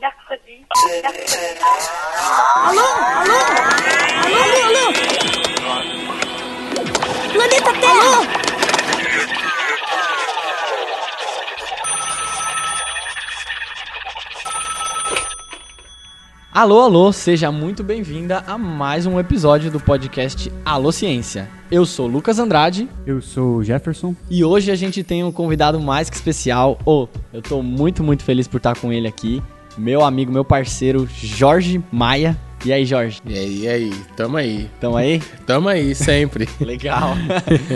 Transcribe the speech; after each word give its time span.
Mercredi. 0.00 0.66
Mercredi. 1.02 1.54
Alô, 16.54 16.82
alô, 16.82 17.12
seja 17.12 17.50
muito 17.50 17.82
bem-vinda 17.82 18.44
a 18.46 18.56
mais 18.56 19.06
um 19.06 19.18
episódio 19.18 19.72
do 19.72 19.80
podcast 19.80 20.52
Alô 20.64 20.92
Ciência. 20.92 21.50
Eu 21.68 21.84
sou 21.84 22.06
Lucas 22.06 22.38
Andrade 22.38 22.88
Eu 23.04 23.20
sou 23.20 23.56
o 23.56 23.64
Jefferson. 23.64 24.14
e 24.30 24.44
hoje 24.44 24.70
a 24.70 24.76
gente 24.76 25.02
tem 25.02 25.24
um 25.24 25.32
convidado 25.32 25.80
mais 25.80 26.08
que 26.08 26.14
especial. 26.14 26.78
Oh, 26.86 27.08
eu 27.32 27.42
tô 27.42 27.60
muito, 27.60 28.04
muito 28.04 28.22
feliz 28.22 28.46
por 28.46 28.58
estar 28.58 28.78
com 28.78 28.92
ele 28.92 29.08
aqui. 29.08 29.42
Meu 29.76 30.04
amigo, 30.04 30.30
meu 30.30 30.44
parceiro, 30.44 31.08
Jorge 31.20 31.82
Maia. 31.90 32.38
E 32.64 32.72
aí, 32.72 32.86
Jorge? 32.86 33.20
E 33.26 33.36
aí, 33.36 33.58
e 33.62 33.68
aí? 33.68 33.92
Tamo 34.16 34.36
aí. 34.36 34.70
Tamo 34.80 34.96
aí? 34.96 35.20
Tamo 35.44 35.68
aí, 35.68 35.92
sempre. 35.92 36.48
Legal. 36.64 37.16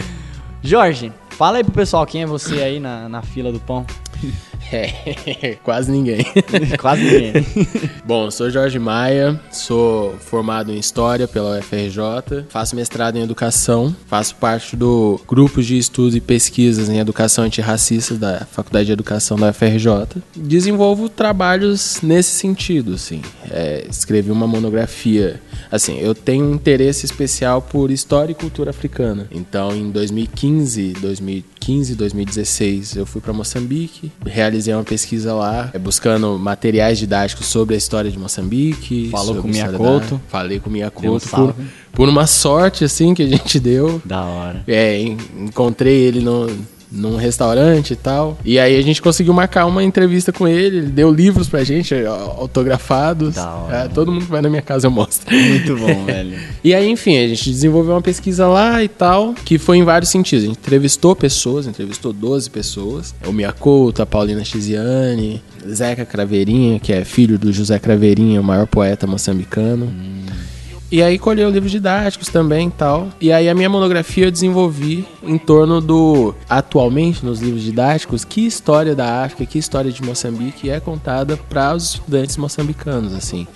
Jorge, 0.62 1.12
fala 1.30 1.56
aí 1.56 1.64
pro 1.64 1.72
pessoal 1.72 2.06
quem 2.06 2.22
é 2.22 2.26
você 2.26 2.62
aí 2.62 2.78
na, 2.78 3.08
na 3.08 3.22
fila 3.22 3.50
do 3.50 3.58
pão. 3.58 3.84
É, 4.72 5.56
quase 5.64 5.90
ninguém. 5.90 6.24
Quase 6.78 7.02
ninguém. 7.02 7.46
Bom, 8.04 8.30
sou 8.30 8.50
Jorge 8.50 8.78
Maia, 8.78 9.38
sou 9.50 10.14
formado 10.18 10.72
em 10.72 10.78
História 10.78 11.26
pela 11.26 11.58
UFRJ, 11.58 12.44
faço 12.48 12.76
mestrado 12.76 13.16
em 13.16 13.22
Educação, 13.22 13.94
faço 14.06 14.36
parte 14.36 14.76
do 14.76 15.20
grupo 15.26 15.62
de 15.62 15.76
estudos 15.76 16.14
e 16.14 16.20
pesquisas 16.20 16.88
em 16.88 16.98
Educação 16.98 17.44
Antirracista 17.44 18.14
da 18.14 18.46
Faculdade 18.50 18.86
de 18.86 18.92
Educação 18.92 19.36
da 19.36 19.50
UFRJ. 19.50 20.22
Desenvolvo 20.36 21.08
trabalhos 21.08 22.00
nesse 22.02 22.30
sentido, 22.30 22.94
assim. 22.94 23.22
É, 23.50 23.86
escrevi 23.88 24.30
uma 24.30 24.46
monografia. 24.46 25.40
Assim, 25.70 25.98
eu 25.98 26.14
tenho 26.14 26.44
um 26.44 26.54
interesse 26.54 27.04
especial 27.04 27.60
por 27.60 27.90
história 27.90 28.32
e 28.32 28.34
cultura 28.34 28.70
africana. 28.70 29.26
Então, 29.30 29.74
em 29.74 29.90
2015, 29.90 30.94
2015, 31.00 31.94
2016, 31.94 32.96
eu 32.96 33.06
fui 33.06 33.20
para 33.20 33.32
Moçambique, 33.32 34.10
realizei 34.24 34.57
uma 34.76 34.84
pesquisa 34.84 35.34
lá, 35.34 35.70
é, 35.72 35.78
buscando 35.78 36.38
materiais 36.38 36.98
didáticos 36.98 37.46
sobre 37.46 37.74
a 37.74 37.78
história 37.78 38.10
de 38.10 38.18
Moçambique. 38.18 39.08
Falou 39.10 39.36
com 39.36 39.48
história 39.48 39.78
Couto. 39.78 40.14
da- 40.16 40.20
Falei 40.28 40.58
com 40.60 40.68
um 40.70 40.90
Couto. 40.90 41.28
Por, 41.28 41.54
por 41.92 42.08
uma 42.08 42.26
sorte, 42.26 42.84
assim, 42.84 43.14
que 43.14 43.22
a 43.22 43.26
gente 43.28 43.58
deu. 43.60 44.00
da 44.04 44.22
hora. 44.24 44.62
É, 44.66 45.00
en- 45.00 45.16
encontrei 45.40 45.94
ele 45.96 46.20
no, 46.20 46.46
num 46.90 47.16
restaurante 47.16 47.92
e 47.92 47.96
tal. 47.96 48.38
E 48.44 48.58
aí 48.58 48.76
a 48.76 48.82
gente 48.82 49.00
conseguiu 49.02 49.32
marcar 49.32 49.66
uma 49.66 49.82
entrevista 49.82 50.32
com 50.32 50.46
ele. 50.48 50.78
Ele 50.78 50.86
deu 50.86 51.12
livros 51.12 51.48
pra 51.48 51.62
gente, 51.64 51.94
ó, 52.04 52.40
autografados. 52.40 53.34
Da 53.34 53.54
hora. 53.54 53.76
É, 53.76 53.88
todo 53.88 54.10
mundo 54.10 54.24
que 54.24 54.30
vai 54.30 54.42
na 54.42 54.48
minha 54.48 54.62
casa 54.62 54.86
eu 54.86 54.90
mostro. 54.90 55.34
Muito 55.34 55.76
bom, 55.76 56.04
velho. 56.06 56.38
E 56.62 56.74
aí, 56.74 56.88
enfim, 56.88 57.18
a 57.18 57.28
gente 57.28 57.50
desenvolveu 57.50 57.94
uma 57.94 58.02
pesquisa 58.02 58.46
lá 58.46 58.82
e 58.82 58.88
tal, 58.88 59.34
que 59.34 59.58
foi 59.58 59.78
em 59.78 59.84
vários 59.84 60.10
sentidos. 60.10 60.44
A 60.44 60.48
gente 60.48 60.58
entrevistou 60.58 61.14
pessoas, 61.14 61.66
entrevistou 61.66 62.12
12 62.12 62.50
pessoas. 62.50 63.14
O 63.26 63.32
Mia 63.32 63.52
Couto, 63.52 64.02
a 64.02 64.06
Paulina 64.06 64.44
Chiziane, 64.44 65.42
Zeca 65.68 66.04
Craveirinha, 66.04 66.78
que 66.78 66.92
é 66.92 67.04
filho 67.04 67.38
do 67.38 67.52
José 67.52 67.78
Craveirinha, 67.78 68.40
o 68.40 68.44
maior 68.44 68.66
poeta 68.66 69.06
moçambicano. 69.06 69.92
E 70.90 71.02
aí 71.02 71.18
colheu 71.18 71.50
livros 71.50 71.70
didáticos 71.70 72.28
também 72.28 72.70
tal. 72.70 73.08
E 73.20 73.30
aí 73.30 73.48
a 73.48 73.54
minha 73.54 73.68
monografia 73.68 74.26
eu 74.26 74.30
desenvolvi 74.30 75.06
em 75.22 75.36
torno 75.36 75.80
do, 75.80 76.34
atualmente, 76.48 77.24
nos 77.24 77.40
livros 77.40 77.62
didáticos, 77.62 78.24
que 78.24 78.46
história 78.46 78.94
da 78.94 79.22
África, 79.22 79.44
que 79.44 79.58
história 79.58 79.92
de 79.92 80.02
Moçambique 80.02 80.70
é 80.70 80.80
contada 80.80 81.36
para 81.36 81.74
os 81.74 81.94
estudantes 81.94 82.36
moçambicanos, 82.38 83.14
assim. 83.14 83.46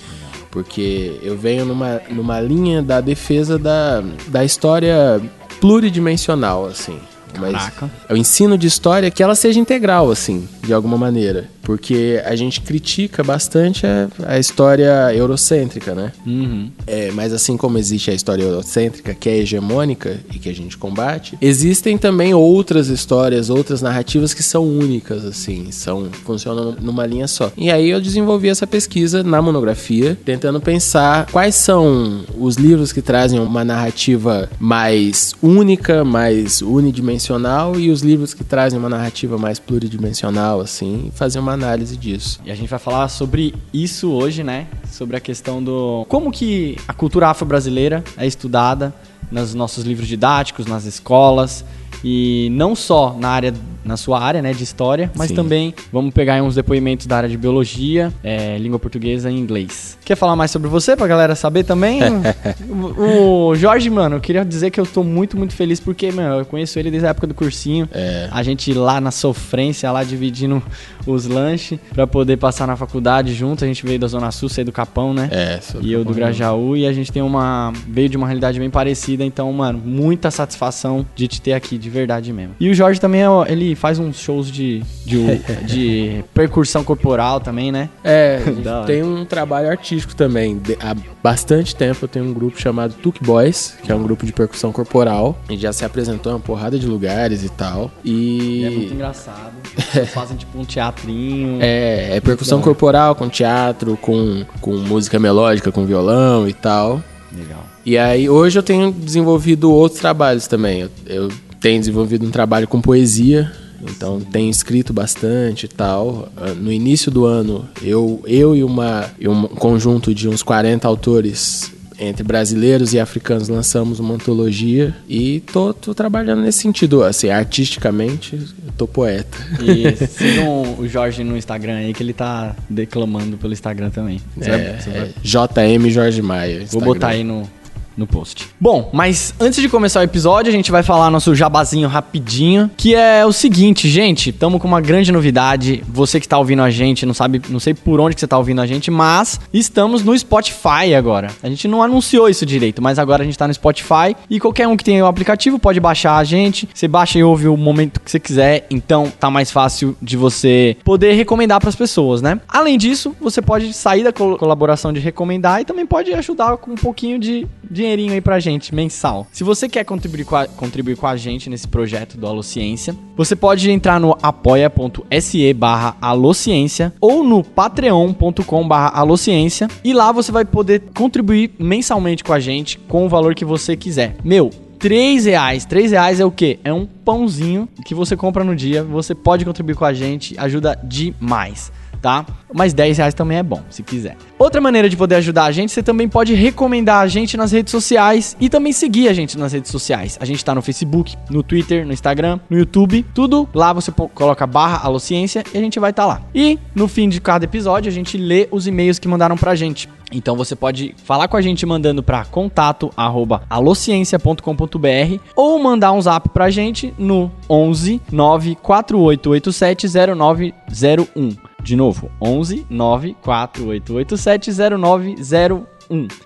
Porque 0.51 1.19
eu 1.23 1.39
venho 1.39 1.65
numa, 1.65 2.03
numa 2.11 2.39
linha 2.39 2.83
da 2.83 3.01
defesa 3.01 3.59
da, 3.59 4.03
da 4.29 4.45
história 4.45 5.19
pluridimensional, 5.59 6.67
assim. 6.67 6.99
Mas 7.43 7.53
Caraca. 7.53 7.91
é 8.09 8.15
o 8.15 8.17
ensino 8.17 8.57
de 8.57 8.67
história 8.67 9.11
que 9.11 9.23
ela 9.23 9.35
seja 9.35 9.59
integral, 9.59 10.11
assim, 10.11 10.49
de 10.63 10.73
alguma 10.73 10.97
maneira. 10.97 11.51
Porque 11.63 12.21
a 12.25 12.35
gente 12.35 12.61
critica 12.61 13.23
bastante 13.23 13.87
a, 13.87 14.09
a 14.27 14.39
história 14.39 15.15
eurocêntrica, 15.15 15.95
né? 15.95 16.13
Uhum. 16.27 16.71
É, 16.87 17.11
mas 17.13 17.33
assim 17.33 17.57
como 17.57 17.79
existe 17.79 18.11
a 18.11 18.15
história 18.15 18.43
eurocêntrica, 18.43 19.15
que 19.15 19.29
é 19.29 19.39
hegemônica 19.39 20.19
e 20.35 20.39
que 20.39 20.49
a 20.49 20.55
gente 20.55 20.77
combate, 20.77 21.39
existem 21.41 21.97
também 21.97 22.35
outras 22.35 22.89
histórias, 22.89 23.49
outras 23.49 23.81
narrativas 23.81 24.35
que 24.35 24.43
são 24.43 24.65
únicas, 24.67 25.25
assim, 25.25 25.71
são 25.71 26.11
funcionam 26.25 26.77
numa 26.81 27.07
linha 27.07 27.29
só. 27.29 27.53
E 27.57 27.71
aí 27.71 27.91
eu 27.91 28.01
desenvolvi 28.01 28.49
essa 28.49 28.67
pesquisa 28.67 29.23
na 29.23 29.41
monografia, 29.41 30.19
tentando 30.25 30.61
pensar 30.61 31.27
quais 31.31 31.55
são 31.55 32.25
os 32.37 32.57
livros 32.57 32.93
que 32.93 33.03
trazem 33.03 33.39
uma 33.39 33.65
narrativa 33.65 34.51
mais 34.59 35.35
única, 35.43 36.05
mais 36.05 36.63
unidimensional, 36.63 37.32
e 37.79 37.91
os 37.91 38.03
livros 38.03 38.35
que 38.35 38.45
trazem 38.45 38.79
uma 38.79 38.89
narrativa 38.89 39.39
mais 39.39 39.59
pluridimensional, 39.59 40.61
assim, 40.61 41.07
e 41.09 41.11
fazer 41.17 41.39
uma 41.39 41.53
análise 41.53 41.97
disso. 41.97 42.41
E 42.45 42.51
a 42.51 42.55
gente 42.55 42.69
vai 42.69 42.79
falar 42.79 43.09
sobre 43.09 43.55
isso 43.73 44.11
hoje, 44.11 44.43
né? 44.45 44.67
Sobre 44.91 45.17
a 45.17 45.21
questão 45.21 45.63
do 45.63 46.05
como 46.09 46.31
que 46.31 46.77
a 46.87 46.93
cultura 46.93 47.29
afro-brasileira 47.29 48.05
é 48.17 48.27
estudada 48.27 48.93
nos 49.31 49.55
nossos 49.55 49.85
livros 49.85 50.07
didáticos, 50.07 50.67
nas 50.67 50.85
escolas 50.85 51.65
e 52.05 52.49
não 52.53 52.75
só 52.77 53.17
na 53.19 53.31
área 53.31 53.55
na 53.85 53.97
sua 53.97 54.21
área, 54.21 54.41
né, 54.43 54.53
de 54.53 54.63
história, 54.63 55.11
mas 55.15 55.29
Sim. 55.29 55.35
também 55.35 55.75
vamos 55.93 56.13
pegar 56.13 56.35
aí 56.35 56.43
uns 56.43 56.55
depoimentos 56.55 57.07
da 57.07 57.17
área 57.17 57.29
de 57.29 57.37
biologia, 57.37 58.13
é, 58.23 58.57
língua 58.59 58.79
portuguesa 58.79 59.31
e 59.31 59.37
inglês. 59.37 59.99
Quer 60.05 60.17
falar 60.17 60.37
mais 60.37 60.51
sobre 60.51 60.69
você 60.69 60.97
pra 60.97 61.07
galera 61.07 61.35
saber 61.35 61.65
também? 61.65 62.01
o, 62.69 63.49
o 63.49 63.55
Jorge, 63.57 63.89
mano, 63.91 64.17
eu 64.17 64.21
queria 64.21 64.45
dizer 64.45 64.71
que 64.71 64.81
eu 64.81 64.87
tô 64.87 65.03
muito, 65.03 65.37
muito 65.37 65.55
feliz 65.55 65.81
porque, 65.81 66.11
mano, 66.13 66.41
eu 66.41 66.45
conheço 66.45 66.79
ele 66.79 66.91
desde 66.91 67.07
a 67.07 67.11
época 67.11 67.27
do 67.27 67.35
cursinho. 67.35 67.89
É. 67.93 68.29
A 68.31 68.43
gente 68.43 68.73
lá 68.73 69.01
na 69.01 69.11
sofrência, 69.11 69.91
lá 69.91 70.05
dividindo 70.05 70.63
os 71.07 71.27
lanches 71.27 71.79
pra 71.93 72.07
poder 72.07 72.37
passar 72.37 72.67
na 72.67 72.77
faculdade 72.77 73.35
junto. 73.35 73.65
A 73.65 73.67
gente 73.67 73.85
veio 73.85 73.99
da 73.99 74.07
Zona 74.07 74.31
Sul, 74.31 74.49
sei 74.49 74.65
do 74.65 74.73
Capão, 74.73 75.13
né? 75.13 75.29
É, 75.31 75.61
E 75.81 75.93
eu 75.93 76.05
do 76.05 76.15
Grajaú, 76.15 76.77
e 76.77 76.87
a 76.87 76.93
gente 76.93 77.11
tem 77.13 77.23
uma. 77.23 77.73
veio 77.89 78.09
de 78.09 78.17
uma 78.17 78.27
realidade 78.27 78.59
bem 78.59 78.71
parecida, 78.71 79.25
então, 79.25 79.53
mano, 79.53 79.81
muita 79.85 80.31
satisfação 80.31 81.07
de 81.15 81.29
te 81.29 81.41
ter 81.41 81.53
aqui, 81.53 81.79
de 81.79 81.91
verdade 81.91 82.33
mesmo. 82.33 82.55
E 82.59 82.69
o 82.69 82.75
Jorge 82.75 83.01
também, 83.01 83.23
é 83.23 83.55
faz 83.75 83.99
uns 83.99 84.19
shows 84.19 84.51
de, 84.51 84.83
de, 85.05 85.39
de 85.67 86.25
percussão 86.35 86.83
corporal 86.85 87.41
também, 87.41 87.71
né? 87.73 87.89
É, 88.05 88.41
tem 88.87 89.03
um 89.03 89.25
trabalho 89.25 89.69
artístico 89.71 90.15
também. 90.15 90.59
De- 90.59 90.77
há 90.81 90.95
bastante 91.23 91.75
tempo 91.75 92.05
eu 92.05 92.09
tenho 92.09 92.25
um 92.25 92.33
grupo 92.33 92.61
chamado 92.61 92.95
Tuk 92.95 93.23
Boys, 93.25 93.75
que 93.83 93.91
é 93.91 93.95
um 93.95 94.03
grupo 94.03 94.27
de 94.27 94.33
percussão 94.33 94.73
corporal. 94.73 95.39
A 95.49 95.53
gente 95.53 95.63
já 95.63 95.73
se 95.73 95.85
apresentou 95.85 96.33
em 96.33 96.35
uma 96.37 96.41
porrada 96.41 96.79
de 96.79 96.87
lugares 96.87 97.43
e 97.45 97.49
tal. 97.49 97.91
E 98.05 98.65
é 98.65 98.71
muito 98.71 98.95
engraçado. 98.95 99.53
Eles 99.95 100.11
fazem 100.13 100.37
tipo 100.37 100.59
um 100.59 100.65
teatrinho. 100.65 101.59
é, 101.61 102.17
é 102.17 102.21
percussão 102.21 102.61
corporal 102.61 103.15
com 103.15 103.29
teatro, 103.29 103.97
com, 103.97 104.45
com 104.61 104.73
música 104.77 105.19
melódica, 105.19 105.71
com 105.73 105.85
violão 105.85 106.49
e 106.49 106.53
tal. 106.53 107.03
Legal. 107.37 107.65
E 107.85 107.97
aí, 107.99 108.29
hoje 108.29 108.59
eu 108.59 108.63
tenho 108.63 108.93
desenvolvido 108.93 109.73
outros 109.73 110.01
trabalhos 110.01 110.47
também. 110.47 110.83
Eu, 110.83 110.91
eu 111.07 111.29
tenho 111.61 111.81
desenvolvido 111.81 112.27
um 112.27 112.31
trabalho 112.31 112.69
com 112.69 112.81
poesia, 112.81 113.51
então 113.91 114.21
tenho 114.21 114.51
escrito 114.51 114.93
bastante 114.93 115.65
e 115.67 115.69
tal. 115.69 116.29
Ah, 116.37 116.55
No 116.55 116.73
início 116.73 117.11
do 117.11 117.25
ano, 117.25 117.69
eu, 117.83 118.23
eu 118.27 118.55
e, 118.57 118.63
uma, 118.65 119.07
e 119.19 119.27
um 119.29 119.43
conjunto 119.49 120.15
de 120.15 120.29
uns 120.29 120.43
40 120.43 120.87
autores 120.87 121.73
entre 121.99 122.25
brasileiros 122.25 122.93
e 122.95 122.99
africanos 122.99 123.49
lançamos 123.49 124.01
uma 124.01 124.15
antologia 124.15 124.93
e 125.09 125.39
tô, 125.53 125.73
tô 125.73 125.95
trabalhando 125.95 126.43
nesse 126.43 126.59
sentido, 126.59 127.05
assim, 127.05 127.29
artisticamente, 127.31 128.35
eu 128.35 128.73
tô 128.77 128.89
poeta. 128.89 129.37
E 129.63 130.07
sigam 130.07 130.77
o 130.81 130.89
Jorge 130.89 131.23
no 131.23 131.37
Instagram 131.37 131.75
aí, 131.77 131.93
que 131.95 132.03
ele 132.03 132.13
tá 132.13 132.57
declamando 132.69 133.37
pelo 133.37 133.53
Instagram 133.53 133.91
também. 133.91 134.21
Você 134.37 134.51
vai- 134.51 134.61
É, 134.61 134.79
você 134.81 134.91
vai- 134.91 135.01
é 135.01 135.13
JM 135.23 135.91
Jorge 135.91 136.21
Maia. 136.23 136.55
Vou 136.57 136.65
Instagram. 136.65 136.87
botar 136.87 137.09
aí 137.09 137.23
no, 137.23 137.49
no 137.97 138.07
post. 138.07 138.49
Bom, 138.61 138.91
mas 138.93 139.35
antes 139.41 139.61
de 139.61 139.69
começar 139.69 140.01
o 140.01 140.03
episódio, 140.03 140.51
a 140.51 140.53
gente 140.53 140.71
vai 140.71 140.83
falar 140.83 141.11
nosso 141.11 141.35
jabazinho 141.35 141.89
rapidinho, 141.89 142.71
que 142.77 142.95
é 142.95 143.25
o 143.25 143.33
seguinte, 143.33 143.89
gente, 143.89 144.31
estamos 144.31 144.61
com 144.61 144.69
uma 144.69 144.81
grande 144.81 145.13
novidade. 145.13 145.83
Você 145.89 146.21
que 146.21 146.29
tá 146.29 146.39
ouvindo 146.39 146.63
a 146.63 146.71
gente, 146.71 147.05
não 147.07 147.15
sabe, 147.15 147.41
não 147.49 147.61
sei 147.61 147.75
por 147.75 148.01
onde 148.01 148.15
que 148.15 148.21
você 148.21 148.27
tá 148.27 148.39
ouvindo 148.39 148.61
a 148.61 148.67
gente, 148.67 148.91
mas 148.91 149.41
estamos 149.53 150.03
no 150.03 150.17
Spotify 150.19 150.95
agora. 150.97 151.29
A 151.43 151.49
gente 151.49 151.69
não 151.69 151.83
anunciou 151.83 152.29
isso 152.29 152.45
direito, 152.47 152.83
mas 152.83 152.99
agora 152.99 153.23
a 153.23 153.27
gente 153.27 153.37
tá 153.39 153.47
no 153.47 153.55
Spotify 153.55 154.17
e 154.29 154.41
qualquer 154.41 154.67
um 154.69 154.77
que 154.77 154.85
tenha 154.85 155.05
o 155.05 155.07
aplicativo 155.07 155.59
pode 155.59 155.81
baixar 155.81 156.17
a 156.17 156.25
gente. 156.25 156.69
Você 156.73 156.89
baixa 156.89 157.19
e 157.19 157.25
ouve 157.25 157.49
o 157.49 157.57
momento 157.57 158.01
que 158.01 158.11
você 158.11 158.21
quiser, 158.21 158.67
então 158.71 159.13
tá 159.19 159.31
mais 159.31 159.51
fácil 159.51 159.97
de 160.01 160.17
você 160.17 160.77
poder 160.85 161.13
recomendar 161.15 161.61
pras 161.61 161.77
pessoas, 161.77 162.23
né? 162.23 162.41
Além 162.49 162.79
disso, 162.79 163.15
você 163.21 163.41
pode 163.43 163.73
sair 163.73 164.05
da 164.05 164.13
col- 164.13 164.37
colaboração 164.37 164.93
de 164.93 165.01
recomendar 165.01 165.61
e 165.61 165.65
também 165.65 165.87
pode 165.87 166.13
ajudar 166.13 166.57
com 166.57 166.73
um 166.73 166.77
pouquinho 166.77 167.19
de, 167.19 167.47
de 167.71 167.82
dinheirinho 167.83 168.13
aí 168.13 168.21
pra 168.21 168.39
gente, 168.39 168.75
mensal. 168.75 169.27
Se 169.33 169.43
você 169.43 169.69
quer 169.69 169.85
contribuir 169.85 170.25
com 170.25 170.37
a, 170.37 170.47
contribuir 170.47 170.97
com 170.97 171.07
a 171.07 171.17
gente 171.17 171.51
nesse 171.51 171.67
projeto 171.67 172.17
do 172.17 172.27
Alociência, 172.27 172.95
você 173.17 173.35
pode 173.35 173.71
entrar 173.71 173.99
no 173.99 174.17
apoia.se 174.23 175.53
barra 175.55 175.97
alociência 176.01 176.93
ou 177.01 177.25
no 177.25 177.43
patreon.com 177.43 178.69
barra 178.69 178.99
alociência 178.99 179.69
e 179.83 179.93
lá 179.93 180.13
você 180.13 180.31
vai 180.31 180.45
poder 180.45 180.83
contribuir 180.95 181.53
mensalmente 181.59 182.23
com 182.23 182.33
a 182.33 182.41
gente 182.41 182.79
com 182.79 183.05
o 183.05 183.09
valor 183.09 183.35
que 183.35 183.45
você 183.45 183.77
quiser. 183.77 184.17
Meu, 184.25 184.51
3 184.79 185.27
reais. 185.27 185.65
3 185.65 185.93
reais 185.93 186.21
é 186.21 186.25
o 186.25 186.31
quê? 186.31 186.59
É 186.65 186.73
um 186.73 186.87
pãozinho 186.87 187.69
que 187.85 187.95
você 187.95 188.17
compra 188.17 188.45
no 188.45 188.55
dia. 188.55 188.83
Você 188.83 189.15
pode 189.15 189.45
contribuir 189.45 189.77
com 189.77 189.85
a 189.85 189.93
gente, 189.93 190.35
ajuda 190.39 190.79
demais 190.83 191.73
tá? 192.03 192.27
Mas 192.53 192.75
10 192.75 192.99
reais 192.99 193.15
também 193.15 193.39
é 193.39 193.43
bom, 193.43 193.63
se 193.71 193.83
quiser. 193.83 194.17
Outra 194.39 194.61
maneira 194.61 194.89
de 194.89 194.97
poder 194.97 195.15
ajudar 195.15 195.45
a 195.45 195.53
gente, 195.53 195.73
você 195.73 195.83
também 195.83 196.09
pode 196.09 196.35
recomendar 196.35 197.01
a 197.01 197.07
gente 197.07 197.37
nas 197.37 197.53
redes 197.53 197.71
sociais 197.71 198.37
e 198.41 198.49
também 198.49 198.73
seguir 198.73 199.09
a 199.09 199.13
gente 199.13 199.39
nas 199.39 199.53
redes 199.53 199.71
sociais. 199.71 200.19
A 200.21 200.25
gente 200.25 200.45
tá 200.45 200.55
no 200.55 200.61
Facebook, 200.61 201.17
no 201.31 201.43
Twitter, 201.43 201.87
no 201.87 201.93
Instagram, 201.93 202.41
no 202.51 202.59
YouTube, 202.59 203.07
tudo 203.15 203.49
lá 203.55 203.73
você 203.73 203.93
coloca 203.93 204.47
barra 204.47 204.81
Alociência 204.83 205.45
e 205.55 205.59
a 205.59 205.61
gente 205.61 205.79
vai 205.79 205.91
estar 205.91 206.03
tá 206.03 206.09
lá. 206.09 206.23
E 206.35 206.59
no 206.75 206.89
fim 206.89 207.09
de 207.09 207.21
cada 207.21 207.45
episódio 207.45 207.89
a 207.89 207.95
gente 207.95 208.19
lê 208.19 208.49
os 208.51 208.67
e-mails 208.67 208.99
que 208.99 209.07
mandaram 209.07 209.37
pra 209.37 209.55
gente. 209.55 209.89
Então 210.13 210.37
você 210.37 210.55
pode 210.55 210.95
falar 211.05 211.27
com 211.29 211.37
a 211.37 211.41
gente 211.41 211.65
mandando 211.65 212.03
para 212.03 212.25
contato@alociencia.com.br 212.25 215.23
ou 215.35 215.59
mandar 215.59 215.93
um 215.93 216.01
zap 216.01 216.29
pra 216.29 216.51
gente 216.51 216.93
no 216.99 217.31
11 217.49 218.01
94887 218.11 219.89
0901. 219.89 221.52
De 221.63 221.77
novo, 221.77 222.11
11 222.21 222.67
948870901. 222.71 225.67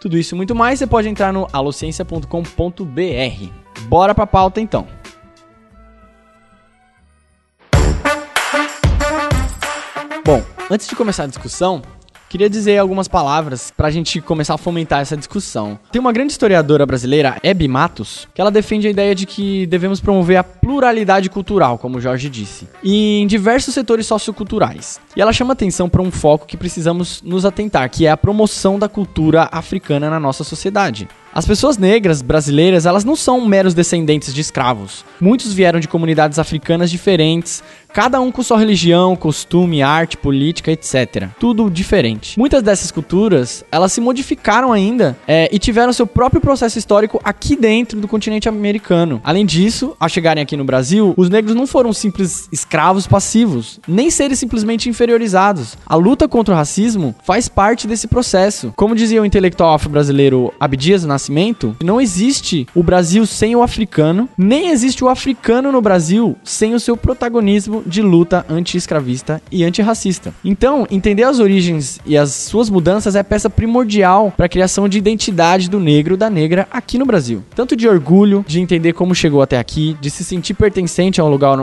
Tudo 0.01 0.17
isso 0.17 0.35
e 0.35 0.37
muito 0.37 0.55
mais 0.55 0.79
você 0.79 0.87
pode 0.87 1.07
entrar 1.09 1.33
no 1.33 1.49
alociencia.com.br. 1.53 2.29
Bora 3.89 4.15
pra 4.15 4.27
pauta 4.27 4.61
então. 4.61 4.87
Bom, 10.25 10.43
antes 10.71 10.89
de 10.89 10.97
começar 10.97 11.25
a 11.25 11.29
discussão, 11.29 11.83
Queria 12.37 12.51
dizer 12.51 12.77
algumas 12.77 13.09
palavras 13.09 13.73
para 13.75 13.89
a 13.89 13.91
gente 13.91 14.21
começar 14.21 14.53
a 14.53 14.59
fomentar 14.59 15.01
essa 15.01 15.17
discussão. 15.17 15.79
Tem 15.91 15.99
uma 15.99 16.13
grande 16.13 16.33
historiadora 16.33 16.85
brasileira, 16.85 17.39
Hebe 17.43 17.67
Matos, 17.67 18.29
que 18.35 18.43
ela 18.43 18.51
defende 18.51 18.87
a 18.87 18.91
ideia 18.91 19.15
de 19.15 19.25
que 19.25 19.65
devemos 19.69 20.03
promover 20.03 20.37
a 20.37 20.45
pluralidade 20.45 21.31
cultural, 21.31 21.79
como 21.79 21.99
Jorge 21.99 22.29
disse, 22.29 22.69
em 22.85 23.27
diversos 23.27 23.73
setores 23.73 24.07
socioculturais. 24.07 25.01
E 25.17 25.23
ela 25.23 25.33
chama 25.33 25.55
atenção 25.55 25.89
para 25.89 26.03
um 26.03 26.11
foco 26.11 26.45
que 26.45 26.59
precisamos 26.59 27.23
nos 27.23 27.47
atentar, 27.47 27.89
que 27.89 28.05
é 28.05 28.11
a 28.11 28.19
promoção 28.19 28.79
da 28.79 28.87
cultura 28.87 29.49
africana 29.51 30.11
na 30.11 30.21
nossa 30.21 30.45
sociedade. 30.45 31.09
As 31.37 31.45
pessoas 31.45 31.77
negras 31.77 32.23
brasileiras, 32.23 32.87
elas 32.87 33.05
não 33.05 33.15
são 33.15 33.47
meros 33.47 33.75
descendentes 33.75 34.33
de 34.33 34.41
escravos. 34.41 35.05
Muitos 35.21 35.53
vieram 35.53 35.79
de 35.79 35.87
comunidades 35.87 36.39
africanas 36.39 36.91
diferentes, 36.91 37.63
cada 37.93 38.19
um 38.23 38.33
com 38.33 38.43
sua 38.43 38.59
religião, 38.59 39.15
costume, 39.15 39.83
arte, 39.83 40.17
política, 40.17 40.71
etc. 40.73 41.29
Tudo 41.39 41.71
diferente. 41.71 42.39
Muitas 42.39 42.63
dessas 42.63 42.91
culturas, 42.91 43.65
elas 43.71 43.93
se 43.93 44.01
modificaram 44.01 44.73
ainda 44.73 45.15
é, 45.29 45.49
e 45.53 45.59
tiveram 45.59 45.93
seu 45.93 46.07
próprio 46.07 46.41
processo 46.41 46.79
histórico 46.79 47.21
aqui 47.23 47.55
dentro 47.55 48.01
do 48.01 48.09
continente 48.09 48.49
americano. 48.49 49.21
Além 49.23 49.45
disso, 49.45 49.95
ao 50.01 50.09
chegarem 50.09 50.43
aqui 50.43 50.57
no 50.57 50.65
Brasil, 50.65 51.13
os 51.19 51.29
negros 51.29 51.55
não 51.55 51.67
foram 51.67 51.93
simples 51.93 52.49
escravos 52.51 53.07
passivos, 53.07 53.79
nem 53.87 54.11
seres 54.11 54.39
simplesmente 54.39 54.89
inferiorizados. 54.89 55.77
A 55.87 55.97
luta 55.97 56.27
contra 56.27 56.55
o 56.55 56.57
racismo 56.57 57.15
faz 57.25 57.47
parte 57.47 57.87
desse 57.87 58.07
processo. 58.09 58.73
Como 58.75 58.95
dizia 58.95 59.21
o 59.21 59.27
intelectual 59.27 59.75
afro-brasileiro 59.75 60.51
Abdias 60.59 61.05
Nascimento, 61.05 61.26
Nascimento, 61.27 61.75
não 61.83 62.01
existe 62.01 62.69
o 62.73 62.85
Brasil 62.85 63.27
sem 63.27 63.57
o 63.57 63.63
africano, 63.63 64.29
nem 64.39 64.69
existe 64.69 65.03
o 65.03 65.09
africano 65.09 65.73
no 65.73 65.81
Brasil 65.81 66.37
sem 66.45 66.73
o 66.73 66.79
seu 66.79 66.97
protagonismo 66.97 67.83
de 67.85 68.01
luta 68.01 68.47
anti-escravista 68.49 69.43
e 69.51 69.65
antirracista. 69.65 70.33
Então, 70.45 70.87
entender 70.89 71.25
as 71.25 71.41
origens 71.41 71.99
e 72.07 72.17
as 72.17 72.31
suas 72.33 72.71
mudanças 72.71 73.17
é 73.17 73.25
peça 73.25 73.51
primordial 73.51 74.33
para 74.37 74.47
a 74.47 74.49
criação 74.49 74.89
de 74.89 74.99
identidade 74.99 75.69
do 75.69 75.81
negro 75.81 76.17
da 76.17 76.31
negra 76.31 76.69
aqui 76.71 76.97
no 76.97 77.05
Brasil. 77.05 77.43
Tanto 77.57 77.75
de 77.75 77.89
orgulho, 77.89 78.45
de 78.47 78.61
entender 78.61 78.93
como 78.93 79.13
chegou 79.13 79.43
até 79.43 79.59
aqui, 79.59 79.97
de 80.01 80.11
se 80.11 80.23
sentir 80.23 80.55
pertencente 80.55 81.21
ao 81.21 81.29
lugar, 81.29 81.59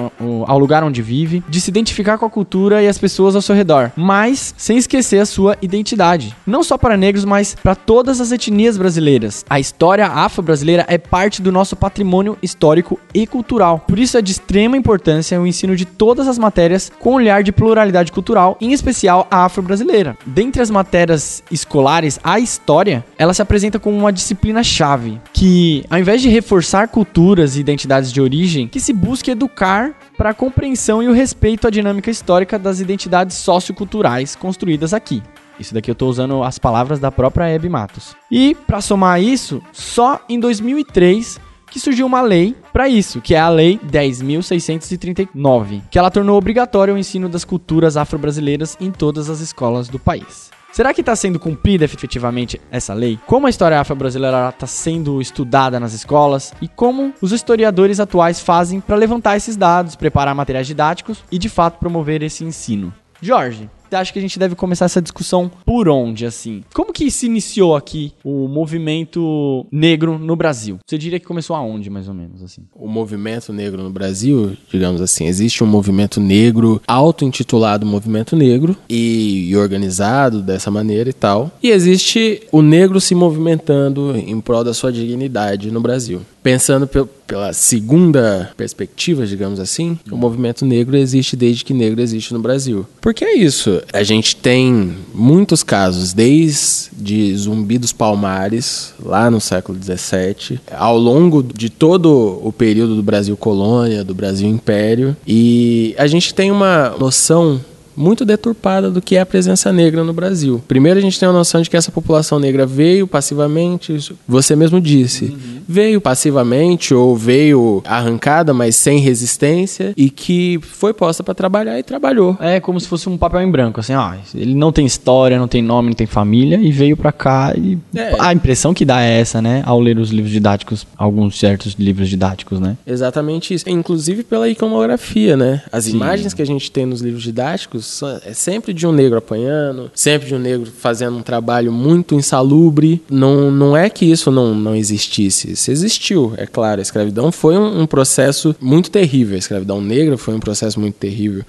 ao 0.46 0.60
lugar 0.60 0.84
onde 0.84 1.02
vive, 1.02 1.42
de 1.48 1.62
se 1.62 1.70
identificar 1.70 2.18
com 2.18 2.26
a 2.26 2.30
cultura 2.30 2.84
e 2.84 2.88
as 2.88 2.98
pessoas 2.98 3.34
ao 3.34 3.42
seu 3.42 3.56
redor, 3.56 3.92
mas 3.96 4.54
sem 4.58 4.78
esquecer 4.78 5.20
a 5.20 5.26
sua 5.26 5.58
identidade. 5.62 6.36
Não 6.46 6.64
só 6.64 6.78
para 6.78 6.98
negros, 6.98 7.24
mas 7.24 7.56
para 7.56 7.76
todas 7.76 8.20
as 8.20 8.32
etnias 8.34 8.78
brasileiras. 8.78 9.43
A 9.50 9.60
história 9.60 10.08
afro-brasileira 10.08 10.86
é 10.88 10.98
parte 10.98 11.42
do 11.42 11.52
nosso 11.52 11.76
patrimônio 11.76 12.38
histórico 12.42 13.00
e 13.14 13.28
cultural. 13.28 13.80
Por 13.88 14.00
isso 14.00 14.18
é 14.18 14.22
de 14.22 14.32
extrema 14.32 14.78
importância 14.78 15.40
o 15.40 15.48
ensino 15.48 15.76
de 15.76 15.86
todas 15.86 16.28
as 16.28 16.38
matérias 16.38 16.92
com 17.00 17.14
olhar 17.14 17.44
de 17.44 17.52
pluralidade 17.52 18.12
cultural, 18.12 18.58
em 18.60 18.74
especial 18.74 19.28
a 19.30 19.46
afro-brasileira. 19.46 20.18
Dentre 20.26 20.62
as 20.62 20.70
matérias 20.70 21.44
escolares, 21.52 22.20
a 22.24 22.40
história, 22.40 23.06
ela 23.18 23.34
se 23.34 23.42
apresenta 23.42 23.80
como 23.80 23.98
uma 23.98 24.14
disciplina-chave, 24.14 25.20
que 25.32 25.84
ao 25.90 26.00
invés 26.00 26.22
de 26.22 26.30
reforçar 26.30 26.88
culturas 26.88 27.56
e 27.56 27.60
identidades 27.60 28.12
de 28.12 28.22
origem, 28.22 28.68
que 28.68 28.80
se 28.80 28.94
busque 28.94 29.32
educar 29.32 29.94
para 30.18 30.30
a 30.30 30.34
compreensão 30.34 31.02
e 31.02 31.08
o 31.08 31.14
respeito 31.14 31.68
à 31.68 31.70
dinâmica 31.70 32.10
histórica 32.10 32.58
das 32.58 32.80
identidades 32.80 33.38
socioculturais 33.38 34.36
construídas 34.36 34.94
aqui. 34.94 35.22
Isso 35.60 35.74
daqui 35.74 35.90
eu 35.90 35.94
estou 35.94 36.10
usando 36.10 36.44
as 36.44 36.60
palavras 36.60 37.00
da 37.00 37.12
própria 37.12 37.48
Hebe 37.48 37.70
Matos. 37.70 38.16
E, 38.30 38.56
para 38.68 38.82
somar 38.82 39.22
isso, 39.22 39.62
só 39.72 40.20
em 40.28 40.40
2003 40.40 41.40
que 41.74 41.80
surgiu 41.80 42.06
uma 42.06 42.22
lei 42.22 42.56
para 42.72 42.88
isso, 42.88 43.20
que 43.20 43.34
é 43.34 43.40
a 43.40 43.50
Lei 43.50 43.80
10.639, 43.80 45.82
que 45.90 45.98
ela 45.98 46.12
tornou 46.12 46.38
obrigatório 46.38 46.94
o 46.94 46.98
ensino 47.00 47.28
das 47.28 47.44
culturas 47.44 47.98
afro-brasileiras 47.98 48.78
em 48.80 48.92
todas 48.92 49.28
as 49.28 49.40
escolas 49.40 49.88
do 49.88 49.98
país. 49.98 50.52
Será 50.72 50.94
que 50.94 51.02
está 51.02 51.16
sendo 51.16 51.40
cumprida 51.40 51.84
efetivamente 51.84 52.62
essa 52.72 52.94
lei? 52.94 53.20
Como 53.26 53.48
a 53.48 53.50
história 53.50 53.80
afro-brasileira 53.80 54.50
está 54.50 54.68
sendo 54.68 55.20
estudada 55.20 55.80
nas 55.80 55.94
escolas? 55.94 56.54
E 56.62 56.68
como 56.68 57.12
os 57.22 57.32
historiadores 57.32 58.00
atuais 58.00 58.40
fazem 58.40 58.80
para 58.80 58.96
levantar 58.96 59.36
esses 59.36 59.56
dados, 59.56 59.96
preparar 59.96 60.36
materiais 60.36 60.68
didáticos 60.68 61.24
e 61.32 61.40
de 61.40 61.50
fato 61.50 61.80
promover 61.80 62.22
esse 62.22 62.44
ensino? 62.44 62.94
Jorge, 63.22 63.70
acha 63.96 64.12
que 64.12 64.20
a 64.20 64.22
gente 64.22 64.40
deve 64.40 64.56
começar 64.56 64.86
essa 64.86 65.02
discussão 65.02 65.52
por 65.66 65.90
onde, 65.90 66.26
assim? 66.26 66.64
Como 66.74 66.94
que 66.94 67.10
se 67.12 67.26
iniciou 67.26 67.76
aqui 67.76 68.14
o 68.24 68.48
movimento 68.48 69.66
negro 69.72 70.18
no 70.18 70.36
Brasil? 70.36 70.80
Você 70.86 70.98
diria 70.98 71.20
que 71.20 71.26
começou 71.26 71.56
aonde, 71.56 71.90
mais 71.90 72.08
ou 72.08 72.14
menos, 72.14 72.42
assim? 72.44 72.64
O 72.74 72.88
movimento 72.88 73.52
negro 73.54 73.84
no 73.84 73.90
Brasil, 73.90 74.56
digamos 74.70 75.02
assim, 75.02 75.26
existe 75.26 75.64
um 75.64 75.68
movimento 75.68 76.20
negro 76.20 76.82
auto-intitulado 76.88 77.86
Movimento 77.86 78.36
Negro 78.36 78.76
e, 78.90 79.50
e 79.50 79.56
organizado 79.56 80.42
dessa 80.42 80.70
maneira 80.72 81.10
e 81.10 81.14
tal. 81.14 81.52
E 81.62 81.70
existe 81.70 82.42
o 82.52 82.62
negro 82.62 83.00
se 83.00 83.16
movimentando 83.16 84.16
em 84.16 84.40
prol 84.42 84.64
da 84.64 84.74
sua 84.74 84.92
dignidade 84.92 85.72
no 85.72 85.82
Brasil. 85.82 86.22
Pensando 86.44 86.90
pela 87.26 87.54
segunda 87.54 88.52
perspectiva, 88.58 89.26
digamos 89.26 89.60
assim, 89.60 89.98
o 90.12 90.18
movimento 90.18 90.66
negro 90.66 90.98
existe 90.98 91.38
desde 91.38 91.64
que 91.64 91.74
negro 91.74 92.02
existe 92.02 92.34
no 92.34 92.40
Brasil. 92.40 92.86
Porque 93.00 93.24
é 93.24 93.34
isso, 93.36 93.82
a 93.94 94.04
gente 94.04 94.36
tem 94.36 94.94
muitos 95.14 95.64
casos, 95.64 96.12
desde 96.12 97.36
Zumbi 97.38 97.78
dos 97.78 97.94
Palmares, 97.94 98.94
lá 99.02 99.32
no 99.32 99.40
século 99.40 99.80
XVII, 99.82 100.60
ao 100.72 100.98
longo 100.98 101.42
de 101.42 101.70
todo 101.70 102.40
o 102.44 102.52
período 102.52 102.96
do 102.96 103.04
Brasil 103.04 103.38
colônia, 103.38 104.04
do 104.04 104.14
Brasil 104.14 104.48
império, 104.48 105.16
e 105.26 105.96
a 105.98 106.08
gente 106.08 106.34
tem 106.34 106.52
uma 106.52 106.90
noção 107.00 107.60
muito 107.96 108.26
deturpada 108.26 108.90
do 108.90 109.02
que 109.02 109.16
é 109.16 109.22
a 109.22 109.26
presença 109.26 109.72
negra 109.72 110.04
no 110.04 110.14
Brasil. 110.14 110.62
Primeiro, 110.68 111.00
a 111.00 111.02
gente 111.02 111.20
tem 111.20 111.28
a 111.28 111.32
noção 111.32 111.62
de 111.62 111.70
que 111.70 111.78
essa 111.78 111.92
população 111.92 112.40
negra 112.40 112.66
veio 112.66 113.08
passivamente, 113.08 114.14
você 114.28 114.56
mesmo 114.56 114.80
disse, 114.80 115.26
uhum. 115.26 115.62
veio 115.68 116.02
passivamente 116.02 116.94
ou 116.94 117.16
veio 117.16 117.82
arrancada, 117.86 118.54
mas 118.54 118.76
sem 118.76 119.00
resistência, 119.00 119.94
e 119.96 120.10
que 120.10 120.60
foi 120.62 120.94
posta 120.94 121.24
para 121.24 121.34
trabalhar 121.34 121.78
e 121.80 121.84
trabalhou. 121.84 122.38
É 122.40 122.60
como 122.60 122.80
se 122.80 122.88
fosse 122.88 123.10
um 123.10 123.18
papel 123.18 123.42
em 123.42 123.52
branco, 123.52 123.80
assim, 123.80 123.94
ó, 123.94 124.14
ele 124.34 124.56
não 124.56 124.72
tem 124.72 124.86
história, 124.86 125.40
não 125.40 125.48
tem 125.48 125.62
nome, 125.62 125.90
não 125.90 125.96
tem 125.96 126.08
família, 126.08 126.58
e 126.58 126.72
veio 126.72 126.98
para 126.98 127.12
cá 127.12 127.54
e 127.56 127.78
é. 127.96 128.16
a 128.20 128.34
impressão 128.34 128.74
que 128.74 128.86
dá 128.86 129.02
é 129.02 129.20
essa, 129.20 129.42
né, 129.42 129.64
ao 129.66 129.80
ler 129.80 129.98
os 129.98 130.10
livros 130.10 130.32
didáticos, 130.32 130.88
alguns 130.98 131.38
certos 131.38 131.74
livros 131.74 132.10
didáticos, 132.10 132.60
né? 132.60 132.78
Exatamente 132.86 133.54
isso. 133.54 133.70
Inclusive 133.70 134.24
pela 134.24 134.50
iconografia, 134.50 135.36
né? 135.36 135.62
As 135.72 135.86
Sim. 135.86 135.96
imagens 135.96 136.34
que 136.34 136.42
a 136.42 136.46
gente 136.46 136.72
tem 136.72 136.86
nos 136.86 137.02
livros 137.02 137.24
didáticos 137.24 137.83
é 138.26 138.34
sempre 138.34 138.74
de 138.74 138.88
um 138.88 138.92
negro 138.92 139.18
apanhando, 139.18 139.92
sempre 139.94 140.28
de 140.28 140.36
um 140.36 140.40
negro 140.40 140.72
fazendo 140.72 141.18
um 141.18 141.22
trabalho 141.22 141.72
muito 141.72 142.16
insalubre. 142.16 143.02
Não, 143.10 143.52
não 143.52 143.76
é 143.76 143.90
que 143.90 144.06
isso 144.06 144.32
não, 144.32 144.56
não 144.56 144.76
existisse. 144.76 145.52
Isso 145.52 145.72
existiu, 145.72 146.34
é 146.38 146.46
claro. 146.46 146.80
A 146.80 146.82
escravidão 146.82 147.32
foi 147.32 147.58
um, 147.58 147.82
um 147.82 147.86
processo 147.86 148.56
muito 148.60 148.90
terrível. 148.90 149.36
A 149.36 149.40
escravidão 149.40 149.82
negra 149.82 150.18
foi 150.18 150.34
um 150.34 150.40
processo 150.40 150.80
muito 150.80 150.96
terrível. 150.96 151.44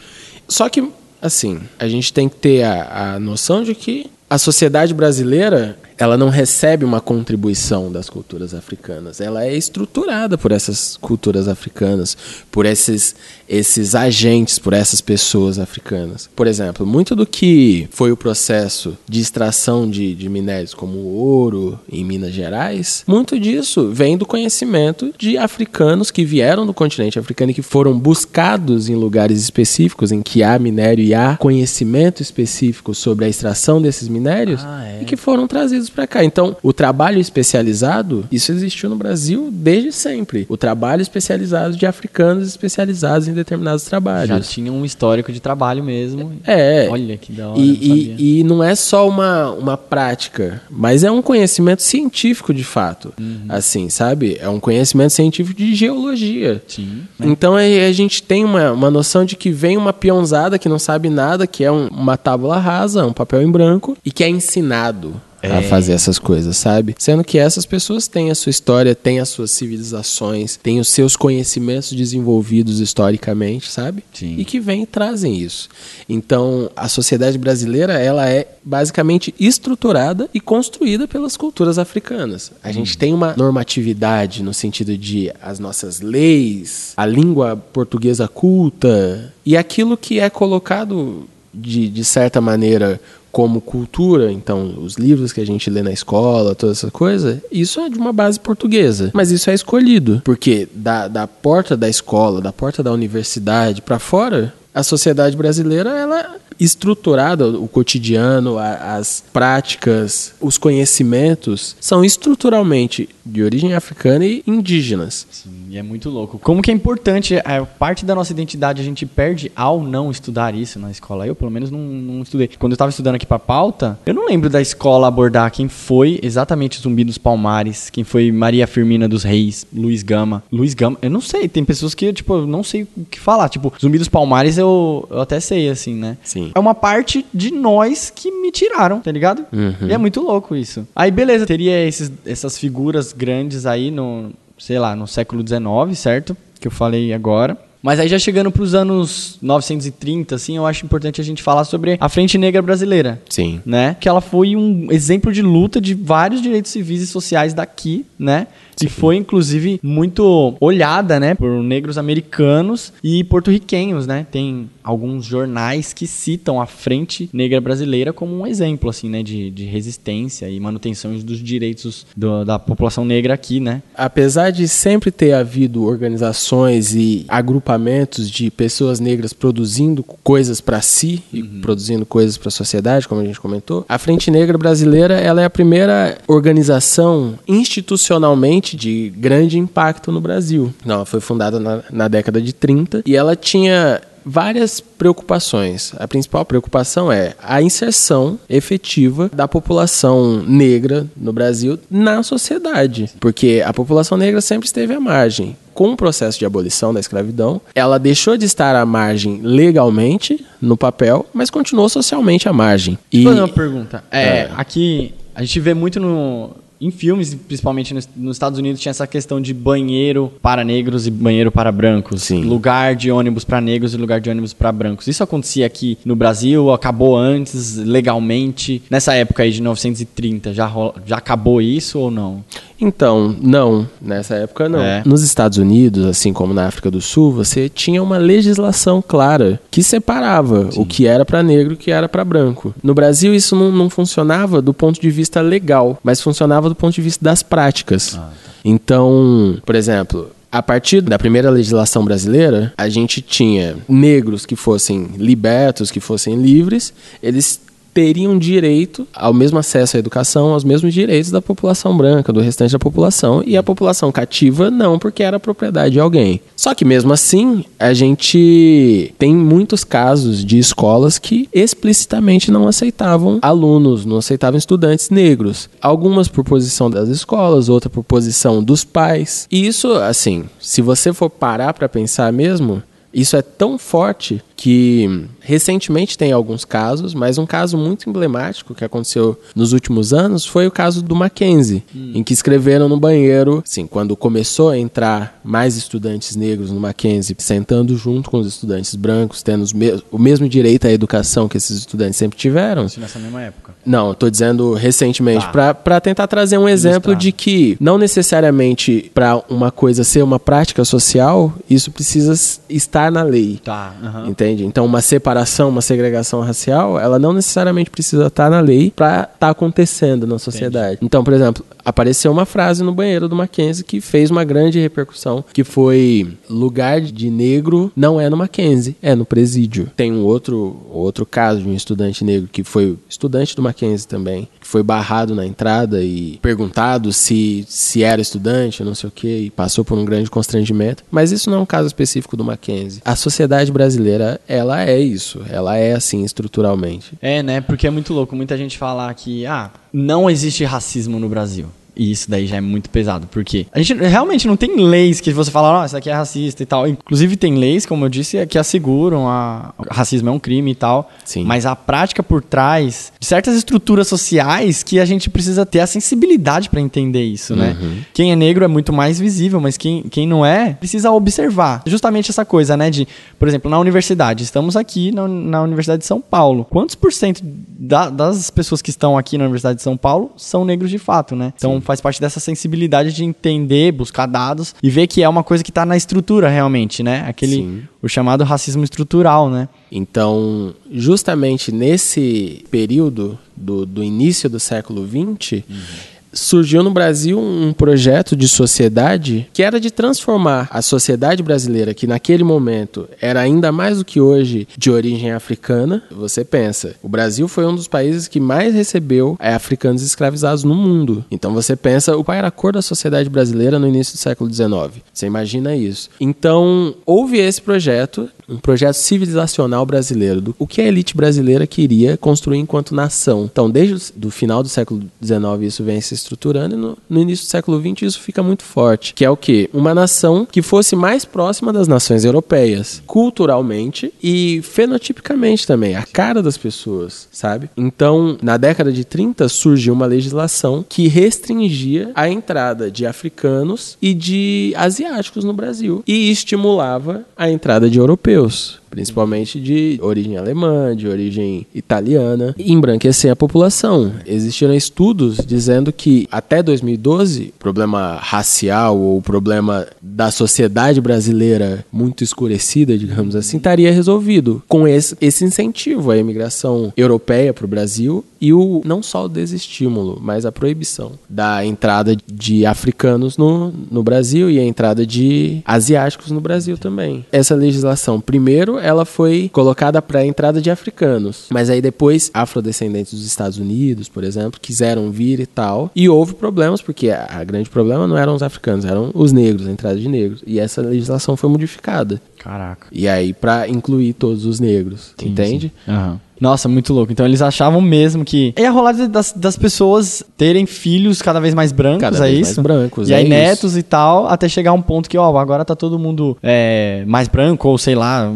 Só 0.48 0.68
que, 0.68 0.86
assim, 1.20 1.60
a 1.78 1.88
gente 1.88 2.12
tem 2.12 2.28
que 2.28 2.36
ter 2.36 2.62
a, 2.62 3.14
a 3.14 3.20
noção 3.20 3.62
de 3.62 3.74
que 3.74 4.10
a 4.28 4.38
sociedade 4.38 4.92
brasileira 4.92 5.78
ela 5.98 6.16
não 6.16 6.28
recebe 6.28 6.84
uma 6.84 7.00
contribuição 7.00 7.90
das 7.90 8.08
culturas 8.08 8.54
africanas. 8.54 9.20
Ela 9.20 9.44
é 9.44 9.56
estruturada 9.56 10.36
por 10.36 10.52
essas 10.52 10.96
culturas 11.00 11.48
africanas, 11.48 12.16
por 12.50 12.66
esses, 12.66 13.14
esses 13.48 13.94
agentes, 13.94 14.58
por 14.58 14.72
essas 14.72 15.00
pessoas 15.00 15.58
africanas. 15.58 16.28
Por 16.34 16.46
exemplo, 16.46 16.84
muito 16.86 17.14
do 17.14 17.26
que 17.26 17.88
foi 17.92 18.10
o 18.10 18.16
processo 18.16 18.96
de 19.08 19.20
extração 19.20 19.88
de, 19.88 20.14
de 20.14 20.28
minérios 20.28 20.74
como 20.74 20.98
o 20.98 21.14
ouro 21.16 21.78
em 21.90 22.04
Minas 22.04 22.32
Gerais, 22.32 23.04
muito 23.06 23.38
disso 23.38 23.88
vem 23.90 24.16
do 24.16 24.26
conhecimento 24.26 25.12
de 25.18 25.38
africanos 25.38 26.10
que 26.10 26.24
vieram 26.24 26.66
do 26.66 26.74
continente 26.74 27.18
africano 27.18 27.50
e 27.50 27.54
que 27.54 27.62
foram 27.62 27.98
buscados 27.98 28.88
em 28.88 28.94
lugares 28.94 29.40
específicos 29.40 30.10
em 30.12 30.22
que 30.22 30.42
há 30.42 30.58
minério 30.58 31.04
e 31.04 31.14
há 31.14 31.36
conhecimento 31.36 32.22
específico 32.22 32.94
sobre 32.94 33.24
a 33.24 33.28
extração 33.28 33.80
desses 33.80 34.08
minérios 34.08 34.60
Ah, 34.64 34.84
é. 34.86 35.02
e 35.02 35.04
que 35.04 35.16
foram 35.16 35.46
trazidos 35.46 35.83
para 35.90 36.06
cá. 36.06 36.24
Então, 36.24 36.56
o 36.62 36.72
trabalho 36.72 37.18
especializado, 37.18 38.26
isso 38.30 38.52
existiu 38.52 38.90
no 38.90 38.96
Brasil 38.96 39.48
desde 39.52 39.92
sempre. 39.92 40.46
O 40.48 40.56
trabalho 40.56 41.02
especializado 41.02 41.76
de 41.76 41.86
africanos 41.86 42.48
especializados 42.48 43.28
em 43.28 43.32
determinados 43.32 43.84
Já 43.84 43.90
trabalhos. 43.90 44.48
tinha 44.48 44.72
um 44.72 44.84
histórico 44.84 45.32
de 45.32 45.40
trabalho 45.40 45.82
mesmo. 45.84 46.32
É. 46.46 46.88
Olha 46.90 47.16
que 47.16 47.32
da 47.32 47.48
hora. 47.50 47.58
E, 47.60 48.14
e, 48.18 48.38
e 48.40 48.44
não 48.44 48.62
é 48.62 48.74
só 48.74 49.08
uma, 49.08 49.50
uma 49.52 49.76
prática, 49.76 50.62
mas 50.70 51.04
é 51.04 51.10
um 51.10 51.22
conhecimento 51.22 51.82
científico 51.82 52.52
de 52.52 52.64
fato. 52.64 53.12
Uhum. 53.18 53.46
Assim, 53.48 53.88
sabe? 53.88 54.36
É 54.40 54.48
um 54.48 54.60
conhecimento 54.60 55.10
científico 55.12 55.58
de 55.58 55.74
geologia. 55.74 56.62
Sim. 56.66 57.02
Então 57.20 57.54
aí 57.54 57.84
a 57.86 57.92
gente 57.92 58.22
tem 58.22 58.44
uma, 58.44 58.72
uma 58.72 58.90
noção 58.90 59.24
de 59.24 59.36
que 59.36 59.50
vem 59.50 59.76
uma 59.76 59.92
peãozada 59.92 60.58
que 60.58 60.68
não 60.68 60.78
sabe 60.78 61.08
nada, 61.08 61.46
que 61.46 61.64
é 61.64 61.70
um- 61.70 61.88
uma 61.88 62.16
tábula 62.16 62.58
rasa, 62.58 63.06
um 63.06 63.12
papel 63.12 63.42
em 63.42 63.50
branco, 63.50 63.96
e 64.04 64.10
que 64.10 64.22
é 64.24 64.28
ensinado 64.28 65.14
a 65.52 65.56
É. 65.58 65.62
fazer 65.62 65.92
essas 65.92 66.18
coisas, 66.18 66.56
sabe? 66.56 66.94
Sendo 66.98 67.22
que 67.24 67.38
essas 67.38 67.66
pessoas 67.66 68.08
têm 68.08 68.30
a 68.30 68.34
sua 68.34 68.50
história, 68.50 68.94
têm 68.94 69.20
as 69.20 69.28
suas 69.28 69.50
civilizações, 69.50 70.56
têm 70.62 70.80
os 70.80 70.88
seus 70.88 71.16
conhecimentos 71.16 71.92
desenvolvidos 71.92 72.80
historicamente, 72.80 73.70
sabe? 73.70 74.02
Sim. 74.12 74.36
E 74.38 74.44
que 74.44 74.58
vêm 74.60 74.82
e 74.82 74.86
trazem 74.86 75.36
isso. 75.38 75.68
Então, 76.08 76.70
a 76.76 76.88
sociedade 76.88 77.36
brasileira, 77.38 77.94
ela 77.94 78.28
é 78.28 78.46
basicamente 78.64 79.34
estruturada 79.38 80.28
e 80.32 80.40
construída 80.40 81.06
pelas 81.06 81.36
culturas 81.36 81.78
africanas. 81.78 82.50
A 82.62 82.72
gente 82.72 82.96
tem 82.96 83.12
uma 83.12 83.34
normatividade 83.36 84.42
no 84.42 84.54
sentido 84.54 84.96
de 84.96 85.30
as 85.42 85.58
nossas 85.58 86.00
leis, 86.00 86.92
a 86.96 87.04
língua 87.06 87.56
portuguesa 87.56 88.26
culta 88.26 89.32
e 89.44 89.56
aquilo 89.56 89.96
que 89.96 90.18
é 90.18 90.30
colocado 90.30 91.28
de, 91.52 91.88
de 91.88 92.04
certa 92.04 92.40
maneira 92.40 93.00
como 93.34 93.60
cultura, 93.60 94.30
então 94.30 94.76
os 94.78 94.94
livros 94.94 95.32
que 95.32 95.40
a 95.40 95.44
gente 95.44 95.68
lê 95.68 95.82
na 95.82 95.90
escola, 95.90 96.54
toda 96.54 96.70
essa 96.70 96.88
coisa, 96.88 97.42
isso 97.50 97.80
é 97.80 97.90
de 97.90 97.98
uma 97.98 98.12
base 98.12 98.38
portuguesa. 98.38 99.10
Mas 99.12 99.32
isso 99.32 99.50
é 99.50 99.54
escolhido, 99.54 100.22
porque 100.24 100.68
da, 100.72 101.08
da 101.08 101.26
porta 101.26 101.76
da 101.76 101.88
escola, 101.88 102.40
da 102.40 102.52
porta 102.52 102.80
da 102.80 102.92
universidade 102.92 103.82
para 103.82 103.98
fora, 103.98 104.54
a 104.72 104.84
sociedade 104.84 105.36
brasileira 105.36 105.90
ela 105.90 106.36
estruturada, 106.60 107.48
o 107.48 107.66
cotidiano, 107.66 108.56
as 108.56 109.24
práticas, 109.32 110.32
os 110.40 110.56
conhecimentos 110.56 111.74
são 111.80 112.04
estruturalmente 112.04 113.08
de 113.26 113.42
origem 113.42 113.74
africana 113.74 114.24
e 114.24 114.44
indígenas. 114.46 115.26
Sim, 115.30 115.50
e 115.74 115.78
é 115.78 115.82
muito 115.82 116.08
louco. 116.08 116.38
Como 116.38 116.62
que 116.62 116.70
é 116.70 116.74
importante, 116.74 117.34
é, 117.34 117.64
parte 117.78 118.04
da 118.04 118.14
nossa 118.14 118.32
identidade 118.32 118.80
a 118.80 118.84
gente 118.84 119.04
perde 119.04 119.50
ao 119.56 119.82
não 119.82 120.08
estudar 120.08 120.54
isso 120.54 120.78
na 120.78 120.88
escola. 120.88 121.26
Eu, 121.26 121.34
pelo 121.34 121.50
menos, 121.50 121.68
não, 121.68 121.80
não 121.80 122.22
estudei. 122.22 122.48
Quando 122.60 122.72
eu 122.72 122.76
estava 122.76 122.90
estudando 122.90 123.16
aqui 123.16 123.26
pra 123.26 123.40
pauta, 123.40 123.98
eu 124.06 124.14
não 124.14 124.26
lembro 124.26 124.48
da 124.48 124.62
escola 124.62 125.08
abordar 125.08 125.50
quem 125.50 125.68
foi 125.68 126.20
exatamente 126.22 126.80
Zumbi 126.80 127.02
dos 127.02 127.18
Palmares, 127.18 127.90
quem 127.90 128.04
foi 128.04 128.30
Maria 128.30 128.68
Firmina 128.68 129.08
dos 129.08 129.24
Reis, 129.24 129.66
Luiz 129.74 130.04
Gama. 130.04 130.44
Luiz 130.52 130.74
Gama, 130.74 130.96
eu 131.02 131.10
não 131.10 131.20
sei, 131.20 131.48
tem 131.48 131.64
pessoas 131.64 131.92
que, 131.92 132.12
tipo, 132.12 132.34
eu 132.34 132.46
não 132.46 132.62
sei 132.62 132.86
o 132.96 133.04
que 133.10 133.18
falar. 133.18 133.48
Tipo, 133.48 133.72
Zumbi 133.80 133.98
dos 133.98 134.08
Palmares 134.08 134.56
eu, 134.56 135.08
eu 135.10 135.20
até 135.20 135.40
sei, 135.40 135.68
assim, 135.68 135.96
né? 135.96 136.16
Sim. 136.22 136.52
É 136.54 136.58
uma 136.60 136.74
parte 136.74 137.26
de 137.34 137.50
nós 137.50 138.12
que 138.14 138.30
me 138.30 138.52
tiraram, 138.52 139.00
tá 139.00 139.10
ligado? 139.10 139.44
Uhum. 139.52 139.88
E 139.88 139.92
é 139.92 139.98
muito 139.98 140.20
louco 140.20 140.54
isso. 140.54 140.86
Aí, 140.94 141.10
beleza, 141.10 141.44
teria 141.46 141.84
esses, 141.84 142.12
essas 142.24 142.56
figuras 142.56 143.12
grandes 143.12 143.66
aí 143.66 143.90
no, 143.90 144.30
sei 144.64 144.78
lá, 144.78 144.96
no 144.96 145.06
século 145.06 145.46
XIX, 145.46 145.98
certo? 145.98 146.34
Que 146.58 146.66
eu 146.66 146.72
falei 146.72 147.12
agora. 147.12 147.58
Mas 147.82 148.00
aí 148.00 148.08
já 148.08 148.18
chegando 148.18 148.50
pros 148.50 148.74
anos 148.74 149.36
930, 149.42 150.34
assim, 150.34 150.56
eu 150.56 150.64
acho 150.64 150.86
importante 150.86 151.20
a 151.20 151.24
gente 151.24 151.42
falar 151.42 151.64
sobre 151.64 151.98
a 152.00 152.08
Frente 152.08 152.38
Negra 152.38 152.62
Brasileira. 152.62 153.20
Sim. 153.28 153.60
Né? 153.66 153.94
Que 154.00 154.08
ela 154.08 154.22
foi 154.22 154.56
um 154.56 154.90
exemplo 154.90 155.30
de 155.30 155.42
luta 155.42 155.82
de 155.82 155.92
vários 155.92 156.40
direitos 156.40 156.72
civis 156.72 157.02
e 157.02 157.06
sociais 157.06 157.52
daqui, 157.52 158.06
né? 158.18 158.46
E 158.82 158.88
foi, 158.88 159.16
inclusive, 159.16 159.78
muito 159.82 160.54
olhada, 160.60 161.18
né? 161.20 161.34
Por 161.34 161.50
negros 161.62 161.98
americanos 161.98 162.92
e 163.02 163.22
porto-riquenhos, 163.24 164.06
né? 164.06 164.26
Tem 164.30 164.68
alguns 164.82 165.24
jornais 165.24 165.92
que 165.92 166.06
citam 166.06 166.60
a 166.60 166.66
Frente 166.66 167.28
Negra 167.32 167.60
Brasileira 167.60 168.12
como 168.12 168.34
um 168.38 168.46
exemplo, 168.46 168.90
assim, 168.90 169.08
né? 169.08 169.22
De, 169.22 169.50
de 169.50 169.64
resistência 169.64 170.48
e 170.48 170.58
manutenção 170.60 171.14
dos 171.18 171.38
direitos 171.38 172.06
do- 172.16 172.44
da 172.44 172.58
população 172.58 173.04
negra 173.04 173.34
aqui, 173.34 173.60
né? 173.60 173.82
Apesar 173.94 174.50
de 174.50 174.66
sempre 174.68 175.10
ter 175.10 175.32
havido 175.32 175.84
organizações 175.84 176.94
e 176.94 177.24
agrupamentos 177.28 178.30
de 178.30 178.50
pessoas 178.50 179.00
negras 179.00 179.32
produzindo 179.32 180.02
coisas 180.02 180.60
para 180.60 180.80
si 180.80 181.22
e 181.32 181.42
produzindo 181.42 182.04
coisas 182.06 182.36
para 182.36 182.48
a 182.48 182.52
sociedade, 182.52 183.08
como 183.08 183.20
a 183.20 183.24
gente 183.24 183.40
comentou, 183.40 183.84
a 183.88 183.98
Frente 183.98 184.30
Negra 184.30 184.56
Brasileira 184.58 185.14
ela 185.14 185.40
é 185.40 185.44
a 185.44 185.50
primeira 185.50 186.18
organização 186.26 187.34
institucionalmente 187.46 188.63
de 188.76 189.12
grande 189.16 189.58
impacto 189.58 190.10
no 190.10 190.20
Brasil. 190.20 190.72
Não, 190.84 190.96
ela 190.96 191.04
foi 191.06 191.20
fundada 191.20 191.60
na, 191.60 191.82
na 191.90 192.08
década 192.08 192.40
de 192.40 192.52
30 192.52 193.02
e 193.04 193.14
ela 193.14 193.36
tinha 193.36 194.00
várias 194.26 194.80
preocupações. 194.80 195.92
A 195.98 196.08
principal 196.08 196.44
preocupação 196.46 197.12
é 197.12 197.34
a 197.42 197.60
inserção 197.60 198.38
efetiva 198.48 199.30
da 199.34 199.46
população 199.46 200.42
negra 200.42 201.06
no 201.16 201.32
Brasil 201.32 201.78
na 201.90 202.22
sociedade, 202.22 203.10
porque 203.20 203.62
a 203.64 203.72
população 203.72 204.16
negra 204.16 204.40
sempre 204.40 204.66
esteve 204.66 204.94
à 204.94 205.00
margem. 205.00 205.56
Com 205.74 205.92
o 205.92 205.96
processo 205.96 206.38
de 206.38 206.46
abolição 206.46 206.94
da 206.94 207.00
escravidão, 207.00 207.60
ela 207.74 207.98
deixou 207.98 208.36
de 208.36 208.44
estar 208.46 208.74
à 208.76 208.86
margem 208.86 209.40
legalmente 209.42 210.44
no 210.60 210.76
papel, 210.76 211.26
mas 211.34 211.50
continuou 211.50 211.88
socialmente 211.88 212.48
à 212.48 212.52
margem. 212.52 212.96
E 213.12 213.24
Vou 213.24 213.32
fazer 213.32 213.42
uma 213.44 213.48
pergunta. 213.52 214.04
É, 214.10 214.22
É. 214.22 214.50
aqui 214.56 215.12
a 215.34 215.42
gente 215.42 215.58
vê 215.60 215.74
muito 215.74 215.98
no 215.98 216.50
em 216.86 216.90
filmes, 216.90 217.34
principalmente 217.34 217.94
nos, 217.94 218.08
nos 218.16 218.36
Estados 218.36 218.58
Unidos, 218.58 218.80
tinha 218.80 218.90
essa 218.90 219.06
questão 219.06 219.40
de 219.40 219.54
banheiro 219.54 220.30
para 220.42 220.62
negros 220.62 221.06
e 221.06 221.10
banheiro 221.10 221.50
para 221.50 221.72
brancos. 221.72 222.22
Sim. 222.22 222.42
Lugar 222.42 222.94
de 222.94 223.10
ônibus 223.10 223.44
para 223.44 223.60
negros 223.60 223.94
e 223.94 223.96
lugar 223.96 224.20
de 224.20 224.28
ônibus 224.28 224.52
para 224.52 224.70
brancos. 224.70 225.06
Isso 225.06 225.22
acontecia 225.22 225.64
aqui 225.66 225.96
no 226.04 226.14
Brasil, 226.14 226.70
acabou 226.70 227.16
antes, 227.16 227.76
legalmente. 227.76 228.82
Nessa 228.90 229.14
época 229.14 229.42
aí 229.42 229.50
de 229.50 229.60
1930, 229.60 230.52
já, 230.52 230.66
ro- 230.66 230.94
já 231.06 231.16
acabou 231.16 231.60
isso 231.62 231.98
ou 231.98 232.10
não? 232.10 232.44
Então, 232.86 233.34
não. 233.40 233.88
Nessa 234.00 234.34
época, 234.36 234.68
não. 234.68 234.80
É. 234.80 235.02
Nos 235.04 235.22
Estados 235.22 235.58
Unidos, 235.58 236.04
assim 236.06 236.32
como 236.32 236.52
na 236.52 236.66
África 236.66 236.90
do 236.90 237.00
Sul, 237.00 237.32
você 237.32 237.68
tinha 237.68 238.02
uma 238.02 238.18
legislação 238.18 239.02
clara 239.02 239.60
que 239.70 239.82
separava 239.82 240.68
o 240.76 240.84
que 240.84 241.06
era 241.06 241.24
para 241.24 241.42
negro 241.42 241.72
e 241.72 241.74
o 241.74 241.78
que 241.78 241.90
era 241.90 242.08
para 242.08 242.24
branco. 242.24 242.74
No 242.82 242.94
Brasil, 242.94 243.34
isso 243.34 243.56
não, 243.56 243.72
não 243.72 243.88
funcionava 243.88 244.60
do 244.60 244.74
ponto 244.74 245.00
de 245.00 245.10
vista 245.10 245.40
legal, 245.40 245.98
mas 246.02 246.20
funcionava 246.20 246.68
do 246.68 246.74
ponto 246.74 246.94
de 246.94 247.02
vista 247.02 247.24
das 247.24 247.42
práticas. 247.42 248.18
Então, 248.64 249.58
por 249.64 249.74
exemplo. 249.74 250.30
A 250.50 250.62
partir 250.62 251.00
da 251.00 251.18
primeira 251.18 251.50
legislação 251.50 252.04
brasileira, 252.04 252.72
a 252.78 252.88
gente 252.88 253.20
tinha 253.20 253.76
negros 253.88 254.46
que 254.46 254.54
fossem 254.54 255.08
libertos, 255.16 255.90
que 255.90 255.98
fossem 255.98 256.40
livres, 256.40 256.94
eles 257.20 257.60
teriam 257.94 258.36
direito 258.36 259.06
ao 259.14 259.32
mesmo 259.32 259.58
acesso 259.58 259.96
à 259.96 260.00
educação, 260.00 260.52
aos 260.52 260.64
mesmos 260.64 260.92
direitos 260.92 261.30
da 261.30 261.40
população 261.40 261.96
branca, 261.96 262.32
do 262.32 262.40
restante 262.40 262.72
da 262.72 262.78
população, 262.78 263.42
e 263.46 263.56
a 263.56 263.62
população 263.62 264.10
cativa 264.10 264.70
não, 264.70 264.98
porque 264.98 265.22
era 265.22 265.38
propriedade 265.38 265.92
de 265.92 266.00
alguém. 266.00 266.40
Só 266.56 266.74
que 266.74 266.84
mesmo 266.84 267.12
assim, 267.12 267.64
a 267.78 267.94
gente 267.94 269.14
tem 269.18 269.34
muitos 269.34 269.84
casos 269.84 270.44
de 270.44 270.58
escolas 270.58 271.18
que 271.18 271.48
explicitamente 271.52 272.50
não 272.50 272.66
aceitavam 272.66 273.38
alunos, 273.40 274.04
não 274.04 274.16
aceitavam 274.16 274.58
estudantes 274.58 275.10
negros. 275.10 275.70
Algumas 275.80 276.26
por 276.26 276.42
posição 276.42 276.90
das 276.90 277.08
escolas, 277.08 277.68
outra 277.68 277.88
por 277.88 278.02
posição 278.02 278.62
dos 278.62 278.82
pais. 278.82 279.46
E 279.50 279.66
isso, 279.66 279.92
assim, 279.92 280.44
se 280.60 280.82
você 280.82 281.12
for 281.12 281.30
parar 281.30 281.72
para 281.72 281.88
pensar 281.88 282.32
mesmo, 282.32 282.82
Isso 283.14 283.36
é 283.36 283.42
tão 283.42 283.78
forte 283.78 284.42
que 284.56 285.26
recentemente 285.40 286.16
tem 286.16 286.32
alguns 286.32 286.64
casos, 286.64 287.14
mas 287.14 287.38
um 287.38 287.46
caso 287.46 287.76
muito 287.76 288.08
emblemático 288.08 288.74
que 288.74 288.84
aconteceu 288.84 289.38
nos 289.54 289.72
últimos 289.72 290.12
anos 290.12 290.46
foi 290.46 290.66
o 290.66 290.70
caso 290.70 291.02
do 291.02 291.14
Mackenzie, 291.14 291.82
hum. 291.94 292.12
em 292.14 292.22
que 292.22 292.32
escreveram 292.32 292.88
no 292.88 292.98
banheiro, 292.98 293.62
assim, 293.64 293.86
quando 293.86 294.16
começou 294.16 294.70
a 294.70 294.78
entrar 294.78 295.38
mais 295.44 295.76
estudantes 295.76 296.34
negros 296.34 296.70
no 296.70 296.80
Mackenzie, 296.80 297.36
sentando 297.38 297.96
junto 297.96 298.30
com 298.30 298.38
os 298.38 298.46
estudantes 298.46 298.94
brancos, 298.94 299.42
tendo 299.42 299.64
me 299.74 300.02
o 300.10 300.18
mesmo 300.18 300.48
direito 300.48 300.86
à 300.86 300.90
educação 300.90 301.48
que 301.48 301.56
esses 301.56 301.78
estudantes 301.78 302.16
sempre 302.16 302.38
tiveram. 302.38 302.86
Isso 302.86 303.00
nessa 303.00 303.18
mesma 303.18 303.42
época. 303.42 303.74
Não, 303.84 304.12
estou 304.12 304.30
dizendo 304.30 304.72
recentemente, 304.72 305.46
tá. 305.52 305.74
para 305.74 306.00
tentar 306.00 306.26
trazer 306.26 306.58
um 306.58 306.68
exemplo 306.68 307.14
de 307.14 307.32
que 307.32 307.76
não 307.78 307.98
necessariamente 307.98 309.10
para 309.12 309.42
uma 309.48 309.70
coisa 309.70 310.02
ser 310.04 310.22
uma 310.22 310.40
prática 310.40 310.84
social, 310.84 311.52
isso 311.68 311.90
precisa 311.90 312.32
estar 312.68 313.03
na 313.10 313.22
lei. 313.22 313.60
Tá. 313.62 313.92
Uhum. 314.02 314.26
Entende? 314.26 314.64
Então, 314.64 314.84
uma 314.84 315.00
separação, 315.00 315.68
uma 315.68 315.82
segregação 315.82 316.40
racial, 316.40 316.98
ela 316.98 317.18
não 317.18 317.32
necessariamente 317.32 317.90
precisa 317.90 318.26
estar 318.26 318.50
na 318.50 318.60
lei 318.60 318.92
para 318.94 319.22
estar 319.22 319.36
tá 319.38 319.48
acontecendo 319.50 320.26
na 320.26 320.38
sociedade. 320.38 320.94
Entendi. 320.94 321.06
Então, 321.06 321.24
por 321.24 321.32
exemplo, 321.32 321.64
apareceu 321.84 322.32
uma 322.32 322.46
frase 322.46 322.82
no 322.82 322.92
banheiro 322.92 323.28
do 323.28 323.36
Mackenzie 323.36 323.84
que 323.84 324.00
fez 324.00 324.30
uma 324.30 324.44
grande 324.44 324.80
repercussão, 324.80 325.44
que 325.52 325.64
foi 325.64 326.36
lugar 326.48 327.00
de 327.00 327.30
negro 327.30 327.92
não 327.94 328.20
é 328.20 328.28
no 328.30 328.36
Mackenzie, 328.36 328.96
é 329.02 329.14
no 329.14 329.24
presídio. 329.24 329.90
Tem 329.96 330.12
um 330.12 330.24
outro, 330.24 330.86
outro 330.90 331.26
caso 331.26 331.62
de 331.62 331.68
um 331.68 331.74
estudante 331.74 332.24
negro 332.24 332.48
que 332.50 332.64
foi 332.64 332.98
estudante 333.08 333.54
do 333.54 333.62
Mackenzie 333.62 334.06
também, 334.06 334.48
que 334.60 334.66
foi 334.66 334.82
barrado 334.82 335.34
na 335.34 335.46
entrada 335.46 336.02
e 336.02 336.38
perguntado 336.40 337.12
se, 337.12 337.64
se 337.68 338.02
era 338.02 338.20
estudante, 338.20 338.82
não 338.82 338.94
sei 338.94 339.08
o 339.08 339.12
que, 339.12 339.28
e 339.28 339.50
passou 339.50 339.84
por 339.84 339.98
um 339.98 340.04
grande 340.04 340.30
constrangimento. 340.30 341.04
Mas 341.10 341.32
isso 341.32 341.50
não 341.50 341.58
é 341.58 341.60
um 341.60 341.66
caso 341.66 341.86
específico 341.86 342.36
do 342.36 342.44
Mackenzie. 342.44 343.02
A 343.04 343.16
sociedade 343.16 343.70
brasileira, 343.70 344.40
ela 344.48 344.84
é 344.84 344.98
isso, 344.98 345.42
ela 345.48 345.76
é 345.76 345.92
assim 345.92 346.24
estruturalmente. 346.24 347.12
É, 347.20 347.42
né? 347.42 347.60
Porque 347.60 347.86
é 347.86 347.90
muito 347.90 348.12
louco. 348.12 348.34
Muita 348.34 348.56
gente 348.56 348.78
fala 348.78 349.12
que, 349.14 349.46
ah, 349.46 349.70
não 349.96 350.28
existe 350.28 350.64
racismo 350.64 351.20
no 351.20 351.28
Brasil. 351.28 351.68
E 351.96 352.10
isso 352.10 352.30
daí 352.30 352.46
já 352.46 352.56
é 352.56 352.60
muito 352.60 352.90
pesado, 352.90 353.26
porque 353.30 353.66
a 353.72 353.80
gente 353.80 353.94
realmente 353.94 354.46
não 354.46 354.56
tem 354.56 354.76
leis 354.76 355.20
que 355.20 355.32
você 355.32 355.50
fala, 355.50 355.82
oh, 355.82 355.84
isso 355.84 355.96
aqui 355.96 356.10
é 356.10 356.12
racista 356.12 356.62
e 356.62 356.66
tal. 356.66 356.88
Inclusive 356.88 357.36
tem 357.36 357.56
leis, 357.56 357.86
como 357.86 358.04
eu 358.04 358.08
disse, 358.08 358.44
que 358.46 358.58
asseguram 358.58 359.28
a 359.28 359.72
racismo 359.90 360.28
é 360.28 360.32
um 360.32 360.38
crime 360.38 360.72
e 360.72 360.74
tal. 360.74 361.10
Sim. 361.24 361.44
Mas 361.44 361.66
a 361.66 361.76
prática 361.76 362.22
por 362.22 362.42
trás 362.42 363.12
de 363.18 363.26
certas 363.26 363.54
estruturas 363.54 364.08
sociais 364.08 364.82
que 364.82 364.98
a 364.98 365.04
gente 365.04 365.30
precisa 365.30 365.64
ter 365.64 365.80
a 365.80 365.86
sensibilidade 365.86 366.68
para 366.68 366.80
entender 366.80 367.22
isso, 367.22 367.54
né? 367.54 367.76
Uhum. 367.80 367.98
Quem 368.12 368.32
é 368.32 368.36
negro 368.36 368.64
é 368.64 368.68
muito 368.68 368.92
mais 368.92 369.20
visível, 369.20 369.60
mas 369.60 369.76
quem, 369.76 370.02
quem 370.04 370.26
não 370.26 370.44
é 370.44 370.74
precisa 370.74 371.12
observar. 371.12 371.82
Justamente 371.86 372.30
essa 372.30 372.44
coisa, 372.44 372.76
né? 372.76 372.90
De, 372.90 373.06
por 373.38 373.46
exemplo, 373.46 373.70
na 373.70 373.78
universidade, 373.78 374.42
estamos 374.42 374.76
aqui 374.76 375.12
na, 375.12 375.28
na 375.28 375.62
Universidade 375.62 376.00
de 376.00 376.06
São 376.06 376.20
Paulo. 376.20 376.66
Quantos 376.68 376.94
por 376.94 377.12
cento 377.12 377.40
da, 377.44 378.10
das 378.10 378.50
pessoas 378.50 378.82
que 378.82 378.90
estão 378.90 379.16
aqui 379.16 379.38
na 379.38 379.44
Universidade 379.44 379.76
de 379.76 379.82
São 379.82 379.96
Paulo 379.96 380.32
são 380.36 380.64
negros 380.64 380.90
de 380.90 380.98
fato, 380.98 381.36
né? 381.36 381.52
Então 381.56 381.74
Sim 381.74 381.83
faz 381.84 382.00
parte 382.00 382.20
dessa 382.20 382.40
sensibilidade 382.40 383.12
de 383.12 383.24
entender, 383.24 383.92
buscar 383.92 384.26
dados 384.26 384.74
e 384.82 384.90
ver 384.90 385.06
que 385.06 385.22
é 385.22 385.28
uma 385.28 385.44
coisa 385.44 385.62
que 385.62 385.70
está 385.70 385.84
na 385.84 385.96
estrutura 385.96 386.48
realmente, 386.48 387.02
né? 387.02 387.24
Aquele 387.28 387.56
Sim. 387.56 387.82
o 388.02 388.08
chamado 388.08 388.42
racismo 388.44 388.82
estrutural, 388.82 389.50
né? 389.50 389.68
Então, 389.90 390.74
justamente 390.90 391.70
nesse 391.70 392.64
período 392.70 393.38
do, 393.56 393.86
do 393.86 394.02
início 394.02 394.48
do 394.48 394.58
século 394.58 395.06
XX, 395.06 395.62
uhum 395.68 396.13
surgiu 396.34 396.82
no 396.82 396.90
Brasil 396.90 397.38
um 397.38 397.72
projeto 397.72 398.36
de 398.36 398.48
sociedade 398.48 399.48
que 399.52 399.62
era 399.62 399.80
de 399.80 399.90
transformar 399.90 400.68
a 400.70 400.82
sociedade 400.82 401.42
brasileira, 401.42 401.94
que 401.94 402.06
naquele 402.06 402.44
momento 402.44 403.08
era 403.20 403.40
ainda 403.40 403.72
mais 403.72 403.98
do 403.98 404.04
que 404.04 404.20
hoje 404.20 404.66
de 404.76 404.90
origem 404.90 405.32
africana. 405.32 406.02
Você 406.10 406.44
pensa, 406.44 406.94
o 407.02 407.08
Brasil 407.08 407.48
foi 407.48 407.64
um 407.66 407.74
dos 407.74 407.88
países 407.88 408.28
que 408.28 408.40
mais 408.40 408.74
recebeu 408.74 409.36
é, 409.38 409.54
africanos 409.54 410.02
escravizados 410.02 410.64
no 410.64 410.74
mundo. 410.74 411.24
Então 411.30 411.54
você 411.54 411.76
pensa, 411.76 412.16
qual 412.22 412.36
era 412.36 412.48
a 412.48 412.50
cor 412.50 412.72
da 412.72 412.82
sociedade 412.82 413.30
brasileira 413.30 413.78
no 413.78 413.88
início 413.88 414.14
do 414.14 414.18
século 414.18 414.52
XIX? 414.52 415.02
Você 415.12 415.26
imagina 415.26 415.76
isso. 415.76 416.10
Então 416.20 416.94
houve 417.06 417.38
esse 417.38 417.62
projeto, 417.62 418.28
um 418.48 418.56
projeto 418.56 418.94
civilizacional 418.94 419.86
brasileiro, 419.86 420.40
do, 420.40 420.56
o 420.58 420.66
que 420.66 420.80
a 420.80 420.86
elite 420.86 421.16
brasileira 421.16 421.66
queria 421.66 422.16
construir 422.16 422.58
enquanto 422.58 422.94
nação. 422.94 423.44
Então 423.44 423.70
desde 423.70 424.12
o 424.24 424.30
final 424.30 424.62
do 424.62 424.68
século 424.68 425.02
XIX 425.22 425.62
isso 425.62 425.84
vem 425.84 426.00
se 426.00 426.14
estruturando 426.24 426.74
e 426.74 426.78
no, 426.78 426.98
no, 427.08 427.20
início 427.20 427.46
do 427.46 427.50
século 427.50 427.80
XX 427.80 428.02
isso 428.02 428.20
fica 428.20 428.42
muito 428.42 428.62
forte, 428.62 429.14
que 429.14 429.24
é 429.24 429.30
o 429.30 429.36
que? 429.36 429.70
Uma 429.72 429.94
nação 429.94 430.46
que 430.50 430.62
fosse 430.62 430.96
mais 430.96 431.24
próxima 431.24 431.72
das 431.72 431.86
nações 431.86 432.24
europeias, 432.24 433.02
culturalmente 433.06 434.12
e 434.22 434.60
fenotipicamente 434.62 435.66
também, 435.66 435.94
a 435.94 436.04
cara 436.04 436.42
das 436.42 436.56
pessoas, 436.56 437.28
sabe? 437.30 437.70
Então, 437.76 438.36
na 438.42 438.56
década 438.56 438.92
de 438.92 439.04
30 439.04 439.48
surgiu 439.48 439.94
uma 439.94 440.06
legislação 440.06 440.84
que 440.88 441.08
restringia 441.08 442.10
a 442.14 442.28
entrada 442.28 442.90
de 442.90 443.06
africanos 443.06 443.96
e 444.00 444.14
de 444.14 444.72
asiáticos 444.76 445.44
no 445.44 445.52
Brasil 445.52 446.02
e 446.06 446.30
estimulava 446.30 447.24
a 447.36 447.50
entrada 447.50 447.88
de 447.88 447.98
europeus 447.98 448.83
principalmente 448.94 449.60
de 449.60 449.98
origem 450.00 450.36
alemã, 450.36 450.94
de 450.94 451.08
origem 451.08 451.66
italiana, 451.74 452.54
e 452.56 452.72
embranquecer 452.72 453.32
a 453.32 453.34
população. 453.34 454.12
Existiram 454.24 454.72
estudos 454.72 455.38
dizendo 455.44 455.92
que 455.92 456.28
até 456.30 456.62
2012, 456.62 457.52
o 457.56 457.58
problema 457.58 458.18
racial 458.20 458.96
ou 458.96 459.20
problema 459.20 459.84
da 460.00 460.30
sociedade 460.30 461.00
brasileira 461.00 461.84
muito 461.90 462.22
escurecida, 462.22 462.96
digamos 462.96 463.34
assim, 463.34 463.56
estaria 463.56 463.90
resolvido 463.90 464.62
com 464.68 464.86
esse, 464.86 465.16
esse 465.20 465.44
incentivo 465.44 466.12
à 466.12 466.16
imigração 466.16 466.92
europeia 466.96 467.52
para 467.52 467.64
o 467.64 467.68
Brasil 467.68 468.24
e 468.40 468.52
o 468.52 468.80
não 468.84 469.02
só 469.02 469.24
o 469.24 469.28
desestímulo, 469.28 470.20
mas 470.22 470.46
a 470.46 470.52
proibição 470.52 471.12
da 471.28 471.64
entrada 471.64 472.14
de 472.30 472.66
africanos 472.66 473.36
no, 473.38 473.72
no 473.90 474.02
Brasil 474.02 474.50
e 474.50 474.58
a 474.58 474.62
entrada 474.62 475.06
de 475.06 475.62
asiáticos 475.64 476.30
no 476.30 476.40
Brasil 476.40 476.76
também. 476.76 477.24
Essa 477.32 477.54
legislação, 477.54 478.20
primeiro, 478.20 478.78
ela 478.84 479.06
foi 479.06 479.48
colocada 479.50 480.02
para 480.02 480.26
entrada 480.26 480.60
de 480.60 480.70
africanos, 480.70 481.46
mas 481.50 481.70
aí 481.70 481.80
depois 481.80 482.30
afrodescendentes 482.34 483.14
dos 483.14 483.26
Estados 483.26 483.56
Unidos, 483.56 484.08
por 484.10 484.22
exemplo, 484.22 484.60
quiseram 484.60 485.10
vir 485.10 485.40
e 485.40 485.46
tal, 485.46 485.90
e 485.96 486.08
houve 486.08 486.34
problemas 486.34 486.82
porque 486.82 487.08
a, 487.10 487.26
a 487.30 487.44
grande 487.44 487.70
problema 487.70 488.06
não 488.06 488.18
eram 488.18 488.34
os 488.34 488.42
africanos, 488.42 488.84
eram 488.84 489.10
os 489.14 489.32
negros, 489.32 489.66
a 489.66 489.70
entrada 489.70 489.98
de 489.98 490.06
negros, 490.06 490.42
e 490.46 490.60
essa 490.60 490.82
legislação 490.82 491.36
foi 491.36 491.48
modificada. 491.48 492.20
Caraca. 492.44 492.86
E 492.92 493.08
aí 493.08 493.32
para 493.32 493.66
incluir 493.66 494.12
todos 494.12 494.44
os 494.44 494.60
negros, 494.60 495.14
sim, 495.18 495.30
entende? 495.30 495.72
Sim. 495.86 495.90
Uhum. 495.90 496.18
Nossa, 496.38 496.68
muito 496.68 496.92
louco. 496.92 497.10
Então 497.10 497.24
eles 497.24 497.40
achavam 497.40 497.80
mesmo 497.80 498.22
que 498.22 498.52
ia 498.58 498.70
rolar 498.70 498.92
das, 498.92 499.32
das 499.32 499.56
pessoas 499.56 500.22
terem 500.36 500.66
filhos 500.66 501.22
cada 501.22 501.40
vez 501.40 501.54
mais 501.54 501.72
brancos, 501.72 502.02
cada 502.02 502.18
é 502.18 502.30
vez 502.30 502.50
isso? 502.50 502.60
Mais 502.60 502.62
brancos, 502.62 503.08
e 503.08 503.14
é 503.14 503.16
aí 503.16 503.22
isso. 503.22 503.30
netos 503.30 503.76
e 503.78 503.82
tal, 503.82 504.28
até 504.28 504.46
chegar 504.46 504.74
um 504.74 504.82
ponto 504.82 505.08
que, 505.08 505.16
ó, 505.16 505.38
agora 505.38 505.64
tá 505.64 505.74
todo 505.74 505.98
mundo 505.98 506.36
é, 506.42 507.02
mais 507.06 507.28
branco, 507.28 507.66
ou 507.66 507.78
sei 507.78 507.94
lá, 507.94 508.30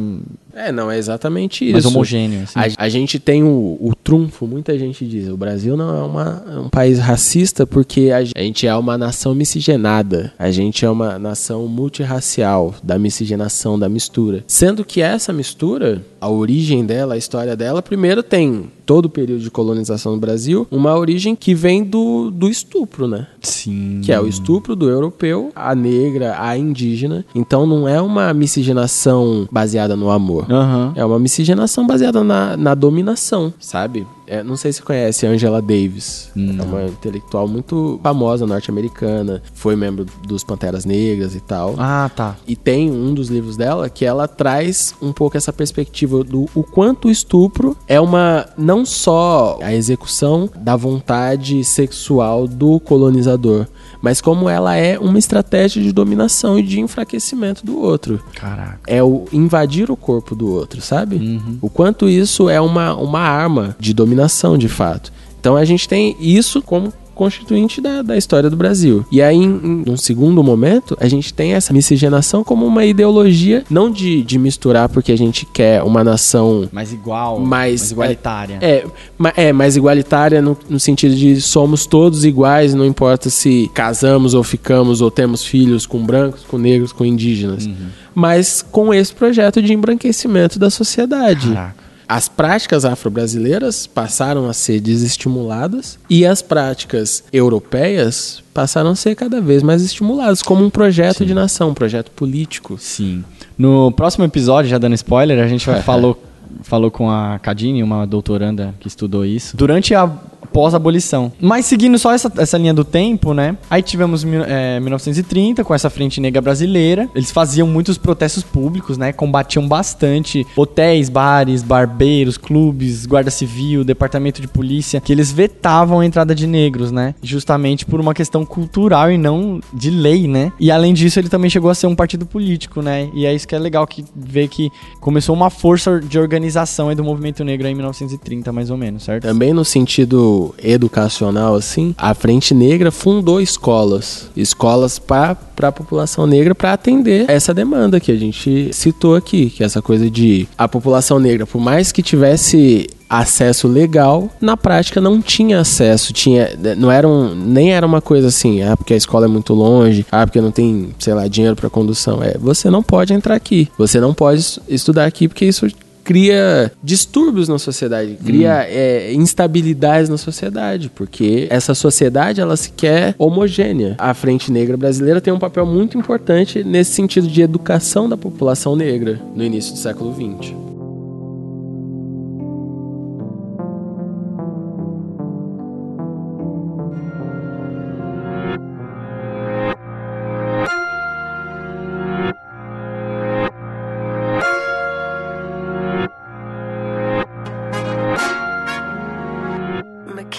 é, 0.54 0.72
não, 0.72 0.90
é 0.90 0.98
exatamente 0.98 1.64
isso. 1.64 1.72
Mais 1.72 1.86
homogêneo. 1.86 2.42
Assim. 2.42 2.58
A, 2.76 2.84
a, 2.84 2.88
gente 2.88 3.18
tem 3.18 3.42
o, 3.42 3.78
o, 3.80 3.92
trunfo, 3.94 4.46
muita 4.46 4.78
gente 4.78 5.06
diz, 5.06 5.28
o 5.28 5.36
Brasil 5.36 5.76
não 5.76 5.96
é 5.96 6.02
uma, 6.02 6.60
um 6.60 6.68
país 6.68 6.98
racista 6.98 7.66
porque 7.66 8.10
a, 8.10 8.18
a, 8.18 8.24
gente 8.24 8.66
é 8.66 8.74
uma 8.74 8.96
nação 8.96 9.34
miscigenada. 9.34 10.32
A 10.38 10.50
gente 10.50 10.84
é 10.84 10.90
uma 10.90 11.18
nação 11.18 11.66
multirracial, 11.68 12.74
da 12.82 12.98
miscigenação, 12.98 13.78
da 13.78 13.88
mistura. 13.88 14.42
Sendo 14.46 14.84
que 14.84 15.00
essa 15.00 15.32
mistura, 15.32 16.02
a 16.20 16.28
origem 16.28 16.84
dela, 16.84 17.14
a 17.14 17.18
história 17.18 17.56
dela, 17.56 17.82
primeiro 17.82 18.22
tem 18.22 18.70
todo 18.88 19.04
o 19.04 19.10
período 19.10 19.42
de 19.42 19.50
colonização 19.50 20.12
no 20.12 20.18
Brasil, 20.18 20.66
uma 20.70 20.96
origem 20.96 21.36
que 21.36 21.54
vem 21.54 21.84
do, 21.84 22.30
do 22.30 22.48
estupro, 22.48 23.06
né? 23.06 23.26
Sim. 23.42 24.00
Que 24.02 24.10
é 24.10 24.18
o 24.18 24.26
estupro 24.26 24.74
do 24.74 24.88
europeu, 24.88 25.52
a 25.54 25.74
negra, 25.74 26.36
a 26.40 26.56
indígena. 26.56 27.22
Então 27.34 27.66
não 27.66 27.86
é 27.86 28.00
uma 28.00 28.32
miscigenação 28.32 29.46
baseada 29.52 29.94
no 29.94 30.08
amor. 30.08 30.46
Uhum. 30.50 30.92
É 30.94 31.04
uma 31.04 31.18
miscigenação 31.18 31.86
baseada 31.86 32.24
na, 32.24 32.56
na 32.56 32.74
dominação, 32.74 33.52
sabe? 33.60 34.06
É, 34.28 34.42
não 34.42 34.56
sei 34.56 34.72
se 34.72 34.82
conhece 34.82 35.26
Angela 35.26 35.60
Davis. 35.60 36.30
Não. 36.34 36.64
É 36.64 36.66
uma 36.66 36.84
intelectual 36.84 37.48
muito 37.48 37.98
famosa 38.02 38.46
norte-americana. 38.46 39.42
Foi 39.54 39.74
membro 39.74 40.06
dos 40.26 40.44
Panteras 40.44 40.84
Negras 40.84 41.34
e 41.34 41.40
tal. 41.40 41.74
Ah, 41.78 42.10
tá. 42.14 42.36
E 42.46 42.54
tem 42.54 42.90
um 42.90 43.14
dos 43.14 43.28
livros 43.28 43.56
dela 43.56 43.88
que 43.88 44.04
ela 44.04 44.28
traz 44.28 44.94
um 45.00 45.12
pouco 45.12 45.36
essa 45.36 45.52
perspectiva 45.52 46.22
do 46.22 46.46
o 46.54 46.62
quanto 46.62 47.08
o 47.08 47.10
estupro 47.10 47.76
é 47.86 48.00
uma 48.00 48.46
não 48.56 48.84
só 48.84 49.58
a 49.62 49.74
execução 49.74 50.48
da 50.56 50.76
vontade 50.76 51.64
sexual 51.64 52.46
do 52.46 52.78
colonizador, 52.80 53.66
mas 54.00 54.20
como 54.20 54.48
ela 54.48 54.76
é 54.76 54.98
uma 54.98 55.18
estratégia 55.18 55.82
de 55.82 55.92
dominação 55.92 56.58
e 56.58 56.62
de 56.62 56.80
enfraquecimento 56.80 57.64
do 57.64 57.78
outro. 57.80 58.22
Caraca. 58.34 58.80
É 58.86 59.02
o 59.02 59.24
invadir 59.32 59.90
o 59.90 59.96
corpo 59.96 60.34
do 60.34 60.50
outro, 60.50 60.80
sabe? 60.80 61.16
Uhum. 61.16 61.58
O 61.60 61.68
quanto 61.68 62.08
isso 62.08 62.48
é 62.48 62.60
uma, 62.60 62.94
uma 62.94 63.20
arma 63.20 63.76
de 63.78 63.92
dominação, 63.92 64.56
de 64.56 64.68
fato. 64.68 65.12
Então 65.40 65.56
a 65.56 65.64
gente 65.64 65.88
tem 65.88 66.16
isso 66.18 66.62
como 66.62 66.92
constituinte 67.18 67.80
da, 67.80 68.00
da 68.00 68.16
história 68.16 68.48
do 68.48 68.56
Brasil. 68.56 69.04
E 69.12 69.20
aí, 69.20 69.36
em, 69.36 69.82
em 69.86 69.90
um 69.90 69.96
segundo 69.96 70.42
momento, 70.42 70.96
a 71.00 71.08
gente 71.08 71.34
tem 71.34 71.52
essa 71.52 71.72
miscigenação 71.72 72.42
como 72.44 72.64
uma 72.64 72.84
ideologia, 72.84 73.64
não 73.68 73.90
de, 73.90 74.22
de 74.22 74.38
misturar 74.38 74.88
porque 74.88 75.12
a 75.12 75.18
gente 75.18 75.44
quer 75.44 75.82
uma 75.82 76.02
nação 76.04 76.68
Mais 76.72 76.92
igual, 76.92 77.38
Mais- 77.40 77.48
mais 77.80 77.90
igualitária. 77.90 78.58
é, 78.62 78.84
ma- 79.18 79.32
é 79.36 79.52
mais 79.52 79.76
igualitária 79.76 80.40
no, 80.40 80.56
no 80.70 80.78
sentido 80.80 81.14
de 81.14 81.40
somos 81.40 81.84
todos 81.84 82.24
iguais, 82.24 82.72
não 82.74 82.86
importa 82.86 83.28
se 83.28 83.68
casamos 83.74 84.32
ou 84.32 84.44
ficamos 84.44 85.00
ou 85.00 85.10
temos 85.10 85.44
filhos 85.44 85.84
com 85.84 85.98
brancos, 86.06 86.44
com 86.48 86.56
negros, 86.56 86.92
com 86.92 87.04
indígenas. 87.04 87.68
Mas 88.14 88.62
com 88.70 88.94
esse 88.94 89.12
projeto 89.12 89.60
de 89.60 89.72
embranquecimento 89.72 90.58
da 90.58 90.70
sociedade. 90.70 91.48
Caraca. 91.48 91.87
As 92.08 92.26
práticas 92.26 92.86
afro-brasileiras 92.86 93.86
passaram 93.86 94.48
a 94.48 94.54
ser 94.54 94.80
desestimuladas 94.80 95.98
e 96.08 96.24
as 96.24 96.40
práticas 96.40 97.22
europeias 97.30 98.42
passaram 98.54 98.90
a 98.90 98.94
ser 98.94 99.14
cada 99.14 99.42
vez 99.42 99.62
mais 99.62 99.82
estimuladas 99.82 100.42
como 100.42 100.64
um 100.64 100.70
projeto 100.70 101.26
de 101.26 101.34
nação, 101.34 101.70
um 101.70 101.74
projeto 101.74 102.10
político. 102.12 102.78
Sim. 102.78 103.22
No 103.58 103.92
próximo 103.92 104.24
episódio, 104.24 104.70
já 104.70 104.78
dando 104.78 104.94
spoiler, 104.94 105.38
a 105.38 105.46
gente 105.46 105.66
falou, 105.84 106.18
falou 106.62 106.90
com 106.90 107.10
a 107.10 107.38
Cadine, 107.40 107.82
uma 107.82 108.06
doutoranda 108.06 108.74
que 108.80 108.88
estudou 108.88 109.26
isso, 109.26 109.54
durante 109.54 109.94
a 109.94 110.10
pós-abolição. 110.58 111.30
Mas 111.40 111.66
seguindo 111.66 111.96
só 112.00 112.12
essa, 112.12 112.32
essa 112.36 112.58
linha 112.58 112.74
do 112.74 112.82
tempo, 112.82 113.32
né? 113.32 113.56
Aí 113.70 113.80
tivemos 113.80 114.24
é, 114.24 114.80
1930, 114.80 115.62
com 115.62 115.72
essa 115.72 115.88
Frente 115.88 116.20
Negra 116.20 116.42
Brasileira. 116.42 117.08
Eles 117.14 117.30
faziam 117.30 117.64
muitos 117.64 117.96
protestos 117.96 118.42
públicos, 118.42 118.98
né? 118.98 119.12
Combatiam 119.12 119.68
bastante 119.68 120.44
hotéis, 120.56 121.08
bares, 121.08 121.62
barbeiros, 121.62 122.36
clubes, 122.36 123.06
guarda 123.06 123.30
civil, 123.30 123.84
departamento 123.84 124.40
de 124.40 124.48
polícia, 124.48 125.00
que 125.00 125.12
eles 125.12 125.30
vetavam 125.30 126.00
a 126.00 126.04
entrada 126.04 126.34
de 126.34 126.44
negros, 126.44 126.90
né? 126.90 127.14
Justamente 127.22 127.86
por 127.86 128.00
uma 128.00 128.12
questão 128.12 128.44
cultural 128.44 129.12
e 129.12 129.16
não 129.16 129.60
de 129.72 129.90
lei, 129.90 130.26
né? 130.26 130.50
E 130.58 130.72
além 130.72 130.92
disso, 130.92 131.20
ele 131.20 131.28
também 131.28 131.48
chegou 131.48 131.70
a 131.70 131.74
ser 131.76 131.86
um 131.86 131.94
partido 131.94 132.26
político, 132.26 132.82
né? 132.82 133.08
E 133.14 133.26
é 133.26 133.32
isso 133.32 133.46
que 133.46 133.54
é 133.54 133.60
legal 133.60 133.86
que 133.86 134.04
ver 134.16 134.48
que 134.48 134.72
começou 135.00 135.36
uma 135.36 135.50
força 135.50 136.00
de 136.00 136.18
organização 136.18 136.88
aí 136.88 136.96
do 136.96 137.04
movimento 137.04 137.44
negro 137.44 137.64
aí 137.64 137.72
em 137.72 137.76
1930, 137.76 138.52
mais 138.52 138.70
ou 138.70 138.76
menos, 138.76 139.04
certo? 139.04 139.22
Também 139.22 139.52
no 139.52 139.64
sentido 139.64 140.47
educacional, 140.62 141.54
assim, 141.54 141.94
a 141.98 142.14
Frente 142.14 142.54
Negra 142.54 142.90
fundou 142.90 143.40
escolas. 143.40 144.30
Escolas 144.36 144.98
para 144.98 145.36
a 145.62 145.72
população 145.72 146.26
negra 146.26 146.54
para 146.54 146.72
atender 146.72 147.24
essa 147.28 147.52
demanda 147.52 147.98
que 148.00 148.12
a 148.12 148.16
gente 148.16 148.70
citou 148.72 149.14
aqui, 149.16 149.50
que 149.50 149.62
é 149.62 149.66
essa 149.66 149.82
coisa 149.82 150.08
de 150.10 150.48
a 150.56 150.68
população 150.68 151.18
negra, 151.18 151.46
por 151.46 151.60
mais 151.60 151.90
que 151.92 152.02
tivesse 152.02 152.86
acesso 153.10 153.66
legal, 153.66 154.28
na 154.38 154.54
prática 154.54 155.00
não 155.00 155.22
tinha 155.22 155.60
acesso, 155.60 156.12
tinha 156.12 156.50
não 156.76 156.90
era 156.92 157.08
um, 157.08 157.34
nem 157.34 157.72
era 157.72 157.86
uma 157.86 158.02
coisa 158.02 158.28
assim, 158.28 158.62
ah, 158.62 158.76
porque 158.76 158.92
a 158.92 158.96
escola 158.98 159.24
é 159.24 159.28
muito 159.28 159.54
longe, 159.54 160.04
ah, 160.12 160.26
porque 160.26 160.40
não 160.42 160.50
tem, 160.50 160.90
sei 160.98 161.14
lá, 161.14 161.26
dinheiro 161.26 161.56
para 161.56 161.70
condução. 161.70 162.22
É, 162.22 162.36
você 162.38 162.68
não 162.68 162.82
pode 162.82 163.14
entrar 163.14 163.34
aqui. 163.34 163.66
Você 163.78 163.98
não 163.98 164.12
pode 164.12 164.40
es- 164.40 164.60
estudar 164.68 165.06
aqui 165.06 165.26
porque 165.26 165.46
isso 165.46 165.66
cria 166.08 166.72
distúrbios 166.82 167.50
na 167.50 167.58
sociedade, 167.58 168.16
cria 168.24 168.64
é, 168.66 169.12
instabilidades 169.12 170.08
na 170.08 170.16
sociedade, 170.16 170.88
porque 170.88 171.46
essa 171.50 171.74
sociedade 171.74 172.40
ela 172.40 172.56
se 172.56 172.70
quer 172.70 173.14
homogênea. 173.18 173.94
A 173.98 174.14
Frente 174.14 174.50
Negra 174.50 174.74
Brasileira 174.74 175.20
tem 175.20 175.34
um 175.34 175.38
papel 175.38 175.66
muito 175.66 175.98
importante 175.98 176.64
nesse 176.64 176.92
sentido 176.92 177.28
de 177.28 177.42
educação 177.42 178.08
da 178.08 178.16
população 178.16 178.74
negra 178.74 179.20
no 179.36 179.44
início 179.44 179.74
do 179.74 179.78
século 179.78 180.14
XX. 180.14 180.77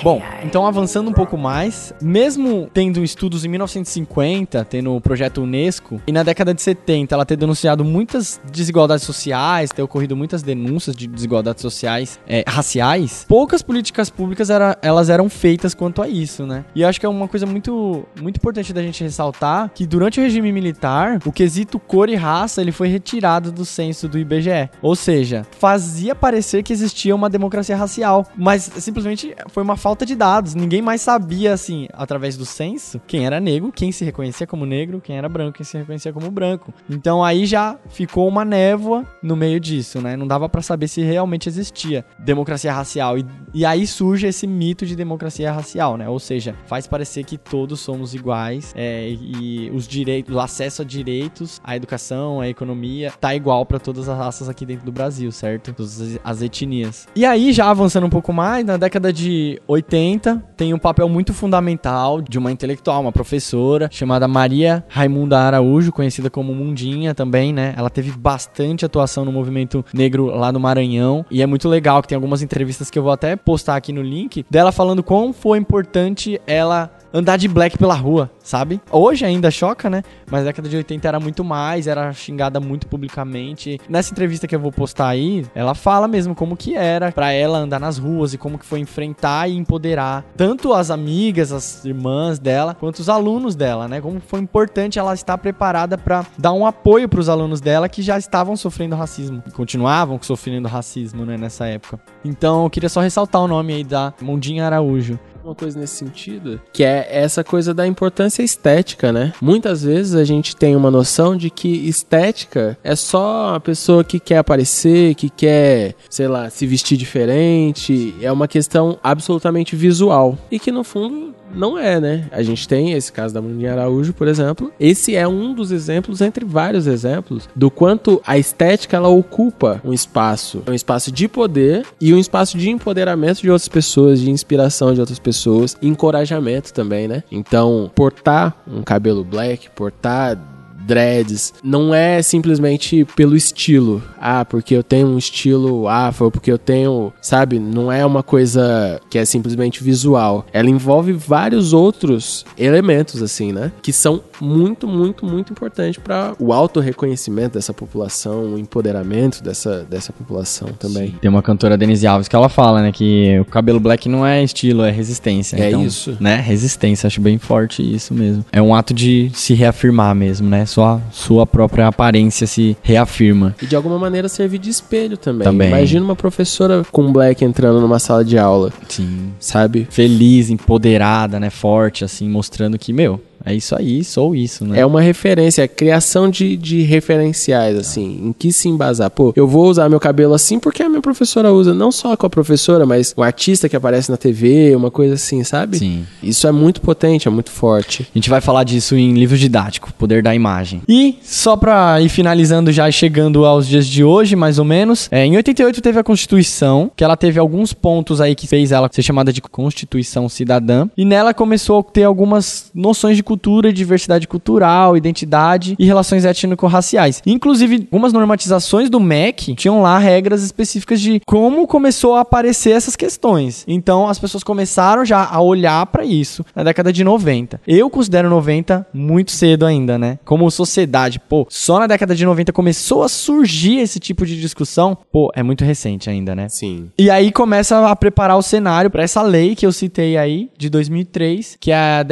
Bom, 0.10 0.24
então 0.44 0.66
avançando 0.66 1.08
um 1.08 1.14
pouco 1.14 1.38
mais, 1.38 1.94
mesmo 2.02 2.68
tendo 2.74 3.04
estudos 3.04 3.46
em 3.46 3.48
1950, 3.48 4.66
tendo 4.66 4.96
o 4.96 5.00
projeto 5.00 5.44
Unesco, 5.44 6.02
e 6.08 6.12
na 6.12 6.24
década 6.24 6.52
de 6.52 6.64
70 6.64 7.14
ela 7.14 7.24
ter 7.24 7.36
denunciado 7.36 7.86
muitas 7.86 8.42
desigualdades 8.52 9.06
sociais, 9.06 9.70
ter 9.70 9.84
ocorrido 9.84 10.18
muitas 10.18 10.42
denúncias 10.42 10.96
de 10.96 11.06
desigualdades 11.06 11.62
sociais, 11.62 12.20
é, 12.28 12.44
raciais, 12.48 13.24
poucas 13.30 13.62
políticas 13.62 14.10
públicas 14.10 14.50
era, 14.50 14.76
elas 14.82 15.12
eram 15.12 15.30
feitas 15.30 15.76
quanto 15.76 16.02
a 16.02 16.08
isso, 16.08 16.44
né? 16.44 16.66
E 16.74 16.84
acho 16.84 17.00
que 17.00 17.06
é 17.06 17.10
uma 17.10 17.28
coisa 17.28 17.46
muito, 17.46 18.04
muito 18.20 18.38
importante 18.38 18.74
da 18.74 18.82
gente 18.82 19.04
ressaltar 19.04 19.70
que 19.76 19.86
durante 19.86 20.20
o 20.20 20.24
regime 20.24 20.52
militar, 20.52 21.20
o 21.24 21.32
quesito 21.32 21.78
cor 21.78 22.10
e 22.10 22.16
raça 22.16 22.62
ele 22.62 22.72
foi 22.72 22.88
retirado 22.88 23.52
do 23.52 23.64
censo 23.64 24.08
do 24.08 24.18
IBGE. 24.18 24.72
Ou 24.82 24.96
seja, 24.96 25.46
fazia 25.60 26.16
parecer 26.16 26.64
que 26.64 26.74
existia 26.74 27.16
uma 27.16 27.30
democracia 27.30 27.76
racial, 27.76 28.26
mas 28.36 28.72
simplesmente 28.80 29.36
foi 29.50 29.62
uma 29.62 29.78
falta 29.78 29.99
de 30.06 30.16
dados. 30.16 30.56
Ninguém 30.56 30.82
mais 30.82 31.02
sabia, 31.02 31.54
assim, 31.54 31.88
através 31.94 32.36
do 32.38 32.46
censo, 32.46 33.00
quem 33.08 33.26
era 33.26 33.40
negro, 33.40 33.72
quem 33.72 33.92
se 33.92 34.04
reconhecia 34.06 34.46
como 34.48 34.66
negro, 34.66 35.02
quem 35.02 35.18
era 35.18 35.28
branco, 35.30 35.58
quem 35.58 35.66
se 35.66 35.78
reconhecia 35.78 36.12
como 36.14 36.30
branco. 36.32 36.74
Então 36.90 37.24
aí 37.24 37.46
já 37.46 37.78
ficou 37.90 38.28
uma 38.28 38.44
névoa 38.46 39.06
no 39.22 39.36
meio 39.36 39.60
disso, 39.60 40.02
né? 40.02 40.16
Não 40.18 40.28
dava 40.28 40.48
pra 40.50 40.62
saber 40.62 40.88
se 40.88 41.02
realmente 41.02 41.48
existia 41.50 42.06
democracia 42.18 42.74
racial. 42.74 43.18
E, 43.18 43.26
e 43.54 43.66
aí 43.66 43.86
surge 43.88 44.28
esse 44.28 44.46
mito 44.48 44.86
de 44.86 44.96
democracia 44.96 45.52
racial, 45.52 45.98
né? 45.98 46.08
Ou 46.10 46.20
seja, 46.20 46.56
faz 46.66 46.88
parecer 46.88 47.24
que 47.24 47.38
todos 47.38 47.80
somos 47.80 48.14
iguais 48.14 48.74
é, 48.76 49.10
e 49.10 49.72
os 49.74 49.88
direitos, 49.88 50.36
o 50.36 50.40
acesso 50.40 50.82
a 50.82 50.86
direitos, 50.86 51.60
a 51.64 51.76
educação, 51.76 52.42
a 52.42 52.48
economia, 52.48 53.12
tá 53.20 53.34
igual 53.36 53.66
pra 53.66 53.80
todas 53.80 54.08
as 54.10 54.18
raças 54.18 54.50
aqui 54.50 54.66
dentro 54.66 54.86
do 54.86 54.92
Brasil, 54.92 55.32
certo? 55.32 55.74
Todas 55.74 56.00
as- 56.02 56.20
as 56.24 56.42
etnias. 56.42 57.08
E 57.16 57.26
aí, 57.26 57.52
já 57.54 57.70
avançando 57.70 58.06
um 58.06 58.10
pouco 58.10 58.32
mais, 58.34 58.66
na 58.66 58.78
década 58.78 59.12
de 59.12 59.62
80, 59.68 59.79
tem 59.82 60.74
um 60.74 60.80
papel 60.80 61.08
muito 61.08 61.34
fundamental 61.34 62.22
de 62.22 62.38
uma 62.38 62.52
intelectual, 62.52 63.02
uma 63.02 63.12
professora, 63.12 63.90
chamada 63.92 64.28
Maria 64.28 64.84
Raimunda 64.88 65.40
Araújo, 65.40 65.92
conhecida 65.92 66.30
como 66.30 66.54
Mundinha 66.54 67.16
também, 67.16 67.54
né? 67.54 67.74
Ela 67.78 67.90
teve 67.90 68.12
bastante 68.12 68.86
atuação 68.86 69.24
no 69.26 69.32
movimento 69.32 69.86
negro 69.94 70.26
lá 70.26 70.52
no 70.52 70.60
Maranhão. 70.60 71.26
E 71.32 71.42
é 71.42 71.46
muito 71.46 71.68
legal 71.70 72.02
que 72.02 72.08
tem 72.08 72.16
algumas 72.16 72.42
entrevistas 72.42 72.90
que 72.90 73.00
eu 73.00 73.04
vou 73.04 73.12
até 73.12 73.36
postar 73.36 73.76
aqui 73.76 73.94
no 73.94 74.02
link, 74.02 74.46
dela 74.50 74.72
falando 74.72 75.04
quão 75.04 75.34
foi 75.34 75.58
importante 75.58 76.40
ela 76.46 76.92
andar 77.14 77.38
de 77.38 77.48
black 77.48 77.78
pela 77.78 77.96
rua, 77.96 78.30
sabe? 78.44 78.80
Hoje 78.92 79.26
ainda 79.26 79.52
choca, 79.52 79.90
né? 79.90 80.04
Mas 80.30 80.42
na 80.42 80.48
década 80.48 80.70
de 80.70 80.78
80 80.78 81.08
era 81.08 81.20
muito 81.20 81.44
mais, 81.44 81.88
era 81.88 82.12
xingada 82.14 82.60
muito 82.60 82.88
publicamente. 82.88 83.80
Nessa 83.90 84.12
entrevista 84.12 84.48
que 84.48 84.56
eu 84.56 84.60
vou 84.60 84.72
postar 84.72 85.08
aí, 85.08 85.46
ela 85.56 85.74
fala 85.74 86.08
mesmo 86.08 86.36
como 86.36 86.56
que 86.56 86.76
era 86.76 87.12
pra 87.12 87.32
ela 87.32 87.58
andar 87.58 87.80
nas 87.80 87.98
ruas 87.98 88.34
e 88.34 88.38
como 88.38 88.58
que 88.58 88.66
foi 88.66 88.80
enfrentar 88.80 89.50
e 89.50 89.58
empoderar 89.58 90.24
tanto 90.36 90.74
as 90.74 90.92
amigas, 90.92 91.52
as 91.52 91.84
irmãs 91.86 92.40
dela, 92.40 92.76
quanto 92.76 93.00
os 93.00 93.10
alunos 93.10 93.56
dela, 93.56 93.88
né? 93.88 94.02
Como 94.02 94.20
foi 94.20 94.40
importante 94.40 95.00
ela 95.00 95.14
estar 95.14 95.38
preparada 95.38 95.98
pra 95.98 96.26
dar 96.38 96.54
um 96.54 96.66
apoio 96.66 97.10
pros 97.10 97.30
alunos 97.30 97.62
dela 97.62 97.90
que 97.90 98.02
já 98.02 98.18
estavam 98.18 98.56
sofrendo 98.56 98.96
racismo, 98.96 99.44
e 99.48 99.52
continuavam 99.52 100.20
sofrendo 100.22 100.68
racismo, 100.68 101.26
né, 101.26 101.38
nessa 101.38 101.66
época. 101.66 102.00
Então, 102.24 102.64
eu 102.64 102.70
queria 102.70 102.90
só 102.90 103.02
ressaltar 103.02 103.42
o 103.42 103.48
nome 103.48 103.74
aí 103.74 103.84
da 103.84 104.14
Mundinha 104.22 104.66
Araújo. 104.66 105.20
Uma 105.50 105.56
coisa 105.56 105.80
nesse 105.80 105.96
sentido, 105.96 106.62
que 106.72 106.84
é 106.84 107.08
essa 107.10 107.44
coisa 107.44 107.74
da 107.74 107.88
importância 107.88 108.44
estética, 108.44 109.12
né? 109.12 109.34
Muitas 109.42 109.82
vezes 109.82 110.14
a 110.14 110.24
gente 110.24 110.56
tem 110.56 110.76
uma 110.76 110.92
noção 110.92 111.36
de 111.36 111.50
que 111.50 111.90
estética 111.90 112.78
é 112.84 112.96
só 112.96 113.56
a 113.56 113.60
pessoa 113.60 114.04
que 114.04 114.20
quer 114.20 114.38
aparecer, 114.38 115.16
que 115.16 115.28
quer, 115.28 115.96
sei 116.08 116.28
lá, 116.28 116.52
se 116.52 116.68
vestir 116.68 116.98
diferente, 116.98 118.14
é 118.22 118.32
uma 118.32 118.48
questão 118.48 119.00
absolutamente 119.02 119.76
visual. 119.76 120.38
E 120.52 120.60
que 120.60 120.72
no 120.72 120.84
fundo 120.84 121.34
não 121.54 121.78
é, 121.78 122.00
né? 122.00 122.28
A 122.32 122.42
gente 122.42 122.68
tem 122.68 122.94
esse 122.94 123.12
caso 123.12 123.34
da 123.34 123.42
Mundinha 123.42 123.74
Araújo, 123.74 124.14
por 124.14 124.28
exemplo. 124.28 124.72
Esse 124.80 125.16
é 125.16 125.28
um 125.28 125.54
dos 125.54 125.72
exemplos 125.72 126.22
entre 126.22 126.46
vários 126.46 126.88
exemplos 126.88 127.50
do 127.56 127.70
quanto 127.70 128.22
a 128.26 128.38
estética 128.38 128.98
ela 128.98 129.10
ocupa 129.10 129.82
um 129.84 129.94
espaço, 129.94 130.64
um 130.68 130.74
espaço 130.74 131.12
de 131.12 131.28
poder 131.28 131.86
e 132.00 132.14
um 132.14 132.20
espaço 132.20 132.58
de 132.58 132.70
empoderamento 132.70 133.42
de 133.42 133.50
outras 133.50 133.68
pessoas, 133.68 134.20
de 134.20 134.30
inspiração 134.30 134.94
de 134.94 135.00
outras 135.00 135.20
pessoas, 135.20 135.78
encorajamento 135.82 136.74
também, 136.74 137.08
né? 137.08 137.24
Então, 137.32 137.92
portar 137.96 138.56
um 138.68 138.82
cabelo 138.82 139.24
black, 139.24 139.70
portar 139.72 140.38
dreads. 140.86 141.54
Não 141.64 141.94
é 141.94 142.22
simplesmente 142.22 143.06
pelo 143.16 143.36
estilo. 143.36 144.02
Ah, 144.20 144.46
porque 144.46 144.76
eu 144.76 144.84
tenho 144.84 145.08
um 145.08 145.18
estilo 145.18 145.88
afro, 145.88 146.32
porque 146.32 146.52
eu 146.52 146.58
tenho, 146.58 147.14
sabe? 147.22 147.60
Não 147.60 147.92
é 147.92 148.06
uma 148.06 148.24
coisa 148.24 149.00
que 149.10 149.18
é 149.18 149.26
simplesmente 149.26 149.84
visual. 149.84 150.46
Ela 150.52 150.70
envolve 150.70 151.14
vários 151.14 151.74
outros 151.74 152.46
elementos, 152.58 153.22
assim, 153.22 153.52
né? 153.52 153.72
Que 153.82 153.94
são 153.94 154.22
muito, 154.42 154.88
muito, 154.88 155.26
muito 155.26 155.52
importantes 155.52 156.02
para 156.02 156.34
o 156.40 156.54
auto-reconhecimento 156.54 157.54
dessa 157.54 157.74
população, 157.74 158.54
o 158.54 158.58
empoderamento 158.58 159.44
dessa, 159.44 159.86
dessa 159.90 160.14
população 160.14 160.70
também. 160.80 161.16
Tem 161.22 161.30
uma 161.30 161.42
cantora, 161.42 161.78
Denise 161.78 162.08
Alves, 162.08 162.28
que 162.28 162.36
ela 162.36 162.50
fala, 162.50 162.82
né, 162.82 162.92
que 162.92 163.40
o 163.40 163.46
cabelo 163.46 163.80
black 163.80 164.08
não 164.08 164.26
é 164.26 164.44
estilo, 164.44 164.84
é 164.84 164.92
resistência. 164.92 165.58
É 165.58 165.70
Então, 165.70 165.86
isso. 165.86 166.18
Né? 166.20 166.36
Resistência, 166.36 167.08
acho 167.08 167.22
bem 167.22 167.38
forte 167.38 167.82
isso 167.82 168.14
mesmo. 168.14 168.46
É 168.52 168.62
um 168.62 168.74
ato 168.74 168.94
de 168.94 169.32
se 169.34 169.54
reafirmar 169.54 170.16
mesmo, 170.16 170.50
né? 170.50 170.66
Sua, 170.80 171.02
sua 171.12 171.46
própria 171.46 171.88
aparência 171.88 172.48
se 172.48 172.78
reafirma. 172.82 173.54
E 173.62 173.66
de 173.66 173.76
alguma 173.76 174.00
maneira 174.00 174.30
servir 174.30 174.60
de 174.60 174.70
espelho 174.70 175.18
também. 175.18 175.44
Também. 175.44 175.68
Imagina 175.68 176.06
uma 176.06 176.16
professora 176.16 176.86
com 176.90 177.12
black 177.12 177.44
entrando 177.44 177.82
numa 177.82 178.00
sala 178.00 178.24
de 178.24 178.38
aula, 178.38 178.72
Sim. 178.88 179.34
sabe? 179.40 179.88
Feliz, 179.90 180.50
empoderada, 180.50 181.40
né? 181.40 181.50
Forte, 181.50 182.06
assim, 182.06 182.30
mostrando 182.30 182.78
que, 182.80 182.94
meu, 182.94 183.20
é 183.46 183.54
isso 183.54 183.76
aí, 183.76 184.04
sou 184.04 184.36
isso, 184.36 184.66
né? 184.66 184.80
É 184.80 184.86
uma 184.86 185.02
referência, 185.02 185.62
é 185.62 185.68
criação 185.68 186.30
de, 186.30 186.58
de 186.58 186.82
referenciais, 186.82 187.78
assim, 187.78 188.22
em 188.26 188.34
que 188.34 188.52
se 188.52 188.68
embasar. 188.68 189.10
Pô, 189.10 189.34
eu 189.36 189.48
vou 189.48 189.70
usar 189.70 189.90
meu 189.90 190.00
cabelo 190.00 190.34
assim 190.34 190.60
porque 190.60 190.84
a 190.84 190.90
minha 190.90 191.02
professora 191.02 191.52
usa, 191.52 191.74
não 191.74 191.92
só 191.92 192.16
com 192.16 192.26
a 192.26 192.30
professora, 192.30 192.86
mas 192.86 193.14
o 193.16 193.24
artista 193.24 193.70
que 193.70 193.76
aparece 193.76 194.12
na 194.12 194.18
TV, 194.18 194.76
uma 194.76 194.92
coisa 194.92 195.16
assim, 195.16 195.44
sabe? 195.44 195.78
Sim. 195.78 196.06
Isso 196.22 196.48
é 196.48 196.52
muito 196.52 196.82
potente, 196.82 197.28
é 197.28 197.32
muito 197.32 197.52
forte. 197.52 198.08
A 198.14 198.18
gente 198.18 198.30
vai 198.30 198.42
falar 198.42 198.64
disso 198.64 198.96
em 198.96 199.14
livro 199.14 199.38
didático, 199.38 199.94
Poder 199.94 200.22
da 200.22 200.36
Imagem. 200.36 200.82
E 200.88 201.18
só 201.22 201.56
pra 201.56 202.02
ir 202.02 202.10
finalizando 202.10 202.72
já 202.72 202.90
e 202.90 202.94
chegando 202.94 203.46
aos 203.46 203.68
dias 203.68 203.88
de 203.88 204.04
hoje, 204.04 204.36
mais 204.36 204.60
ou 204.60 204.66
menos, 204.66 205.08
é, 205.12 205.26
em 205.26 205.36
88 205.36 205.82
teve 205.82 206.00
a 206.00 206.04
Constituição, 206.04 206.92
que 206.96 207.04
ela 207.04 207.16
teve 207.16 207.40
alguns 207.40 207.74
pontos 207.74 208.22
aí 208.22 208.36
que 208.36 208.48
fez 208.48 208.72
ela 208.72 208.90
ser 208.92 209.02
chamada 209.02 209.32
de 209.32 209.42
Constituição 209.42 210.28
Cidadã, 210.28 210.88
e 210.98 211.06
nela 211.06 211.34
começou 211.34 211.80
a 211.80 211.84
ter 211.84 212.04
algumas 212.04 212.72
noções 212.74 213.16
de 213.16 213.24
cultura, 213.30 213.72
diversidade 213.72 214.28
cultural, 214.28 214.98
identidade 214.98 215.76
e 215.78 215.86
relações 215.86 216.26
étnico-raciais. 216.26 217.22
Inclusive, 217.28 217.88
algumas 217.92 218.12
normatizações 218.12 218.90
do 218.90 219.00
MEC 219.00 219.54
tinham 219.54 219.84
lá 219.84 220.00
regras 220.00 220.42
específicas 220.42 221.00
de 221.00 221.22
como 221.28 221.68
começou 221.68 222.16
a 222.16 222.22
aparecer 222.22 222.72
essas 222.72 222.96
questões. 222.96 223.64
Então, 223.68 224.08
as 224.08 224.18
pessoas 224.18 224.44
começaram 224.44 225.06
já 225.06 225.24
a 225.24 225.40
olhar 225.40 225.86
pra 225.86 226.04
isso 226.04 226.44
na 226.56 226.64
década 226.64 226.92
de 226.92 227.04
90. 227.04 227.62
Eu 227.68 227.88
considero 227.88 228.32
90 228.32 228.88
muito 228.92 229.32
cedo 229.32 229.64
ainda, 229.64 230.00
né? 230.00 230.18
Como 230.26 230.50
sociedade, 230.50 231.20
pô, 231.20 231.46
só 231.50 231.78
na 231.78 231.86
década 231.86 232.16
de 232.16 232.26
90 232.26 232.52
começou 232.52 233.04
a 233.04 233.10
surgir 233.10 233.78
esse 233.78 234.00
tipo 234.00 234.26
de 234.26 234.42
discussão. 234.42 234.98
Pô, 235.12 235.30
é 235.36 235.44
muito 235.44 235.64
recente 235.64 236.10
ainda, 236.10 236.34
né? 236.34 236.50
Sim. 236.50 236.90
E 236.98 237.12
aí 237.12 237.32
começa 237.32 237.88
a 237.88 237.96
preparar 237.96 238.38
o 238.38 238.42
cenário 238.42 238.90
para 238.90 239.04
essa 239.04 239.22
lei 239.22 239.56
que 239.56 239.68
eu 239.68 239.72
citei 239.72 240.18
aí, 240.18 240.50
de 240.58 240.68
2003, 240.68 241.58
que 241.60 241.72
é 241.72 241.76
a 241.76 242.04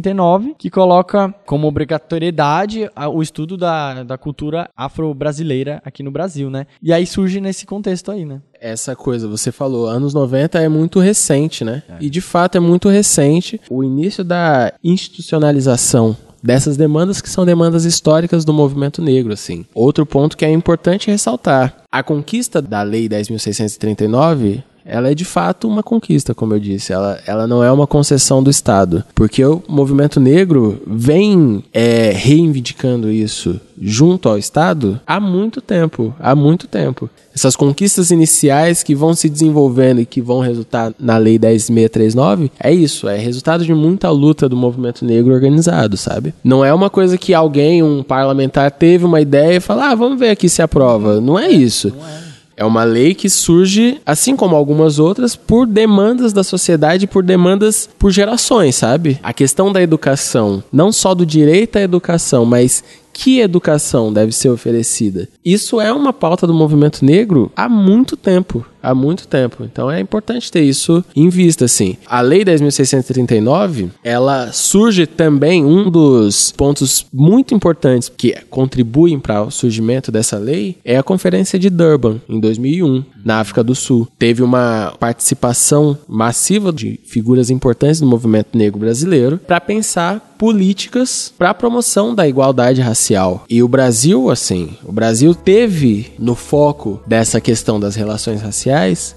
10.639, 0.00 0.54
que 0.58 0.70
coloca 0.70 1.34
como 1.46 1.66
obrigatoriedade 1.66 2.88
o 3.12 3.22
estudo 3.22 3.56
da, 3.56 4.02
da 4.02 4.18
cultura 4.18 4.68
afro-brasileira 4.76 5.80
aqui 5.84 6.02
no 6.02 6.10
Brasil, 6.10 6.50
né? 6.50 6.66
E 6.82 6.92
aí 6.92 7.06
surge 7.06 7.40
nesse 7.40 7.66
contexto 7.66 8.10
aí, 8.10 8.24
né? 8.24 8.40
Essa 8.60 8.94
coisa, 8.94 9.26
você 9.26 9.50
falou, 9.50 9.86
anos 9.86 10.12
90 10.12 10.60
é 10.60 10.68
muito 10.68 11.00
recente, 11.00 11.64
né? 11.64 11.82
E 12.00 12.10
de 12.10 12.20
fato 12.20 12.56
é 12.56 12.60
muito 12.60 12.88
recente 12.88 13.60
o 13.70 13.82
início 13.82 14.22
da 14.22 14.72
institucionalização 14.84 16.16
dessas 16.42 16.76
demandas 16.76 17.20
que 17.20 17.28
são 17.28 17.44
demandas 17.44 17.84
históricas 17.84 18.44
do 18.44 18.52
movimento 18.52 19.02
negro, 19.02 19.32
assim. 19.32 19.64
Outro 19.74 20.06
ponto 20.06 20.36
que 20.36 20.44
é 20.44 20.50
importante 20.50 21.10
ressaltar, 21.10 21.84
a 21.90 22.02
conquista 22.02 22.62
da 22.62 22.82
Lei 22.82 23.08
10.639 23.08 24.62
ela 24.90 25.08
é 25.08 25.14
de 25.14 25.24
fato 25.24 25.68
uma 25.68 25.84
conquista, 25.84 26.34
como 26.34 26.52
eu 26.52 26.58
disse. 26.58 26.92
Ela, 26.92 27.20
ela 27.24 27.46
não 27.46 27.62
é 27.62 27.70
uma 27.70 27.86
concessão 27.86 28.42
do 28.42 28.50
Estado. 28.50 29.04
Porque 29.14 29.44
o 29.44 29.62
movimento 29.68 30.18
negro 30.18 30.82
vem 30.84 31.62
é, 31.72 32.10
reivindicando 32.12 33.08
isso 33.08 33.60
junto 33.80 34.28
ao 34.28 34.36
Estado 34.36 35.00
há 35.06 35.20
muito 35.20 35.60
tempo. 35.60 36.12
Há 36.18 36.34
muito 36.34 36.66
tempo. 36.66 37.08
Essas 37.32 37.54
conquistas 37.54 38.10
iniciais 38.10 38.82
que 38.82 38.94
vão 38.94 39.14
se 39.14 39.28
desenvolvendo 39.28 40.00
e 40.00 40.06
que 40.06 40.20
vão 40.20 40.40
resultar 40.40 40.92
na 40.98 41.16
Lei 41.16 41.38
10.639 41.38 42.50
é 42.58 42.72
isso. 42.72 43.08
É 43.08 43.16
resultado 43.16 43.64
de 43.64 43.72
muita 43.72 44.10
luta 44.10 44.48
do 44.48 44.56
movimento 44.56 45.04
negro 45.04 45.32
organizado, 45.32 45.96
sabe? 45.96 46.34
Não 46.42 46.64
é 46.64 46.74
uma 46.74 46.90
coisa 46.90 47.16
que 47.16 47.32
alguém, 47.32 47.80
um 47.80 48.02
parlamentar, 48.02 48.72
teve 48.72 49.04
uma 49.04 49.20
ideia 49.20 49.58
e 49.58 49.60
fala, 49.60 49.90
ah, 49.90 49.94
vamos 49.94 50.18
ver 50.18 50.30
aqui 50.30 50.48
se 50.48 50.60
aprova. 50.60 51.20
Não 51.20 51.38
é 51.38 51.48
isso. 51.48 51.94
É 52.26 52.29
uma 52.64 52.84
lei 52.84 53.14
que 53.14 53.28
surge, 53.28 54.00
assim 54.04 54.36
como 54.36 54.56
algumas 54.56 54.98
outras, 54.98 55.34
por 55.36 55.66
demandas 55.66 56.32
da 56.32 56.42
sociedade, 56.44 57.06
por 57.06 57.22
demandas 57.22 57.88
por 57.98 58.10
gerações, 58.10 58.76
sabe? 58.76 59.18
A 59.22 59.32
questão 59.32 59.72
da 59.72 59.82
educação, 59.82 60.62
não 60.72 60.92
só 60.92 61.14
do 61.14 61.24
direito 61.24 61.76
à 61.76 61.80
educação, 61.80 62.44
mas 62.44 62.82
que 63.12 63.40
educação 63.40 64.12
deve 64.12 64.32
ser 64.32 64.48
oferecida. 64.48 65.28
Isso 65.44 65.80
é 65.80 65.92
uma 65.92 66.12
pauta 66.12 66.46
do 66.46 66.54
movimento 66.54 67.04
negro 67.04 67.52
há 67.54 67.68
muito 67.68 68.16
tempo. 68.16 68.64
Há 68.82 68.94
muito 68.94 69.28
tempo. 69.28 69.64
Então 69.64 69.90
é 69.90 70.00
importante 70.00 70.50
ter 70.50 70.62
isso 70.62 71.04
em 71.14 71.28
vista, 71.28 71.64
assim. 71.64 71.96
A 72.06 72.20
Lei 72.20 72.44
10.639, 72.44 73.90
ela 74.02 74.52
surge 74.52 75.06
também, 75.06 75.64
um 75.64 75.90
dos 75.90 76.52
pontos 76.52 77.06
muito 77.12 77.54
importantes 77.54 78.10
que 78.14 78.34
contribuem 78.48 79.18
para 79.18 79.42
o 79.42 79.50
surgimento 79.50 80.10
dessa 80.10 80.38
lei 80.38 80.76
é 80.84 80.96
a 80.96 81.02
Conferência 81.02 81.58
de 81.58 81.70
Durban, 81.70 82.20
em 82.28 82.40
2001, 82.40 83.04
na 83.24 83.40
África 83.40 83.62
do 83.62 83.74
Sul. 83.74 84.08
Teve 84.18 84.42
uma 84.42 84.94
participação 84.98 85.98
massiva 86.08 86.72
de 86.72 87.00
figuras 87.04 87.50
importantes 87.50 88.00
do 88.00 88.06
movimento 88.06 88.56
negro 88.56 88.80
brasileiro 88.80 89.38
para 89.38 89.60
pensar 89.60 90.30
políticas 90.40 91.30
para 91.36 91.50
a 91.50 91.54
promoção 91.54 92.14
da 92.14 92.26
igualdade 92.26 92.80
racial. 92.80 93.44
E 93.48 93.62
o 93.62 93.68
Brasil, 93.68 94.30
assim, 94.30 94.70
o 94.82 94.90
Brasil 94.90 95.34
teve 95.34 96.12
no 96.18 96.34
foco 96.34 97.02
dessa 97.06 97.42
questão 97.42 97.78
das 97.78 97.94
relações 97.94 98.40
raciais 98.40 98.69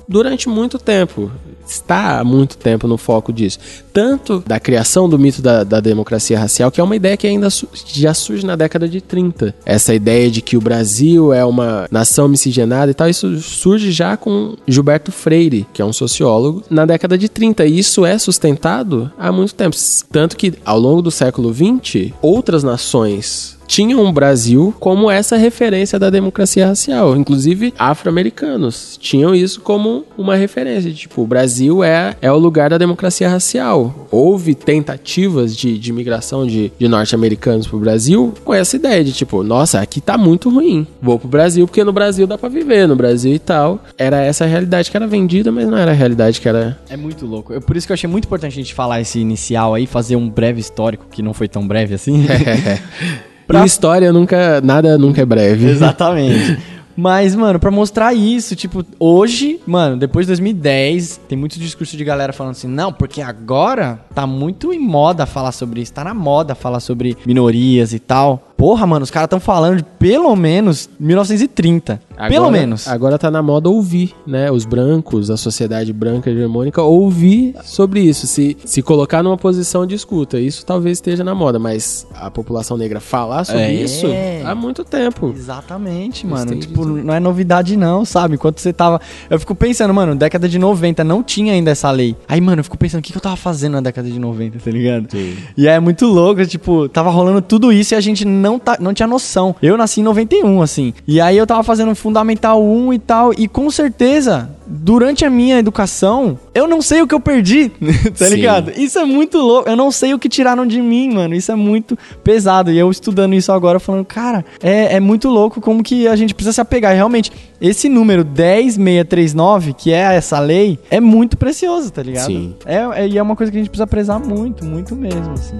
durante 0.07 0.49
muito 0.49 0.77
tempo. 0.77 1.31
Está 1.73 2.19
há 2.19 2.23
muito 2.23 2.55
tempo 2.57 2.87
no 2.87 2.97
foco 2.97 3.33
disso. 3.33 3.57
Tanto 3.91 4.43
da 4.45 4.59
criação 4.59 5.07
do 5.09 5.17
mito 5.19 5.41
da, 5.41 5.63
da 5.63 5.79
democracia 5.79 6.39
racial, 6.39 6.71
que 6.71 6.79
é 6.79 6.83
uma 6.83 6.95
ideia 6.95 7.17
que 7.17 7.27
ainda 7.27 7.49
su- 7.49 7.67
já 7.87 8.13
surge 8.13 8.45
na 8.45 8.55
década 8.55 8.87
de 8.87 9.01
30. 9.01 9.55
Essa 9.65 9.93
ideia 9.93 10.29
de 10.29 10.41
que 10.41 10.55
o 10.57 10.61
Brasil 10.61 11.33
é 11.33 11.43
uma 11.45 11.87
nação 11.91 12.27
miscigenada 12.27 12.91
e 12.91 12.93
tal, 12.93 13.09
isso 13.09 13.39
surge 13.41 13.91
já 13.91 14.15
com 14.17 14.55
Gilberto 14.67 15.11
Freire, 15.11 15.65
que 15.73 15.81
é 15.81 15.85
um 15.85 15.93
sociólogo, 15.93 16.63
na 16.69 16.85
década 16.85 17.17
de 17.17 17.27
30. 17.29 17.65
E 17.65 17.79
isso 17.79 18.05
é 18.05 18.17
sustentado 18.17 19.11
há 19.17 19.31
muito 19.31 19.53
tempo. 19.55 19.75
Tanto 20.11 20.35
que 20.37 20.53
ao 20.65 20.79
longo 20.79 21.01
do 21.01 21.11
século 21.11 21.53
XX, 21.53 22.11
outras 22.21 22.63
nações 22.63 23.57
tinham 23.65 24.05
o 24.05 24.11
Brasil 24.11 24.73
como 24.79 25.09
essa 25.09 25.37
referência 25.37 25.97
da 25.97 26.09
democracia 26.09 26.67
racial. 26.67 27.15
Inclusive, 27.15 27.73
afro-americanos 27.79 28.97
tinham 28.99 29.33
isso 29.33 29.61
como 29.61 30.05
uma 30.17 30.35
referência. 30.35 30.91
Tipo, 30.91 31.21
o 31.23 31.27
Brasil 31.27 31.62
é, 31.83 32.15
é 32.21 32.31
o 32.31 32.37
lugar 32.37 32.69
da 32.69 32.77
democracia 32.77 33.29
racial. 33.29 34.07
Houve 34.11 34.55
tentativas 34.55 35.55
de, 35.55 35.77
de 35.77 35.93
migração 35.93 36.45
de, 36.45 36.71
de 36.77 36.87
norte-americanos 36.87 37.67
pro 37.67 37.79
Brasil 37.79 38.33
com 38.43 38.53
essa 38.53 38.75
ideia 38.75 39.03
de, 39.03 39.13
tipo, 39.13 39.43
nossa, 39.43 39.79
aqui 39.79 40.01
tá 40.01 40.17
muito 40.17 40.49
ruim. 40.49 40.85
Vou 41.01 41.17
pro 41.17 41.27
Brasil 41.27 41.65
porque 41.65 41.83
no 41.83 41.93
Brasil 41.93 42.27
dá 42.27 42.37
pra 42.37 42.49
viver, 42.49 42.87
no 42.87 42.95
Brasil 42.95 43.33
e 43.33 43.39
tal. 43.39 43.83
Era 43.97 44.21
essa 44.21 44.43
a 44.43 44.47
realidade 44.47 44.91
que 44.91 44.97
era 44.97 45.07
vendida, 45.07 45.51
mas 45.51 45.67
não 45.67 45.77
era 45.77 45.91
a 45.91 45.93
realidade 45.93 46.41
que 46.41 46.49
era... 46.49 46.77
É 46.89 46.97
muito 46.97 47.25
louco. 47.25 47.53
Eu- 47.53 47.61
por 47.61 47.77
isso 47.77 47.87
que 47.87 47.91
eu 47.91 47.95
achei 47.95 48.09
muito 48.09 48.25
importante 48.25 48.51
a 48.53 48.55
gente 48.61 48.73
falar 48.73 48.99
esse 48.99 49.19
inicial 49.19 49.73
aí, 49.73 49.85
fazer 49.87 50.15
um 50.15 50.29
breve 50.29 50.59
histórico, 50.59 51.05
que 51.09 51.21
não 51.21 51.33
foi 51.33 51.47
tão 51.47 51.65
breve 51.67 51.93
assim. 51.95 52.25
Pra... 53.47 53.65
história 53.65 54.11
nunca... 54.11 54.61
Nada 54.61 54.97
nunca 54.97 55.21
é 55.21 55.25
breve. 55.25 55.69
Exatamente. 55.69 56.57
Mas, 56.95 57.35
mano, 57.35 57.59
pra 57.59 57.71
mostrar 57.71 58.13
isso, 58.13 58.55
tipo, 58.55 58.85
hoje, 58.99 59.59
mano, 59.65 59.97
depois 59.97 60.25
de 60.25 60.31
2010, 60.31 61.21
tem 61.27 61.37
muito 61.37 61.59
discurso 61.59 61.97
de 61.97 62.03
galera 62.03 62.31
falando 62.31 62.51
assim, 62.51 62.67
não, 62.67 62.93
porque 62.93 63.21
agora 63.21 63.99
tá 64.13 64.27
muito 64.27 64.71
em 64.71 64.79
moda 64.79 65.25
falar 65.25 65.51
sobre 65.51 65.81
isso, 65.81 65.93
tá 65.93 66.03
na 66.03 66.13
moda 66.13 66.53
falar 66.55 66.79
sobre 66.79 67.17
minorias 67.25 67.93
e 67.93 67.99
tal. 67.99 68.52
Porra, 68.63 68.87
mano, 68.87 69.03
os 69.03 69.11
caras 69.11 69.25
estão 69.25 69.41
falando 69.41 69.79
de 69.79 69.83
pelo 69.99 70.33
menos 70.37 70.89
1930. 70.97 71.99
pelo 72.29 72.45
Agora- 72.45 72.51
menos. 72.51 72.87
Agora 72.87 73.17
tá 73.19 73.29
na 73.29 73.41
moda 73.41 73.69
ouvir, 73.69 74.13
né? 74.25 74.49
Os 74.49 74.63
brancos, 74.63 75.29
a 75.29 75.35
sociedade 75.35 75.91
branca 75.91 76.29
hegemônica, 76.29 76.81
ouvir 76.81 77.55
sobre 77.65 77.99
isso. 77.99 78.25
Se, 78.25 78.55
se 78.63 78.81
colocar 78.81 79.21
numa 79.21 79.35
posição 79.35 79.85
de 79.85 79.95
escuta. 79.95 80.39
Isso 80.39 80.65
talvez 80.65 80.99
esteja 80.99 81.25
na 81.25 81.35
moda, 81.35 81.59
mas 81.59 82.07
a 82.15 82.31
população 82.31 82.77
negra 82.77 83.01
falar 83.01 83.43
sobre 83.43 83.63
É. 83.63 83.73
isso 83.73 84.05
há 84.45 84.55
muito 84.55 84.85
tempo. 84.85 85.33
Exatamente, 85.35 86.25
mano. 86.25 86.55
Tipo, 86.55 86.85
não 86.85 87.13
é 87.13 87.19
novidade 87.19 87.75
não, 87.75 88.05
sabe? 88.05 88.35
Enquanto 88.35 88.59
você 88.59 88.71
tava... 88.71 89.01
Eu 89.29 89.37
fico 89.39 89.53
pensando, 89.55 89.93
mano, 89.93 90.15
década 90.15 90.47
de 90.47 90.57
90 90.57 91.03
não 91.03 91.21
tinha 91.21 91.51
ainda 91.51 91.71
essa 91.71 91.91
lei. 91.91 92.15
Aí, 92.29 92.39
mano, 92.39 92.61
eu 92.61 92.63
fico 92.63 92.77
pensando, 92.77 92.99
o 93.01 93.03
que, 93.03 93.11
que 93.11 93.17
eu 93.17 93.21
tava 93.21 93.35
fazendo 93.35 93.73
na 93.73 93.81
década 93.81 94.09
de 94.09 94.17
90, 94.19 94.59
tá 94.59 94.71
ligado? 94.71 95.11
Sim. 95.11 95.35
E 95.57 95.67
é 95.67 95.77
muito 95.81 96.05
louco, 96.05 96.45
tipo, 96.45 96.87
tava 96.87 97.09
rolando 97.09 97.41
tudo 97.41 97.69
isso 97.73 97.93
e 97.93 97.97
a 97.97 98.01
gente 98.01 98.23
não, 98.23 98.52
tá, 98.59 98.77
não 98.79 98.93
tinha 98.93 99.07
noção. 99.07 99.55
Eu 99.61 99.77
nasci 99.77 100.01
em 100.01 100.03
91, 100.03 100.61
assim. 100.61 100.93
E 101.07 101.19
aí 101.19 101.37
eu 101.37 101.47
tava 101.47 101.63
fazendo 101.63 101.93
Fundamental 101.95 102.63
1 102.63 102.93
e 102.93 102.99
tal. 102.99 103.33
E 103.33 103.47
com 103.47 103.69
certeza, 103.69 104.49
durante 104.65 105.25
a 105.25 105.29
minha 105.29 105.59
educação, 105.59 106.37
eu 106.53 106.67
não 106.67 106.81
sei 106.81 107.01
o 107.01 107.07
que 107.07 107.13
eu 107.13 107.19
perdi, 107.19 107.69
tá 108.17 108.25
Sim. 108.25 108.35
ligado? 108.35 108.71
Isso 108.75 108.97
é 108.99 109.05
muito 109.05 109.37
louco. 109.37 109.69
Eu 109.69 109.75
não 109.75 109.91
sei 109.91 110.13
o 110.13 110.19
que 110.19 110.29
tiraram 110.29 110.65
de 110.65 110.81
mim, 110.81 111.13
mano. 111.13 111.35
Isso 111.35 111.51
é 111.51 111.55
muito 111.55 111.97
pesado. 112.23 112.71
E 112.71 112.77
eu 112.77 112.89
estudando 112.89 113.33
isso 113.33 113.51
agora, 113.51 113.79
falando, 113.79 114.05
cara, 114.05 114.45
é, 114.61 114.95
é 114.95 114.99
muito 114.99 115.29
louco 115.29 115.61
como 115.61 115.83
que 115.83 116.07
a 116.07 116.15
gente 116.15 116.33
precisa 116.33 116.53
se 116.53 116.61
apegar. 116.61 116.93
E 116.93 116.95
realmente, 116.95 117.31
esse 117.61 117.87
número 117.87 118.23
10639, 118.23 119.73
que 119.73 119.91
é 119.91 120.15
essa 120.15 120.39
lei, 120.39 120.79
é 120.89 120.99
muito 120.99 121.37
precioso, 121.37 121.91
tá 121.91 122.01
ligado? 122.01 122.25
Sim. 122.25 122.55
É, 122.65 123.03
é, 123.03 123.07
e 123.07 123.17
é 123.17 123.21
uma 123.21 123.35
coisa 123.35 123.51
que 123.51 123.57
a 123.57 123.61
gente 123.61 123.69
precisa 123.69 123.87
prezar 123.87 124.19
muito, 124.19 124.65
muito 124.65 124.95
mesmo, 124.95 125.33
assim. 125.33 125.57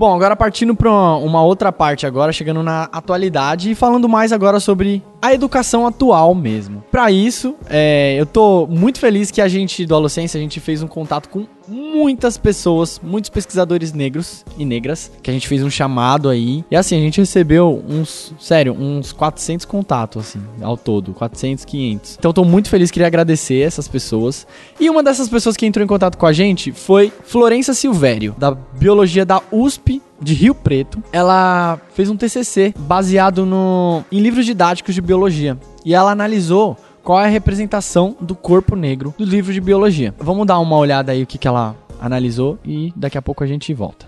Bom, 0.00 0.14
agora 0.14 0.34
partindo 0.34 0.74
para 0.74 0.90
uma 0.90 1.44
outra 1.44 1.70
parte 1.70 2.06
agora, 2.06 2.32
chegando 2.32 2.62
na 2.62 2.84
atualidade 2.84 3.72
e 3.72 3.74
falando 3.74 4.08
mais 4.08 4.32
agora 4.32 4.58
sobre 4.58 5.02
a 5.20 5.34
educação 5.34 5.86
atual 5.86 6.34
mesmo. 6.34 6.82
Para 6.90 7.10
isso, 7.10 7.54
é, 7.68 8.16
eu 8.18 8.24
tô 8.24 8.66
muito 8.66 8.98
feliz 8.98 9.30
que 9.30 9.42
a 9.42 9.46
gente 9.46 9.84
do 9.84 9.94
Alocência, 9.94 10.38
a 10.38 10.40
gente 10.40 10.58
fez 10.58 10.82
um 10.82 10.86
contato 10.86 11.28
com 11.28 11.44
muitas 11.70 12.36
pessoas, 12.36 13.00
muitos 13.02 13.30
pesquisadores 13.30 13.92
negros 13.92 14.44
e 14.58 14.64
negras, 14.64 15.10
que 15.22 15.30
a 15.30 15.32
gente 15.32 15.46
fez 15.46 15.62
um 15.62 15.70
chamado 15.70 16.28
aí. 16.28 16.64
E 16.70 16.76
assim, 16.76 16.96
a 16.96 17.00
gente 17.00 17.20
recebeu 17.20 17.82
uns, 17.88 18.34
sério, 18.40 18.72
uns 18.72 19.12
400 19.12 19.64
contatos 19.64 20.26
assim, 20.26 20.40
ao 20.60 20.76
todo, 20.76 21.12
400, 21.12 21.64
500. 21.64 22.16
Então 22.18 22.32
tô 22.32 22.44
muito 22.44 22.68
feliz, 22.68 22.90
queria 22.90 23.06
agradecer 23.06 23.60
essas 23.60 23.86
pessoas. 23.86 24.46
E 24.78 24.90
uma 24.90 25.02
dessas 25.02 25.28
pessoas 25.28 25.56
que 25.56 25.64
entrou 25.64 25.84
em 25.84 25.88
contato 25.88 26.18
com 26.18 26.26
a 26.26 26.32
gente 26.32 26.72
foi 26.72 27.12
Florença 27.24 27.72
Silvério, 27.72 28.34
da 28.36 28.50
Biologia 28.50 29.24
da 29.24 29.40
USP 29.52 30.02
de 30.20 30.34
Rio 30.34 30.54
Preto. 30.54 31.02
Ela 31.12 31.80
fez 31.94 32.10
um 32.10 32.16
TCC 32.16 32.74
baseado 32.78 33.46
no, 33.46 34.04
em 34.10 34.20
livros 34.20 34.44
didáticos 34.44 34.94
de 34.94 35.00
biologia. 35.00 35.56
E 35.84 35.94
ela 35.94 36.10
analisou 36.10 36.76
qual 37.02 37.20
é 37.20 37.24
a 37.24 37.28
representação 37.28 38.16
do 38.20 38.34
corpo 38.34 38.76
negro 38.76 39.14
do 39.18 39.24
livro 39.24 39.52
de 39.52 39.60
biologia. 39.60 40.14
Vamos 40.18 40.46
dar 40.46 40.58
uma 40.58 40.76
olhada 40.76 41.12
aí 41.12 41.22
o 41.22 41.26
que, 41.26 41.38
que 41.38 41.48
ela 41.48 41.74
analisou 42.00 42.58
e 42.64 42.92
daqui 42.96 43.18
a 43.18 43.22
pouco 43.22 43.44
a 43.44 43.46
gente 43.46 43.72
volta. 43.74 44.06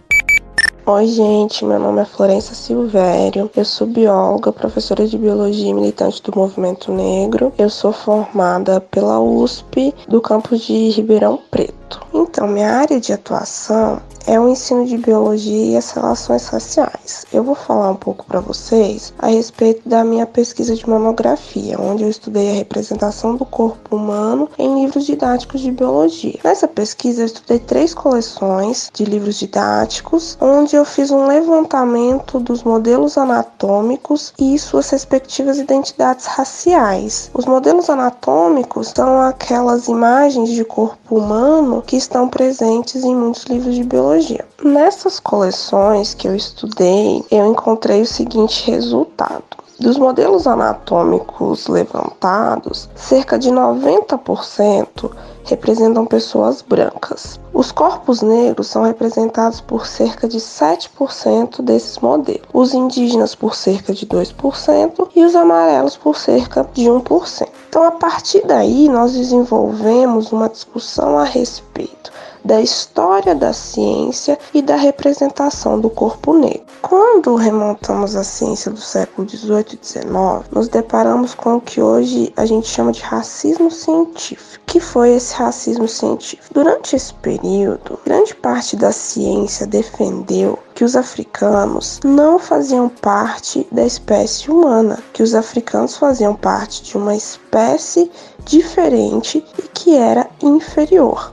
Oi, 0.85 1.07
gente, 1.07 1.65
meu 1.65 1.79
nome 1.79 2.03
é 2.03 2.05
Florença 2.05 2.57
Silvério, 2.57 3.49
eu 3.57 3.65
sou 3.65 3.87
bióloga, 3.87 4.53
professora 4.53 5.07
de 5.07 5.17
biologia 5.17 5.71
e 5.71 5.75
militante 5.75 6.21
do 6.25 6.37
movimento 6.37 6.91
negro. 6.91 7.53
Eu 7.57 7.71
sou 7.71 7.93
formada 7.93 8.81
pela 8.81 9.21
USP 9.21 9.95
do 10.09 10.21
campus 10.21 10.63
de 10.63 10.91
Ribeirão 10.91 11.39
Preto. 11.53 11.82
Então, 12.13 12.47
minha 12.47 12.73
área 12.73 13.01
de 13.01 13.13
atuação 13.13 14.01
é 14.27 14.39
o 14.39 14.49
ensino 14.49 14.87
de 14.87 14.97
biologia 14.97 15.73
e 15.73 15.77
as 15.77 15.91
relações 15.91 16.47
raciais. 16.47 17.27
Eu 17.33 17.43
vou 17.43 17.55
falar 17.55 17.91
um 17.91 17.97
pouco 17.97 18.25
para 18.25 18.41
vocês 18.41 19.13
a 19.19 19.29
respeito 19.29 19.89
da 19.89 20.05
minha 20.05 20.27
pesquisa 20.27 20.75
de 20.75 20.89
monografia, 20.89 21.81
onde 21.81 22.05
eu 22.05 22.09
estudei 22.09 22.51
a 22.51 22.55
representação 22.55 23.37
do 23.37 23.45
corpo 23.45 23.97
humano 23.97 24.49
em 24.59 24.83
livros 24.83 25.07
didáticos 25.07 25.61
de 25.61 25.71
biologia. 25.73 26.39
Nessa 26.45 26.69
pesquisa, 26.69 27.23
eu 27.23 27.27
estudei 27.27 27.59
três 27.59 27.95
coleções 27.95 28.91
de 28.93 29.05
livros 29.05 29.39
didáticos, 29.39 30.37
onde 30.41 30.77
eu 30.77 30.85
fiz 30.85 31.11
um 31.11 31.27
levantamento 31.27 32.39
dos 32.39 32.63
modelos 32.63 33.19
anatômicos 33.19 34.33
e 34.39 34.59
suas 34.59 34.89
respectivas 34.91 35.59
identidades 35.59 36.27
raciais. 36.27 37.31
Os 37.35 37.45
modelos 37.45 37.91
anatômicos 37.91 38.93
são 38.95 39.21
aquelas 39.21 39.89
imagens 39.89 40.51
de 40.51 40.65
corpo 40.65 41.17
humano 41.17 41.82
que 41.87 41.97
estão 41.97 42.29
presentes 42.29 43.05
em 43.05 43.15
muitos 43.15 43.45
livros 43.45 43.75
de 43.75 43.85
biologia. 43.85 44.45
Nessas 44.63 45.21
coleções 45.21 46.15
que 46.15 46.29
eu 46.29 46.35
estudei, 46.35 47.25
eu 47.31 47.47
encontrei 47.47 48.03
o 48.03 48.07
seguinte 48.07 48.71
resultado. 48.71 49.63
Dos 49.83 49.99
modelos 49.99 50.47
anatômicos 50.47 51.67
levantados, 51.67 52.89
cerca 52.95 53.37
de 53.37 53.51
90% 53.51 55.11
representam 55.45 56.07
pessoas 56.07 56.63
brancas. 56.63 57.41
Os 57.53 57.73
corpos 57.73 58.23
negros 58.23 58.69
são 58.69 58.85
representados 58.85 59.61
por 59.61 59.87
cerca 59.87 60.29
de 60.29 60.39
7% 60.39 61.63
desses 61.63 61.99
modelos, 61.99 62.47
os 62.53 62.73
indígenas 62.73 63.35
por 63.35 63.57
cerca 63.57 63.93
de 63.93 64.07
2% 64.07 65.09
e 65.17 65.25
os 65.25 65.35
amarelos 65.35 65.97
por 65.97 66.17
cerca 66.17 66.65
de 66.73 66.85
1%. 66.85 67.49
Então, 67.73 67.85
a 67.85 67.93
partir 67.93 68.47
daí, 68.47 68.87
nós 68.87 69.15
desenvolvemos 69.15 70.31
uma 70.31 70.47
discussão 70.47 71.19
a 71.19 71.25
respeito 71.25 72.13
da 72.45 72.61
história 72.61 73.35
da 73.35 73.53
ciência 73.53 74.39
e 74.53 74.61
da 74.61 74.77
representação 74.77 75.81
do 75.81 75.89
corpo 75.89 76.33
negro. 76.33 76.63
Quando 76.81 77.37
remontamos 77.37 78.17
a 78.17 78.25
ciência 78.25 78.71
do 78.71 78.81
século 78.81 79.29
XVIII 79.29 79.79
e 79.81 79.87
XIX, 79.87 80.11
nos 80.51 80.69
deparamos 80.69 81.35
com 81.35 81.57
o 81.57 81.61
que 81.61 81.81
hoje 81.81 82.33
a 82.37 82.45
gente 82.45 82.67
chama 82.67 82.93
de 82.93 83.01
racismo 83.01 83.71
científico. 83.71 84.63
Que 84.67 84.81
foi 84.81 85.11
esse 85.11 85.35
racismo 85.35 85.87
científico? 85.87 86.53
Durante 86.53 86.97
esse 86.97 87.15
período, 87.15 87.99
grande 88.05 88.35
parte 88.35 88.75
da 88.75 88.91
ciência 88.91 89.67
defendeu 89.67 90.59
que 90.75 90.85
os 90.85 90.97
africanos 90.97 92.01
não 92.03 92.39
faziam 92.39 92.89
parte 92.89 93.67
da 93.71 93.85
espécie 93.85 94.51
humana, 94.51 94.99
que 95.13 95.23
os 95.23 95.35
africanos 95.35 95.97
faziam 95.97 96.35
parte 96.35 96.83
de 96.83 96.97
uma 96.97 97.15
espécie 97.15 98.11
diferente 98.45 99.45
e 99.59 99.63
que 99.63 99.95
era 99.95 100.29
inferior 100.43 101.32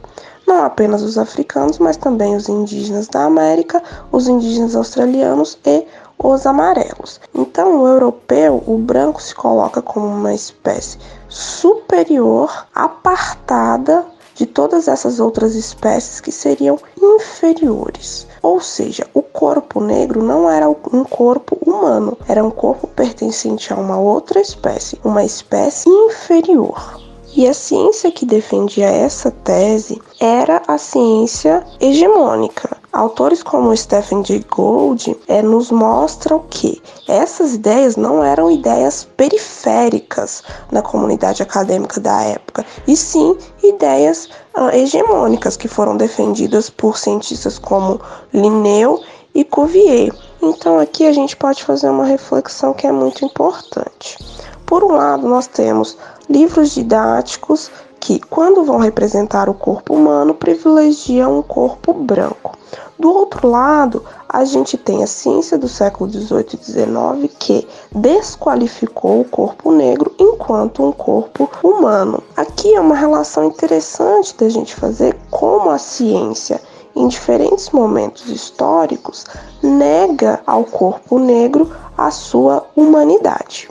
não 0.49 0.63
apenas 0.63 1.03
os 1.03 1.15
africanos, 1.15 1.77
mas 1.77 1.95
também 1.95 2.35
os 2.35 2.49
indígenas 2.49 3.07
da 3.07 3.23
América, 3.23 3.83
os 4.11 4.27
indígenas 4.27 4.75
australianos 4.75 5.59
e 5.63 5.85
os 6.17 6.45
amarelos. 6.45 7.21
Então, 7.35 7.81
o 7.81 7.87
europeu, 7.87 8.63
o 8.65 8.77
branco, 8.79 9.21
se 9.21 9.35
coloca 9.35 9.79
como 9.79 10.07
uma 10.07 10.33
espécie 10.33 10.97
superior, 11.29 12.65
apartada 12.73 14.03
de 14.33 14.47
todas 14.47 14.87
essas 14.87 15.19
outras 15.19 15.53
espécies 15.53 16.19
que 16.19 16.31
seriam 16.31 16.79
inferiores. 16.99 18.25
Ou 18.41 18.59
seja, 18.59 19.05
o 19.13 19.21
corpo 19.21 19.79
negro 19.79 20.23
não 20.23 20.49
era 20.49 20.67
um 20.67 21.03
corpo 21.03 21.57
humano, 21.63 22.17
era 22.27 22.43
um 22.43 22.49
corpo 22.49 22.87
pertencente 22.87 23.71
a 23.71 23.75
uma 23.75 23.99
outra 23.99 24.41
espécie, 24.41 24.99
uma 25.03 25.23
espécie 25.23 25.89
inferior. 25.89 27.08
E 27.35 27.47
a 27.47 27.53
ciência 27.53 28.11
que 28.11 28.25
defendia 28.25 28.87
essa 28.87 29.29
tese 29.29 30.01
era 30.19 30.61
a 30.67 30.77
ciência 30.77 31.63
hegemônica. 31.79 32.75
Autores 32.91 33.43
como 33.43 33.75
Stephen 33.77 34.25
Jay 34.25 34.43
Gould 34.49 35.15
é, 35.27 35.41
nos 35.43 35.69
mostram 35.69 36.43
que 36.49 36.81
essas 37.07 37.53
ideias 37.53 37.95
não 37.95 38.23
eram 38.23 38.49
ideias 38.49 39.07
periféricas 39.15 40.43
na 40.71 40.81
comunidade 40.81 41.43
acadêmica 41.43 42.01
da 42.01 42.23
época, 42.23 42.65
e 42.87 42.97
sim 42.97 43.37
ideias 43.63 44.27
uh, 44.57 44.69
hegemônicas 44.73 45.55
que 45.55 45.67
foram 45.67 45.95
defendidas 45.95 46.69
por 46.69 46.97
cientistas 46.97 47.59
como 47.59 48.01
Linneu 48.33 48.99
e 49.35 49.43
Cuvier. 49.43 50.11
Então 50.41 50.79
aqui 50.79 51.05
a 51.05 51.13
gente 51.13 51.37
pode 51.37 51.63
fazer 51.63 51.89
uma 51.89 52.05
reflexão 52.05 52.73
que 52.73 52.87
é 52.87 52.91
muito 52.91 53.23
importante. 53.23 54.17
Por 54.65 54.83
um 54.83 54.93
lado, 54.95 55.27
nós 55.27 55.47
temos 55.47 55.97
livros 56.29 56.71
didáticos 56.71 57.71
que, 57.99 58.19
quando 58.19 58.63
vão 58.63 58.77
representar 58.77 59.49
o 59.49 59.53
corpo 59.53 59.95
humano, 59.95 60.33
privilegiam 60.33 61.39
um 61.39 61.41
corpo 61.41 61.93
branco. 61.93 62.57
Do 62.97 63.11
outro 63.11 63.47
lado, 63.47 64.03
a 64.27 64.43
gente 64.43 64.77
tem 64.77 65.01
a 65.01 65.07
ciência 65.07 65.57
do 65.57 65.67
século 65.67 66.09
XVIII 66.09 66.45
e 66.53 66.65
XIX 66.65 67.33
que 67.39 67.67
desqualificou 67.93 69.21
o 69.21 69.25
corpo 69.25 69.71
negro 69.71 70.13
enquanto 70.19 70.83
um 70.83 70.91
corpo 70.91 71.49
humano. 71.63 72.21
Aqui 72.35 72.75
é 72.75 72.79
uma 72.79 72.95
relação 72.95 73.45
interessante 73.45 74.35
da 74.37 74.49
gente 74.49 74.75
fazer 74.75 75.17
como 75.31 75.69
a 75.69 75.77
ciência 75.77 76.61
em 76.99 77.07
diferentes 77.07 77.69
momentos 77.69 78.27
históricos, 78.27 79.25
nega 79.63 80.41
ao 80.45 80.65
corpo 80.65 81.17
negro 81.17 81.71
a 81.97 82.11
sua 82.11 82.65
humanidade. 82.75 83.69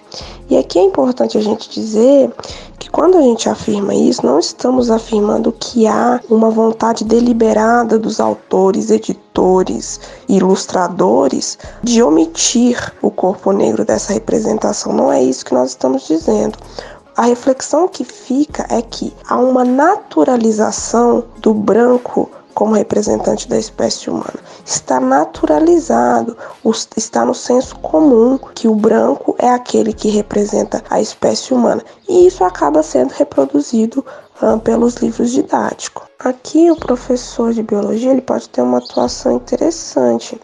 E 0.49 0.57
aqui 0.57 0.79
é 0.79 0.83
importante 0.83 1.37
a 1.37 1.41
gente 1.41 1.69
dizer 1.69 2.33
que 2.79 2.91
quando 2.91 3.19
a 3.19 3.23
gente 3.23 3.49
afirma 3.49 3.95
isso, 3.95 4.25
não 4.25 4.39
estamos 4.39 4.91
afirmando 4.91 5.53
que 5.53 5.87
há 5.87 6.21
uma 6.31 6.49
vontade 6.51 7.05
deliberada 7.05 7.99
dos 7.99 8.19
autores, 8.19 8.91
editores, 8.91 10.01
ilustradores 10.27 11.59
de 11.83 12.03
omitir 12.03 12.95
o 13.03 13.11
corpo 13.11 13.53
negro 13.53 13.85
dessa 13.85 14.15
representação. 14.15 14.93
Não 14.93 15.13
é 15.13 15.23
isso 15.23 15.45
que 15.45 15.55
nós 15.55 15.71
estamos 15.71 16.07
dizendo. 16.07 16.59
A 17.15 17.23
reflexão 17.23 17.89
que 17.89 18.05
fica 18.05 18.67
é 18.71 18.81
que 18.81 19.13
há 19.29 19.37
uma 19.37 19.65
naturalização 19.65 21.25
do 21.41 21.53
branco 21.53 22.31
como 22.59 22.75
representante 22.75 23.49
da 23.49 23.57
espécie 23.57 24.11
humana. 24.11 24.35
Está 24.67 24.99
naturalizado, 24.99 26.37
está 26.97 27.25
no 27.25 27.33
senso 27.33 27.79
comum 27.79 28.37
que 28.53 28.67
o 28.67 28.75
branco 28.75 29.37
é 29.39 29.49
aquele 29.49 29.93
que 29.93 30.09
representa 30.09 30.83
a 30.91 31.01
espécie 31.01 31.55
humana. 31.55 31.85
E 32.09 32.27
isso 32.27 32.43
acaba 32.43 32.83
sendo 32.83 33.13
reproduzido 33.13 34.05
pelos 34.65 34.97
livros 34.97 35.31
didáticos. 35.31 36.03
Aqui 36.19 36.69
o 36.69 36.75
professor 36.75 37.53
de 37.53 37.63
biologia 37.63 38.11
ele 38.11 38.23
pode 38.23 38.49
ter 38.49 38.63
uma 38.63 38.79
atuação 38.79 39.37
interessante. 39.37 40.37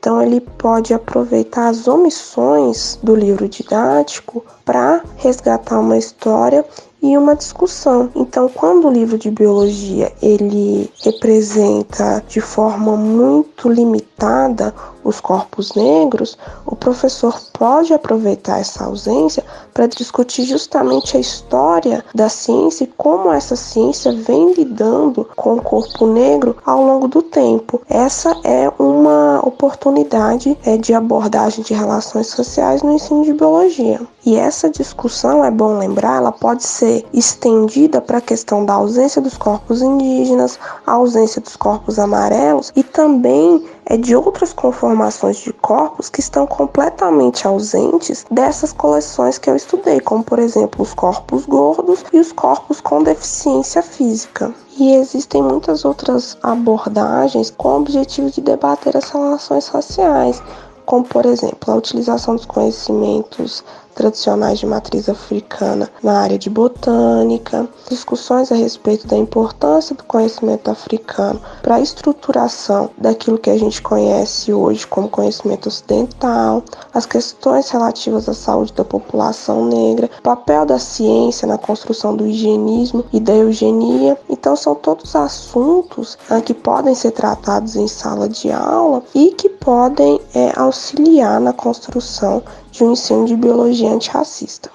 Então 0.00 0.20
ele 0.20 0.40
pode 0.40 0.92
aproveitar 0.92 1.68
as 1.68 1.86
omissões 1.86 2.98
do 3.00 3.14
livro 3.14 3.48
didático 3.48 4.44
para 4.64 5.04
resgatar 5.18 5.78
uma 5.78 5.96
história 5.96 6.64
e 7.02 7.16
uma 7.16 7.34
discussão. 7.34 8.10
Então, 8.14 8.48
quando 8.48 8.88
o 8.88 8.92
livro 8.92 9.18
de 9.18 9.30
biologia 9.30 10.12
ele 10.22 10.90
representa 11.02 12.22
de 12.28 12.40
forma 12.40 12.96
muito 12.96 13.68
limitada 13.68 14.74
os 15.04 15.20
corpos 15.20 15.74
negros, 15.74 16.36
o 16.66 16.76
professor 16.76 17.38
pode 17.52 17.92
aproveitar 17.92 18.60
essa 18.60 18.84
ausência 18.84 19.44
para 19.72 19.86
discutir 19.86 20.44
justamente 20.44 21.16
a 21.16 21.20
história 21.20 22.04
da 22.14 22.28
ciência 22.28 22.84
e 22.84 22.92
como 22.96 23.32
essa 23.32 23.56
ciência 23.56 24.12
vem 24.12 24.52
lidando 24.54 25.28
com 25.36 25.54
o 25.54 25.62
corpo 25.62 26.06
negro 26.06 26.56
ao 26.64 26.82
longo 26.84 27.08
do 27.08 27.22
tempo. 27.22 27.80
Essa 27.88 28.36
é 28.44 28.70
uma 28.78 29.40
oportunidade 29.44 30.56
é, 30.64 30.76
de 30.76 30.94
abordagem 30.94 31.64
de 31.64 31.74
relações 31.74 32.28
sociais 32.28 32.82
no 32.82 32.92
ensino 32.92 33.24
de 33.24 33.32
biologia. 33.32 34.00
E 34.24 34.36
essa 34.36 34.68
discussão, 34.68 35.44
é 35.44 35.50
bom 35.50 35.78
lembrar, 35.78 36.18
ela 36.18 36.32
pode 36.32 36.62
ser 36.62 37.06
estendida 37.12 38.00
para 38.00 38.18
a 38.18 38.20
questão 38.22 38.64
da 38.66 38.74
ausência 38.74 39.20
dos 39.20 39.36
corpos 39.36 39.80
indígenas, 39.80 40.58
a 40.86 40.92
ausência 40.92 41.40
dos 41.40 41.56
corpos 41.56 41.98
amarelos 41.98 42.70
e 42.76 42.82
também 42.82 43.64
é 43.90 43.96
de 43.96 44.14
outras 44.14 44.52
conformações 44.52 45.38
de 45.38 45.52
corpos 45.52 46.08
que 46.08 46.20
estão 46.20 46.46
completamente 46.46 47.44
ausentes 47.44 48.24
dessas 48.30 48.72
coleções 48.72 49.36
que 49.36 49.50
eu 49.50 49.56
estudei, 49.56 49.98
como 49.98 50.22
por 50.22 50.38
exemplo 50.38 50.82
os 50.82 50.94
corpos 50.94 51.44
gordos 51.44 52.04
e 52.12 52.20
os 52.20 52.30
corpos 52.30 52.80
com 52.80 53.02
deficiência 53.02 53.82
física. 53.82 54.54
E 54.78 54.94
existem 54.94 55.42
muitas 55.42 55.84
outras 55.84 56.38
abordagens 56.40 57.50
com 57.50 57.70
o 57.70 57.80
objetivo 57.80 58.30
de 58.30 58.40
debater 58.40 58.96
as 58.96 59.10
relações 59.10 59.66
raciais, 59.66 60.40
como 60.86 61.02
por 61.02 61.26
exemplo 61.26 61.74
a 61.74 61.76
utilização 61.76 62.36
dos 62.36 62.46
conhecimentos 62.46 63.64
tradicionais 64.00 64.58
de 64.58 64.64
matriz 64.64 65.10
africana 65.10 65.90
na 66.02 66.20
área 66.20 66.38
de 66.38 66.48
botânica, 66.48 67.68
discussões 67.86 68.50
a 68.50 68.54
respeito 68.54 69.06
da 69.06 69.14
importância 69.14 69.94
do 69.94 70.02
conhecimento 70.04 70.70
africano 70.70 71.38
para 71.60 71.74
a 71.74 71.80
estruturação 71.80 72.88
daquilo 72.96 73.36
que 73.36 73.50
a 73.50 73.58
gente 73.58 73.82
conhece 73.82 74.54
hoje 74.54 74.86
como 74.86 75.06
conhecimento 75.06 75.68
ocidental, 75.68 76.62
as 76.94 77.04
questões 77.04 77.68
relativas 77.68 78.26
à 78.26 78.32
saúde 78.32 78.72
da 78.72 78.86
população 78.86 79.66
negra, 79.66 80.08
papel 80.22 80.64
da 80.64 80.78
ciência 80.78 81.46
na 81.46 81.58
construção 81.58 82.16
do 82.16 82.26
higienismo 82.26 83.04
e 83.12 83.20
da 83.20 83.34
eugenia. 83.34 84.16
Então, 84.30 84.56
são 84.56 84.74
todos 84.74 85.14
assuntos 85.14 86.16
ah, 86.30 86.40
que 86.40 86.54
podem 86.54 86.94
ser 86.94 87.10
tratados 87.10 87.76
em 87.76 87.86
sala 87.86 88.26
de 88.26 88.50
aula 88.50 89.02
e 89.14 89.32
que 89.32 89.50
podem 89.50 90.18
é, 90.34 90.52
auxiliar 90.56 91.38
na 91.38 91.52
construção 91.52 92.42
ensino 92.84 93.26
de 93.26 93.36
biologia 93.36 93.90
antirracista. 93.90 94.70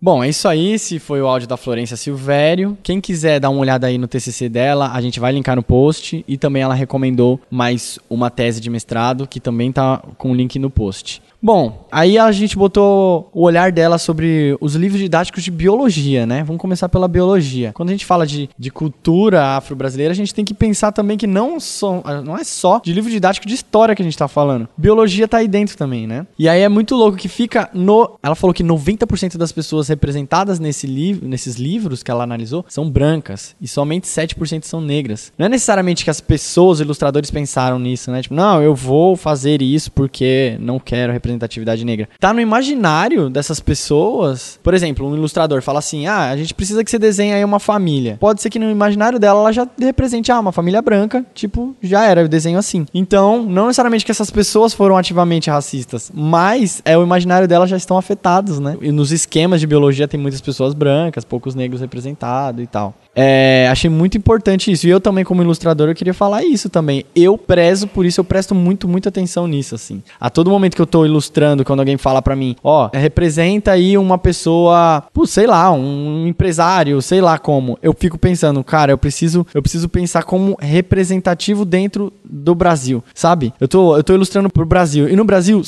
Bom, 0.00 0.22
é 0.22 0.28
isso 0.28 0.46
aí. 0.46 0.72
Esse 0.72 0.98
foi 0.98 1.22
o 1.22 1.26
áudio 1.26 1.48
da 1.48 1.56
Florência 1.56 1.96
Silvério. 1.96 2.76
Quem 2.82 3.00
quiser 3.00 3.40
dar 3.40 3.50
uma 3.50 3.60
olhada 3.60 3.86
aí 3.86 3.96
no 3.96 4.06
TCC 4.06 4.48
dela, 4.48 4.92
a 4.92 5.00
gente 5.00 5.18
vai 5.18 5.32
linkar 5.32 5.56
no 5.56 5.62
post. 5.62 6.24
E 6.28 6.36
também 6.36 6.62
ela 6.62 6.74
recomendou 6.74 7.40
mais 7.50 7.98
uma 8.08 8.30
tese 8.30 8.60
de 8.60 8.68
mestrado, 8.68 9.26
que 9.26 9.40
também 9.40 9.72
tá 9.72 10.02
com 10.18 10.30
o 10.30 10.34
link 10.34 10.58
no 10.58 10.70
post. 10.70 11.22
Bom, 11.46 11.86
aí 11.92 12.18
a 12.18 12.32
gente 12.32 12.58
botou 12.58 13.30
o 13.32 13.42
olhar 13.42 13.70
dela 13.70 13.98
sobre 13.98 14.56
os 14.60 14.74
livros 14.74 15.00
didáticos 15.00 15.44
de 15.44 15.52
biologia, 15.52 16.26
né? 16.26 16.42
Vamos 16.42 16.60
começar 16.60 16.88
pela 16.88 17.06
biologia. 17.06 17.70
Quando 17.72 17.90
a 17.90 17.92
gente 17.92 18.04
fala 18.04 18.26
de, 18.26 18.50
de 18.58 18.68
cultura 18.68 19.56
afro-brasileira, 19.56 20.10
a 20.10 20.16
gente 20.16 20.34
tem 20.34 20.44
que 20.44 20.52
pensar 20.52 20.90
também 20.90 21.16
que 21.16 21.24
não, 21.24 21.60
só, 21.60 22.02
não 22.24 22.36
é 22.36 22.42
só 22.42 22.80
de 22.84 22.92
livro 22.92 23.08
didático 23.08 23.46
de 23.46 23.54
história 23.54 23.94
que 23.94 24.02
a 24.02 24.04
gente 24.04 24.18
tá 24.18 24.26
falando. 24.26 24.68
Biologia 24.76 25.28
tá 25.28 25.36
aí 25.36 25.46
dentro 25.46 25.76
também, 25.76 26.04
né? 26.04 26.26
E 26.36 26.48
aí 26.48 26.62
é 26.62 26.68
muito 26.68 26.96
louco 26.96 27.16
que 27.16 27.28
fica 27.28 27.70
no. 27.72 28.18
Ela 28.24 28.34
falou 28.34 28.52
que 28.52 28.64
90% 28.64 29.36
das 29.36 29.52
pessoas 29.52 29.86
representadas 29.86 30.58
nesse 30.58 30.88
livro, 30.88 31.28
nesses 31.28 31.54
livros 31.54 32.02
que 32.02 32.10
ela 32.10 32.24
analisou 32.24 32.64
são 32.68 32.90
brancas 32.90 33.54
e 33.60 33.68
somente 33.68 34.08
7% 34.08 34.64
são 34.64 34.80
negras. 34.80 35.32
Não 35.38 35.46
é 35.46 35.48
necessariamente 35.48 36.02
que 36.02 36.10
as 36.10 36.20
pessoas, 36.20 36.78
os 36.78 36.80
ilustradores, 36.80 37.30
pensaram 37.30 37.78
nisso, 37.78 38.10
né? 38.10 38.20
Tipo, 38.20 38.34
não, 38.34 38.60
eu 38.60 38.74
vou 38.74 39.14
fazer 39.14 39.62
isso 39.62 39.92
porque 39.92 40.56
não 40.58 40.80
quero 40.80 41.12
representar 41.12 41.35
representatividade 41.36 41.84
negra. 41.84 42.08
Tá 42.18 42.32
no 42.32 42.40
imaginário 42.40 43.30
dessas 43.30 43.60
pessoas. 43.60 44.58
Por 44.62 44.74
exemplo, 44.74 45.06
um 45.06 45.14
ilustrador 45.14 45.62
fala 45.62 45.78
assim: 45.78 46.06
ah, 46.06 46.30
a 46.30 46.36
gente 46.36 46.54
precisa 46.54 46.82
que 46.82 46.90
você 46.90 46.98
desenhe 46.98 47.32
aí 47.32 47.44
uma 47.44 47.60
família. 47.60 48.16
Pode 48.18 48.42
ser 48.42 48.50
que 48.50 48.58
no 48.58 48.70
imaginário 48.70 49.18
dela 49.18 49.40
ela 49.40 49.52
já 49.52 49.68
represente, 49.78 50.32
ah, 50.32 50.40
uma 50.40 50.52
família 50.52 50.82
branca. 50.82 51.24
Tipo, 51.34 51.76
já 51.82 52.04
era, 52.04 52.22
eu 52.22 52.28
desenho 52.28 52.58
assim. 52.58 52.86
Então, 52.92 53.42
não 53.42 53.66
necessariamente 53.66 54.04
que 54.04 54.10
essas 54.10 54.30
pessoas 54.30 54.74
foram 54.74 54.96
ativamente 54.96 55.50
racistas, 55.50 56.10
mas 56.12 56.82
é 56.84 56.96
o 56.96 57.02
imaginário 57.02 57.46
dela 57.46 57.66
já 57.66 57.76
estão 57.76 57.98
afetados, 57.98 58.58
né? 58.58 58.76
E 58.80 58.90
nos 58.90 59.12
esquemas 59.12 59.60
de 59.60 59.66
biologia 59.66 60.08
tem 60.08 60.18
muitas 60.18 60.40
pessoas 60.40 60.74
brancas, 60.74 61.24
poucos 61.24 61.54
negros 61.54 61.80
representados 61.80 62.62
e 62.62 62.66
tal. 62.66 62.94
É, 63.18 63.66
achei 63.70 63.88
muito 63.88 64.18
importante 64.18 64.70
isso. 64.70 64.86
E 64.86 64.90
eu 64.90 65.00
também, 65.00 65.24
como 65.24 65.42
ilustrador, 65.42 65.88
eu 65.88 65.94
queria 65.94 66.12
falar 66.12 66.44
isso 66.44 66.68
também. 66.68 67.04
Eu 67.14 67.38
prezo 67.38 67.88
por 67.88 68.04
isso, 68.04 68.20
eu 68.20 68.24
presto 68.24 68.54
muito, 68.54 68.86
muita 68.86 69.08
atenção 69.08 69.46
nisso, 69.46 69.74
assim. 69.74 70.02
A 70.20 70.28
todo 70.28 70.50
momento 70.50 70.76
que 70.76 70.82
eu 70.82 70.86
tô 70.86 71.06
ilustrando, 71.06 71.64
quando 71.64 71.80
alguém 71.80 71.96
fala 71.96 72.20
para 72.20 72.36
mim, 72.36 72.54
ó, 72.62 72.86
oh, 72.92 72.96
representa 72.96 73.72
aí 73.72 73.96
uma 73.96 74.18
pessoa, 74.18 75.04
pô, 75.14 75.26
sei 75.26 75.46
lá, 75.46 75.72
um 75.72 76.26
empresário, 76.26 77.00
sei 77.00 77.22
lá 77.22 77.38
como. 77.38 77.78
Eu 77.82 77.94
fico 77.98 78.18
pensando, 78.18 78.62
cara, 78.62 78.92
eu 78.92 78.98
preciso, 78.98 79.46
eu 79.54 79.62
preciso 79.62 79.88
pensar 79.88 80.24
como 80.24 80.56
representativo 80.60 81.64
dentro 81.64 82.12
do 82.22 82.54
Brasil, 82.54 83.02
sabe? 83.14 83.54
Eu 83.58 83.66
tô, 83.66 83.96
eu 83.96 84.04
tô 84.04 84.12
ilustrando 84.12 84.50
pro 84.50 84.66
Brasil. 84.66 85.08
E 85.08 85.16
no 85.16 85.24
Brasil, 85.24 85.62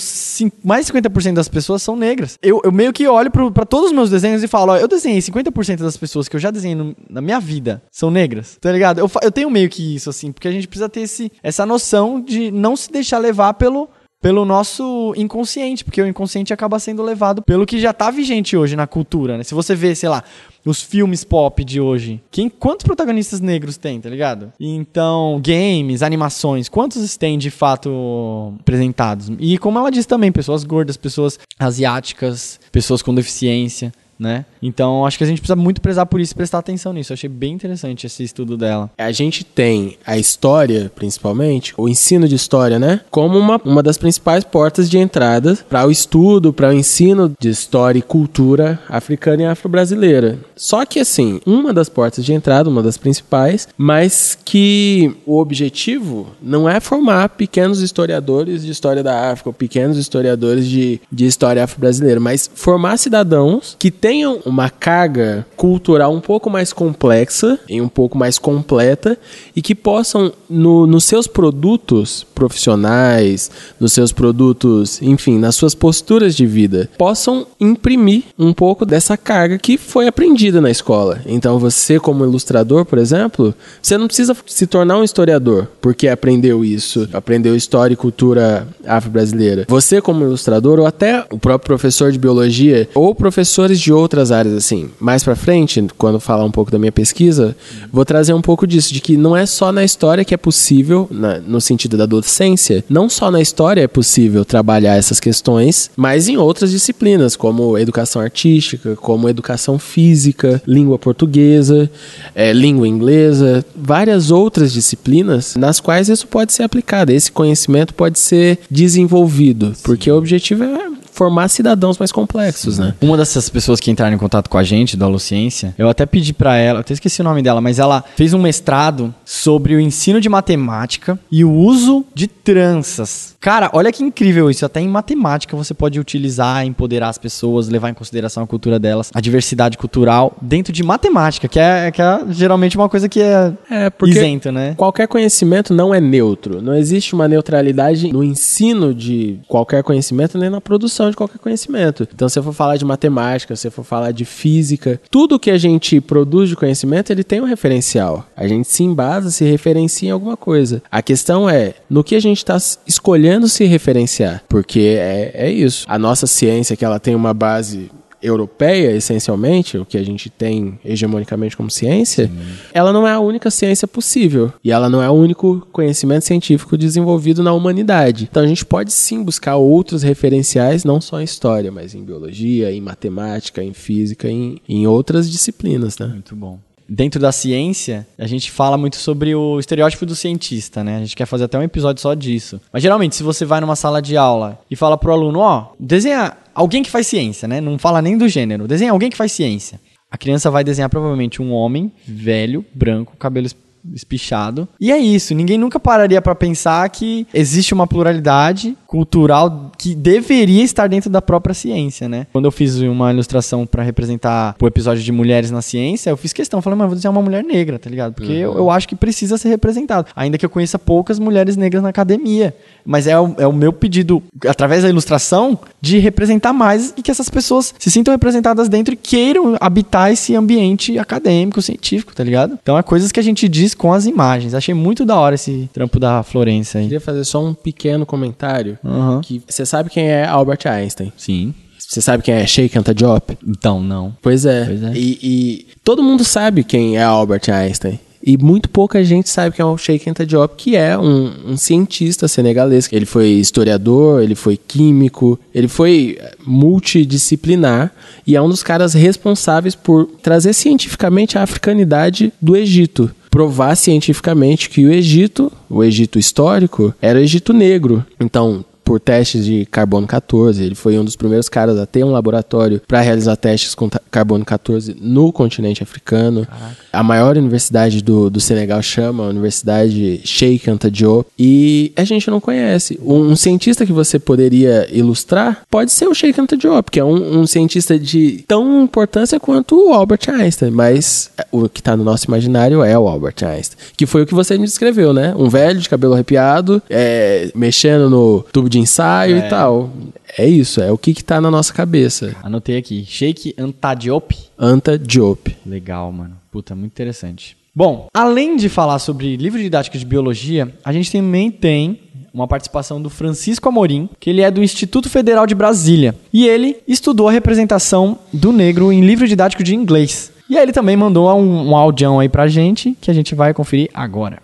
mais 0.63 0.87
de 0.87 0.93
50% 0.93 1.33
das 1.33 1.49
pessoas 1.49 1.83
são 1.83 1.97
negras. 1.97 2.39
Eu, 2.43 2.61
eu 2.63 2.71
meio 2.71 2.93
que 2.93 3.09
olho 3.09 3.31
para 3.31 3.65
todos 3.65 3.87
os 3.87 3.93
meus 3.93 4.11
desenhos 4.11 4.43
e 4.43 4.49
falo, 4.49 4.73
ó, 4.73 4.77
eu 4.77 4.87
desenhei 4.87 5.21
50% 5.21 5.79
das 5.79 5.97
pessoas 5.97 6.29
que 6.29 6.37
eu 6.37 6.41
já 6.41 6.51
desenhei 6.51 6.77
no, 6.77 6.95
na 7.09 7.23
minha 7.23 7.38
vida 7.41 7.83
são 7.91 8.11
negras, 8.11 8.57
tá 8.61 8.71
ligado? 8.73 8.99
Eu, 8.99 9.11
eu 9.23 9.33
tenho 9.33 9.51
meio 9.51 9.69
que 9.69 9.95
isso, 9.95 10.11
assim, 10.11 10.33
porque 10.33 10.49
a 10.49 10.53
gente 10.53 10.69
precisa 10.69 10.89
ter 10.89 11.01
esse, 11.01 11.31
essa 11.43 11.65
noção 11.65 12.21
de 12.21 12.51
não 12.51 12.77
se 12.77 12.91
deixar 12.91 13.19
levar 13.19 13.55
pelo, 13.55 13.89
pelo 14.21 14.45
nosso 14.45 15.15
inconsciente, 15.17 15.85
porque 15.85 16.03
o 16.03 16.07
inconsciente 16.07 16.53
acaba 16.53 16.79
sendo 16.79 17.03
levado 17.03 17.43
pelo 17.43 17.65
que 17.65 17.79
já 17.79 17.93
tá 17.93 18.11
vigente 18.11 18.57
hoje 18.57 18.75
na 18.75 18.87
cultura, 18.87 19.39
né? 19.39 19.45
Se 19.45 19.55
você 19.55 19.75
vê, 19.75 19.95
sei 19.95 20.09
lá, 20.09 20.25
os 20.65 20.83
filmes 20.83 21.25
pop 21.25 21.65
de 21.65 21.81
hoje, 21.81 22.21
quem, 22.31 22.49
quantos 22.49 22.85
protagonistas 22.85 23.41
negros 23.41 23.77
tem, 23.77 24.01
tá 24.01 24.11
ligado? 24.11 24.53
Então, 24.59 25.41
games, 25.45 26.03
animações, 26.03 26.69
quantos 26.69 27.17
tem 27.17 27.39
de 27.39 27.51
fato 27.51 28.55
apresentados? 28.61 29.31
E 29.39 29.57
como 29.59 29.79
ela 29.79 29.91
diz 29.91 30.05
também, 30.05 30.33
pessoas 30.33 30.65
gordas, 30.65 30.97
pessoas 30.97 31.39
asiáticas, 31.59 32.61
pessoas 32.73 33.03
com 33.03 33.15
deficiência 33.15 33.93
né? 34.19 34.45
Então, 34.63 35.07
acho 35.07 35.17
que 35.17 35.25
a 35.25 35.27
gente 35.27 35.41
precisa 35.41 35.57
muito 35.57 35.81
prezar 35.81 36.07
por 36.07 36.21
isso 36.21 36.33
e 36.33 36.37
prestar 36.37 36.59
atenção 36.59 36.93
nisso. 36.93 37.13
Eu 37.13 37.15
achei 37.15 37.29
bem 37.29 37.53
interessante 37.53 38.07
esse 38.07 38.23
estudo 38.23 38.57
dela. 38.57 38.91
A 38.99 39.13
gente 39.13 39.45
tem 39.45 39.97
a 40.05 40.19
história, 40.19 40.91
principalmente, 40.95 41.73
o 41.77 41.89
ensino 41.89 42.27
de 42.27 42.35
história, 42.35 42.79
né? 42.79 43.01
Como 43.11 43.39
uma, 43.39 43.61
uma 43.65 43.83
das 43.83 43.97
principais 43.97 44.45
portas 44.45 44.91
de 44.91 44.99
entrada 44.99 45.57
para 45.69 45.87
o 45.87 45.91
estudo, 45.91 46.53
para 46.53 46.71
o 46.71 46.73
ensino 46.73 47.33
de 47.39 47.49
história 47.49 47.99
e 47.99 48.03
cultura 48.03 48.81
africana 48.89 49.43
e 49.43 49.47
afro-brasileira. 49.47 50.39
Só 50.57 50.85
que, 50.85 50.99
assim, 50.99 51.41
uma 51.47 51.73
das 51.73 51.89
portas 51.89 52.25
de 52.25 52.33
entrada, 52.33 52.69
uma 52.69 52.83
das 52.83 52.97
principais, 52.97 53.69
mas 53.77 54.37
que 54.45 55.15
o 55.25 55.39
objetivo 55.39 56.29
não 56.43 56.69
é 56.69 56.81
formar 56.81 57.29
pequenos 57.31 57.81
historiadores 57.81 58.65
de 58.65 58.73
história 58.73 59.03
da 59.03 59.31
África, 59.31 59.53
pequenos 59.53 59.97
historiadores 59.97 60.67
de, 60.67 61.01
de 61.11 61.27
história 61.27 61.63
afro-brasileira, 61.63 62.19
mas 62.19 62.51
formar 62.53 62.97
cidadãos 62.97 63.77
que 63.79 63.91
têm 63.91 64.08
tenham 64.09 64.41
uma 64.47 64.71
carga 64.71 65.47
cultural 65.55 66.15
um 66.15 66.21
pouco 66.21 66.49
mais 66.49 66.73
complexa 66.73 67.61
e 67.69 67.79
um 67.79 67.89
pouco 67.89 68.17
mais 68.17 68.39
completa 68.39 69.19
e 69.55 69.61
que 69.61 69.75
possam, 69.75 70.33
no, 70.49 70.87
nos 70.87 71.05
seus 71.05 71.27
produtos 71.27 72.27
profissionais, 72.35 73.51
nos 73.79 73.93
seus 73.93 74.11
produtos, 74.11 75.03
enfim, 75.03 75.39
nas 75.39 75.57
suas 75.57 75.75
posturas 75.75 76.35
de 76.35 76.47
vida, 76.47 76.89
possam 76.97 77.47
imprimir 77.61 78.23
um 78.39 78.55
pouco 78.55 78.87
dessa 78.87 79.15
carga 79.15 79.59
que 79.59 79.77
foi 79.77 80.07
aprendida 80.07 80.59
na 80.59 80.71
escola. 80.71 81.21
Então, 81.27 81.59
você, 81.59 82.01
como 82.01 82.25
ilustrador, 82.25 82.87
por 82.87 82.97
exemplo, 82.99 83.55
você 83.83 83.99
não 83.99 84.07
precisa 84.07 84.35
se 84.47 84.67
tornar 84.67 84.97
um 84.97 85.05
historiador 85.05 85.69
porque 85.83 86.09
aprendeu 86.09 86.65
isso, 86.65 87.07
aprendeu 87.13 87.55
história 87.55 87.93
e 87.93 87.97
cultura 87.97 88.67
afro-brasileira. 88.87 89.67
Você, 89.69 90.01
como 90.01 90.25
ilustrador, 90.25 90.79
ou 90.79 90.87
até 90.87 91.27
o 91.31 91.39
próprio 91.39 91.67
professor 91.67 92.11
de 92.11 92.19
biologia, 92.19 92.89
ou 92.95 93.15
professores 93.15 93.79
de 93.79 93.93
outras 93.99 94.31
áreas, 94.33 94.55
assim, 94.55 94.91
mais 94.99 95.23
pra 95.25 95.37
frente, 95.37 95.85
quando 95.97 96.19
falar 96.21 96.45
um 96.45 96.51
pouco 96.51 96.71
da 96.71 96.79
minha 96.79 96.93
pesquisa, 96.93 97.57
vou 97.93 98.05
trazer 98.05 98.33
um 98.33 98.41
pouco 98.43 98.67
disso, 98.67 98.93
de 98.93 99.01
que 99.01 99.17
não 99.17 99.37
é 99.37 99.45
só 99.47 99.71
na 99.73 99.85
história 99.85 100.25
que 100.25 100.35
é 100.35 100.37
possível, 100.37 101.07
na- 101.11 101.39
no 101.39 101.61
sentido 101.61 101.97
da 101.97 102.07
docência, 102.07 102.85
não 102.89 103.09
só 103.09 103.31
na 103.31 103.41
história 103.41 103.81
é 103.83 103.87
possível 103.89 104.45
trabalhar 104.45 104.97
essas 104.97 105.21
questões, 105.21 105.91
mas 105.97 106.29
em 106.29 106.37
outras 106.37 106.71
disciplinas, 106.71 107.37
como 107.37 107.77
educação 107.79 108.23
artística, 108.23 108.97
como 108.97 109.29
educação 109.29 109.79
física, 109.79 110.63
língua 110.67 110.99
portuguesa, 110.99 111.91
eh, 112.35 112.53
língua 112.53 112.87
inglesa, 112.89 113.65
várias 113.77 114.31
outras 114.31 114.73
disciplinas 114.73 115.57
nas 115.57 115.81
quais 115.81 116.09
isso 116.09 116.27
pode 116.27 116.53
ser 116.53 116.63
aplicado, 116.63 117.11
esse 117.13 117.31
conhecimento 117.33 117.95
pode 117.95 118.19
ser 118.19 118.59
desenvolvido, 118.71 119.73
porque 119.83 120.11
o 120.11 120.17
objetivo 120.19 120.65
é 120.65 120.89
formar 121.13 121.49
cidadãos 121.49 121.99
mais 121.99 122.13
complexos, 122.13 122.79
né? 122.79 122.95
Uma 123.01 123.17
dessas 123.17 123.49
pessoas 123.49 123.81
que 123.81 123.91
entraram 123.91 124.15
em 124.15 124.19
contato 124.19 124.49
com 124.49 124.59
a 124.59 124.63
gente, 124.63 124.97
do 124.97 125.05
Aluciência, 125.05 125.75
eu 125.79 125.89
até 125.89 126.07
pedi 126.07 126.33
pra 126.33 126.57
ela, 126.57 126.79
eu 126.79 126.81
até 126.81 126.95
esqueci 126.95 127.21
o 127.21 127.25
nome 127.25 127.43
dela, 127.43 127.61
mas 127.61 127.79
ela 127.79 128.05
fez 128.17 128.35
um 128.35 128.39
mestrado 128.39 129.15
sobre 129.25 129.75
o 129.75 129.81
ensino 129.81 130.21
de 130.21 130.29
matemática 130.29 131.19
e 131.31 131.45
o 131.45 131.53
uso 131.53 132.05
de 132.15 132.27
tranças. 132.27 133.37
Cara, 133.41 133.71
olha 133.73 133.93
que 133.93 134.03
incrível 134.03 134.51
isso. 134.51 134.65
Até 134.67 134.81
em 134.81 134.89
matemática 134.89 135.57
você 135.57 135.73
pode 135.73 136.01
utilizar, 136.01 136.65
empoderar 136.67 137.09
as 137.09 137.19
pessoas, 137.19 137.69
levar 137.69 137.91
em 137.91 137.95
consideração 137.95 138.43
a 138.43 138.47
cultura 138.47 138.79
delas, 138.79 139.11
a 139.15 139.21
diversidade 139.21 139.79
cultural 139.79 140.37
dentro 140.43 140.73
de 140.73 140.83
matemática, 140.83 141.47
que 141.47 141.59
é, 141.59 141.91
que 141.91 142.03
é 142.03 142.21
geralmente 142.31 142.77
uma 142.77 142.89
coisa 142.89 143.09
que 143.09 143.21
é, 143.21 143.53
É, 143.71 143.93
isento, 144.07 144.51
né? 144.51 144.75
Qualquer 144.77 145.07
conhecimento 145.07 145.73
não 145.73 145.95
é 145.95 146.01
neutro. 146.01 146.61
Não 146.61 146.75
existe 146.75 147.15
uma 147.15 147.29
neutralidade 147.29 148.13
no 148.13 148.25
ensino 148.25 148.93
de 148.93 149.39
qualquer 149.47 149.83
conhecimento 149.83 150.37
nem 150.37 150.51
na 150.51 150.61
produção 150.61 151.08
de 151.11 151.17
qualquer 151.17 151.39
conhecimento. 151.39 152.07
Então, 152.13 152.29
se 152.29 152.39
eu 152.39 152.43
for 152.43 152.53
falar 152.53 152.77
de 152.77 152.85
matemática, 152.85 153.57
se 153.57 153.67
eu 153.69 153.73
for 153.73 153.85
falar 153.85 154.13
de 154.13 154.25
física, 154.25 155.01
tudo 155.11 155.39
que 155.39 155.51
a 155.51 155.59
gente 155.59 156.01
produz 156.01 156.49
de 156.49 156.57
conhecimento, 156.57 157.11
ele 157.11 157.25
tem 157.25 157.41
um 157.41 157.45
referencial. 157.45 158.27
A 158.37 158.47
gente 158.47 158.69
se 158.69 158.83
embasa, 158.83 159.31
se 159.31 159.45
referencia 159.45 160.09
em 160.09 160.13
alguma 160.13 160.37
coisa. 160.37 160.83
A 160.91 161.03
questão 161.03 161.49
é 161.49 161.75
no 161.89 162.05
que 162.05 162.15
a 162.15 162.21
gente 162.21 162.39
está 162.39 162.57
escolhendo 162.87 163.49
se 163.49 163.65
referenciar. 163.65 164.43
Porque 164.49 164.97
é, 164.99 165.33
é 165.35 165.51
isso. 165.51 165.85
A 165.89 165.99
nossa 165.99 166.27
ciência, 166.27 166.77
que 166.77 166.85
ela 166.85 166.99
tem 166.99 167.15
uma 167.15 167.35
base 167.35 167.91
europeia, 168.23 168.93
essencialmente, 168.93 169.79
o 169.79 169.85
que 169.85 169.97
a 169.97 170.05
gente 170.05 170.29
tem 170.29 170.79
hegemonicamente 170.85 171.57
como 171.57 171.71
ciência, 171.71 172.31
ela 172.73 172.93
não 172.93 173.07
é 173.07 173.13
a 173.13 173.21
única 173.21 173.51
ciência 173.51 173.87
possível. 173.87 174.53
E 174.63 174.71
ela 174.71 174.89
não 174.89 175.03
é 175.03 175.09
o 175.09 175.13
único 175.13 175.67
conhecimento 175.73 176.25
científico 176.25 176.77
desenvolvido 176.77 177.43
na 177.43 177.53
humanidade. 177.53 178.29
Então 178.31 178.43
a 178.43 178.47
gente 178.47 178.65
pode 178.65 178.93
sim 178.93 179.23
buscar 179.23 179.57
outros 179.57 180.03
referenciais, 180.03 180.85
não 180.85 181.01
só 181.01 181.21
em 181.21 181.25
história, 181.25 181.71
mas 181.71 181.95
em 181.95 182.05
biologia, 182.05 182.73
em 182.73 182.81
matemática, 182.81 183.63
em 183.63 183.73
física, 183.73 184.29
em, 184.29 184.61
em 184.69 184.87
outras 184.87 185.31
disciplinas, 185.31 185.99
né? 185.99 186.07
Muito 186.07 186.35
bom. 186.35 186.59
Dentro 186.91 187.21
da 187.21 187.31
ciência, 187.31 188.07
a 188.17 188.27
gente 188.27 188.51
fala 188.51 188.79
muito 188.79 188.97
sobre 188.97 189.35
o 189.35 189.61
estereótipo 189.61 190.07
do 190.07 190.17
cientista, 190.17 190.83
né? 190.83 190.97
A 190.97 191.01
gente 191.01 191.15
quer 191.15 191.27
fazer 191.27 191.45
até 191.45 191.59
um 191.59 191.63
episódio 191.63 192.01
só 192.01 192.15
disso. 192.15 192.59
Mas 192.73 192.83
geralmente, 192.83 193.15
se 193.15 193.23
você 193.23 193.45
vai 193.45 193.61
numa 193.61 193.77
sala 193.77 194.01
de 194.01 194.17
aula 194.17 194.59
e 194.71 194.75
fala 194.75 194.97
pro 194.97 195.13
aluno, 195.13 195.41
ó, 195.41 195.73
desenha 195.79 196.35
alguém 196.59 196.83
que 196.83 196.91
faz 196.91 197.07
ciência, 197.07 197.47
né? 197.47 197.61
Não 197.61 197.79
fala 197.79 198.03
nem 198.03 198.17
do 198.19 198.29
gênero, 198.29 198.67
desenha 198.69 198.91
alguém 198.93 199.11
que 199.11 199.17
faz 199.17 199.33
ciência. 199.33 199.81
A 200.11 200.17
criança 200.19 200.51
vai 200.51 200.65
desenhar 200.65 200.89
provavelmente 200.89 201.41
um 201.43 201.53
homem 201.53 201.93
velho, 202.07 202.65
branco, 202.75 203.15
cabelo 203.19 203.47
es- 203.47 203.57
espichado. 203.95 204.69
E 204.81 204.91
é 204.91 204.99
isso, 204.99 205.35
ninguém 205.35 205.57
nunca 205.59 205.79
pararia 205.79 206.21
pra 206.21 206.35
pensar 206.35 206.89
que 206.91 207.27
existe 207.33 207.73
uma 207.73 207.87
pluralidade 207.87 208.77
cultural 208.89 209.71
que 209.77 209.95
deveria 209.95 210.65
estar 210.65 210.89
dentro 210.89 211.11
da 211.11 211.21
própria 211.21 211.55
ciência, 211.55 212.09
né? 212.09 212.27
Quando 212.33 212.47
eu 212.47 212.51
fiz 212.51 212.81
uma 212.81 213.13
ilustração 213.13 213.67
pra 213.67 213.83
representar 213.83 214.57
o 214.59 214.67
episódio 214.67 215.05
de 215.05 215.13
mulheres 215.13 215.51
na 215.51 215.61
ciência, 215.61 216.09
eu 216.09 216.17
fiz 216.17 216.33
questão, 216.33 216.63
falei, 216.63 216.79
mano, 216.79 216.89
vou 216.89 216.97
desenhar 216.97 217.13
uma 217.13 217.21
mulher 217.21 217.45
negra, 217.45 217.79
tá 217.79 217.91
ligado? 217.91 218.15
Porque 218.15 218.33
eu, 218.33 218.57
eu 218.57 218.71
acho 218.71 218.89
que 218.89 218.97
precisa 218.97 219.37
ser 219.37 219.51
representado. 219.51 220.09
Ainda 220.17 220.39
que 220.39 220.47
eu 220.47 220.49
conheça 220.49 220.79
poucas 220.79 221.19
mulheres 221.19 221.55
negras 221.55 221.83
na 221.83 221.91
academia. 221.91 222.57
Mas 222.83 223.07
é 223.07 223.21
o, 223.21 223.35
é 223.37 223.47
o 223.47 223.53
meu 223.53 223.75
pedido, 223.75 224.23
através 224.47 224.83
da 224.83 224.89
ilustração, 224.89 225.59
de 225.83 225.99
representar 225.99 226.55
mais 226.55 226.95
e 226.97 227.03
que 227.03 227.11
essas 227.11 227.29
pessoas 227.29 227.75
se 227.79 227.91
sintam 227.91 228.13
representadas 228.13 228.71
dentro 228.71 228.95
e 228.95 228.97
queiram 228.97 229.55
habitar 229.61 230.11
esse 230.11 230.35
ambiente 230.35 230.99
acadêmico, 230.99 231.61
científico, 231.61 232.15
tá 232.15 232.25
ligado? 232.25 232.59
Então 232.63 232.79
é 232.79 232.83
coisas 232.83 233.13
que 233.13 233.21
a 233.21 233.23
gente 233.23 233.47
diz 233.51 233.75
com 233.75 233.93
as 233.93 234.07
imagens. 234.07 234.55
Achei 234.55 234.73
muito 234.73 235.05
da 235.05 235.17
hora 235.17 235.35
esse 235.35 235.69
trampo 235.75 236.01
da 236.01 236.23
Florença 236.23 236.79
aí. 236.79 236.85
Queria 236.85 237.01
fazer 237.03 237.25
só 237.25 237.45
um 237.45 237.53
pequeno 237.53 238.07
comentário. 238.07 238.78
Aham. 238.85 239.21
Que 239.21 239.43
você 239.47 239.65
sabe 239.67 239.91
quem 239.91 240.09
é 240.09 240.25
Albert 240.25 240.67
Einstein? 240.67 241.13
Sim. 241.17 241.55
Você 241.79 242.03
sabe 242.03 242.23
quem 242.23 242.35
é 242.35 242.47
Sheikh 242.47 242.79
Anta 242.79 242.95
Diop? 242.95 243.39
Então, 243.47 243.81
não. 243.83 244.15
Pois 244.21 244.45
é. 244.45 244.65
Pois 244.67 244.83
é. 244.83 244.93
E, 244.95 245.19
e 245.23 245.67
todo 245.83 246.03
mundo 246.03 246.23
sabe 246.23 246.63
quem 246.63 246.99
é 246.99 247.03
Albert 247.03 247.49
Einstein. 247.49 247.99
E 248.23 248.37
muito 248.37 248.69
pouca 248.69 249.03
gente 249.05 249.29
sabe 249.29 249.57
quem 249.57 249.63
é 249.63 249.67
o 249.67 249.79
Sheikh 249.79 250.11
Anta 250.11 250.27
Diop, 250.27 250.55
que 250.57 250.77
é 250.77 250.99
um, 250.99 251.53
um 251.53 251.57
cientista 251.57 252.29
senegalês. 252.29 252.89
Ele 252.93 253.07
foi 253.07 253.29
historiador, 253.29 254.23
ele 254.23 254.35
foi 254.35 254.57
químico, 254.57 255.39
ele 255.55 255.69
foi 255.69 256.19
eh, 256.21 256.35
multidisciplinar 256.45 257.93
e 258.27 258.37
é 258.37 258.43
um 258.43 258.49
dos 258.49 258.63
caras 258.63 258.93
responsáveis 258.93 259.75
por 259.75 260.07
trazer 260.23 260.53
cientificamente 260.53 261.39
a 261.39 261.43
africanidade 261.43 262.33
do 262.39 262.57
Egito. 262.57 263.11
Provar 263.31 263.77
cientificamente 263.77 264.69
que 264.69 264.85
o 264.85 264.93
Egito, 264.93 265.53
o 265.71 265.85
Egito 265.85 266.19
histórico, 266.19 266.95
era 267.01 267.19
o 267.19 267.23
Egito 267.23 267.53
negro. 267.53 268.05
Então, 268.19 268.65
por 268.89 268.99
testes 268.99 269.45
de 269.45 269.67
carbono 269.67 270.07
14. 270.07 270.65
Ele 270.65 270.75
foi 270.75 270.99
um 270.99 271.05
dos 271.05 271.15
primeiros 271.15 271.47
caras 271.47 271.79
a 271.79 271.85
ter 271.85 272.03
um 272.05 272.11
laboratório 272.11 272.81
para 272.89 273.03
realizar 273.03 273.37
testes 273.37 273.75
com 273.75 273.91
carbono 274.11 274.47
14 274.47 274.97
no 274.99 275.31
continente 275.31 275.83
africano. 275.83 276.49
A 276.91 277.03
maior 277.03 277.37
universidade 277.37 278.03
do, 278.03 278.31
do 278.31 278.41
Senegal 278.41 278.81
chama 278.81 279.25
a 279.25 279.29
Universidade 279.29 280.23
Sheikh 280.25 280.71
Anta 280.71 280.91
Diop. 280.91 281.29
E 281.39 281.93
a 281.97 282.03
gente 282.03 282.31
não 282.31 282.41
conhece. 282.41 282.99
Um, 283.05 283.33
um 283.33 283.37
cientista 283.37 283.85
que 283.85 283.93
você 283.93 284.19
poderia 284.19 284.89
ilustrar 284.91 285.61
pode 285.71 285.93
ser 285.93 286.09
o 286.09 286.15
Sheikh 286.15 286.41
Anta 286.41 286.57
Diop, 286.57 286.91
que 286.91 286.99
é 286.99 287.05
um, 287.05 287.41
um 287.41 287.47
cientista 287.47 287.99
de 287.99 288.43
tão 288.49 288.85
importância 288.85 289.39
quanto 289.39 289.77
o 289.77 289.93
Albert 289.93 290.31
Einstein. 290.31 290.71
Mas 290.71 291.31
o 291.53 291.69
que 291.69 291.81
está 291.81 291.95
no 291.95 292.05
nosso 292.05 292.27
imaginário 292.27 292.83
é 292.83 292.99
o 292.99 293.07
Albert 293.07 293.37
Einstein. 293.43 293.79
Que 293.99 294.07
foi 294.07 294.23
o 294.23 294.27
que 294.27 294.35
você 294.35 294.57
me 294.57 294.65
descreveu, 294.65 295.13
né? 295.13 295.35
Um 295.37 295.51
velho 295.51 295.79
de 295.79 295.91
cabelo 295.91 296.15
arrepiado, 296.15 296.83
é, 296.89 297.51
mexendo 297.55 298.09
no 298.09 298.43
tubo 298.51 298.71
de 298.71 298.78
ensaio 298.79 299.37
É. 299.37 299.47
e 299.47 299.51
tal. 299.51 299.91
É 300.37 300.47
isso, 300.47 300.81
é 300.81 300.91
o 300.93 300.99
que, 300.99 301.15
que 301.15 301.25
tá 301.25 301.41
na 301.41 301.51
nossa 301.51 301.73
cabeça. 301.73 302.35
Anotei 302.43 302.77
aqui. 302.77 303.05
Sheikh 303.07 303.55
Anta 303.59 303.95
Diop. 303.95 304.37
Anta 304.59 304.99
Diop. 304.99 305.57
Legal, 305.67 306.11
mano. 306.13 306.37
Puta, 306.51 306.75
muito 306.75 306.93
interessante. 306.93 307.57
Bom, 307.75 308.09
além 308.13 308.57
de 308.57 308.69
falar 308.69 308.99
sobre 308.99 309.37
livro 309.37 309.61
didático 309.61 309.97
de 309.97 310.05
biologia, 310.05 310.73
a 310.85 310.93
gente 310.93 311.13
também 311.13 311.51
tem 311.51 312.01
uma 312.35 312.47
participação 312.49 313.01
do 313.01 313.09
Francisco 313.09 313.69
Amorim, 313.69 314.09
que 314.21 314.31
ele 314.31 314.43
é 314.43 314.51
do 314.51 314.63
Instituto 314.63 315.09
Federal 315.09 315.47
de 315.47 315.55
Brasília. 315.55 316.15
E 316.33 316.47
ele 316.47 316.77
estudou 316.87 317.29
a 317.29 317.33
representação 317.33 318.19
do 318.33 318.53
negro 318.53 318.93
em 318.93 319.01
livro 319.01 319.27
didático 319.27 319.63
de 319.63 319.75
inglês. 319.75 320.33
E 320.51 320.57
aí 320.57 320.63
ele 320.63 320.73
também 320.73 320.97
mandou 320.97 321.29
um, 321.37 321.71
um 321.71 321.77
audião 321.77 322.19
aí 322.21 322.29
pra 322.29 322.47
gente, 322.49 322.97
que 323.01 323.11
a 323.11 323.15
gente 323.15 323.35
vai 323.35 323.53
conferir 323.55 323.91
agora. 323.95 324.39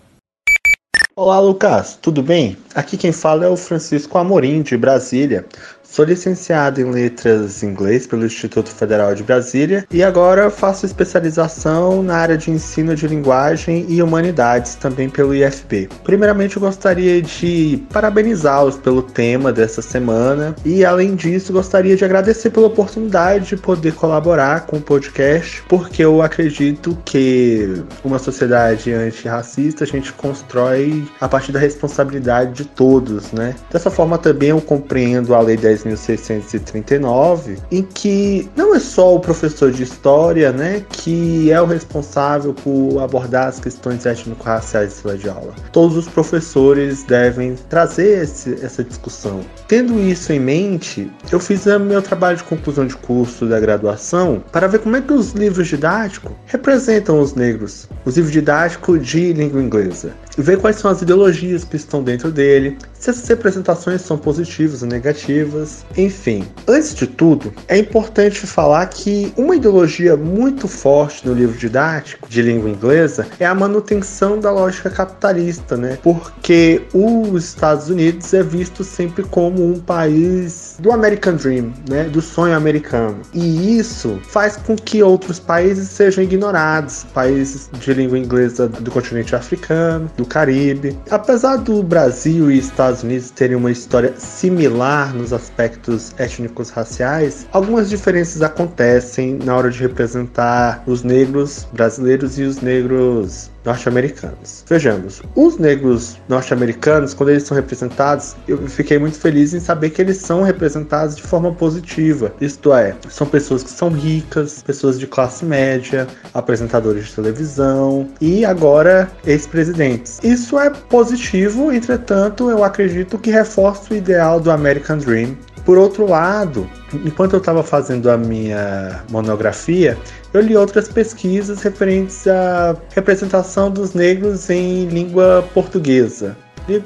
Olá, 1.17 1.39
Lucas, 1.39 1.97
tudo 2.03 2.25
bem? 2.25 2.57
Aqui 2.75 2.97
quem 2.97 3.13
fala 3.13 3.45
é 3.45 3.49
o 3.49 3.57
Francisco 3.57 4.19
Amorim, 4.19 4.63
de 4.63 4.77
Brasília. 4.77 5.47
Sou 5.95 6.05
licenciado 6.05 6.81
em 6.81 6.91
Letras 6.91 7.63
Inglês 7.63 8.05
pelo 8.05 8.27
Instituto 8.27 8.69
Federal 8.69 9.15
de 9.15 9.23
Brasília 9.23 9.87
e 9.93 10.03
agora 10.03 10.51
faço 10.51 10.85
especialização 10.85 12.03
na 12.03 12.17
área 12.17 12.37
de 12.37 12.51
ensino 12.51 12.97
de 12.97 13.07
linguagem 13.07 13.87
e 13.89 14.03
humanidades 14.03 14.75
também 14.75 15.09
pelo 15.09 15.33
IFB. 15.33 15.89
Primeiramente, 16.03 16.57
eu 16.57 16.63
gostaria 16.63 17.23
de 17.23 17.81
parabenizá-los 17.93 18.77
pelo 18.77 19.03
tema 19.03 19.53
dessa 19.53 19.81
semana 19.81 20.57
e, 20.65 20.85
além 20.85 21.15
disso, 21.15 21.53
gostaria 21.53 21.95
de 21.95 22.05
agradecer 22.05 22.51
pela 22.51 22.67
oportunidade 22.67 23.51
de 23.51 23.57
poder 23.57 23.95
colaborar 23.95 24.67
com 24.67 24.79
o 24.79 24.83
podcast, 24.83 25.63
porque 25.69 26.05
eu 26.05 26.23
acredito 26.23 26.99
que 27.05 27.85
uma 28.03 28.19
sociedade 28.19 28.93
antirracista 28.93 29.85
a 29.85 29.87
gente 29.87 30.13
constrói 30.15 31.07
a 31.21 31.29
partir 31.29 31.53
da 31.53 31.61
responsabilidade 31.61 32.53
de 32.53 32.65
todos, 32.65 33.31
né? 33.31 33.55
Dessa 33.71 33.93
forma 33.93 34.19
também 34.19 34.49
eu 34.49 34.61
compreendo 34.61 35.37
a 35.37 35.41
Lei 35.41 35.57
10 35.57 35.84
10.639, 35.91 37.59
em 37.71 37.83
que 37.83 38.49
não 38.57 38.75
é 38.75 38.81
só 38.81 39.15
o 39.15 39.21
professor 39.21 39.71
de 39.71 39.83
história, 39.83 40.53
né, 40.53 40.85
que 40.91 41.51
é 41.51 41.61
o 41.61 41.67
responsável 41.67 42.55
por 42.55 43.01
abordar 43.01 43.49
as 43.49 43.61
questões 43.61 44.07
étnico-raciais 44.07 44.91
de 44.91 44.95
sala 44.95 45.17
de 45.17 45.29
aula. 45.29 45.55
Todos 45.73 45.97
os 45.97 46.09
professores 46.09 47.03
devem 47.05 47.57
trazer 47.69 48.23
esse, 48.23 48.55
essa 48.63 48.83
discussão. 48.83 49.41
Tendo 49.69 49.99
isso 50.01 50.33
em 50.33 50.41
mente, 50.41 51.11
eu 51.31 51.41
fiz 51.41 51.65
meu 51.81 52.03
trabalho 52.03 52.37
de 52.37 52.45
conclusão 52.45 52.87
de 52.87 52.97
curso 52.97 53.47
da 53.47 53.59
graduação 53.59 54.43
para 54.53 54.67
ver 54.67 54.81
como 54.81 54.97
é 54.97 55.01
que 55.01 55.13
os 55.13 55.33
livros 55.33 55.69
didáticos 55.69 56.33
representam 56.47 57.21
os 57.21 57.35
negros, 57.35 57.89
os 58.05 58.17
livros 58.17 58.33
didáticos 58.33 59.07
de 59.07 59.33
língua 59.33 59.63
inglesa, 59.63 60.13
ver 60.37 60.59
quais 60.59 60.77
são 60.77 60.91
as 60.91 61.03
ideologias 61.03 61.65
que 61.65 61.77
estão 61.77 62.03
dentro 62.03 62.31
dele, 62.31 62.77
se 62.99 63.11
essas 63.11 63.29
representações 63.29 64.01
são 64.01 64.17
positivas 64.17 64.83
ou 64.83 64.89
negativas, 64.89 65.85
enfim. 65.97 66.47
Antes 66.67 66.95
de 66.95 67.07
tudo, 67.07 67.53
é 67.69 67.77
importante 67.79 68.47
falar 68.47 68.87
que 68.87 69.33
uma 69.37 69.57
ideologia 69.57 70.17
muito 70.17 70.67
forte 70.67 71.27
no 71.27 71.35
livro 71.35 71.57
didático 71.57 72.29
de 72.29 72.43
língua 72.43 72.71
inglesa 72.71 73.27
é 73.39 73.47
a 73.47 73.55
manutenção 73.55 74.39
da 74.39 74.51
lógica 74.51 74.91
capitalista, 74.91 75.77
né? 75.77 75.99
Porque 76.03 76.83
os 76.93 77.45
Estados 77.45 77.89
Unidos 77.89 78.33
é 78.33 78.43
visto 78.43 78.83
sempre 78.83 79.23
como 79.25 79.65
um 79.65 79.79
país 79.79 80.77
do 80.79 80.93
American 80.93 81.35
Dream, 81.35 81.73
né? 81.89 82.05
Do 82.05 82.23
sonho 82.23 82.57
americano. 82.57 83.19
E 83.33 83.79
isso 83.79 84.19
faz 84.25 84.57
com 84.57 84.77
que 84.77 85.03
outros 85.03 85.39
países 85.39 85.89
sejam 85.89 86.25
ignorados, 86.25 87.05
países 87.13 87.69
de 87.73 87.95
língua 87.95 88.19
inglesa 88.19 88.69
do 88.69 88.91
continente 88.91 89.37
africano, 89.37 90.11
do 90.17 90.24
Caribe. 90.25 90.99
Apesar 91.11 91.57
do 91.57 91.83
Brasil 91.83 92.51
e 92.51 92.59
Estados 92.59 93.03
Unidos 93.03 93.31
terem 93.31 93.57
uma 93.57 93.71
história 93.71 94.15
similar 94.19 95.15
nos 95.15 95.33
aspectos 95.33 96.15
étnicos 96.19 96.71
raciais, 96.71 97.47
algumas 97.53 97.89
diferenças 97.89 98.43
acontecem 98.43 99.39
na 99.45 99.57
hora 99.57 99.71
de 99.71 99.81
representar 99.81 100.83
os 100.87 101.03
negros 101.03 101.67
brasileiros 101.73 102.39
e 102.39 102.43
os 102.43 102.61
negros 102.61 103.51
norte-americanos. 103.65 104.65
Vejamos, 104.69 105.23
os 105.35 105.59
negros 105.59 106.19
norte-americanos, 106.29 107.15
quando 107.15 107.31
eles 107.31 107.45
são 107.45 107.57
representados, 107.57 108.37
eu 108.47 108.59
fiquei 108.69 108.99
muito 108.99 109.19
feliz 109.19 109.55
em 109.55 109.61
saber 109.61 109.91
que 109.91 110.03
eles 110.03 110.19
são 110.19 110.43
representados 110.43 111.17
de 111.17 111.23
forma 111.23 111.53
positiva. 111.53 112.33
Isto 112.41 112.75
é, 112.75 112.95
são 113.09 113.27
pessoas 113.27 113.63
que 113.63 113.71
são 113.71 113.89
ricas, 113.89 114.63
pessoas 114.63 114.99
de 114.99 115.07
classe 115.07 115.45
média, 115.45 116.07
apresentadores 116.33 117.07
de 117.07 117.15
televisão 117.15 118.09
e 118.21 118.45
agora 118.45 119.11
ex-presidentes. 119.27 120.21
Isso 120.23 120.59
é 120.59 120.71
positivo, 120.71 121.73
entretanto, 121.73 122.51
eu 122.51 122.63
acredito 122.63 123.19
que 123.19 123.31
reforça 123.31 123.95
o 123.95 123.97
ideal 123.97 124.41
do 124.41 124.51
American 124.51 124.99
Dream. 124.99 125.37
Por 125.65 125.79
outro 125.79 126.07
lado, 126.07 126.69
enquanto 126.93 127.33
eu 127.33 127.39
estava 127.39 127.63
fazendo 127.63 128.11
a 128.11 128.19
minha 128.19 129.03
monografia, 129.11 129.97
eu 130.35 130.41
li 130.41 130.57
outras 130.57 130.89
pesquisas 130.89 131.63
referentes 131.63 132.27
à 132.27 132.77
representação 132.91 133.71
dos 133.71 133.95
negros 133.95 134.51
em 134.51 134.87
língua 134.87 135.49
portuguesa, 135.55 136.37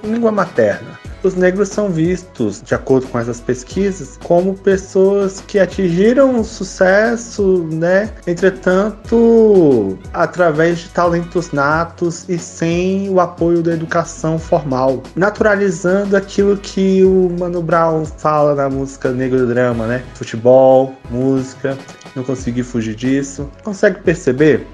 língua 0.05 0.31
materna. 0.31 1.08
Os 1.23 1.35
negros 1.35 1.69
são 1.69 1.91
vistos, 1.91 2.63
de 2.63 2.75
acordo 2.75 3.07
com 3.09 3.19
essas 3.19 3.41
pesquisas, 3.41 4.19
como 4.23 4.55
pessoas 4.55 5.43
que 5.47 5.59
atingiram 5.59 6.45
sucesso, 6.45 7.67
né? 7.73 8.11
Entretanto, 8.27 9.99
através 10.13 10.79
de 10.79 10.89
talentos 10.91 11.51
natos 11.51 12.29
e 12.29 12.39
sem 12.39 13.09
o 13.11 13.21
apoio 13.21 13.63
da 13.63 13.73
educação 13.73 14.39
formal, 14.39 15.03
naturalizando 15.17 16.17
aquilo 16.17 16.57
que 16.57 17.03
o 17.05 17.35
Mano 17.39 17.63
Brown 17.63 18.05
fala 18.05 18.55
na 18.55 18.71
música 18.71 19.11
Negro 19.11 19.47
Drama, 19.47 19.87
né? 19.87 20.05
Futebol, 20.15 20.95
música, 21.11 21.77
não 22.15 22.23
consegui 22.23 22.63
fugir 22.63 22.95
disso. 22.95 23.51
Consegue 23.65 24.01
perceber? 24.01 24.67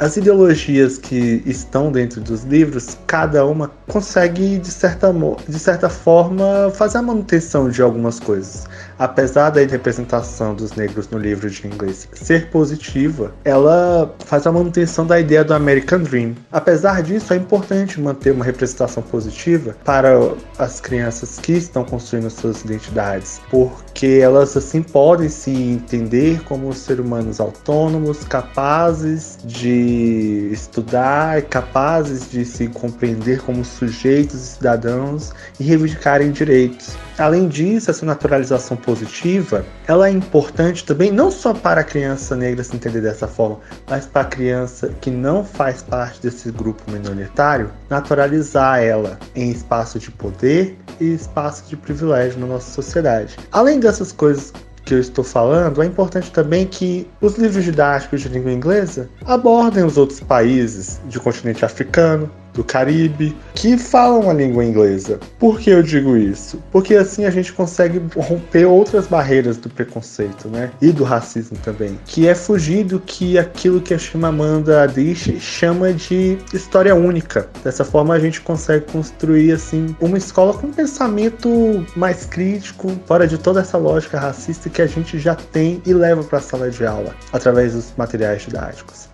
As 0.00 0.16
ideologias 0.16 0.96
que 0.96 1.42
estão 1.44 1.90
dentro 1.90 2.20
dos 2.20 2.44
livros, 2.44 2.96
cada 3.04 3.44
uma 3.44 3.68
consegue, 3.88 4.56
de 4.58 4.70
certa, 4.70 5.12
de 5.48 5.58
certa 5.58 5.88
forma, 5.88 6.70
fazer 6.72 6.98
a 6.98 7.02
manutenção 7.02 7.68
de 7.68 7.82
algumas 7.82 8.20
coisas. 8.20 8.64
Apesar 8.96 9.50
da 9.50 9.60
representação 9.60 10.54
dos 10.54 10.72
negros 10.74 11.08
no 11.08 11.18
livro 11.18 11.50
de 11.50 11.66
inglês 11.66 12.08
ser 12.12 12.48
positiva, 12.50 13.32
ela 13.44 14.14
faz 14.24 14.46
a 14.46 14.52
manutenção 14.52 15.04
da 15.04 15.18
ideia 15.18 15.42
do 15.42 15.52
American 15.52 16.00
Dream. 16.00 16.34
Apesar 16.52 17.02
disso, 17.02 17.32
é 17.32 17.36
importante 17.36 18.00
manter 18.00 18.30
uma 18.30 18.44
representação 18.44 19.02
positiva 19.02 19.76
para 19.84 20.16
as 20.58 20.80
crianças 20.80 21.40
que 21.40 21.54
estão 21.54 21.84
construindo 21.84 22.30
suas 22.30 22.64
identidades, 22.64 23.40
porque 23.50 24.20
elas 24.22 24.56
assim 24.56 24.80
podem 24.80 25.28
se 25.28 25.50
entender 25.50 26.40
como 26.44 26.72
seres 26.72 27.04
humanos 27.04 27.40
autônomos, 27.40 28.22
capazes 28.24 29.38
de 29.44 29.87
estudar, 29.88 31.42
capazes 31.42 32.30
de 32.30 32.44
se 32.44 32.68
compreender 32.68 33.40
como 33.42 33.64
sujeitos 33.64 34.34
e 34.34 34.46
cidadãos 34.46 35.32
e 35.58 35.64
reivindicarem 35.64 36.30
direitos. 36.30 36.96
Além 37.18 37.48
disso, 37.48 37.90
essa 37.90 38.06
naturalização 38.06 38.76
positiva, 38.76 39.64
ela 39.86 40.08
é 40.08 40.10
importante 40.10 40.84
também 40.84 41.10
não 41.10 41.30
só 41.30 41.52
para 41.52 41.80
a 41.80 41.84
criança 41.84 42.36
negra 42.36 42.62
se 42.62 42.76
entender 42.76 43.00
dessa 43.00 43.26
forma, 43.26 43.58
mas 43.88 44.06
para 44.06 44.22
a 44.22 44.24
criança 44.24 44.94
que 45.00 45.10
não 45.10 45.44
faz 45.44 45.82
parte 45.82 46.22
desse 46.22 46.50
grupo 46.52 46.82
minoritário, 46.90 47.70
naturalizar 47.90 48.80
ela 48.80 49.18
em 49.34 49.50
espaço 49.50 49.98
de 49.98 50.10
poder 50.10 50.78
e 51.00 51.14
espaço 51.14 51.64
de 51.68 51.76
privilégio 51.76 52.38
na 52.38 52.46
nossa 52.46 52.70
sociedade. 52.70 53.36
Além 53.50 53.80
dessas 53.80 54.12
coisas 54.12 54.52
que 54.88 54.94
eu 54.94 55.00
estou 55.00 55.22
falando, 55.22 55.82
é 55.82 55.86
importante 55.86 56.30
também 56.32 56.66
que 56.66 57.06
os 57.20 57.36
livros 57.36 57.62
didáticos 57.62 58.22
de 58.22 58.28
língua 58.30 58.50
inglesa 58.50 59.10
abordem 59.26 59.84
os 59.84 59.98
outros 59.98 60.20
países 60.20 60.98
do 61.04 61.20
continente 61.20 61.62
africano, 61.62 62.30
do 62.58 62.64
Caribe, 62.64 63.36
que 63.54 63.78
falam 63.78 64.28
a 64.28 64.32
língua 64.32 64.64
inglesa. 64.64 65.20
Por 65.38 65.60
que 65.60 65.70
eu 65.70 65.80
digo 65.80 66.16
isso? 66.16 66.60
Porque 66.72 66.96
assim 66.96 67.24
a 67.24 67.30
gente 67.30 67.52
consegue 67.52 68.02
romper 68.16 68.64
outras 68.64 69.06
barreiras 69.06 69.56
do 69.56 69.70
preconceito, 69.70 70.48
né? 70.48 70.72
E 70.82 70.90
do 70.90 71.04
racismo 71.04 71.56
também, 71.58 71.96
que 72.04 72.26
é 72.26 72.34
fugir 72.34 72.84
do 72.84 72.98
que 72.98 73.38
aquilo 73.38 73.80
que 73.80 73.94
a 73.94 73.98
Chimamanda 73.98 74.82
Adichie 74.82 75.38
chama 75.38 75.92
de 75.92 76.36
história 76.52 76.96
única. 76.96 77.48
Dessa 77.62 77.84
forma 77.84 78.14
a 78.14 78.18
gente 78.18 78.40
consegue 78.40 78.86
construir 78.90 79.52
assim 79.52 79.94
uma 80.00 80.18
escola 80.18 80.52
com 80.52 80.66
um 80.66 80.72
pensamento 80.72 81.86
mais 81.94 82.24
crítico, 82.24 82.90
fora 83.06 83.28
de 83.28 83.38
toda 83.38 83.60
essa 83.60 83.78
lógica 83.78 84.18
racista 84.18 84.68
que 84.68 84.82
a 84.82 84.86
gente 84.86 85.16
já 85.16 85.36
tem 85.36 85.80
e 85.86 85.94
leva 85.94 86.24
para 86.24 86.38
a 86.38 86.42
sala 86.42 86.68
de 86.70 86.84
aula 86.84 87.14
através 87.32 87.74
dos 87.74 87.92
materiais 87.96 88.42
didáticos. 88.42 89.08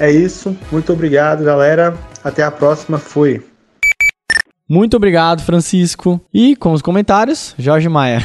É 0.00 0.10
isso. 0.10 0.56
Muito 0.70 0.92
obrigado, 0.92 1.44
galera. 1.44 1.96
Até 2.22 2.42
a 2.42 2.50
próxima. 2.50 2.98
Fui. 2.98 3.42
Muito 4.68 4.96
obrigado, 4.96 5.42
Francisco. 5.42 6.20
E 6.32 6.54
com 6.54 6.72
os 6.72 6.82
comentários, 6.82 7.54
Jorge 7.58 7.88
Maia. 7.88 8.22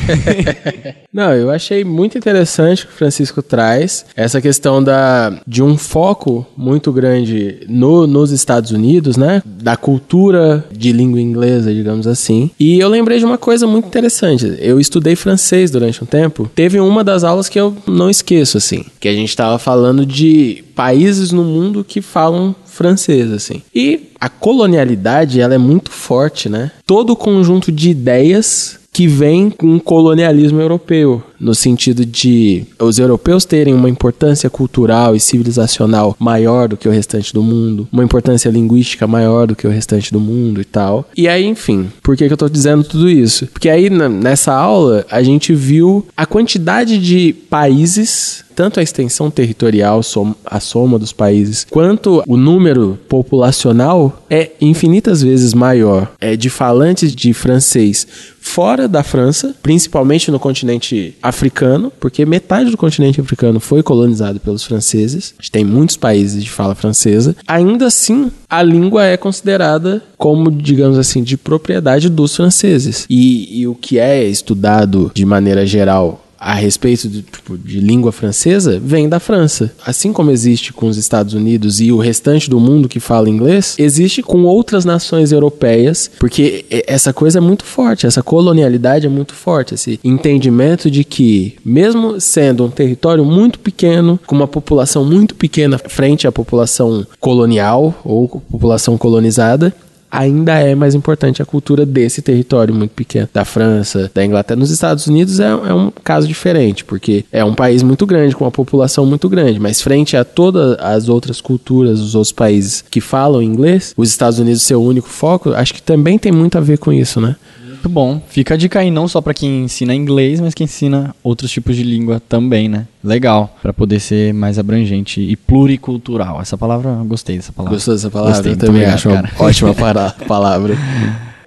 Não, 1.13 1.31
eu 1.31 1.49
achei 1.49 1.83
muito 1.83 2.17
interessante 2.17 2.83
o 2.83 2.87
que 2.87 2.93
o 2.93 2.97
Francisco 2.97 3.41
traz. 3.41 4.05
Essa 4.15 4.41
questão 4.41 4.83
da, 4.83 5.39
de 5.47 5.63
um 5.63 5.77
foco 5.77 6.45
muito 6.57 6.91
grande 6.91 7.65
no, 7.69 8.05
nos 8.05 8.31
Estados 8.31 8.71
Unidos, 8.71 9.15
né? 9.15 9.41
Da 9.45 9.77
cultura 9.77 10.65
de 10.71 10.91
língua 10.91 11.21
inglesa, 11.21 11.73
digamos 11.73 12.07
assim. 12.07 12.51
E 12.59 12.79
eu 12.79 12.89
lembrei 12.89 13.19
de 13.19 13.25
uma 13.25 13.37
coisa 13.37 13.65
muito 13.65 13.87
interessante. 13.87 14.57
Eu 14.59 14.79
estudei 14.79 15.15
francês 15.15 15.71
durante 15.71 16.03
um 16.03 16.07
tempo. 16.07 16.49
Teve 16.53 16.79
uma 16.79 17.03
das 17.03 17.23
aulas 17.23 17.47
que 17.47 17.59
eu 17.59 17.77
não 17.87 18.09
esqueço, 18.09 18.57
assim. 18.57 18.83
Que 18.99 19.07
a 19.07 19.13
gente 19.13 19.29
estava 19.29 19.57
falando 19.59 20.05
de 20.05 20.63
países 20.75 21.31
no 21.31 21.43
mundo 21.43 21.83
que 21.83 22.01
falam 22.01 22.55
francês, 22.73 23.31
assim. 23.31 23.61
E 23.73 24.09
a 24.19 24.29
colonialidade, 24.29 25.39
ela 25.39 25.55
é 25.55 25.57
muito 25.57 25.91
forte, 25.91 26.49
né? 26.49 26.71
Todo 26.85 27.11
o 27.11 27.15
conjunto 27.15 27.71
de 27.71 27.89
ideias 27.89 28.79
que 28.91 29.07
vem 29.07 29.49
com 29.49 29.75
o 29.75 29.81
colonialismo 29.81 30.61
europeu, 30.61 31.23
no 31.43 31.53
sentido 31.53 32.05
de 32.05 32.65
os 32.79 32.97
europeus 32.97 33.45
terem 33.45 33.73
uma 33.73 33.89
importância 33.89 34.49
cultural 34.49 35.15
e 35.15 35.19
civilizacional 35.19 36.15
maior 36.17 36.67
do 36.67 36.77
que 36.77 36.87
o 36.87 36.91
restante 36.91 37.33
do 37.33 37.43
mundo, 37.43 37.87
uma 37.91 38.03
importância 38.03 38.49
linguística 38.49 39.05
maior 39.05 39.47
do 39.47 39.55
que 39.55 39.67
o 39.67 39.69
restante 39.69 40.11
do 40.11 40.19
mundo 40.19 40.61
e 40.61 40.65
tal. 40.65 41.07
E 41.15 41.27
aí, 41.27 41.45
enfim, 41.45 41.91
por 42.01 42.15
que, 42.15 42.27
que 42.27 42.33
eu 42.33 42.37
tô 42.37 42.47
dizendo 42.47 42.83
tudo 42.83 43.09
isso? 43.09 43.47
Porque 43.47 43.69
aí 43.69 43.89
nessa 43.89 44.53
aula 44.53 45.05
a 45.09 45.21
gente 45.21 45.53
viu 45.53 46.05
a 46.15 46.25
quantidade 46.25 46.97
de 46.97 47.33
países 47.49 48.43
tanto 48.53 48.79
a 48.79 48.83
extensão 48.83 49.29
territorial, 49.31 50.01
a 50.45 50.59
soma 50.59 50.99
dos 50.99 51.11
países, 51.11 51.65
quanto 51.69 52.23
o 52.27 52.37
número 52.37 52.99
populacional 53.09 54.23
é 54.29 54.51
infinitas 54.61 55.21
vezes 55.21 55.53
maior. 55.53 56.11
É 56.21 56.35
de 56.35 56.49
falantes 56.49 57.15
de 57.15 57.33
francês 57.33 58.07
fora 58.39 58.87
da 58.87 59.01
França, 59.03 59.55
principalmente 59.63 60.29
no 60.29 60.39
continente 60.39 61.15
africano 61.21 61.32
africano, 61.33 61.91
porque 61.99 62.25
metade 62.25 62.69
do 62.69 62.77
continente 62.77 63.19
africano 63.19 63.59
foi 63.59 63.83
colonizado 63.83 64.39
pelos 64.39 64.63
franceses. 64.63 65.33
A 65.37 65.41
gente 65.41 65.51
tem 65.51 65.65
muitos 65.65 65.97
países 65.97 66.43
de 66.43 66.49
fala 66.49 66.75
francesa. 66.75 67.35
Ainda 67.47 67.87
assim, 67.87 68.31
a 68.49 68.61
língua 68.61 69.05
é 69.05 69.17
considerada 69.17 70.01
como, 70.17 70.51
digamos 70.51 70.97
assim, 70.97 71.23
de 71.23 71.35
propriedade 71.35 72.09
dos 72.09 72.35
franceses. 72.35 73.05
E, 73.09 73.61
e 73.61 73.67
o 73.67 73.75
que 73.75 73.99
é 73.99 74.23
estudado 74.23 75.11
de 75.13 75.25
maneira 75.25 75.65
geral 75.65 76.23
a 76.43 76.53
respeito 76.53 77.07
de, 77.07 77.21
tipo, 77.21 77.57
de 77.57 77.79
língua 77.79 78.11
francesa 78.11 78.79
vem 78.83 79.07
da 79.07 79.19
França. 79.19 79.71
Assim 79.85 80.11
como 80.11 80.29
existe 80.29 80.73
com 80.73 80.87
os 80.87 80.97
Estados 80.97 81.33
Unidos 81.33 81.79
e 81.79 81.91
o 81.91 81.97
restante 81.97 82.49
do 82.49 82.59
mundo 82.59 82.89
que 82.89 82.99
fala 82.99 83.29
inglês, 83.29 83.75
existe 83.79 84.21
com 84.21 84.43
outras 84.43 84.83
nações 84.83 85.31
europeias, 85.31 86.11
porque 86.19 86.65
essa 86.85 87.13
coisa 87.13 87.39
é 87.39 87.41
muito 87.41 87.63
forte, 87.63 88.05
essa 88.05 88.21
colonialidade 88.21 89.05
é 89.05 89.09
muito 89.09 89.33
forte, 89.33 89.73
esse 89.73 89.99
entendimento 90.03 90.91
de 90.91 91.03
que, 91.03 91.55
mesmo 91.63 92.19
sendo 92.19 92.65
um 92.65 92.69
território 92.69 93.23
muito 93.23 93.59
pequeno, 93.59 94.19
com 94.25 94.35
uma 94.35 94.47
população 94.47 95.05
muito 95.05 95.35
pequena 95.35 95.77
frente 95.77 96.27
à 96.27 96.31
população 96.31 97.07
colonial 97.19 97.95
ou 98.03 98.27
população 98.27 98.97
colonizada, 98.97 99.73
ainda 100.13 100.59
é 100.59 100.75
mais 100.75 100.93
importante 100.93 101.41
a 101.41 101.45
cultura 101.45 101.87
desse 101.87 102.21
território 102.21 102.73
muito 102.73 102.91
pequeno, 102.91 103.27
da 103.33 103.43
França, 103.43 104.11
da 104.13 104.23
Inglaterra. 104.23 104.59
Nos 104.59 104.69
Estados 104.69 105.07
Unidos 105.07 105.39
é, 105.39 105.47
é, 105.47 105.73
um 105.73 105.91
caso 106.03 106.27
diferente, 106.27 106.85
porque 106.85 107.25
é 107.31 107.43
um 107.43 107.55
país 107.55 107.81
muito 107.81 108.05
grande, 108.05 108.35
com 108.35 108.45
uma 108.45 108.51
população 108.51 109.07
muito 109.07 109.27
grande, 109.27 109.59
mas 109.59 109.81
frente 109.81 110.15
a 110.15 110.23
todas 110.23 110.77
as 110.79 111.09
outras 111.09 111.41
culturas, 111.41 111.99
os 111.99 112.13
outros 112.13 112.31
países 112.31 112.85
que 112.91 113.01
falam 113.01 113.41
inglês, 113.41 113.91
os 113.97 114.09
Estados 114.09 114.37
Unidos 114.37 114.61
ser 114.61 114.75
o 114.75 114.83
único 114.83 115.09
foco, 115.09 115.51
acho 115.53 115.73
que 115.73 115.81
também 115.81 116.19
tem 116.19 116.31
muito 116.31 116.59
a 116.59 116.61
ver 116.61 116.77
com 116.77 116.93
isso, 116.93 117.19
né? 117.19 117.35
Muito 117.83 117.93
bom. 117.93 118.21
Fica 118.29 118.53
a 118.53 118.57
dica 118.57 118.79
aí 118.79 118.89
não 118.89 119.09
só 119.09 119.19
para 119.19 119.33
quem 119.33 119.65
ensina 119.65 119.93
inglês, 119.93 120.39
mas 120.39 120.53
quem 120.53 120.63
ensina 120.63 121.13
outros 121.21 121.51
tipos 121.51 121.75
de 121.75 121.83
língua 121.83 122.21
também, 122.29 122.69
né? 122.69 122.87
Legal, 123.03 123.57
para 123.61 123.73
poder 123.73 123.99
ser 123.99 124.33
mais 124.33 124.57
abrangente 124.57 125.19
e 125.19 125.35
pluricultural. 125.35 126.39
Essa 126.39 126.57
palavra, 126.57 126.91
eu 126.91 127.03
gostei 127.03 127.35
dessa 127.35 127.51
palavra. 127.51 127.75
Gostou 127.75 127.93
dessa 127.93 128.09
palavra? 128.09 128.35
Gostei, 128.35 128.53
eu 128.53 128.57
também 128.57 128.83
obrigado, 128.83 128.93
acho 128.93 129.09
uma 129.09 129.29
ótima 129.37 129.75
palavra. 130.25 130.77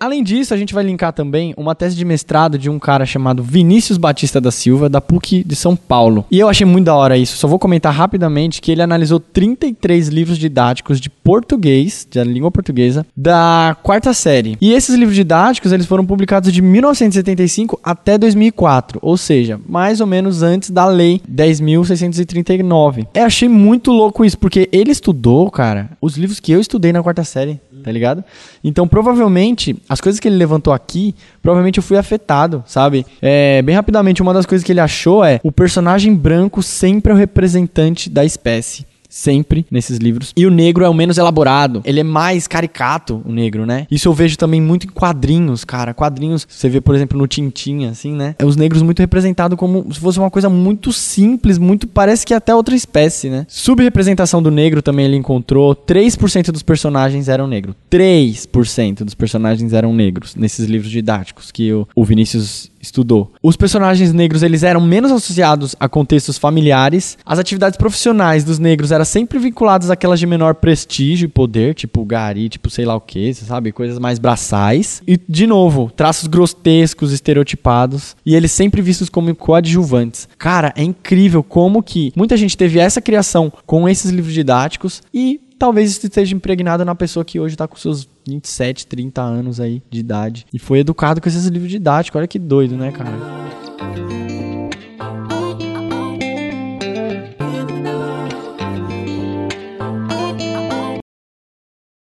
Além 0.01 0.23
disso, 0.23 0.55
a 0.55 0.57
gente 0.57 0.75
vai 0.75 0.85
linkar 0.85 1.13
também 1.13 1.55
uma 1.57 1.75
tese 1.75 1.97
de 1.97 2.05
mestrado 2.05 2.59
de 2.59 2.69
um 2.71 2.79
cara 2.79 3.07
chamado 3.07 3.43
Vinícius 3.43 3.99
Batista 3.99 4.41
da 4.41 4.51
Silva, 4.51 4.89
da 4.89 5.01
PUC 5.01 5.45
de 5.45 5.57
São 5.57 5.75
Paulo. 5.77 6.25
E 6.31 6.39
eu 6.39 6.49
achei 6.49 6.67
muito 6.67 6.87
da 6.87 6.95
hora 6.95 7.17
isso. 7.17 7.37
Só 7.37 7.49
vou 7.49 7.59
comentar 7.59 7.93
rapidamente 7.93 8.61
que 8.61 8.71
ele 8.71 8.83
analisou 8.83 9.21
33 9.21 10.09
livros 10.09 10.39
didáticos 10.39 11.01
de 11.01 11.11
português, 11.11 12.07
da 12.13 12.25
língua 12.25 12.51
portuguesa, 12.51 13.07
da 13.17 13.77
quarta 13.83 14.13
série. 14.13 14.57
E 14.61 14.73
esses 14.73 14.95
livros 14.95 15.17
didáticos, 15.17 15.73
eles 15.73 15.87
foram 15.87 16.05
publicados 16.05 16.53
de 16.53 16.63
1975 16.63 17.81
até 17.83 18.17
2004, 18.19 18.99
ou 19.03 19.17
seja, 19.17 19.61
mais 19.69 20.01
ou 20.01 20.07
menos 20.07 20.43
antes 20.43 20.71
da 20.71 20.87
lei 20.87 21.21
10.639. 21.31 23.07
Eu 23.15 23.25
achei 23.25 23.49
muito 23.49 23.91
louco 23.91 24.25
isso, 24.25 24.39
porque 24.39 24.69
ele 24.73 24.91
estudou, 24.91 25.51
cara, 25.51 25.91
os 26.01 26.17
livros 26.17 26.41
que 26.41 26.53
eu 26.53 26.61
estudei 26.61 26.93
na 26.93 27.03
quarta 27.03 27.25
série, 27.25 27.61
tá 27.87 27.93
ligado? 27.93 28.25
Então, 28.65 28.89
provavelmente, 28.89 29.81
as 29.89 30.01
coisas 30.01 30.19
que 30.19 30.27
ele 30.27 30.35
levantou 30.35 30.73
aqui, 30.73 31.15
provavelmente 31.41 31.79
eu 31.79 31.85
fui 31.85 31.97
afetado, 31.97 32.65
sabe? 32.67 33.07
É, 33.23 33.63
bem 33.63 33.77
rapidamente, 33.77 34.21
uma 34.21 34.35
das 34.35 34.45
coisas 34.45 34.65
que 34.65 34.73
ele 34.73 34.81
achou 34.81 35.25
é 35.25 35.39
o 35.41 35.53
personagem 35.53 36.13
branco 36.13 36.65
sempre 36.65 37.13
é 37.13 37.15
o 37.15 37.17
representante 37.17 38.11
da 38.11 38.25
espécie. 38.25 38.85
Sempre 39.17 39.65
nesses 39.71 39.97
livros. 39.97 40.35
E 40.37 40.45
o 40.45 40.51
negro 40.51 40.85
é 40.85 40.89
o 40.91 40.93
menos 40.93 41.17
elaborado. 41.17 41.81
Ele 41.87 42.01
é 42.01 42.05
mais 42.05 42.47
caricato, 42.47 43.23
o 43.25 43.33
negro, 43.33 43.65
né? 43.65 43.87
Isso 43.91 44.09
eu 44.09 44.13
vejo 44.13 44.37
também 44.37 44.61
muito 44.61 44.87
em 44.87 44.91
quadrinhos, 44.91 45.65
cara. 45.65 45.95
Quadrinhos, 45.95 46.47
você 46.47 46.69
vê, 46.69 46.83
por 46.83 46.95
exemplo, 46.95 47.17
no 47.17 47.27
Tintin, 47.27 47.87
assim, 47.87 48.15
né? 48.15 48.35
É 48.39 48.45
os 48.45 48.57
negros 48.57 48.83
muito 48.83 48.99
representados 48.99 49.59
como 49.59 49.91
se 49.91 49.99
fosse 49.99 50.19
uma 50.19 50.31
coisa 50.31 50.51
muito 50.51 50.93
simples, 50.93 51.57
muito. 51.57 51.87
Parece 51.87 52.27
que 52.27 52.35
até 52.35 52.55
outra 52.55 52.77
espécie, 52.77 53.31
né? 53.31 53.47
Subrepresentação 53.49 54.43
do 54.43 54.51
negro 54.51 54.83
também 54.83 55.07
ele 55.07 55.17
encontrou. 55.17 55.75
3% 55.75 56.53
dos 56.53 56.63
personagens 56.63 57.27
eram 57.27 57.47
negros. 57.47 57.75
3% 57.91 59.03
dos 59.03 59.15
personagens 59.15 59.73
eram 59.73 59.95
negros 59.95 60.37
nesses 60.37 60.69
livros 60.69 60.91
didáticos 60.91 61.51
que 61.51 61.73
o, 61.73 61.89
o 61.97 62.05
Vinícius 62.05 62.71
estudou. 62.87 63.33
Os 63.43 63.57
personagens 63.57 64.13
negros 64.13 64.43
eles 64.43 64.63
eram 64.63 64.81
menos 64.81 65.11
associados 65.13 65.77
a 65.79 65.89
contextos 65.89 66.39
familiares. 66.39 67.19
As 67.25 67.39
atividades 67.39 67.77
profissionais 67.77 68.45
dos 68.45 68.59
negros 68.59 68.93
eram 68.93 69.05
sempre 69.05 69.39
vinculadas 69.39 69.91
àquelas 69.91 70.19
de 70.19 70.27
menor 70.27 70.55
prestígio 70.55 71.27
e 71.27 71.29
poder, 71.29 71.75
tipo 71.75 72.05
gari, 72.05 72.49
tipo 72.49 72.71
sei 72.71 72.85
lá 72.85 72.95
o 72.95 73.01
que, 73.01 73.33
sabe, 73.35 73.73
coisas 73.73 73.99
mais 73.99 74.19
braçais. 74.19 75.03
E 75.07 75.19
de 75.29 75.47
novo, 75.47 75.91
traços 75.95 76.27
grotescos, 76.27 77.13
estereotipados 77.13 78.17
e 78.25 78.35
eles 78.35 78.53
sempre 78.53 78.81
vistos 78.83 79.09
como 79.09 79.35
coadjuvantes. 79.35 80.29
Cara, 80.39 80.73
é 80.77 80.83
incrível 80.83 81.43
como 81.43 81.83
que 81.83 82.13
muita 82.17 82.37
gente 82.37 82.57
teve 82.57 82.79
essa 82.79 83.01
criação 83.01 83.53
com 83.67 83.89
esses 83.89 84.11
livros 84.11 84.33
didáticos 84.33 85.03
e 85.13 85.41
talvez 85.59 85.91
isso 85.91 86.07
esteja 86.07 86.35
impregnado 86.35 86.85
na 86.85 86.95
pessoa 86.95 87.25
que 87.25 87.41
hoje 87.41 87.57
tá 87.57 87.67
com 87.67 87.77
seus 87.77 88.09
27, 88.27 88.87
30 88.87 89.23
anos 89.23 89.61
aí 89.61 89.83
de 89.91 90.01
idade 90.01 90.47
e 90.53 90.59
foi 90.59 90.81
educado 90.81 91.21
com 91.21 91.29
esses 91.29 91.47
livros 91.47 91.71
didáticos. 91.71 92.19
Olha 92.19 92.29
que 92.29 92.39
doido, 92.39 92.77
né, 92.77 92.93
cara? 92.93 94.26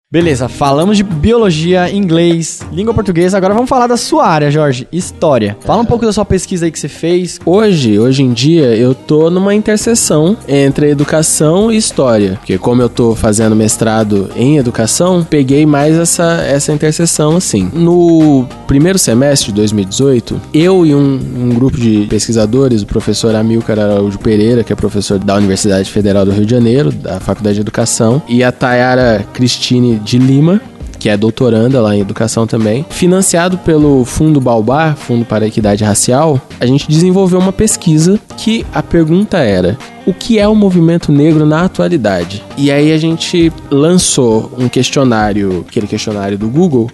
Beleza, 0.09 0.49
falamos 0.49 0.97
de 0.97 1.03
biologia, 1.03 1.93
inglês, 1.93 2.61
língua 2.73 2.95
portuguesa. 2.95 3.37
Agora 3.37 3.53
vamos 3.53 3.69
falar 3.69 3.89
da 3.89 3.97
sua 3.97 4.25
área, 4.25 4.53
Jorge, 4.53 4.87
história. 4.93 5.57
Fala 5.63 5.83
um 5.83 5.85
pouco 5.85 6.07
da 6.07 6.13
sua 6.13 6.25
pesquisa 6.25 6.65
aí 6.65 6.71
que 6.71 6.79
você 6.79 6.87
fez. 6.87 7.41
Hoje, 7.45 7.99
hoje 7.99 8.23
em 8.23 8.33
dia, 8.33 8.77
eu 8.77 8.95
tô 8.95 9.29
numa 9.31 9.53
interseção 9.53 10.37
entre 10.47 10.91
educação 10.91 11.73
e 11.73 11.77
história. 11.77 12.35
Porque 12.35 12.57
como 12.57 12.81
eu 12.81 12.89
tô 12.89 13.17
fazendo 13.17 13.57
mestrado 13.57 14.31
em 14.37 14.59
educação, 14.59 15.27
peguei 15.29 15.67
mais 15.67 15.97
essa, 15.97 16.41
essa 16.47 16.73
interseção, 16.73 17.37
assim. 17.37 17.69
No 17.75 18.47
primeiro 18.69 19.01
semestre 19.01 19.49
de 19.49 19.57
2018, 19.57 20.41
eu 20.55 20.87
e 20.87 20.95
um, 20.95 21.19
um 21.37 21.49
grupo 21.49 21.77
de 21.77 22.07
pesquisadores, 22.09 22.83
o 22.83 22.87
professor 22.87 23.35
Amilcar 23.35 23.77
Araújo 23.81 24.21
Pereira, 24.21 24.63
que 24.63 24.73
é 24.73 24.77
professor 24.77 25.19
da 25.19 25.35
Universidade 25.35 25.91
Federal 25.91 26.25
do 26.25 26.31
Rio 26.31 26.47
de 26.47 26.53
Janeiro, 26.53 26.93
da 26.93 27.19
Faculdade 27.19 27.57
de 27.57 27.61
Educação, 27.63 28.23
e 28.29 28.45
a 28.45 28.53
Tayara 28.53 29.27
Cristine 29.35 29.96
de 29.99 30.19
Lima, 30.19 30.61
que 30.99 31.09
é 31.09 31.17
doutoranda 31.17 31.81
lá 31.81 31.95
em 31.95 32.01
educação 32.01 32.47
também, 32.47 32.85
financiado 32.91 33.59
pelo 33.59 34.05
Fundo 34.05 34.41
Baobá, 34.41 34.95
Fundo 34.95 35.25
para 35.25 35.45
a 35.45 35.49
Equidade 35.49 35.85
Racial, 35.85 36.41
a 36.59 36.67
gente 36.67 36.89
desenvolveu 36.89 37.39
uma 37.39 37.53
pesquisa 37.53 38.19
que 38.37 38.67
a 38.75 38.83
pergunta 38.83 39.39
era: 39.39 39.79
o 40.07 40.13
que 40.13 40.39
é 40.39 40.49
o 40.49 40.55
movimento 40.55 41.13
negro 41.13 41.47
na 41.47 41.65
atualidade? 41.65 42.43
E 42.57 42.71
aí 42.71 42.93
a 42.93 42.99
gente 42.99 43.53
lançou 43.71 44.51
um 44.59 44.69
questionário, 44.69 45.65
aquele 45.69 45.87
questionário 45.87 46.39
do 46.39 46.49
Google, 46.49 46.91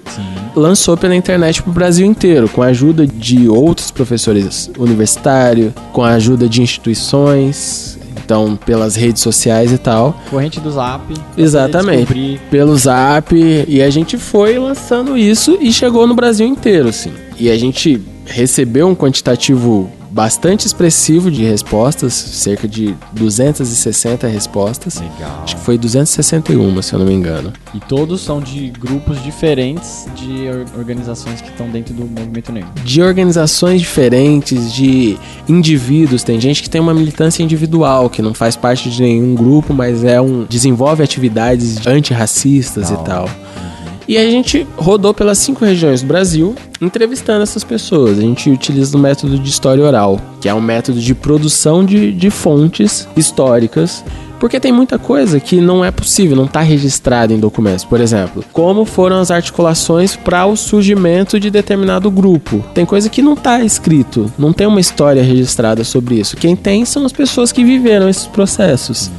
lançou 0.54 0.96
pela 0.96 1.14
internet 1.14 1.62
pro 1.62 1.72
Brasil 1.72 2.06
inteiro, 2.06 2.48
com 2.48 2.62
a 2.62 2.66
ajuda 2.66 3.06
de 3.06 3.48
outros 3.48 3.90
professores 3.90 4.70
universitários, 4.78 5.72
com 5.92 6.02
a 6.02 6.10
ajuda 6.10 6.48
de 6.48 6.60
instituições, 6.60 7.98
então 8.24 8.56
pelas 8.56 8.96
redes 8.96 9.22
sociais 9.22 9.72
e 9.72 9.78
tal. 9.78 10.18
Corrente 10.30 10.60
do 10.60 10.70
Zap. 10.70 11.02
Exatamente. 11.36 12.40
Pelo 12.50 12.76
Zap. 12.76 13.34
E 13.34 13.82
a 13.82 13.90
gente 13.90 14.16
foi 14.16 14.58
lançando 14.58 15.16
isso 15.16 15.58
e 15.60 15.72
chegou 15.72 16.06
no 16.06 16.14
Brasil 16.14 16.46
inteiro, 16.46 16.88
assim. 16.88 17.12
E 17.38 17.50
a 17.50 17.58
gente 17.58 18.00
recebeu 18.24 18.88
um 18.88 18.94
quantitativo 18.94 19.90
bastante 20.12 20.66
expressivo 20.66 21.30
de 21.30 21.42
respostas, 21.42 22.12
cerca 22.12 22.68
de 22.68 22.94
260 23.12 24.26
respostas. 24.26 24.96
Legal. 25.00 25.40
Acho 25.42 25.56
que 25.56 25.62
foi 25.62 25.78
261, 25.78 26.82
se 26.82 26.92
eu 26.92 26.98
não 26.98 27.06
me 27.06 27.14
engano. 27.14 27.52
E 27.74 27.80
todos 27.80 28.20
são 28.20 28.38
de 28.40 28.68
grupos 28.70 29.22
diferentes 29.22 30.06
de 30.14 30.48
or- 30.48 30.66
organizações 30.78 31.40
que 31.40 31.48
estão 31.48 31.68
dentro 31.70 31.94
do 31.94 32.04
movimento 32.04 32.52
negro. 32.52 32.68
De 32.84 33.00
organizações 33.02 33.80
diferentes, 33.80 34.72
de 34.72 35.16
indivíduos. 35.48 36.22
Tem 36.22 36.38
gente 36.40 36.62
que 36.62 36.68
tem 36.68 36.80
uma 36.80 36.92
militância 36.94 37.42
individual, 37.42 38.10
que 38.10 38.20
não 38.20 38.34
faz 38.34 38.54
parte 38.54 38.90
de 38.90 39.00
nenhum 39.02 39.34
grupo, 39.34 39.72
mas 39.72 40.04
é 40.04 40.20
um. 40.20 40.44
desenvolve 40.44 41.02
atividades 41.02 41.86
antirracistas 41.86 42.90
e 42.90 42.96
tal. 43.04 43.28
E 44.08 44.18
a 44.18 44.30
gente 44.30 44.66
rodou 44.76 45.14
pelas 45.14 45.38
cinco 45.38 45.64
regiões 45.64 46.02
do 46.02 46.08
Brasil, 46.08 46.54
entrevistando 46.80 47.42
essas 47.42 47.64
pessoas. 47.64 48.18
A 48.18 48.22
gente 48.22 48.50
utiliza 48.50 48.96
o 48.96 49.00
método 49.00 49.38
de 49.38 49.48
história 49.48 49.84
oral, 49.84 50.20
que 50.40 50.48
é 50.48 50.54
um 50.54 50.60
método 50.60 51.00
de 51.00 51.14
produção 51.14 51.84
de, 51.84 52.12
de 52.12 52.30
fontes 52.30 53.08
históricas. 53.16 54.04
Porque 54.42 54.58
tem 54.58 54.72
muita 54.72 54.98
coisa 54.98 55.38
que 55.38 55.60
não 55.60 55.84
é 55.84 55.92
possível, 55.92 56.36
não 56.36 56.46
está 56.46 56.62
registrada 56.62 57.32
em 57.32 57.38
documentos. 57.38 57.84
Por 57.84 58.00
exemplo, 58.00 58.44
como 58.52 58.84
foram 58.84 59.20
as 59.20 59.30
articulações 59.30 60.16
para 60.16 60.44
o 60.46 60.56
surgimento 60.56 61.38
de 61.38 61.48
determinado 61.48 62.10
grupo. 62.10 62.58
Tem 62.74 62.84
coisa 62.84 63.08
que 63.08 63.22
não 63.22 63.34
está 63.34 63.62
escrito, 63.62 64.32
não 64.36 64.52
tem 64.52 64.66
uma 64.66 64.80
história 64.80 65.22
registrada 65.22 65.84
sobre 65.84 66.16
isso. 66.16 66.36
Quem 66.36 66.56
tem 66.56 66.84
são 66.84 67.06
as 67.06 67.12
pessoas 67.12 67.52
que 67.52 67.62
viveram 67.62 68.08
esses 68.08 68.26
processos. 68.26 69.12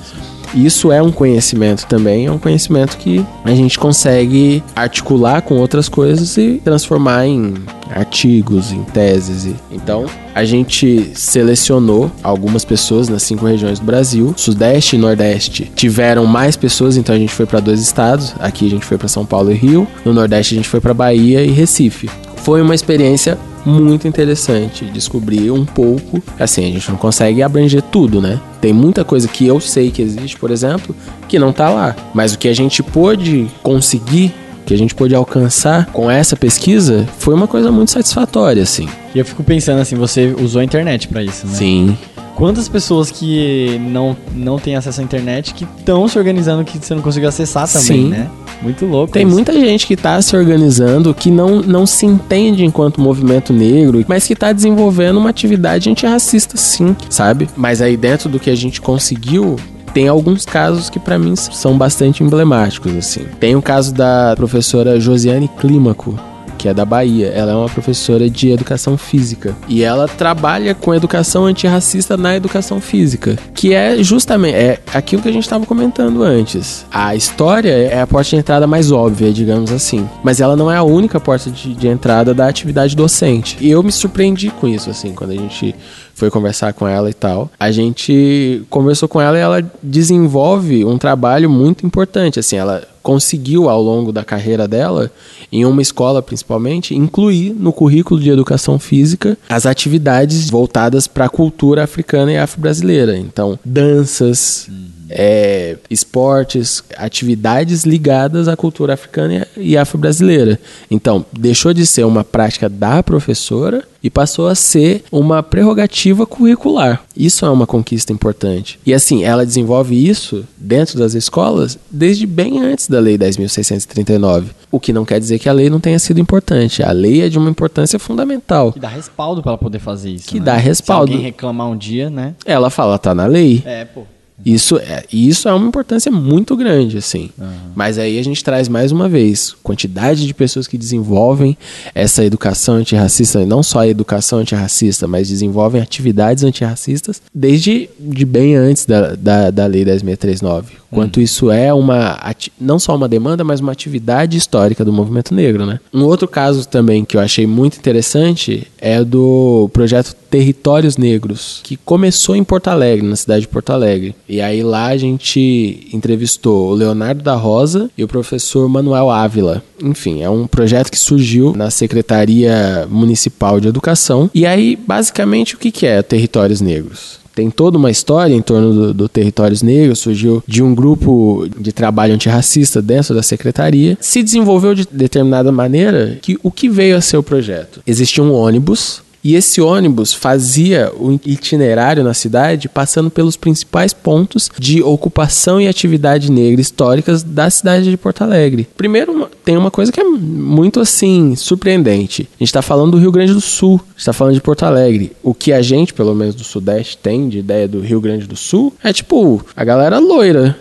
Isso 0.54 0.92
é 0.92 1.02
um 1.02 1.12
conhecimento 1.12 1.86
também, 1.88 2.28
é 2.28 2.32
um 2.32 2.38
conhecimento 2.38 2.98
que 2.98 3.26
a 3.44 3.54
gente 3.54 3.78
consegue 3.80 4.64
articular 4.76 5.42
com 5.42 5.56
outras 5.56 5.90
coisas 5.90 6.38
e 6.38 6.62
transformar 6.64 7.26
em 7.26 7.56
artigos, 7.90 8.72
em 8.72 8.84
teses. 8.84 9.54
Então, 9.72 10.06
a 10.34 10.44
gente 10.46 11.12
selecionou 11.16 12.12
algumas 12.24 12.66
pessoas 12.66 13.08
nas 13.08 13.24
cinco 13.24 13.46
regiões 13.46 13.80
do 13.80 13.86
Brasil. 13.86 14.34
Sudeste 14.38 14.96
e 14.96 15.00
Nordeste 15.00 15.72
tiveram 15.76 16.26
mais 16.26 16.56
pessoas, 16.56 16.98
então 16.98 17.16
a 17.16 17.20
gente 17.20 17.34
foi 17.34 17.46
para 17.46 17.60
dois 17.60 17.80
estados. 17.82 18.34
Aqui 18.40 18.68
a 18.68 18.70
gente 18.70 18.86
foi 18.86 18.98
para 18.98 19.08
São 19.08 19.26
Paulo 19.26 19.52
e 19.52 19.56
Rio. 19.56 19.88
No 20.06 20.14
Nordeste 20.14 20.56
a 20.56 20.58
gente 20.58 20.70
foi 20.70 20.82
para 20.82 20.94
Bahia 20.94 21.44
e 21.44 21.52
Recife. 21.52 22.10
Foi 22.38 22.62
uma 22.62 22.76
experiência 22.76 23.38
muito 23.66 24.08
interessante 24.08 24.86
descobrir 24.86 25.52
um 25.52 25.66
pouco. 25.66 26.22
Assim, 26.40 26.66
a 26.66 26.72
gente 26.72 26.90
não 26.90 26.98
consegue 26.98 27.42
abranger 27.42 27.82
tudo, 27.82 28.22
né? 28.22 28.40
Tem 28.62 28.74
muita 28.74 29.04
coisa 29.04 29.28
que 29.28 29.46
eu 29.46 29.60
sei 29.60 29.92
que 29.92 30.02
existe, 30.02 30.38
por 30.38 30.52
exemplo, 30.52 30.96
que 31.28 31.40
não 31.40 31.52
tá 31.52 31.70
lá. 31.70 31.96
Mas 32.14 32.34
o 32.34 32.38
que 32.38 32.48
a 32.48 32.54
gente 32.54 32.82
pôde 32.84 33.48
conseguir 33.62 34.34
que 34.66 34.74
a 34.74 34.78
gente 34.78 34.96
pôde 34.96 35.14
alcançar 35.14 35.88
com 35.88 36.10
essa 36.10 36.36
pesquisa 36.36 37.06
foi 37.20 37.34
uma 37.34 37.48
coisa 37.48 37.72
muito 37.72 37.92
satisfatória, 37.92 38.64
assim. 38.64 38.88
E 39.14 39.20
eu 39.20 39.26
fico 39.26 39.44
pensando 39.44 39.82
assim, 39.82 39.96
você 39.96 40.34
usou 40.40 40.62
a 40.62 40.64
internet 40.64 41.08
para 41.08 41.22
isso, 41.22 41.46
né? 41.46 41.54
Sim. 41.54 41.98
Quantas 42.36 42.68
pessoas 42.68 43.12
que 43.12 43.80
não, 43.90 44.18
não 44.34 44.58
têm 44.58 44.76
acesso 44.76 45.02
à 45.02 45.04
internet 45.04 45.54
que 45.54 45.66
estão 45.78 46.08
se 46.08 46.18
organizando 46.18 46.64
que 46.64 46.78
você 46.78 46.96
não 46.96 47.02
conseguiu 47.02 47.30
acessar 47.30 47.68
também, 47.68 47.82
Sim. 47.82 48.10
né? 48.10 48.30
Muito 48.62 48.86
louco. 48.86 49.14
Tem 49.14 49.26
isso. 49.26 49.34
muita 49.34 49.54
gente 49.54 49.86
que 49.86 49.96
tá 49.96 50.22
se 50.22 50.36
organizando 50.36 51.14
que 51.14 51.30
não, 51.30 51.62
não 51.62 51.86
se 51.86 52.06
entende 52.06 52.64
enquanto 52.64 53.02
movimento 53.02 53.52
negro, 53.52 54.04
mas 54.08 54.26
que 54.26 54.36
tá 54.36 54.54
desenvolvendo 54.54 55.18
uma 55.18 55.30
atividade 55.30 55.90
antirracista 55.90 56.56
sim, 56.56 56.96
sabe? 57.10 57.50
Mas 57.58 57.82
aí 57.82 57.98
dentro 57.98 58.30
do 58.30 58.40
que 58.40 58.50
a 58.50 58.56
gente 58.56 58.80
conseguiu, 58.80 59.58
tem 59.94 60.08
alguns 60.08 60.46
casos 60.46 60.90
que 60.90 61.00
pra 61.00 61.20
mim 61.20 61.36
são 61.36 61.78
bastante 61.78 62.24
emblemáticos 62.24 62.96
assim. 62.96 63.26
Tem 63.40 63.56
o 63.56 63.62
caso 63.62 63.94
da 63.94 64.34
professora 64.36 65.00
Josiane 65.00 65.50
Clímaco, 65.60 66.18
que 66.64 66.70
é 66.70 66.74
da 66.74 66.86
Bahia. 66.86 67.28
Ela 67.28 67.52
é 67.52 67.56
uma 67.56 67.68
professora 67.68 68.30
de 68.30 68.50
educação 68.50 68.98
física 68.98 69.54
e 69.68 69.84
ela 69.84 70.08
trabalha 70.08 70.74
com 70.74 70.96
educação 70.96 71.46
antirracista 71.46 72.16
na 72.16 72.38
educação 72.38 72.80
física, 72.80 73.38
que 73.54 73.74
é 73.74 74.02
justamente 74.02 74.56
é 74.56 74.80
aquilo 74.94 75.22
que 75.22 75.28
a 75.28 75.32
gente 75.32 75.44
estava 75.44 75.66
comentando 75.66 76.24
antes. 76.24 76.86
A 76.90 77.18
história 77.18 77.70
é 77.70 78.00
a 78.00 78.08
porta 78.08 78.30
de 78.30 78.38
entrada 78.38 78.66
mais 78.66 78.94
óbvia, 78.94 79.34
digamos 79.34 79.74
assim, 79.74 80.08
mas 80.24 80.40
ela 80.40 80.56
não 80.56 80.72
é 80.72 80.78
a 80.78 80.84
única 80.84 81.20
porta 81.20 81.52
de, 81.52 81.74
de 81.74 81.88
entrada 81.90 82.34
da 82.34 82.48
atividade 82.48 82.96
docente. 82.96 83.58
E 83.60 83.70
eu 83.70 83.84
me 83.84 83.92
surpreendi 83.92 84.50
com 84.50 84.66
isso, 84.66 84.90
assim, 84.90 85.14
quando 85.14 85.32
a 85.32 85.36
gente 85.36 85.76
foi 86.14 86.30
conversar 86.30 86.74
com 86.74 86.88
ela 86.88 87.10
e 87.10 87.14
tal. 87.14 87.50
A 87.60 87.72
gente 87.72 88.64
conversou 88.70 89.10
com 89.10 89.20
ela 89.20 89.38
e 89.38 89.42
ela 89.42 89.72
desenvolve 89.82 90.86
um 90.86 90.98
trabalho 90.98 91.50
muito 91.50 91.86
importante, 91.86 92.40
assim, 92.40 92.56
ela 92.56 92.84
conseguiu 93.02 93.70
ao 93.70 93.82
longo 93.82 94.14
da 94.14 94.24
carreira 94.24 94.66
dela, 94.68 95.12
em 95.52 95.66
uma 95.66 95.82
escola 95.82 96.22
principalmente, 96.22 96.96
incluir 96.96 97.54
no 97.54 97.74
currículo 97.74 98.20
de 98.20 98.30
educação 98.30 98.80
física 98.80 99.38
as 99.50 99.66
atividades 99.66 100.50
voltadas 100.50 101.06
para 101.06 101.26
a 101.26 101.30
cultura 101.30 101.84
africana 101.84 102.32
e 102.32 102.38
afro-brasileira. 102.38 103.18
Então, 103.18 103.60
danças, 103.66 104.70
é, 105.16 105.78
esportes, 105.90 106.84
atividades 106.98 107.84
ligadas 107.84 108.48
à 108.48 108.58
cultura 108.58 108.94
africana 108.94 109.48
e 109.56 109.78
afro-brasileira. 109.78 110.60
Então, 110.90 111.26
deixou 111.32 111.74
de 111.74 111.86
ser 111.86 112.04
uma 112.04 112.24
prática 112.24 112.68
da 112.68 113.04
professora 113.04 113.84
e 114.04 114.10
passou 114.10 114.48
a 114.48 114.56
ser 114.56 115.04
uma 115.10 115.42
prerrogativa 115.42 116.26
curricular. 116.26 117.02
Isso 117.16 117.46
é 117.46 117.50
uma 117.50 117.66
conquista 117.66 118.12
importante. 118.12 118.78
E 118.86 118.94
assim, 118.94 119.24
ela 119.24 119.46
desenvolve 119.46 119.96
isso 119.96 120.46
dentro 120.58 121.00
das 121.00 121.14
escolas 121.14 121.78
desde 121.90 122.26
bem 122.26 122.62
antes 122.62 122.88
da 122.90 123.00
Lei 123.00 123.18
10.639. 123.18 124.48
O 124.70 124.80
que 124.80 124.92
não 124.92 125.06
quer 125.06 125.20
dizer 125.20 125.38
que 125.38 125.48
a 125.48 125.54
lei 125.54 125.70
não 125.70 125.80
tenha 125.80 126.00
sido 126.00 126.20
importante. 126.20 126.82
A 126.82 126.92
lei 126.92 127.22
é 127.22 127.30
de 127.30 127.38
uma 127.38 127.50
importância 127.50 128.00
fundamental. 128.00 128.74
Que 128.74 128.80
dá 128.80 128.88
respaldo 128.88 129.42
pra 129.42 129.52
ela 129.52 129.58
poder 129.58 129.78
fazer 129.78 130.10
isso. 130.10 130.28
Que 130.28 130.40
né? 130.40 130.46
dá 130.46 130.58
respaldo. 130.58 131.12
Se 131.12 131.14
alguém 131.14 131.26
reclamar 131.26 131.68
um 131.70 131.78
dia, 131.78 132.10
né? 132.10 132.34
Ela 132.44 132.72
fala, 132.72 132.98
tá 132.98 133.14
na 133.14 133.28
lei. 133.28 133.62
É, 133.66 133.86
pô. 133.86 134.02
Isso 134.46 134.78
é, 134.78 135.04
isso 135.12 135.48
é 135.48 135.54
uma 135.54 135.68
importância 135.68 136.12
muito 136.12 136.56
grande, 136.56 136.98
assim. 136.98 137.30
Mas 137.76 137.98
aí 137.98 138.20
a 138.20 138.24
gente 138.24 138.44
traz 138.44 138.68
mais 138.68 138.92
uma 138.92 139.08
vez 139.08 139.56
quantidade 139.64 140.26
de 140.26 140.34
pessoas 140.34 140.68
que 140.68 140.78
desenvolvem 140.78 141.58
essa 141.94 142.24
educação 142.26 142.76
antirracista, 142.76 143.42
e 143.42 143.46
não 143.46 143.64
só 143.64 143.80
a 143.80 143.88
educação 143.88 144.40
antirracista, 144.40 145.08
mas 145.08 145.30
desenvolvem 145.30 145.82
atividades 145.82 146.44
antirracistas 146.44 147.22
desde 147.34 147.90
de 148.00 148.26
bem 148.26 148.56
antes 148.56 148.86
da, 148.86 149.16
da, 149.16 149.52
da 149.52 149.66
Lei 149.66 149.86
10.639. 149.86 150.83
Quanto 150.94 151.20
isso 151.20 151.52
é 151.52 151.74
uma 151.74 152.20
não 152.60 152.80
só 152.80 152.96
uma 152.96 153.08
demanda, 153.08 153.44
mas 153.44 153.60
uma 153.60 153.72
atividade 153.72 154.38
histórica 154.38 154.86
do 154.86 154.94
movimento 154.94 155.34
negro, 155.34 155.66
né? 155.66 155.80
Um 155.94 156.04
outro 156.04 156.28
caso 156.28 156.68
também 156.68 157.04
que 157.04 157.18
eu 157.18 157.22
achei 157.22 157.46
muito 157.46 157.78
interessante 157.78 158.68
é 158.78 159.04
do 159.04 159.70
projeto 159.74 160.16
Territórios 160.30 160.98
Negros, 160.98 161.60
que 161.64 161.78
começou 161.78 162.36
em 162.36 162.44
Porto 162.44 162.68
Alegre, 162.68 163.06
na 163.06 163.16
cidade 163.16 163.42
de 163.42 163.48
Porto 163.48 163.70
Alegre. 163.70 164.16
E 164.28 164.42
aí 164.42 164.64
lá 164.64 164.88
a 164.88 164.98
gente 164.98 165.88
entrevistou 165.94 166.72
o 166.72 166.74
Leonardo 166.74 167.22
da 167.22 167.36
Rosa 167.36 167.90
e 167.98 168.04
o 168.04 168.08
professor 168.08 168.68
Manuel 168.68 169.10
Ávila. 169.12 169.64
Enfim, 169.82 170.22
é 170.24 170.30
um 170.30 170.48
projeto 170.48 170.90
que 170.90 170.98
surgiu 170.98 171.54
na 171.56 171.70
Secretaria 171.70 172.88
Municipal 172.90 173.60
de 173.60 173.68
Educação. 173.68 174.30
E 174.34 174.46
aí, 174.46 174.76
basicamente, 174.76 175.56
o 175.56 175.58
que 175.58 175.86
é 175.86 176.02
Territórios 176.02 176.62
Negros? 176.62 177.23
Tem 177.34 177.50
toda 177.50 177.78
uma 177.78 177.92
história 177.92 178.34
em 178.34 178.42
torno 178.42 178.74
do, 178.74 178.94
do 178.94 179.10
Territórios 179.10 179.62
Negros, 179.62 180.00
surgiu 180.00 180.44
de 180.48 180.62
um 180.62 180.74
grupo 180.74 181.48
de 181.60 181.72
trabalho 181.72 182.14
antirracista 182.14 182.82
dentro 182.82 183.16
da 183.16 183.24
secretaria, 183.24 183.98
se 184.00 184.24
desenvolveu 184.24 184.76
de 184.76 184.88
determinada 184.90 185.52
maneira 185.52 186.18
que 186.22 186.38
o 186.44 186.52
que 186.52 186.70
veio 186.70 186.96
a 186.96 187.02
ser 187.02 187.18
o 187.18 187.24
projeto? 187.24 187.82
Existia 187.86 188.24
um 188.24 188.34
ônibus 188.34 189.02
e 189.24 189.36
esse 189.36 189.62
ônibus 189.62 190.14
fazia 190.14 190.92
o 190.96 191.14
itinerário 191.26 192.04
na 192.04 192.14
cidade 192.14 192.68
passando 192.68 193.10
pelos 193.10 193.38
principais 193.38 193.94
pontos 193.94 194.52
de 194.60 194.82
ocupação 194.82 195.62
e 195.62 195.68
atividade 195.68 196.32
negra 196.32 196.60
históricas 196.60 197.24
da 197.24 197.50
cidade 197.50 197.90
de 197.90 197.98
Porto 197.98 198.24
Alegre. 198.24 198.68
Primeiro, 198.76 199.30
tem 199.44 199.56
uma 199.56 199.72
coisa 199.72 199.92
que 199.92 200.00
é 200.00 200.04
muito 200.04 200.80
assim 200.80 201.36
surpreendente. 201.36 202.28
A 202.36 202.40
gente 202.40 202.50
está 202.50 202.62
falando 202.62 202.92
do 202.92 202.98
Rio 202.98 203.12
Grande 203.12 203.34
do 203.34 203.42
Sul, 203.42 203.76
a 203.76 203.90
gente 203.92 204.00
está 204.00 204.14
falando 204.14 204.34
de 204.34 204.42
Porto 204.42 204.64
Alegre. 204.64 205.14
O 205.24 205.34
que 205.34 205.54
a 205.54 205.62
gente, 205.62 205.94
pelo 205.94 206.14
menos 206.14 206.36
do 206.36 206.44
Sudeste, 206.44 206.98
tem 206.98 207.30
de 207.30 207.40
ideia 207.40 207.68
do 207.68 207.80
Rio 207.80 208.02
Grande 208.02 208.28
do 208.28 208.36
Sul 208.36 208.74
é 208.84 208.92
tipo 208.92 209.44
a 209.56 209.64
galera 209.64 210.00
loira. 210.00 210.58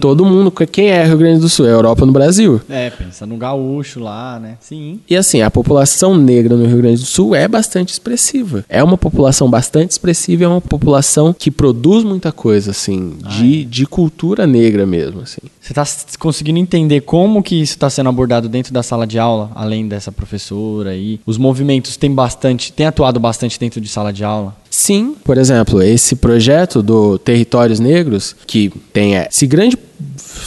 Todo 0.00 0.24
mundo, 0.24 0.50
quem 0.50 0.90
é 0.90 1.04
Rio 1.04 1.18
Grande 1.18 1.40
do 1.40 1.48
Sul? 1.48 1.66
É 1.66 1.70
a 1.70 1.72
Europa 1.72 2.06
no 2.06 2.12
Brasil. 2.12 2.60
É, 2.68 2.88
pensa 2.88 3.26
no 3.26 3.36
gaúcho 3.36 3.98
lá, 3.98 4.38
né? 4.38 4.56
Sim. 4.60 5.00
E 5.10 5.16
assim, 5.16 5.42
a 5.42 5.50
população 5.50 6.16
negra 6.16 6.56
no 6.56 6.66
Rio 6.66 6.78
Grande 6.78 7.00
do 7.00 7.06
Sul 7.06 7.34
é 7.34 7.48
bastante 7.48 7.92
expressiva. 8.10 8.64
É 8.68 8.82
uma 8.82 8.96
população 8.96 9.50
bastante 9.50 9.90
expressiva, 9.90 10.44
é 10.44 10.48
uma 10.48 10.60
população 10.60 11.32
que 11.36 11.50
produz 11.50 12.04
muita 12.04 12.30
coisa, 12.32 12.70
assim, 12.70 13.14
de, 13.38 13.64
de 13.64 13.86
cultura 13.86 14.46
negra 14.46 14.86
mesmo, 14.86 15.20
assim. 15.20 15.40
Você 15.60 15.74
tá 15.74 15.82
s- 15.82 16.06
conseguindo 16.18 16.58
entender 16.58 17.00
como 17.00 17.42
que 17.42 17.56
isso 17.56 17.72
está 17.74 17.90
sendo 17.90 18.08
abordado 18.08 18.48
dentro 18.48 18.72
da 18.72 18.82
sala 18.82 19.06
de 19.06 19.18
aula, 19.18 19.50
além 19.54 19.88
dessa 19.88 20.12
professora 20.12 20.90
aí? 20.90 21.20
Os 21.26 21.36
movimentos 21.38 21.96
têm 21.96 22.12
bastante, 22.14 22.72
têm 22.72 22.86
atuado 22.86 23.18
bastante 23.18 23.58
dentro 23.58 23.80
de 23.80 23.88
sala 23.88 24.12
de 24.12 24.22
aula? 24.24 24.54
Sim, 24.70 25.16
por 25.24 25.38
exemplo, 25.38 25.82
esse 25.82 26.16
projeto 26.16 26.82
do 26.82 27.18
Territórios 27.18 27.80
Negros, 27.80 28.36
que 28.46 28.70
tem 28.92 29.16
é, 29.16 29.26
esse 29.30 29.46
grande, 29.46 29.76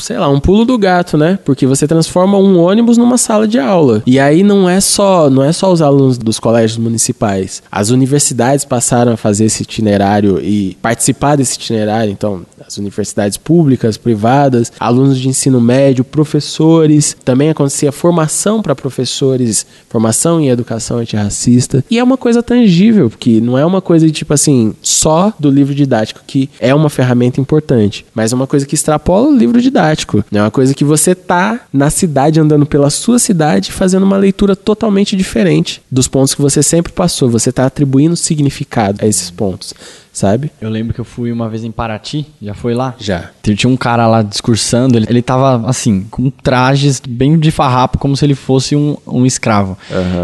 sei 0.02 0.18
lá, 0.18 0.30
um 0.30 0.40
pulo 0.40 0.66
do 0.66 0.78
gato, 0.78 1.18
né? 1.18 1.40
Porque 1.44 1.66
você 1.66 1.88
transforma 1.88 2.38
um 2.38 2.60
ônibus 2.60 2.98
numa 2.98 3.18
sala 3.18 3.48
de 3.48 3.60
aula. 3.60 4.04
E 4.06 4.20
aí 4.20 4.44
não 4.44 4.70
é 4.70 4.80
só, 4.80 5.30
não 5.30 5.44
é 5.44 5.52
só 5.52 5.72
os 5.72 5.82
alunos 5.82 6.18
dos 6.18 6.40
colégios 6.40 6.78
municipais. 6.78 7.62
As 7.72 7.90
universidades 7.90 8.66
passaram 8.66 9.14
a 9.14 9.18
fazer 9.18 9.46
esse 9.46 9.64
itinerário 9.64 10.40
e 10.42 10.78
participar 10.82 11.36
desse 11.36 11.56
itinerário, 11.56 12.12
então, 12.12 12.42
as 12.70 12.78
universidades 12.78 13.38
públicas, 13.38 13.98
privadas, 13.98 14.72
alunos 14.80 15.20
de 15.20 15.28
ensino 15.28 15.60
médio, 15.60 16.04
professores, 16.04 17.18
também 17.26 17.50
acontecia 17.50 17.92
formação 17.92 18.62
para 18.62 18.76
professores, 18.76 19.66
formação 19.90 20.40
em 20.40 20.50
educação 20.50 21.00
antirracista. 21.00 21.84
E 21.90 21.98
é 21.98 22.04
uma 22.04 22.18
coisa 22.18 22.44
tangível, 22.44 23.10
porque 23.10 23.42
não 23.42 23.58
é 23.58 23.66
uma 23.66 23.82
coisa 23.82 24.10
tipo 24.12 24.34
assim, 24.34 24.74
só 24.82 25.34
do 25.40 25.50
livro 25.50 25.74
didático, 25.74 26.22
que 26.26 26.50
é 26.60 26.74
uma 26.74 26.90
ferramenta 26.90 27.42
importante, 27.42 28.06
mas 28.14 28.32
é 28.32 28.36
uma 28.36 28.48
coisa 28.48 28.66
que 28.66 28.76
extrapola 28.76 29.30
o 29.30 29.36
livro 29.36 29.62
didático. 29.62 30.24
É 30.32 30.42
uma 30.42 30.52
coisa 30.52 30.74
que 30.74 30.84
você 30.84 31.16
tá 31.16 31.62
na 31.74 31.90
cidade, 31.90 32.40
andando 32.40 32.66
pela 32.66 32.90
sua 32.90 33.18
cidade, 33.18 33.72
fazendo 33.72 34.04
uma 34.04 34.18
leitura 34.18 34.56
totalmente 34.56 35.16
diferente 35.16 35.82
dos 35.92 36.08
pontos 36.08 36.36
que 36.36 36.42
você 36.42 36.62
sempre 36.62 36.92
passou. 36.94 37.30
Você 37.30 37.52
tá 37.52 37.66
atribuindo 37.66 38.16
significado 38.16 39.04
a 39.04 39.08
esses 39.08 39.32
pontos, 39.32 39.74
sabe? 40.20 40.52
Eu 40.62 40.70
lembro 40.70 40.94
que 40.94 41.00
eu 41.00 41.06
fui 41.06 41.32
uma 41.32 41.48
vez 41.50 41.64
em 41.64 41.72
Paraty, 41.72 42.26
já 42.42 42.54
foi 42.54 42.74
lá? 42.74 42.94
Já. 43.00 43.30
Tinha 43.42 43.68
um 43.72 43.78
cara 43.78 44.06
lá 44.06 44.22
discursando, 44.22 44.98
ele, 44.98 45.08
ele 45.10 45.22
tava 45.22 45.68
assim, 45.68 46.06
com 46.12 46.30
trajes 46.30 47.02
bem 47.08 47.40
de 47.40 47.50
farrapo, 47.52 47.98
como 47.98 48.16
se 48.16 48.24
ele 48.26 48.36
fosse 48.36 48.76
um, 48.76 48.96
um 49.08 49.26
escravo. 49.26 49.78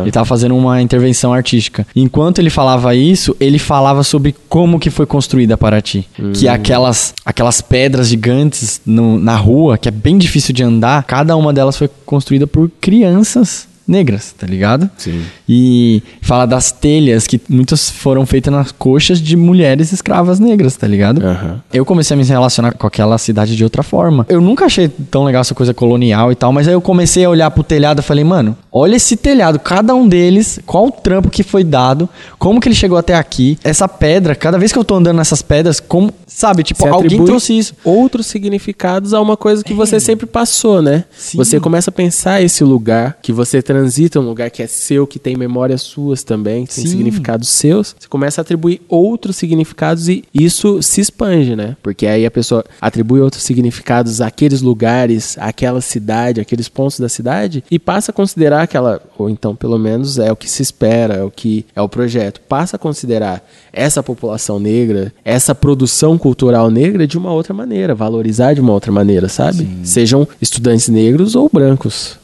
Ele 0.03 0.11
tava 0.11 0.25
fazendo 0.25 0.55
uma 0.55 0.81
intervenção 0.81 1.33
artística. 1.33 1.87
Enquanto 1.95 2.37
ele 2.39 2.49
falava 2.51 2.93
isso, 2.93 3.35
ele 3.39 3.57
falava 3.57 4.03
sobre 4.03 4.35
como 4.47 4.79
que 4.79 4.89
foi 4.91 5.05
construída 5.05 5.57
Paraty. 5.57 6.07
Que 6.33 6.47
aquelas, 6.47 7.13
aquelas 7.25 7.61
pedras 7.61 8.07
gigantes 8.09 8.79
no- 8.85 9.17
na 9.17 9.35
rua, 9.35 9.77
que 9.77 9.87
é 9.87 9.91
bem 9.91 10.17
difícil 10.17 10.53
de 10.53 10.61
andar, 10.63 11.03
cada 11.03 11.35
uma 11.35 11.51
delas 11.51 11.77
foi 11.77 11.89
construída 12.05 12.45
por 12.45 12.69
crianças 12.79 13.67
negras, 13.87 14.31
tá 14.35 14.47
ligado? 14.47 14.89
Sim. 14.97 15.21
E 15.47 16.01
fala 16.21 16.45
das 16.45 16.71
telhas 16.71 17.27
que 17.27 17.39
muitas 17.47 17.89
foram 17.89 18.25
feitas 18.25 18.53
nas 18.53 18.71
coxas 18.71 19.19
de 19.19 19.35
mulheres 19.35 19.91
escravas 19.91 20.39
negras, 20.39 20.75
tá 20.75 20.87
ligado? 20.87 21.23
Aham. 21.23 21.61
Eu 21.71 21.85
comecei 21.85 22.15
a 22.15 22.17
me 22.17 22.23
relacionar 22.23 22.73
com 22.73 22.87
aquela 22.87 23.17
cidade 23.17 23.55
de 23.55 23.63
outra 23.63 23.83
forma. 23.83 24.25
Eu 24.29 24.41
nunca 24.41 24.65
achei 24.65 24.87
tão 24.87 25.23
legal 25.23 25.41
essa 25.41 25.53
coisa 25.53 25.73
colonial 25.73 26.31
e 26.31 26.35
tal, 26.35 26.51
mas 26.51 26.67
aí 26.67 26.73
eu 26.73 26.81
comecei 26.81 27.25
a 27.25 27.29
olhar 27.29 27.51
pro 27.51 27.63
telhado 27.63 27.99
e 27.99 28.03
falei, 28.03 28.23
mano, 28.23 28.57
olha 28.71 28.95
esse 28.95 29.15
telhado, 29.15 29.59
cada 29.59 29.93
um 29.93 30.07
deles, 30.07 30.59
qual 30.65 30.87
o 30.87 30.91
trampo 30.91 31.29
que 31.29 31.43
foi 31.43 31.63
dado, 31.63 32.09
como 32.39 32.59
que 32.59 32.67
ele 32.67 32.75
chegou 32.75 32.97
até 32.97 33.15
aqui, 33.15 33.57
essa 33.63 33.87
pedra, 33.87 34.35
cada 34.35 34.57
vez 34.57 34.71
que 34.71 34.79
eu 34.79 34.83
tô 34.83 34.95
andando 34.95 35.17
nessas 35.17 35.41
pedras, 35.41 35.79
como, 35.79 36.13
sabe, 36.25 36.63
tipo, 36.63 36.85
alguém 36.87 37.23
trouxe 37.23 37.57
isso. 37.57 37.75
Outros 37.83 38.25
significados 38.25 39.13
a 39.13 39.21
uma 39.21 39.37
coisa 39.37 39.63
que 39.63 39.73
você 39.73 39.99
sempre 39.99 40.25
passou, 40.25 40.81
né? 40.81 41.05
Sim. 41.15 41.37
Você 41.37 41.59
começa 41.59 41.89
a 41.89 41.93
pensar 41.93 42.41
esse 42.41 42.63
lugar, 42.63 43.17
que 43.21 43.31
você 43.31 43.61
transita, 43.61 44.19
um 44.19 44.23
lugar 44.23 44.49
que 44.49 44.63
é 44.63 44.67
seu, 44.67 45.05
que 45.05 45.19
tem 45.19 45.34
memórias 45.35 45.81
suas 45.81 46.23
também, 46.23 46.65
que 46.65 46.75
tem 46.75 46.83
Sim. 46.85 46.91
significados 46.91 47.49
seus. 47.49 47.95
Você 47.99 48.07
começa 48.07 48.41
a 48.41 48.43
atribuir 48.43 48.81
outros 48.87 49.35
significados 49.35 50.07
e 50.07 50.23
isso 50.33 50.81
se 50.81 51.01
expande, 51.01 51.55
né? 51.55 51.75
Porque 51.81 52.07
aí 52.07 52.25
a 52.25 52.31
pessoa 52.31 52.63
atribui 52.81 53.19
outros 53.19 53.43
significados 53.43 54.21
àqueles 54.21 54.61
lugares, 54.61 55.37
àquela 55.39 55.81
cidade, 55.81 56.41
àqueles 56.41 56.67
pontos 56.67 56.99
da 56.99 57.09
cidade 57.09 57.63
e 57.69 57.79
passa 57.79 58.11
a 58.11 58.13
considerar 58.13 58.61
aquela, 58.63 59.01
ou 59.17 59.29
então 59.29 59.55
pelo 59.55 59.77
menos 59.77 60.17
é 60.17 60.31
o 60.31 60.35
que 60.35 60.49
se 60.49 60.61
espera, 60.61 61.15
é 61.15 61.23
o 61.23 61.31
que 61.31 61.65
é 61.75 61.81
o 61.81 61.89
projeto, 61.89 62.41
passa 62.41 62.75
a 62.75 62.79
considerar 62.79 63.45
essa 63.71 64.01
população 64.01 64.59
negra, 64.59 65.13
essa 65.23 65.53
produção 65.53 66.17
cultural 66.17 66.69
negra 66.69 67.07
de 67.07 67.17
uma 67.17 67.31
outra 67.31 67.53
maneira, 67.53 67.95
valorizar 67.95 68.53
de 68.53 68.61
uma 68.61 68.73
outra 68.73 68.91
maneira, 68.91 69.27
sabe? 69.27 69.67
Sejam 69.83 70.27
estudantes 70.41 70.87
negros 70.87 71.35
ou 71.35 71.49
brancos. 71.51 72.17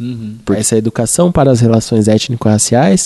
Porque 0.45 0.59
essa 0.61 0.77
educação 0.77 1.31
para 1.31 1.51
as 1.51 1.59
relações 1.59 2.07
étnico-raciais, 2.07 3.00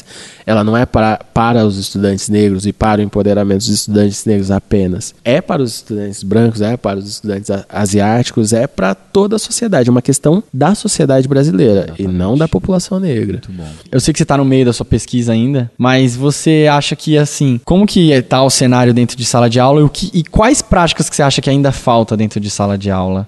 ela 0.46 0.64
não 0.64 0.76
é 0.76 0.86
para, 0.86 1.20
para 1.36 1.66
os 1.66 1.78
estudantes 1.78 2.30
negros 2.30 2.66
e 2.66 2.72
para 2.72 3.02
o 3.02 3.04
empoderamento 3.04 3.58
dos 3.58 3.68
estudantes 3.68 4.24
negros 4.24 4.50
apenas. 4.52 5.14
É 5.22 5.42
para 5.42 5.62
os 5.62 5.76
estudantes 5.76 6.24
brancos, 6.24 6.62
é 6.62 6.78
para 6.78 6.98
os 6.98 7.10
estudantes 7.10 7.52
asiáticos, 7.68 8.54
é 8.54 8.66
para 8.68 8.96
toda 8.96 9.36
a 9.36 9.40
sociedade. 9.40 9.90
É 9.90 9.92
uma 9.92 10.02
questão 10.02 10.42
da 10.54 10.74
sociedade 10.74 11.28
brasileira 11.28 11.94
e 12.00 12.08
não 12.08 12.38
da 12.38 12.48
população 12.48 13.02
negra. 13.02 13.42
Eu 13.92 14.00
sei 14.00 14.14
que 14.14 14.18
você 14.18 14.24
tá 14.26 14.38
no 14.38 14.46
meio 14.46 14.64
da 14.66 14.72
sua 14.72 14.86
pesquisa 14.86 15.34
ainda, 15.34 15.70
mas 15.78 16.16
você 16.16 16.68
acha 16.72 16.96
que, 16.96 17.18
assim, 17.18 17.60
como 17.66 17.86
que 17.86 18.14
é- 18.14 18.22
tá 18.22 18.42
o 18.42 18.50
cenário 18.50 18.94
dentro 18.94 19.18
de 19.18 19.26
sala 19.26 19.50
de 19.50 19.60
aula 19.60 19.82
e, 19.82 19.84
o 19.84 19.90
que, 19.90 20.10
e 20.14 20.24
quais 20.24 20.62
práticas 20.62 21.10
que 21.10 21.16
você 21.18 21.22
acha 21.22 21.42
que 21.42 21.50
ainda 21.50 21.72
falta 21.74 22.16
dentro 22.16 22.40
de 22.40 22.50
sala 22.50 22.78
de 22.78 22.90
aula? 22.90 23.28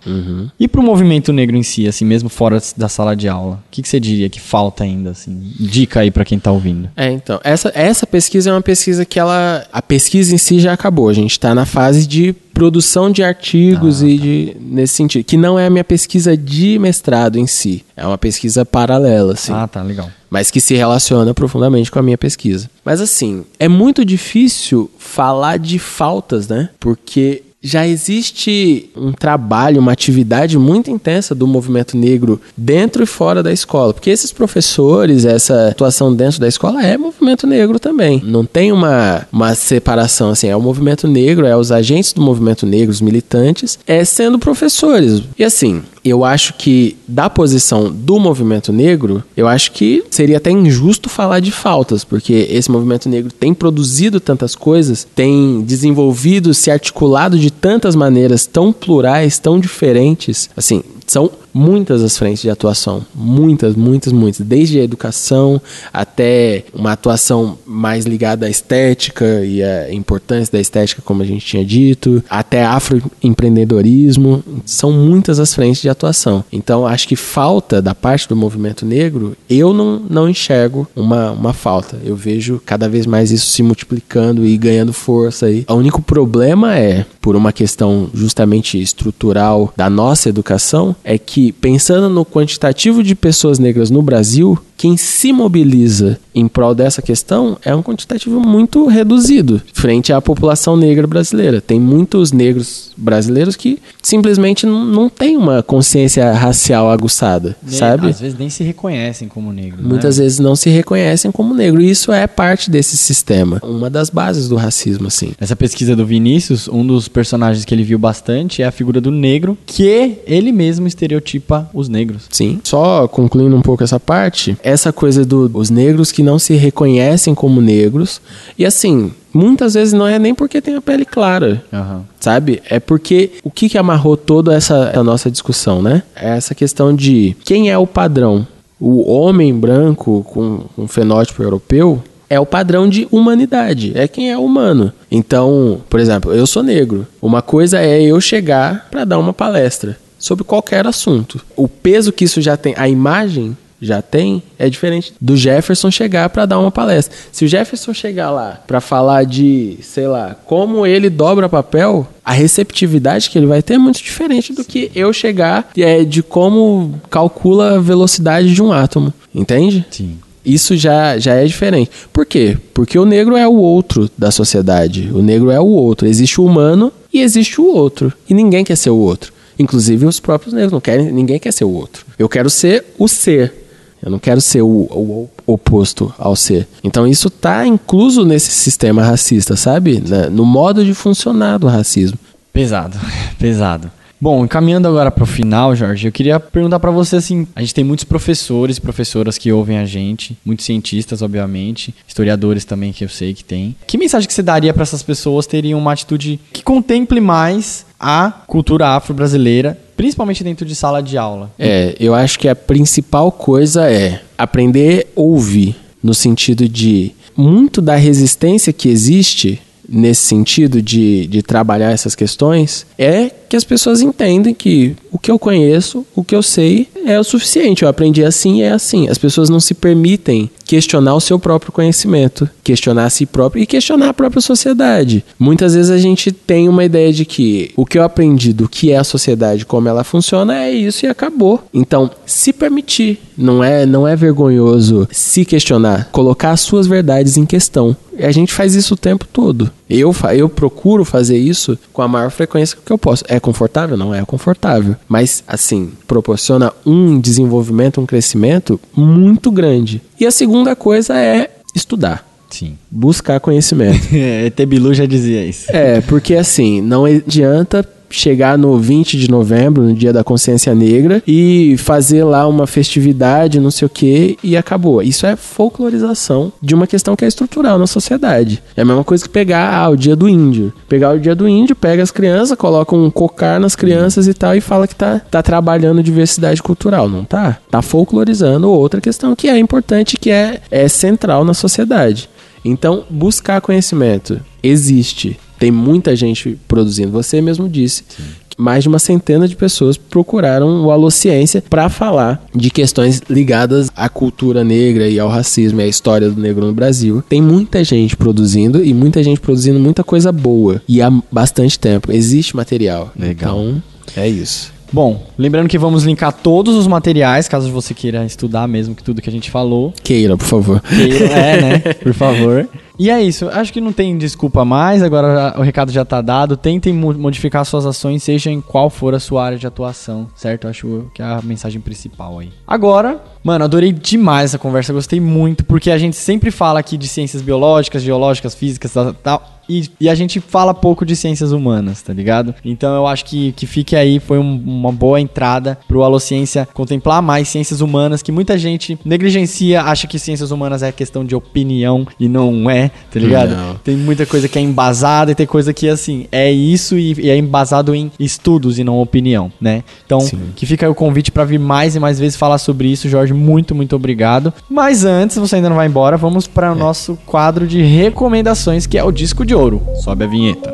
E 0.58 0.66
pro 0.68 0.82
movimento 0.82 1.34
negro 1.34 1.58
em 1.58 1.64
si, 1.64 1.88
assim, 1.88 2.06
mesmo 2.06 2.30
fora 2.30 2.62
da 2.78 2.88
sala 2.88 3.16
de 3.18 3.28
aula? 3.28 3.56
O 3.56 3.60
que, 3.70 3.82
que 3.82 3.90
você 3.90 4.00
diria 4.00 4.30
que 4.30 4.40
falta 4.40 4.86
ainda, 4.86 5.10
assim? 5.12 5.38
Dica 5.60 6.00
aí 6.00 6.10
pra 6.10 6.24
quem 6.24 6.40
tá 6.40 6.52
ouvindo. 6.54 6.90
É, 6.96 7.12
então, 7.12 7.40
essa, 7.44 7.70
essa 7.76 7.97
pesquisa 8.06 8.50
é 8.50 8.54
uma 8.54 8.62
pesquisa 8.62 9.06
que 9.06 9.20
ela. 9.20 9.66
A 9.72 9.82
pesquisa 9.82 10.36
em 10.36 10.38
si 10.38 10.60
já 10.60 10.74
acabou. 10.74 11.10
A 11.10 11.14
gente 11.14 11.32
está 11.32 11.56
na 11.56 11.66
fase 11.66 12.06
de 12.06 12.34
produção 12.54 13.10
de 13.10 13.24
artigos 13.24 14.04
e 14.04 14.18
de. 14.18 14.58
nesse 14.60 14.96
sentido. 14.96 15.24
Que 15.24 15.38
não 15.38 15.58
é 15.58 15.66
a 15.66 15.70
minha 15.70 15.84
pesquisa 15.84 16.36
de 16.36 16.78
mestrado 16.78 17.40
em 17.40 17.48
si. 17.48 17.84
É 17.96 18.06
uma 18.06 18.18
pesquisa 18.18 18.66
paralela, 18.66 19.34
assim. 19.34 19.54
Ah, 19.54 19.68
tá, 19.68 19.82
legal. 19.82 20.10
mas 20.30 20.52
que 20.52 20.60
se 20.60 20.76
relaciona 20.76 21.34
profundamente 21.34 21.90
com 21.90 22.00
a 22.00 22.04
minha 22.04 22.18
pesquisa. 22.18 22.70
Mas 22.84 23.02
assim, 23.02 23.46
é 23.60 23.68
muito 23.68 24.04
difícil 24.04 24.92
falar 25.00 25.58
de 25.58 25.80
faltas, 25.80 26.48
né? 26.48 26.70
Porque 26.80 27.44
já 27.68 27.86
existe 27.86 28.90
um 28.96 29.12
trabalho, 29.12 29.82
uma 29.82 29.92
atividade 29.92 30.58
muito 30.58 30.90
intensa 30.90 31.36
do 31.36 31.46
movimento 31.46 31.98
negro 31.98 32.40
dentro 32.56 33.04
e 33.04 33.06
fora 33.06 33.44
da 33.44 33.52
escola. 33.52 33.94
Porque 33.94 34.10
esses 34.10 34.32
professores, 34.32 35.26
essa 35.26 35.68
atuação 35.68 36.14
dentro 36.14 36.40
da 36.40 36.48
escola 36.48 36.82
é 36.82 36.98
movimento 36.98 37.46
negro 37.46 37.78
também. 37.78 38.22
Não 38.24 38.46
tem 38.46 38.72
uma, 38.72 39.28
uma 39.32 39.54
separação 39.54 40.30
assim. 40.30 40.48
É 40.48 40.56
o 40.56 40.62
movimento 40.62 41.08
negro, 41.08 41.46
é 41.46 41.58
os 41.58 41.70
agentes 41.70 42.14
do 42.14 42.22
movimento 42.22 42.66
negro, 42.66 42.90
os 42.90 43.02
militantes, 43.02 43.78
é 43.86 44.06
sendo 44.06 44.40
professores. 44.40 45.22
E 45.38 45.44
assim, 45.44 45.84
eu 46.10 46.24
acho 46.24 46.54
que 46.54 46.98
da 47.08 47.30
posição 47.30 47.92
do 47.92 48.20
movimento 48.20 48.72
negro, 48.72 49.24
eu 49.36 49.48
acho 49.48 49.72
que 49.72 50.04
seria 50.10 50.38
até 50.38 50.52
injusto 50.52 51.10
falar 51.10 51.40
de 51.40 51.52
faltas, 51.52 52.04
porque 52.04 52.48
esse 52.50 52.70
movimento 52.72 53.10
negro 53.10 53.32
tem 53.32 53.54
produzido 53.54 54.20
tantas 54.20 54.56
coisas, 54.56 55.08
tem 55.16 55.62
desenvolvido, 55.62 56.54
se 56.54 56.72
articulado 56.72 57.38
de 57.38 57.52
tantas 57.52 57.96
maneiras 57.96 58.46
tão 58.46 58.72
plurais, 58.72 59.40
tão 59.40 59.60
diferentes. 59.60 60.50
Assim, 60.56 60.84
são 61.08 61.32
muitas 61.58 62.04
as 62.04 62.16
frentes 62.18 62.44
de 62.44 62.50
atuação, 62.50 63.04
muitas, 63.16 63.76
muitas, 63.76 64.14
muitas, 64.14 64.46
desde 64.46 64.80
a 64.80 64.84
educação 64.84 65.60
até 65.92 66.66
uma 66.74 66.92
atuação 66.92 67.58
mais 67.66 68.06
ligada 68.06 68.46
à 68.46 68.50
estética 68.50 69.44
e 69.44 69.64
à 69.64 69.92
importância 69.92 70.52
da 70.52 70.60
estética, 70.60 71.02
como 71.04 71.24
a 71.24 71.26
gente 71.26 71.46
tinha 71.46 71.66
dito, 71.66 72.24
até 72.30 72.64
afroempreendedorismo, 72.64 74.44
são 74.66 74.92
muitas 74.92 75.40
as 75.40 75.54
frentes 75.54 75.82
de 75.82 75.90
atuação. 75.90 76.44
Então, 76.52 76.86
acho 76.86 77.08
que 77.08 77.16
falta 77.16 77.82
da 77.82 77.96
parte 77.96 78.30
do 78.30 78.36
movimento 78.36 78.86
negro, 78.86 79.36
eu 79.50 79.74
não, 79.74 80.00
não 80.08 80.30
enxergo 80.30 80.88
uma, 80.96 81.32
uma 81.32 81.54
falta. 81.54 81.98
Eu 82.04 82.16
vejo 82.16 82.62
cada 82.64 82.88
vez 82.88 83.08
mais 83.08 83.32
isso 83.32 83.48
se 83.48 83.64
multiplicando 83.64 84.46
e 84.46 84.56
ganhando 84.58 84.94
força 84.94 85.48
aí. 85.48 85.66
O 85.68 85.74
único 85.74 86.02
problema 86.02 86.78
é, 86.78 87.06
por 87.20 87.36
uma 87.36 87.52
questão 87.52 88.10
justamente 88.14 88.80
estrutural 88.80 89.74
da 89.76 89.90
nossa 89.90 90.30
educação, 90.30 90.96
é 91.04 91.18
que 91.18 91.47
pensando 91.52 92.10
no 92.10 92.26
quantitativo 92.26 93.04
de 93.04 93.16
pessoas 93.16 93.60
negras 93.60 93.90
no 93.90 94.02
Brasil, 94.02 94.58
quem 94.78 94.96
se 94.96 95.34
mobiliza 95.34 96.20
em 96.36 96.48
prol 96.48 96.76
dessa 96.76 97.02
questão 97.02 97.58
é 97.66 97.74
um 97.74 97.82
quantitativo 97.82 98.40
muito 98.40 98.86
reduzido 98.86 99.60
frente 99.74 100.14
à 100.14 100.22
população 100.22 100.78
negra 100.78 101.08
brasileira. 101.08 101.60
Tem 101.60 101.80
muitos 101.80 102.32
negros 102.32 102.92
brasileiros 102.96 103.56
que 103.56 103.80
simplesmente 104.04 104.68
não, 104.68 105.10
têm 105.10 105.36
uma 105.36 105.64
consciência 105.64 106.32
racial 106.34 106.92
aguçada, 106.92 107.56
sabe? 107.66 108.10
Às 108.10 108.22
vezes 108.22 108.38
nem 108.38 108.50
se 108.50 108.64
reconhecem 108.64 109.28
como 109.28 109.52
negro. 109.52 109.82
né? 109.82 109.88
Muitas 109.88 110.18
vezes 110.18 110.38
não 110.38 110.56
se 110.56 110.70
reconhecem 110.70 111.32
como 111.32 111.56
negro. 111.56 111.82
E 111.82 111.90
isso 111.90 112.12
é 112.12 112.28
parte 112.28 112.70
desse 112.70 112.96
sistema. 112.96 113.60
Uma 113.64 113.90
das 113.90 114.12
bases 114.12 114.48
do 114.48 114.56
racismo, 114.56 115.08
assim. 115.08 115.32
Nessa 115.40 115.56
pesquisa 115.56 115.96
do 115.96 116.06
Vinícius, 116.06 116.68
um 116.68 116.86
dos 116.86 117.08
personagens 117.08 117.66
que 117.66 117.74
ele 117.74 117.84
viu 117.84 117.98
bastante 117.98 118.62
é 118.62 118.66
a 118.66 118.72
figura 118.72 119.02
do 119.02 119.10
negro, 119.10 119.58
que 119.66 120.20
ele 120.28 120.52
mesmo 120.52 120.88
estereotipa 120.88 121.37
os 121.74 121.90
negros. 121.90 122.24
Sim. 122.30 122.60
Só 122.64 123.08
concluindo 123.08 123.56
um 123.56 123.62
pouco 123.62 123.84
essa 123.84 124.00
parte, 124.00 124.58
essa 124.64 124.92
coisa 124.92 125.26
dos 125.26 125.50
os 125.54 125.70
negros 125.70 126.12
que 126.12 126.24
não 126.24 126.38
se 126.38 126.56
reconhecem 126.56 127.34
como 127.34 127.62
negros. 127.62 128.22
E 128.58 128.66
assim, 128.66 129.12
muitas 129.34 129.74
vezes 129.74 129.94
não 129.94 130.08
é 130.08 130.18
nem 130.20 130.34
porque 130.34 130.62
tem 130.62 130.76
a 130.76 130.82
pele 130.82 131.06
clara. 131.06 131.64
Aham. 131.72 132.04
Sabe? 132.20 132.62
É 132.70 132.80
porque 132.80 133.32
o 133.44 133.52
que, 133.52 133.70
que 133.70 133.78
amarrou 133.78 134.18
toda 134.18 134.54
essa 134.54 134.92
a 134.98 135.04
nossa 135.04 135.30
discussão, 135.32 135.82
né? 135.82 136.04
É 136.16 136.30
essa 136.38 136.56
questão 136.56 136.94
de 136.94 137.36
quem 137.44 137.70
é 137.70 137.78
o 137.78 137.88
padrão. 137.88 138.46
O 138.80 139.12
homem 139.12 139.54
branco 139.54 140.24
com 140.30 140.66
um 140.78 140.88
fenótipo 140.88 141.42
europeu 141.42 142.02
é 142.30 142.40
o 142.40 142.46
padrão 142.46 142.90
de 142.90 143.08
humanidade, 143.10 143.94
é 143.96 144.08
quem 144.08 144.32
é 144.32 144.38
humano. 144.38 144.92
Então, 145.10 145.82
por 145.90 146.00
exemplo, 146.00 146.34
eu 146.34 146.46
sou 146.46 146.62
negro. 146.62 147.08
Uma 147.22 147.42
coisa 147.42 147.80
é 147.80 148.02
eu 148.02 148.20
chegar 148.20 148.88
para 148.92 149.06
dar 149.06 149.18
uma 149.18 149.34
palestra 149.34 149.98
sobre 150.18 150.44
qualquer 150.44 150.88
assunto. 150.88 151.42
O 151.56 151.68
peso 151.68 152.12
que 152.12 152.26
isso 152.26 152.42
já 152.42 152.58
tem, 152.58 152.74
a 152.78 152.88
imagem 152.88 153.56
já 153.82 154.02
tem, 154.02 154.42
é 154.58 154.70
diferente 154.70 155.14
do 155.22 155.38
Jefferson 155.38 155.92
chegar 155.92 156.30
para 156.30 156.46
dar 156.46 156.60
uma 156.60 156.72
palestra. 156.72 157.16
Se 157.32 157.46
o 157.46 157.48
Jefferson 157.48 157.94
chegar 157.94 158.32
lá 158.32 158.62
para 158.66 158.82
falar 158.82 159.24
de, 159.24 159.78
sei 159.82 160.08
lá, 160.08 160.36
como 160.46 160.86
ele 160.86 161.10
dobra 161.10 161.48
papel, 161.48 162.08
a 162.26 162.32
receptividade 162.32 163.30
que 163.30 163.38
ele 163.38 163.46
vai 163.46 163.62
ter 163.62 163.76
é 163.76 163.78
muito 163.78 164.02
diferente 164.02 164.52
do 164.52 164.64
que 164.64 164.92
eu 164.96 165.14
chegar 165.14 165.70
é, 165.78 166.04
de 166.04 166.24
como 166.24 167.00
calcula 167.10 167.76
a 167.76 167.80
velocidade 167.80 168.54
de 168.54 168.62
um 168.62 168.72
átomo, 168.72 169.14
entende? 169.34 169.86
Sim. 169.92 170.18
Isso 170.44 170.78
já, 170.78 171.20
já 171.20 171.34
é 171.34 171.46
diferente. 171.46 171.92
Por 172.14 172.26
quê? 172.26 172.58
Porque 172.74 172.98
o 172.98 173.04
negro 173.04 173.36
é 173.36 173.46
o 173.46 173.56
outro 173.56 174.10
da 174.18 174.32
sociedade. 174.32 175.10
O 175.14 175.22
negro 175.22 175.52
é 175.52 175.60
o 175.60 175.66
outro. 175.66 176.08
Existe 176.08 176.40
o 176.40 176.46
humano 176.46 176.90
e 177.14 177.20
existe 177.20 177.60
o 177.60 177.66
outro. 177.66 178.14
E 178.30 178.34
ninguém 178.34 178.64
quer 178.64 178.78
ser 178.78 178.92
o 178.92 178.98
outro. 178.98 179.34
Inclusive 179.60 180.06
os 180.06 180.20
próprios 180.20 180.54
negros 180.54 180.72
não 180.72 180.82
querem, 180.82 181.12
ninguém 181.12 181.40
quer 181.40 181.52
ser 181.52 181.66
o 181.66 181.72
outro. 181.72 182.06
Eu 182.18 182.30
quero 182.30 182.50
ser 182.50 182.86
o 182.98 183.08
ser. 183.08 183.54
Eu 184.02 184.12
não 184.12 184.20
quero 184.20 184.40
ser 184.40 184.62
o, 184.62 184.68
o 184.68 185.30
oposto 185.46 186.14
ao 186.20 186.36
ser. 186.36 186.68
Então 186.84 187.08
isso 187.08 187.30
tá 187.30 187.66
incluso 187.66 188.24
nesse 188.24 188.52
sistema 188.52 189.02
racista, 189.04 189.56
sabe? 189.56 190.02
Na- 190.08 190.30
no 190.30 190.46
modo 190.46 190.86
de 190.86 190.94
funcionar 190.94 191.58
do 191.58 191.68
racismo. 191.68 192.18
Pesado, 192.54 192.98
pesado. 193.40 193.92
Bom, 194.20 194.44
encaminhando 194.44 194.88
agora 194.88 195.12
para 195.12 195.24
o 195.24 195.28
final, 195.28 195.76
Jorge, 195.76 196.08
eu 196.08 196.12
queria 196.12 196.40
perguntar 196.40 196.80
para 196.80 196.90
você 196.90 197.18
assim, 197.18 197.48
a 197.56 197.62
gente 197.62 197.74
tem 197.74 197.84
muitos 197.84 198.04
professores 198.04 198.80
professoras 198.80 199.38
que 199.38 199.52
ouvem 199.52 199.78
a 199.78 199.86
gente, 199.86 200.38
muitos 200.44 200.66
cientistas, 200.66 201.22
obviamente, 201.22 201.94
historiadores 202.08 202.66
também 202.66 202.92
que 202.92 203.04
eu 203.04 203.10
sei 203.10 203.34
que 203.34 203.44
tem. 203.44 203.76
Que 203.86 203.98
mensagem 203.98 204.28
que 204.28 204.34
você 204.34 204.42
daria 204.42 204.74
para 204.74 204.84
essas 204.84 205.04
pessoas 205.04 205.46
terem 205.46 205.76
uma 205.76 205.94
atitude 205.94 206.40
que 206.52 206.64
contemple 206.64 207.22
mais 207.22 207.86
a 208.00 208.32
cultura 208.48 208.90
afro-brasileira, 208.90 209.78
principalmente 209.96 210.44
dentro 210.44 210.66
de 210.66 210.74
sala 210.74 211.02
de 211.02 211.18
aula? 211.18 211.52
É, 211.60 211.96
eu 212.00 212.16
acho 212.16 212.40
que 212.40 212.48
a 212.48 212.56
principal 212.56 213.32
coisa 213.32 213.90
é 213.90 214.22
aprender 214.38 215.08
a 215.16 215.22
ouvir. 215.22 215.76
no 216.02 216.14
sentido 216.14 216.70
de 216.70 217.12
muito 217.36 217.82
da 217.82 217.96
resistência 217.96 218.72
que 218.72 218.88
existe 218.88 219.60
nesse 219.88 220.22
sentido 220.24 220.82
de, 220.82 221.28
de 221.28 221.42
trabalhar 221.42 221.92
essas 221.92 222.16
questões 222.16 222.86
é 222.98 223.30
que 223.48 223.56
as 223.56 223.64
pessoas 223.64 224.02
entendem 224.02 224.54
que 224.54 224.96
o 225.12 225.18
que 225.18 225.32
eu 225.32 225.40
conheço, 225.40 226.06
o 226.14 226.24
que 226.24 226.36
eu 226.36 226.44
sei 226.44 226.88
é 227.06 227.18
o 227.20 227.24
suficiente. 227.24 227.84
Eu 227.84 227.90
aprendi 227.90 228.24
assim, 228.24 228.62
é 228.62 228.72
assim. 228.72 229.08
As 229.08 229.18
pessoas 229.18 229.50
não 229.50 229.60
se 229.60 229.74
permitem 229.74 230.50
questionar 230.68 231.16
o 231.16 231.22
seu 231.22 231.40
próprio 231.40 231.72
conhecimento, 231.72 232.48
questionar 232.64 233.06
a 233.06 233.10
si 233.10 233.26
próprio 233.26 233.64
e 233.64 233.66
questionar 233.66 234.10
a 234.10 234.14
própria 234.14 234.42
sociedade. 234.42 235.24
Muitas 235.40 235.74
vezes 235.74 235.90
a 235.90 235.98
gente 235.98 236.32
tem 236.32 236.68
uma 236.68 236.84
ideia 236.84 237.14
de 237.14 237.26
que 237.26 237.72
o 237.76 237.86
que 237.86 237.98
eu 237.98 238.04
aprendi 238.04 238.52
do 238.52 238.68
que 238.68 238.92
é 238.92 238.98
a 238.98 239.04
sociedade, 239.04 239.66
como 239.66 239.88
ela 239.88 240.04
funciona, 240.04 240.64
é 240.64 240.72
isso 240.72 241.06
e 241.06 241.10
acabou. 241.10 241.64
Então, 241.74 242.12
se 242.26 242.52
permitir, 242.52 243.20
não 243.38 243.64
é, 243.64 243.86
não 243.86 244.08
é 244.08 244.16
vergonhoso 244.16 245.08
se 245.12 245.46
questionar, 245.46 246.10
colocar 246.12 246.52
as 246.52 246.62
suas 246.62 246.88
verdades 246.88 247.38
em 247.38 247.46
questão. 247.46 247.96
A 248.20 248.32
gente 248.32 248.52
faz 248.52 248.74
isso 248.74 248.96
o 248.96 248.98
tempo 248.98 249.26
todo. 249.32 249.70
Eu, 249.88 250.14
eu 250.36 250.50
procuro 250.50 251.06
fazer 251.06 251.38
isso 251.38 251.78
com 251.94 252.02
a 252.02 252.08
maior 252.08 252.32
frequência 252.32 252.78
que 252.84 252.92
eu 252.92 252.98
posso. 252.98 253.24
É 253.28 253.40
confortável? 253.40 253.96
Não 253.96 254.14
é 254.14 254.26
confortável. 254.26 254.96
Mas, 255.08 255.44
assim, 255.48 255.92
proporciona 256.08 256.74
um 256.84 257.20
desenvolvimento, 257.20 258.02
um 258.02 258.08
crescimento 258.08 258.80
muito 258.96 259.52
grande. 259.52 260.02
E 260.20 260.26
a 260.26 260.32
segunda 260.32 260.57
coisa 260.76 261.18
é 261.18 261.50
estudar. 261.76 262.26
Sim. 262.50 262.78
Buscar 262.90 263.40
conhecimento. 263.40 264.08
ET 264.14 264.66
Bilu 264.66 264.94
já 264.94 265.06
dizia 265.06 265.46
isso. 265.46 265.66
É, 265.70 266.02
porque 266.02 266.36
assim, 266.36 266.82
não 266.82 267.06
adianta 267.06 267.88
chegar 268.10 268.58
no 268.58 268.78
20 268.78 269.18
de 269.18 269.30
novembro, 269.30 269.84
no 269.84 269.94
dia 269.94 270.14
da 270.14 270.24
consciência 270.24 270.74
negra, 270.74 271.22
e 271.28 271.76
fazer 271.78 272.24
lá 272.24 272.48
uma 272.48 272.68
festividade, 272.68 273.60
não 273.60 273.72
sei 273.72 273.86
o 273.86 273.90
que, 273.90 274.38
e 274.44 274.56
acabou. 274.56 275.02
Isso 275.02 275.26
é 275.26 275.36
folclorização 275.36 276.52
de 276.62 276.74
uma 276.74 276.88
questão 276.88 277.16
que 277.16 277.26
é 277.26 277.28
estrutural 277.28 277.78
na 277.78 277.88
sociedade. 277.88 278.62
É 278.76 278.82
a 278.82 278.86
mesma 278.86 279.04
coisa 279.04 279.24
que 279.24 279.30
pegar 279.30 279.74
ah, 279.74 279.90
o 279.90 279.96
dia 279.96 280.16
do 280.16 280.28
índio. 280.28 280.74
Pegar 280.88 281.16
o 281.16 281.20
dia 281.20 281.36
do 281.36 281.48
índio, 281.48 281.76
pega 281.76 282.02
as 282.02 282.12
crianças, 282.12 282.58
coloca 282.58 282.96
um 282.96 283.10
cocar 283.10 283.60
nas 283.60 283.76
crianças 283.76 284.28
e 284.28 284.34
tal, 284.34 284.56
e 284.56 284.62
fala 284.62 284.88
que 284.88 284.96
tá, 284.96 285.20
tá 285.20 285.42
trabalhando 285.42 286.04
diversidade 286.04 286.62
cultural. 286.62 287.10
Não 287.10 287.24
tá? 287.24 287.58
Tá 287.70 287.82
folclorizando 287.82 288.70
outra 288.70 289.02
questão 289.02 289.36
que 289.36 289.48
é 289.48 289.58
importante, 289.58 290.18
que 290.18 290.32
é, 290.32 290.62
é 290.72 290.88
central 290.88 291.44
na 291.44 291.54
sociedade. 291.54 292.30
Então, 292.64 293.06
buscar 293.10 293.62
conhecimento 293.62 294.42
existe 294.62 295.40
tem 295.60 295.72
muita 295.72 296.16
gente 296.16 296.58
produzindo. 296.68 297.12
Você 297.12 297.42
mesmo 297.42 297.68
disse. 297.68 298.04
Sim. 298.08 298.24
Mais 298.60 298.82
de 298.82 298.90
uma 298.90 298.98
centena 298.98 299.48
de 299.48 299.56
pessoas 299.56 299.98
procuraram 299.98 300.84
o 300.84 300.90
Alociência 300.90 301.64
para 301.70 301.90
falar 301.90 302.44
de 302.56 302.72
questões 302.72 303.22
ligadas 303.30 303.92
à 303.96 304.10
cultura 304.10 304.64
negra 304.64 305.08
e 305.08 305.20
ao 305.20 305.30
racismo 305.30 305.80
e 305.80 305.84
à 305.84 305.88
história 305.88 306.28
do 306.28 306.42
negro 306.42 306.66
no 306.66 306.74
Brasil. 306.74 307.24
Tem 307.30 307.40
muita 307.40 307.84
gente 307.84 308.18
produzindo 308.18 308.84
e 308.84 308.96
muita 308.96 309.22
gente 309.22 309.40
produzindo 309.40 309.80
muita 309.80 310.04
coisa 310.04 310.32
boa. 310.32 310.82
E 310.88 311.04
há 311.04 311.12
bastante 311.32 311.78
tempo. 311.78 312.12
Existe 312.12 312.56
material. 312.56 313.12
Legal. 313.16 313.60
Então, 313.60 313.84
é 314.16 314.28
isso. 314.28 314.76
Bom, 314.92 315.28
lembrando 315.38 315.68
que 315.68 315.78
vamos 315.78 316.04
linkar 316.04 316.32
todos 316.32 316.76
os 316.76 316.88
materiais, 316.88 317.48
caso 317.48 317.70
você 317.72 317.94
queira 317.94 318.26
estudar 318.26 318.68
mesmo 318.68 318.96
que 318.96 319.04
tudo 319.04 319.22
que 319.22 319.30
a 319.30 319.32
gente 319.32 319.52
falou. 319.52 319.94
Queira, 320.02 320.38
por 320.38 320.46
favor. 320.46 320.82
Queira, 320.82 321.26
é, 321.26 321.62
né? 321.62 321.80
Por 322.02 322.14
favor. 322.14 322.68
E 323.00 323.10
é 323.10 323.22
isso, 323.22 323.48
acho 323.50 323.72
que 323.72 323.80
não 323.80 323.94
tem 323.94 324.18
desculpa 324.18 324.66
mais, 324.66 325.04
agora 325.04 325.54
o 325.58 325.62
recado 325.62 325.92
já 325.92 326.04
tá 326.04 326.22
dado. 326.22 326.58
Tentem 326.58 326.94
modificar 326.94 327.64
suas 327.66 327.86
ações, 327.86 328.24
seja 328.24 328.50
em 328.50 328.60
qual 328.60 328.90
for 328.90 329.14
a 329.14 329.20
sua 329.20 329.46
área 329.46 329.58
de 329.58 329.68
atuação, 329.68 330.28
certo? 330.36 330.68
Acho 330.68 331.06
que 331.14 331.22
é 331.22 331.26
a 331.26 331.42
mensagem 331.44 331.80
principal 331.80 332.40
aí. 332.40 332.52
Agora, 332.66 333.22
mano, 333.44 333.66
adorei 333.66 333.92
demais 333.92 334.52
essa 334.52 334.58
conversa, 334.58 334.94
gostei 334.94 335.20
muito, 335.20 335.64
porque 335.64 335.92
a 335.92 335.98
gente 335.98 336.16
sempre 336.16 336.50
fala 336.50 336.80
aqui 336.80 336.98
de 336.98 337.08
ciências 337.08 337.42
biológicas, 337.42 338.02
geológicas, 338.02 338.56
físicas, 338.56 338.92
tal, 338.94 339.14
tal 339.14 339.58
e, 339.70 339.90
e, 340.00 340.10
a 340.10 340.16
gente 340.16 340.40
fala 340.40 340.74
pouco 340.74 341.06
de 341.06 341.16
ciências 341.16 341.52
humanas, 341.52 342.02
tá 342.02 342.14
ligado? 342.14 342.56
Então 342.64 342.96
eu 342.96 343.06
acho 343.06 343.26
que, 343.26 343.52
que 343.52 343.66
fique 343.66 343.96
aí, 343.96 344.20
foi 344.20 344.38
um, 344.38 344.56
uma 344.66 344.92
boa 344.92 345.20
entrada 345.20 345.78
pro 345.88 346.04
Alociência 346.04 346.68
contemplar 346.74 347.22
mais 347.22 347.50
ciências 347.50 347.82
humanas, 347.82 348.22
que 348.22 348.32
muita 348.32 348.58
gente 348.58 348.98
negligencia, 349.04 349.82
acha 349.82 350.08
que 350.08 350.18
ciências 350.18 350.52
humanas 350.52 350.84
é 350.84 350.92
questão 350.92 351.26
de 351.26 351.36
opinião 351.36 352.08
e 352.20 352.30
não 352.30 352.70
é, 352.70 352.87
tá 353.12 353.20
ligado? 353.20 353.56
Não. 353.56 353.76
Tem 353.76 353.96
muita 353.96 354.26
coisa 354.26 354.48
que 354.48 354.58
é 354.58 354.62
embasada 354.62 355.32
e 355.32 355.36
tem 355.36 355.46
coisa 355.46 355.74
que, 355.74 355.88
assim, 355.88 356.28
é 356.32 356.52
isso 356.52 356.98
e, 356.98 357.14
e 357.20 357.30
é 357.30 357.38
embasado 357.38 357.94
em 357.94 358.12
estudos 358.20 358.80
e 358.80 358.84
não 358.84 359.00
opinião, 359.00 359.52
né? 359.60 359.84
Então, 360.06 360.20
Sim. 360.20 360.52
que 360.56 360.66
fica 360.66 360.86
aí 360.86 360.92
o 360.92 360.96
convite 360.96 361.32
para 361.32 361.46
vir 361.46 361.60
mais 361.60 361.96
e 361.96 362.00
mais 362.00 362.20
vezes 362.20 362.36
falar 362.38 362.58
sobre 362.58 362.88
isso, 362.88 363.10
Jorge, 363.10 363.34
muito, 363.34 363.74
muito 363.74 363.96
obrigado. 363.96 364.54
Mas 364.70 365.06
antes, 365.06 365.38
você 365.38 365.58
ainda 365.58 365.70
não 365.70 365.76
vai 365.76 365.88
embora, 365.88 366.18
vamos 366.18 366.48
para 366.48 366.72
o 366.72 366.76
é. 366.76 366.80
nosso 366.80 367.18
quadro 367.26 367.68
de 367.68 367.82
recomendações, 367.82 368.86
que 368.86 368.98
é 368.98 369.04
o 369.04 369.12
disco 369.12 369.46
de 369.46 369.54
ouro. 369.54 369.82
Sobe 370.04 370.24
a 370.24 370.28
vinheta. 370.28 370.74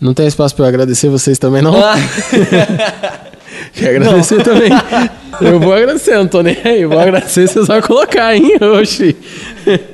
Não 0.00 0.12
tem 0.12 0.26
espaço 0.26 0.54
para 0.56 0.64
eu 0.64 0.68
agradecer 0.68 1.08
vocês 1.08 1.38
também, 1.38 1.62
não? 1.62 1.74
Ah. 1.76 1.94
Quero 3.74 3.96
agradecer 3.96 4.36
não. 4.36 4.44
também. 4.44 4.70
Eu 5.40 5.58
vou 5.58 5.72
agradecer, 5.72 6.16
não 6.16 6.26
tô 6.26 6.42
nem 6.42 6.56
aí. 6.64 6.82
Eu 6.82 6.90
vou 6.90 6.98
agradecer, 6.98 7.48
vocês 7.48 7.66
vão 7.66 7.80
colocar, 7.80 8.36
hein? 8.36 8.58
Oxi. 8.78 9.16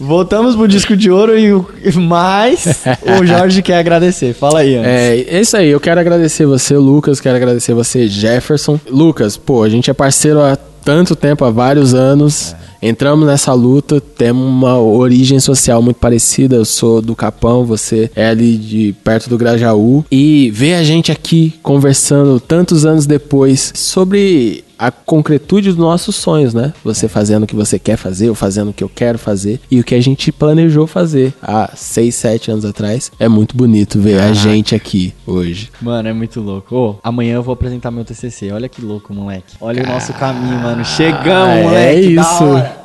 Voltamos 0.00 0.56
pro 0.56 0.66
disco 0.66 0.96
de 0.96 1.10
ouro 1.10 1.38
e 1.38 1.50
mais 1.98 2.84
o 3.20 3.24
Jorge 3.24 3.62
quer 3.62 3.78
agradecer. 3.78 4.34
Fala 4.34 4.60
aí, 4.60 4.76
antes. 4.76 4.90
É, 4.90 5.16
é 5.20 5.40
isso 5.40 5.56
aí. 5.56 5.68
Eu 5.68 5.80
quero 5.80 6.00
agradecer 6.00 6.44
você, 6.44 6.76
Lucas. 6.76 7.20
Quero 7.20 7.36
agradecer 7.36 7.72
você, 7.74 8.06
Jefferson. 8.08 8.78
Lucas, 8.90 9.36
pô, 9.36 9.62
a 9.62 9.68
gente 9.68 9.90
é 9.90 9.94
parceiro 9.94 10.40
há 10.40 10.56
tanto 10.84 11.16
tempo, 11.16 11.44
há 11.44 11.50
vários 11.50 11.94
anos. 11.94 12.54
É. 12.54 12.73
Entramos 12.86 13.26
nessa 13.26 13.54
luta, 13.54 13.98
temos 13.98 14.46
uma 14.46 14.78
origem 14.78 15.40
social 15.40 15.80
muito 15.80 15.96
parecida. 15.96 16.56
Eu 16.56 16.66
sou 16.66 17.00
do 17.00 17.16
Capão, 17.16 17.64
você 17.64 18.10
é 18.14 18.26
ali 18.26 18.58
de 18.58 18.94
perto 19.02 19.30
do 19.30 19.38
Grajaú. 19.38 20.04
E 20.12 20.50
ver 20.50 20.74
a 20.74 20.84
gente 20.84 21.10
aqui 21.10 21.54
conversando 21.62 22.38
tantos 22.38 22.84
anos 22.84 23.06
depois 23.06 23.72
sobre 23.74 24.62
a 24.78 24.90
concretude 24.90 25.68
dos 25.68 25.78
nossos 25.78 26.16
sonhos, 26.16 26.52
né? 26.54 26.72
Você 26.82 27.08
fazendo 27.08 27.44
o 27.44 27.46
que 27.46 27.54
você 27.54 27.78
quer 27.78 27.96
fazer, 27.96 28.28
ou 28.28 28.34
fazendo 28.34 28.70
o 28.70 28.72
que 28.72 28.82
eu 28.82 28.88
quero 28.88 29.18
fazer, 29.18 29.60
e 29.70 29.80
o 29.80 29.84
que 29.84 29.94
a 29.94 30.00
gente 30.00 30.30
planejou 30.32 30.86
fazer 30.86 31.32
há 31.42 31.70
seis, 31.76 32.14
sete 32.14 32.50
anos 32.50 32.64
atrás. 32.64 33.10
É 33.18 33.28
muito 33.28 33.56
bonito 33.56 34.00
ver 34.00 34.18
Caraca. 34.18 34.30
a 34.30 34.34
gente 34.34 34.74
aqui 34.74 35.14
hoje. 35.26 35.70
Mano, 35.80 36.08
é 36.08 36.12
muito 36.12 36.40
louco. 36.40 36.74
Ô, 36.74 36.96
amanhã 37.02 37.34
eu 37.34 37.42
vou 37.42 37.52
apresentar 37.52 37.90
meu 37.90 38.04
TCC. 38.04 38.50
Olha 38.52 38.68
que 38.68 38.82
louco, 38.82 39.12
moleque. 39.14 39.54
Olha 39.60 39.82
o 39.82 39.86
nosso 39.86 40.12
caminho, 40.14 40.58
mano. 40.60 40.84
Chegamos, 40.84 41.56
é 41.56 41.62
moleque. 41.62 42.06
É 42.06 42.20
isso. 42.20 42.84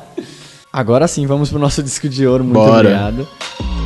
Agora 0.72 1.08
sim, 1.08 1.26
vamos 1.26 1.50
pro 1.50 1.58
nosso 1.58 1.82
disco 1.82 2.08
de 2.08 2.26
ouro. 2.26 2.44
Muito 2.44 2.54
Bora. 2.54 2.88
obrigado. 2.88 3.79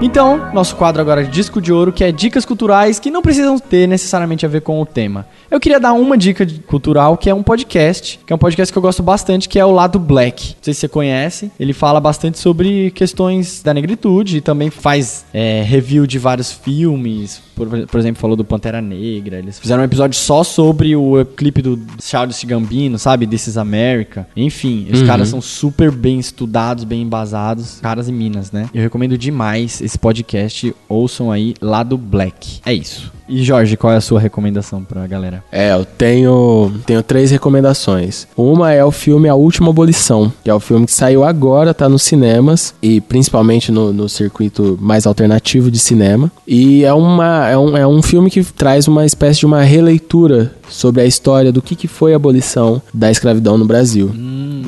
Então, 0.00 0.52
nosso 0.54 0.76
quadro 0.76 1.02
agora 1.02 1.24
de 1.24 1.30
disco 1.30 1.60
de 1.60 1.72
ouro, 1.72 1.92
que 1.92 2.04
é 2.04 2.12
dicas 2.12 2.44
culturais 2.44 3.00
que 3.00 3.10
não 3.10 3.20
precisam 3.20 3.58
ter 3.58 3.88
necessariamente 3.88 4.46
a 4.46 4.48
ver 4.48 4.60
com 4.60 4.80
o 4.80 4.86
tema. 4.86 5.26
Eu 5.50 5.58
queria 5.58 5.80
dar 5.80 5.92
uma 5.92 6.16
dica 6.16 6.46
cultural, 6.68 7.16
que 7.16 7.28
é 7.28 7.34
um 7.34 7.42
podcast, 7.42 8.20
que 8.24 8.32
é 8.32 8.36
um 8.36 8.38
podcast 8.38 8.72
que 8.72 8.78
eu 8.78 8.82
gosto 8.82 9.02
bastante, 9.02 9.48
que 9.48 9.58
é 9.58 9.64
o 9.64 9.72
Lado 9.72 9.98
Black. 9.98 10.50
Não 10.50 10.62
sei 10.62 10.72
se 10.72 10.80
você 10.80 10.88
conhece. 10.88 11.50
Ele 11.58 11.72
fala 11.72 11.98
bastante 11.98 12.38
sobre 12.38 12.92
questões 12.92 13.60
da 13.60 13.74
negritude 13.74 14.36
e 14.36 14.40
também 14.40 14.70
faz 14.70 15.26
é, 15.34 15.62
review 15.62 16.06
de 16.06 16.18
vários 16.18 16.52
filmes. 16.52 17.42
Por, 17.56 17.66
por, 17.88 17.98
exemplo, 17.98 18.20
falou 18.20 18.36
do 18.36 18.44
Pantera 18.44 18.80
Negra. 18.80 19.38
Eles 19.38 19.58
fizeram 19.58 19.82
um 19.82 19.84
episódio 19.84 20.16
só 20.16 20.44
sobre 20.44 20.94
o 20.94 21.24
clipe 21.24 21.60
do 21.60 21.76
Charles 22.00 22.44
Gambino, 22.44 23.00
sabe? 23.00 23.26
This 23.26 23.48
is 23.48 23.56
America. 23.56 24.28
Enfim, 24.36 24.86
os 24.92 25.00
uhum. 25.00 25.06
caras 25.08 25.28
são 25.28 25.40
super 25.40 25.90
bem 25.90 26.20
estudados, 26.20 26.84
bem 26.84 27.02
embasados. 27.02 27.80
Caras 27.80 28.08
e 28.08 28.12
minas, 28.12 28.52
né? 28.52 28.70
Eu 28.72 28.80
recomendo 28.80 29.18
demais 29.18 29.80
esse 29.88 29.97
podcast, 29.98 30.74
ouçam 30.88 31.30
aí 31.30 31.54
Lado 31.60 31.96
Black. 31.96 32.60
É 32.64 32.72
isso. 32.72 33.12
E 33.28 33.42
Jorge, 33.42 33.76
qual 33.76 33.92
é 33.92 33.96
a 33.96 34.00
sua 34.00 34.18
recomendação 34.18 34.82
pra 34.82 35.06
galera? 35.06 35.44
É, 35.52 35.72
eu 35.72 35.84
tenho, 35.84 36.72
tenho 36.86 37.02
três 37.02 37.30
recomendações. 37.30 38.26
Uma 38.34 38.72
é 38.72 38.82
o 38.82 38.90
filme 38.90 39.28
A 39.28 39.34
Última 39.34 39.68
Abolição, 39.68 40.32
que 40.42 40.48
é 40.48 40.54
o 40.54 40.60
filme 40.60 40.86
que 40.86 40.92
saiu 40.92 41.22
agora, 41.22 41.74
tá 41.74 41.88
nos 41.88 42.02
cinemas 42.02 42.74
e 42.80 43.02
principalmente 43.02 43.70
no, 43.70 43.92
no 43.92 44.08
circuito 44.08 44.78
mais 44.80 45.06
alternativo 45.06 45.70
de 45.70 45.78
cinema. 45.78 46.32
E 46.46 46.84
é, 46.84 46.92
uma, 46.94 47.48
é, 47.48 47.58
um, 47.58 47.76
é 47.76 47.86
um 47.86 48.00
filme 48.00 48.30
que 48.30 48.42
traz 48.42 48.88
uma 48.88 49.04
espécie 49.04 49.40
de 49.40 49.46
uma 49.46 49.62
releitura 49.62 50.54
sobre 50.70 51.00
a 51.02 51.06
história 51.06 51.50
do 51.52 51.62
que, 51.62 51.74
que 51.74 51.88
foi 51.88 52.12
a 52.12 52.16
abolição 52.16 52.80
da 52.92 53.10
escravidão 53.10 53.56
no 53.58 53.64
Brasil. 53.64 54.10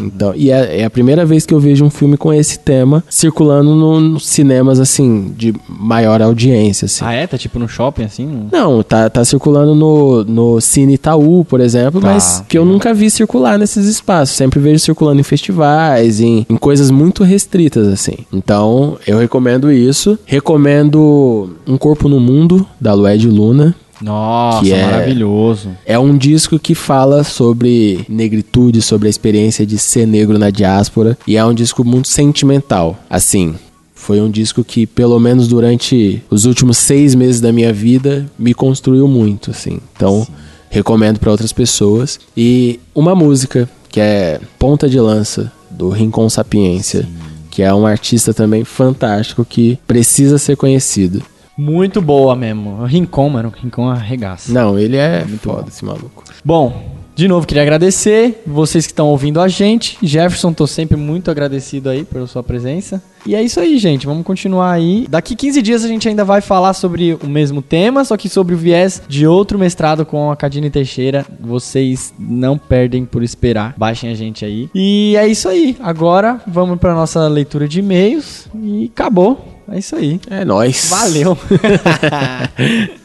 Então, 0.03 0.33
e 0.35 0.51
é, 0.51 0.81
é 0.81 0.85
a 0.85 0.91
primeira 0.91 1.27
vez 1.27 1.45
que 1.45 1.53
eu 1.53 1.61
vejo 1.61 1.85
um 1.85 1.91
filme 1.91 2.17
com 2.17 2.33
esse 2.33 2.59
tema 2.59 3.05
circulando 3.09 3.75
no- 3.75 4.01
nos 4.01 4.27
cinemas, 4.27 4.81
assim, 4.81 5.33
de 5.37 5.55
maior 5.69 6.23
audiência, 6.23 6.87
assim. 6.87 7.05
Ah, 7.05 7.13
é? 7.13 7.27
Tá 7.27 7.37
tipo 7.37 7.59
no 7.59 7.69
shopping 7.69 8.05
assim? 8.05 8.25
no- 8.25 8.49
Não, 8.51 8.83
tá, 8.83 9.11
tá 9.11 9.23
circulando 9.25 9.75
no, 9.75 10.25
no 10.25 10.61
Cine 10.61 10.95
Itaú, 10.95 11.45
por 11.45 11.61
exemplo, 11.61 12.01
Tá. 12.01 12.09
mas 12.15 12.43
que 12.49 12.57
eu 12.57 12.65
nunca 12.65 12.95
vi 12.95 13.11
circular 13.11 13.59
nesses 13.59 13.87
espaços. 13.87 14.35
Sempre 14.37 14.59
vejo 14.59 14.79
circulando 14.79 15.21
em 15.21 15.25
festivais, 15.25 16.21
em, 16.21 16.47
em 16.49 16.57
coisas 16.57 16.91
muito 16.91 17.23
restritas, 17.23 17.87
assim. 17.87 18.17
Então, 18.33 18.97
eu 19.07 19.19
recomendo 19.19 19.71
isso. 19.71 20.19
Recomendo 20.25 21.51
Um 21.67 21.77
Corpo 21.77 22.09
no 22.09 22.19
Mundo, 22.21 22.67
da 22.81 22.95
Lued 22.95 23.29
Luna. 23.29 23.75
Nossa, 24.01 24.63
Que 24.63 24.73
é- 24.73 24.85
maravilhoso. 24.85 25.71
É 25.85 25.99
um 25.99 26.17
disco 26.17 26.59
que 26.59 26.75
fala 26.75 27.23
sobre 27.25 28.05
negritude, 28.09 28.81
sobre 28.81 29.09
a 29.09 29.11
experiência 29.11 29.67
de 29.67 29.79
ser 29.79 30.07
negro 30.07 30.39
na 30.39 30.51
diáspora. 30.51 31.19
E 31.27 31.37
é 31.37 31.45
um 31.45 31.55
disco 31.55 31.85
muito 31.85 32.09
sentimental. 32.09 32.99
Assim, 33.09 33.55
foi 33.95 34.21
um 34.21 34.31
disco 34.31 34.65
que, 34.65 34.87
pelo 34.87 35.19
menos 35.21 35.47
durante 35.49 36.23
os 36.31 36.45
últimos 36.47 36.79
seis 36.79 37.15
meses 37.15 37.41
da 37.41 37.53
minha 37.53 37.73
vida, 37.73 38.27
me 38.39 38.55
construiu 38.55 39.07
muito, 39.07 39.51
assim. 39.51 39.79
Então, 39.95 40.27
recomendo 40.71 41.19
para 41.19 41.31
outras 41.31 41.53
pessoas. 41.53 42.19
E 42.37 42.81
uma 42.95 43.15
música 43.15 43.69
que 43.91 44.01
é 44.01 44.41
Ponta 44.59 44.89
de 44.89 44.99
Lança, 44.99 45.53
do 45.71 45.91
Rincon 45.91 46.29
Sapiência. 46.31 47.07
Que 47.51 47.63
é 47.63 47.75
um 47.75 47.85
artista 47.85 48.33
também 48.33 48.65
fantástico 48.65 49.45
que 49.45 49.77
precisa 49.87 50.39
ser 50.39 50.57
conhecido. 50.57 51.21
Muito 51.61 52.01
boa 52.01 52.35
mesmo. 52.35 52.85
Rincon, 52.87 53.29
mano. 53.29 53.53
Rincon 53.55 53.87
arregaça. 53.87 54.51
Não, 54.51 54.79
ele 54.79 54.97
é 54.97 55.27
foda, 55.43 55.69
esse 55.69 55.85
maluco. 55.85 56.25
Bom, 56.43 56.73
de 57.15 57.29
novo, 57.29 57.47
queria 57.47 57.63
agradecer 57.63 58.43
vocês 58.47 58.87
que 58.87 58.93
estão 58.93 59.09
ouvindo 59.09 59.43
a 59.43 59.47
gente. 59.47 59.99
Jefferson, 60.03 60.55
tô 60.55 60.67
sempre 60.67 60.97
muito 60.97 61.31
agradecido 61.31 61.91
aí 61.91 62.03
pela 62.03 62.27
sua 62.27 62.43
presença. 62.43 63.03
E 63.27 63.35
é 63.35 63.43
isso 63.43 63.61
aí, 63.61 63.77
gente. 63.77 64.07
Vamos 64.07 64.25
continuar 64.25 64.73
aí. 64.73 65.07
Daqui 65.07 65.37
15 65.37 65.61
dias 65.61 65.85
a 65.85 65.89
gente 65.89 66.09
ainda 66.09 66.25
vai 66.25 66.41
falar 66.41 66.73
sobre 66.73 67.13
o 67.23 67.27
mesmo 67.27 67.61
tema, 67.61 68.07
só 68.07 68.17
que 68.17 68.31
sobre 68.31 68.55
o 68.55 68.59
viés 68.59 69.03
de 69.07 69.27
outro 69.27 69.59
mestrado 69.59 70.07
com 70.07 70.31
a 70.31 70.37
Cadine 70.37 70.71
Teixeira. 70.71 71.27
Vocês 71.39 72.15
não 72.19 72.57
perdem 72.57 73.05
por 73.05 73.23
esperar. 73.23 73.75
Baixem 73.77 74.09
a 74.09 74.15
gente 74.15 74.47
aí. 74.47 74.71
E 74.75 75.15
é 75.15 75.29
isso 75.29 75.47
aí. 75.47 75.77
Agora 75.81 76.41
vamos 76.47 76.79
para 76.79 76.95
nossa 76.95 77.29
leitura 77.29 77.69
de 77.69 77.81
e-mails 77.81 78.49
e 78.55 78.91
acabou. 78.91 79.60
É 79.71 79.79
isso 79.79 79.95
aí. 79.95 80.21
É 80.29 80.45
nóis. 80.45 80.89
Valeu. 80.91 81.39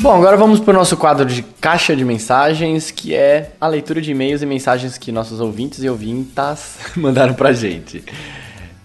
Bom, 0.00 0.16
agora 0.16 0.36
vamos 0.36 0.58
para 0.58 0.72
o 0.72 0.74
nosso 0.74 0.96
quadro 0.96 1.26
de 1.26 1.42
caixa 1.60 1.94
de 1.94 2.04
mensagens, 2.04 2.90
que 2.90 3.14
é 3.14 3.52
a 3.60 3.68
leitura 3.68 4.00
de 4.00 4.10
e-mails 4.10 4.40
e 4.42 4.46
mensagens 4.46 4.96
que 4.98 5.12
nossos 5.12 5.40
ouvintes 5.40 5.84
e 5.84 5.88
ouvintas 5.90 6.78
mandaram 6.96 7.34
pra 7.34 7.52
gente. 7.52 8.02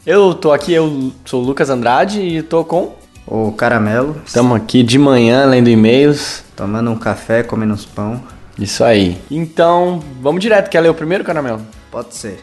Eu 0.05 0.35
tô 0.35 0.51
aqui, 0.51 0.73
eu 0.73 1.13
sou 1.23 1.41
o 1.41 1.45
Lucas 1.45 1.69
Andrade 1.69 2.21
e 2.21 2.43
tô 2.43 2.63
com. 2.63 2.93
O 3.27 3.51
caramelo, 3.51 4.21
Estamos 4.25 4.55
aqui 4.55 4.83
de 4.83 4.97
manhã 4.99 5.45
lendo 5.45 5.69
e-mails. 5.69 6.43
tomando 6.55 6.91
um 6.91 6.95
café, 6.97 7.41
comendo 7.43 7.73
uns 7.73 7.85
pão. 7.85 8.21
Isso 8.57 8.83
aí. 8.83 9.17
Então, 9.29 9.99
vamos 10.21 10.41
direto. 10.41 10.69
Quer 10.69 10.81
ler 10.81 10.89
o 10.89 10.93
primeiro, 10.93 11.23
Caramelo? 11.23 11.61
Pode 11.91 12.15
ser. 12.15 12.39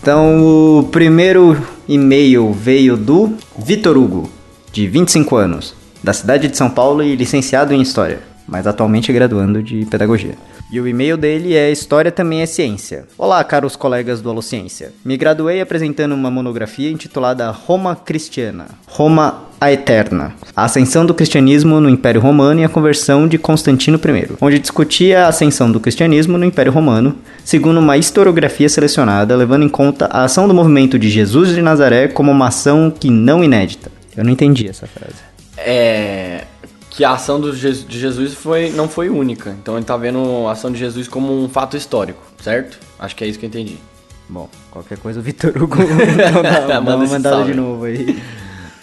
Então, 0.00 0.78
o 0.78 0.84
primeiro 0.84 1.56
e-mail 1.88 2.52
veio 2.52 2.96
do 2.96 3.34
Vitor 3.58 3.96
Hugo, 3.96 4.30
de 4.72 4.86
25 4.86 5.36
anos, 5.36 5.74
da 6.02 6.12
cidade 6.12 6.48
de 6.48 6.56
São 6.56 6.70
Paulo 6.70 7.02
e 7.02 7.16
licenciado 7.16 7.74
em 7.74 7.80
História, 7.82 8.20
mas 8.46 8.66
atualmente 8.66 9.12
graduando 9.12 9.62
de 9.62 9.84
Pedagogia. 9.86 10.36
E 10.72 10.80
o 10.80 10.86
e-mail 10.86 11.16
dele 11.16 11.56
é 11.56 11.72
História 11.72 12.12
também 12.12 12.42
é 12.42 12.46
ciência. 12.46 13.04
Olá, 13.18 13.42
caros 13.42 13.74
colegas 13.74 14.22
do 14.22 14.30
Alociência. 14.30 14.92
Me 15.04 15.16
graduei 15.16 15.60
apresentando 15.60 16.14
uma 16.14 16.30
monografia 16.30 16.88
intitulada 16.88 17.50
Roma 17.50 17.96
Cristiana, 17.96 18.66
Roma 18.86 19.50
a 19.60 19.72
Eterna, 19.72 20.32
a 20.54 20.64
ascensão 20.64 21.04
do 21.04 21.12
cristianismo 21.12 21.80
no 21.80 21.90
Império 21.90 22.20
Romano 22.20 22.60
e 22.60 22.64
a 22.64 22.68
conversão 22.68 23.26
de 23.26 23.36
Constantino 23.36 23.98
I, 23.98 24.36
onde 24.40 24.60
discutia 24.60 25.24
a 25.24 25.28
ascensão 25.28 25.72
do 25.72 25.80
cristianismo 25.80 26.38
no 26.38 26.44
Império 26.44 26.72
Romano, 26.72 27.16
segundo 27.44 27.80
uma 27.80 27.98
historiografia 27.98 28.68
selecionada, 28.68 29.34
levando 29.34 29.64
em 29.64 29.68
conta 29.68 30.06
a 30.06 30.22
ação 30.22 30.46
do 30.46 30.54
movimento 30.54 30.96
de 30.96 31.10
Jesus 31.10 31.48
de 31.48 31.60
Nazaré 31.60 32.06
como 32.06 32.30
uma 32.30 32.46
ação 32.46 32.90
que 32.90 33.10
não 33.10 33.42
inédita. 33.42 33.90
Eu 34.16 34.22
não 34.22 34.30
entendi 34.30 34.68
essa 34.68 34.86
frase. 34.86 35.16
É. 35.58 36.44
Que 36.90 37.04
a 37.04 37.12
ação 37.12 37.40
do 37.40 37.54
Je- 37.54 37.84
de 37.84 37.98
Jesus 37.98 38.34
foi, 38.34 38.68
não 38.70 38.88
foi 38.88 39.08
única. 39.08 39.50
Então 39.62 39.76
ele 39.76 39.84
tá 39.86 39.96
vendo 39.96 40.46
a 40.48 40.52
ação 40.52 40.70
de 40.72 40.78
Jesus 40.78 41.06
como 41.08 41.32
um 41.32 41.48
fato 41.48 41.76
histórico, 41.76 42.20
certo? 42.42 42.78
Acho 42.98 43.14
que 43.16 43.24
é 43.24 43.26
isso 43.28 43.38
que 43.38 43.46
eu 43.46 43.48
entendi. 43.48 43.78
Bom, 44.28 44.48
qualquer 44.70 44.98
coisa 44.98 45.18
o 45.20 45.22
Vitor 45.22 45.50
Hugo 45.56 45.76
então 45.80 46.42
dá, 46.68 46.80
uma 46.80 46.96
mandada 46.98 47.36
salve. 47.36 47.52
de 47.52 47.56
novo 47.58 47.84
aí. 47.84 48.20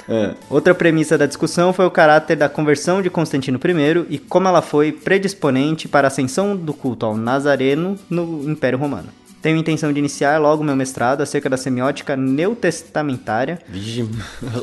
É. 0.09 0.35
Outra 0.49 0.73
premissa 0.73 1.17
da 1.17 1.25
discussão 1.25 1.73
foi 1.73 1.85
o 1.85 1.91
caráter 1.91 2.38
da 2.38 2.47
conversão 2.47 3.01
de 3.01 3.09
Constantino 3.09 3.59
I 3.61 4.05
e 4.09 4.17
como 4.17 4.47
ela 4.47 4.61
foi 4.61 4.93
predisponente 4.93 5.85
para 5.88 6.07
a 6.07 6.09
ascensão 6.09 6.55
do 6.55 6.73
culto 6.73 7.05
ao 7.05 7.17
Nazareno 7.17 7.97
no 8.09 8.49
Império 8.49 8.79
Romano. 8.79 9.09
Tenho 9.48 9.57
intenção 9.60 9.94
de 9.94 9.99
iniciar 9.99 10.38
logo 10.41 10.61
meu 10.61 10.76
mestrado 10.76 11.22
acerca 11.22 11.49
da 11.49 11.56
semiótica 11.56 12.18
neotestamentária, 12.18 13.57
Vixe, 13.69 14.06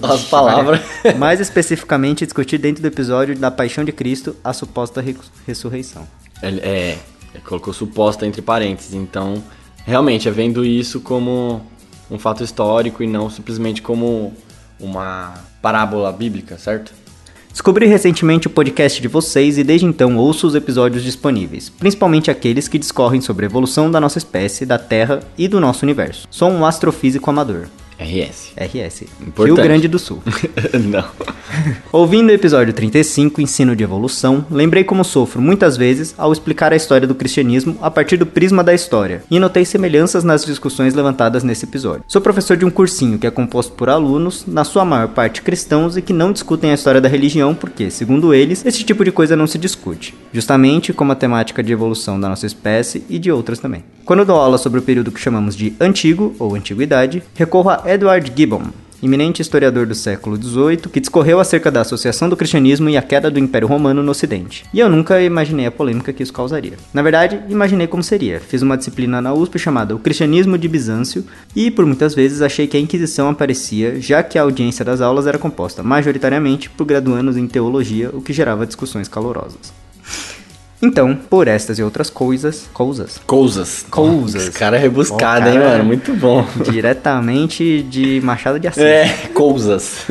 as 0.02 0.24
palavras. 0.24 0.78
mais 1.16 1.40
especificamente 1.40 2.26
discutir 2.26 2.58
dentro 2.58 2.82
do 2.82 2.86
episódio 2.86 3.34
da 3.34 3.50
Paixão 3.50 3.82
de 3.82 3.92
Cristo 3.92 4.36
a 4.44 4.52
suposta 4.52 5.00
re- 5.00 5.16
ressurreição. 5.46 6.06
É, 6.42 6.98
ele 7.32 7.42
colocou 7.46 7.72
suposta 7.72 8.26
entre 8.26 8.42
parênteses. 8.42 8.92
Então, 8.92 9.42
realmente, 9.86 10.28
é 10.28 10.30
vendo 10.30 10.62
isso 10.62 11.00
como 11.00 11.64
um 12.10 12.18
fato 12.18 12.44
histórico 12.44 13.02
e 13.02 13.06
não 13.06 13.30
simplesmente 13.30 13.80
como 13.80 14.34
uma 14.78 15.32
parábola 15.62 16.12
bíblica, 16.12 16.58
certo? 16.58 16.92
Descobri 17.64 17.86
recentemente 17.86 18.46
o 18.46 18.50
podcast 18.50 19.00
de 19.00 19.08
vocês 19.08 19.56
e 19.56 19.64
desde 19.64 19.86
então 19.86 20.18
ouço 20.18 20.46
os 20.46 20.54
episódios 20.54 21.02
disponíveis, 21.02 21.70
principalmente 21.70 22.30
aqueles 22.30 22.68
que 22.68 22.78
discorrem 22.78 23.22
sobre 23.22 23.46
a 23.46 23.48
evolução 23.48 23.90
da 23.90 23.98
nossa 23.98 24.18
espécie, 24.18 24.66
da 24.66 24.78
Terra 24.78 25.20
e 25.38 25.48
do 25.48 25.58
nosso 25.58 25.82
universo. 25.82 26.28
Sou 26.30 26.50
um 26.50 26.66
astrofísico 26.66 27.30
amador. 27.30 27.68
RS. 27.98 28.52
RS. 28.56 29.00
Rio 29.00 29.28
Importante. 29.28 29.62
Grande 29.62 29.88
do 29.88 29.98
Sul. 29.98 30.22
não. 30.90 31.04
Ouvindo 31.92 32.30
o 32.30 32.32
episódio 32.32 32.72
35, 32.72 33.40
Ensino 33.40 33.76
de 33.76 33.84
Evolução, 33.84 34.44
lembrei 34.50 34.84
como 34.84 35.04
sofro 35.04 35.40
muitas 35.40 35.76
vezes 35.76 36.14
ao 36.18 36.32
explicar 36.32 36.72
a 36.72 36.76
história 36.76 37.06
do 37.06 37.14
cristianismo 37.14 37.76
a 37.80 37.90
partir 37.90 38.16
do 38.16 38.26
prisma 38.26 38.64
da 38.64 38.74
história, 38.74 39.22
e 39.30 39.38
notei 39.38 39.64
semelhanças 39.64 40.24
nas 40.24 40.44
discussões 40.44 40.94
levantadas 40.94 41.44
nesse 41.44 41.64
episódio. 41.64 42.04
Sou 42.08 42.20
professor 42.20 42.56
de 42.56 42.64
um 42.64 42.70
cursinho 42.70 43.18
que 43.18 43.26
é 43.26 43.30
composto 43.30 43.72
por 43.72 43.88
alunos, 43.88 44.44
na 44.46 44.64
sua 44.64 44.84
maior 44.84 45.08
parte 45.08 45.42
cristãos, 45.42 45.96
e 45.96 46.02
que 46.02 46.12
não 46.12 46.32
discutem 46.32 46.70
a 46.70 46.74
história 46.74 47.00
da 47.00 47.08
religião 47.08 47.54
porque, 47.54 47.90
segundo 47.90 48.34
eles, 48.34 48.64
esse 48.64 48.84
tipo 48.84 49.04
de 49.04 49.12
coisa 49.12 49.36
não 49.36 49.46
se 49.46 49.58
discute, 49.58 50.14
justamente 50.32 50.92
como 50.92 51.12
a 51.12 51.16
temática 51.16 51.62
de 51.62 51.72
evolução 51.72 52.18
da 52.18 52.28
nossa 52.28 52.46
espécie 52.46 53.04
e 53.08 53.18
de 53.18 53.30
outras 53.30 53.58
também. 53.58 53.84
Quando 54.04 54.24
dou 54.24 54.36
aula 54.36 54.58
sobre 54.58 54.80
o 54.80 54.82
período 54.82 55.10
que 55.10 55.20
chamamos 55.20 55.56
de 55.56 55.74
Antigo 55.80 56.34
ou 56.38 56.54
Antiguidade, 56.54 57.22
recorro 57.34 57.70
a 57.70 57.82
Edward 57.86 58.32
Gibbon, 58.34 58.62
eminente 59.02 59.42
historiador 59.42 59.84
do 59.84 59.94
século 59.94 60.36
XVIII, 60.36 60.88
que 60.90 61.00
discorreu 61.00 61.38
acerca 61.38 61.70
da 61.70 61.82
associação 61.82 62.30
do 62.30 62.36
cristianismo 62.36 62.88
e 62.88 62.96
a 62.96 63.02
queda 63.02 63.30
do 63.30 63.38
Império 63.38 63.68
Romano 63.68 64.02
no 64.02 64.10
Ocidente. 64.10 64.64
E 64.72 64.80
eu 64.80 64.88
nunca 64.88 65.20
imaginei 65.20 65.66
a 65.66 65.70
polêmica 65.70 66.10
que 66.10 66.22
isso 66.22 66.32
causaria. 66.32 66.78
Na 66.94 67.02
verdade, 67.02 67.42
imaginei 67.50 67.86
como 67.86 68.02
seria. 68.02 68.40
Fiz 68.40 68.62
uma 68.62 68.78
disciplina 68.78 69.20
na 69.20 69.34
USP 69.34 69.58
chamada 69.58 69.94
O 69.94 69.98
Cristianismo 69.98 70.56
de 70.56 70.66
Bizâncio 70.66 71.26
e, 71.54 71.70
por 71.70 71.84
muitas 71.84 72.14
vezes, 72.14 72.40
achei 72.40 72.66
que 72.66 72.78
a 72.78 72.80
Inquisição 72.80 73.28
aparecia, 73.28 74.00
já 74.00 74.22
que 74.22 74.38
a 74.38 74.42
audiência 74.42 74.82
das 74.82 75.02
aulas 75.02 75.26
era 75.26 75.38
composta 75.38 75.82
majoritariamente 75.82 76.70
por 76.70 76.86
graduandos 76.86 77.36
em 77.36 77.46
teologia, 77.46 78.08
o 78.14 78.22
que 78.22 78.32
gerava 78.32 78.66
discussões 78.66 79.08
calorosas. 79.08 79.83
Então, 80.84 81.14
por 81.14 81.48
estas 81.48 81.78
e 81.78 81.82
outras 81.82 82.10
coisas, 82.10 82.68
coisas, 82.72 83.18
Coisas. 83.26 83.86
Coisas. 83.90 84.42
Esse 84.42 84.52
cara 84.52 84.76
é 84.76 84.80
rebuscado, 84.80 85.48
hein, 85.48 85.54
cara. 85.54 85.68
mano? 85.70 85.84
Muito 85.84 86.14
bom. 86.14 86.46
diretamente 86.70 87.82
de 87.82 88.20
Machado 88.22 88.60
de 88.60 88.68
Assis. 88.68 88.82
É, 88.82 89.08
coisas. 89.32 90.04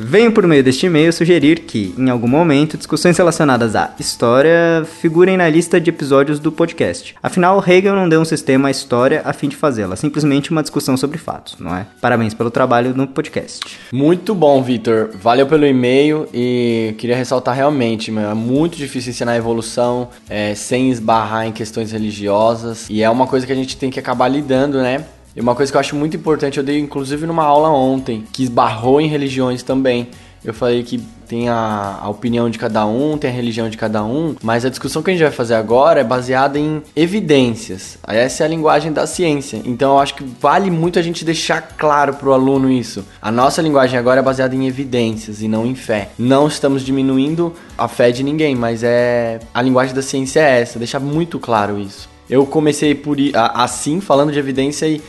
Venho 0.00 0.30
por 0.30 0.46
meio 0.46 0.62
deste 0.62 0.86
e-mail 0.86 1.12
sugerir 1.12 1.60
que, 1.60 1.92
em 1.98 2.08
algum 2.08 2.28
momento, 2.28 2.76
discussões 2.76 3.18
relacionadas 3.18 3.74
à 3.74 3.94
história 3.98 4.86
figurem 5.00 5.36
na 5.36 5.48
lista 5.48 5.80
de 5.80 5.90
episódios 5.90 6.38
do 6.38 6.52
podcast. 6.52 7.16
Afinal, 7.20 7.62
Hegel 7.66 7.96
não 7.96 8.08
deu 8.08 8.20
um 8.20 8.24
sistema 8.24 8.68
à 8.68 8.70
história 8.70 9.22
a 9.24 9.32
fim 9.32 9.48
de 9.48 9.56
fazê-la, 9.56 9.96
simplesmente 9.96 10.52
uma 10.52 10.62
discussão 10.62 10.96
sobre 10.96 11.18
fatos, 11.18 11.56
não 11.58 11.76
é? 11.76 11.86
Parabéns 12.00 12.32
pelo 12.32 12.50
trabalho 12.50 12.94
no 12.94 13.08
podcast. 13.08 13.60
Muito 13.92 14.36
bom, 14.36 14.62
Vitor. 14.62 15.10
Valeu 15.20 15.46
pelo 15.48 15.66
e-mail 15.66 16.28
e 16.32 16.94
queria 16.96 17.16
ressaltar 17.16 17.56
realmente, 17.56 18.12
meu, 18.12 18.30
é 18.30 18.34
muito 18.34 18.76
difícil 18.76 19.10
ensinar 19.10 19.32
a 19.32 19.36
evolução 19.36 20.10
é, 20.30 20.54
sem 20.54 20.90
esbarrar 20.90 21.46
em 21.46 21.52
questões 21.52 21.90
religiosas 21.90 22.86
e 22.88 23.02
é 23.02 23.10
uma 23.10 23.26
coisa 23.26 23.44
que 23.44 23.52
a 23.52 23.56
gente 23.56 23.76
tem 23.76 23.90
que 23.90 23.98
acabar 23.98 24.28
lidando, 24.28 24.78
né? 24.78 25.04
E 25.38 25.40
uma 25.40 25.54
coisa 25.54 25.70
que 25.70 25.76
eu 25.76 25.80
acho 25.80 25.94
muito 25.94 26.16
importante, 26.16 26.58
eu 26.58 26.64
dei 26.64 26.80
inclusive 26.80 27.24
numa 27.24 27.44
aula 27.44 27.68
ontem, 27.68 28.24
que 28.32 28.42
esbarrou 28.42 29.00
em 29.00 29.06
religiões 29.06 29.62
também. 29.62 30.08
Eu 30.44 30.52
falei 30.52 30.82
que 30.82 30.98
tem 31.28 31.48
a, 31.48 32.00
a, 32.02 32.08
opinião 32.08 32.50
de 32.50 32.58
cada 32.58 32.84
um, 32.84 33.16
tem 33.16 33.30
a 33.30 33.32
religião 33.32 33.70
de 33.70 33.76
cada 33.76 34.02
um, 34.02 34.34
mas 34.42 34.64
a 34.64 34.68
discussão 34.68 35.00
que 35.00 35.10
a 35.10 35.14
gente 35.14 35.22
vai 35.22 35.30
fazer 35.30 35.54
agora 35.54 36.00
é 36.00 36.04
baseada 36.04 36.58
em 36.58 36.82
evidências. 36.96 37.98
Essa 38.04 38.42
é 38.42 38.46
a 38.46 38.48
linguagem 38.48 38.92
da 38.92 39.06
ciência. 39.06 39.62
Então 39.64 39.92
eu 39.92 39.98
acho 40.00 40.16
que 40.16 40.24
vale 40.24 40.72
muito 40.72 40.98
a 40.98 41.02
gente 41.02 41.24
deixar 41.24 41.62
claro 41.62 42.14
para 42.14 42.28
o 42.28 42.32
aluno 42.32 42.68
isso. 42.68 43.04
A 43.22 43.30
nossa 43.30 43.62
linguagem 43.62 43.96
agora 43.96 44.18
é 44.18 44.22
baseada 44.22 44.56
em 44.56 44.66
evidências 44.66 45.40
e 45.40 45.46
não 45.46 45.64
em 45.64 45.76
fé. 45.76 46.08
Não 46.18 46.48
estamos 46.48 46.84
diminuindo 46.84 47.54
a 47.76 47.86
fé 47.86 48.10
de 48.10 48.24
ninguém, 48.24 48.56
mas 48.56 48.82
é 48.82 49.38
a 49.54 49.62
linguagem 49.62 49.94
da 49.94 50.02
ciência 50.02 50.40
é 50.40 50.62
essa, 50.62 50.80
deixar 50.80 50.98
muito 50.98 51.38
claro 51.38 51.78
isso. 51.78 52.08
Eu 52.28 52.44
comecei 52.44 52.94
por 52.94 53.16
assim, 53.54 54.00
falando 54.00 54.30
de 54.32 54.38
evidência 54.38 54.86
e 54.86 55.00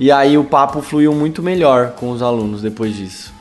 e 0.00 0.10
aí 0.10 0.38
o 0.38 0.44
papo 0.44 0.80
fluiu 0.80 1.12
muito 1.14 1.42
melhor 1.42 1.90
com 1.90 2.10
os 2.10 2.22
alunos 2.22 2.62
depois 2.62 2.96
disso. 2.96 3.32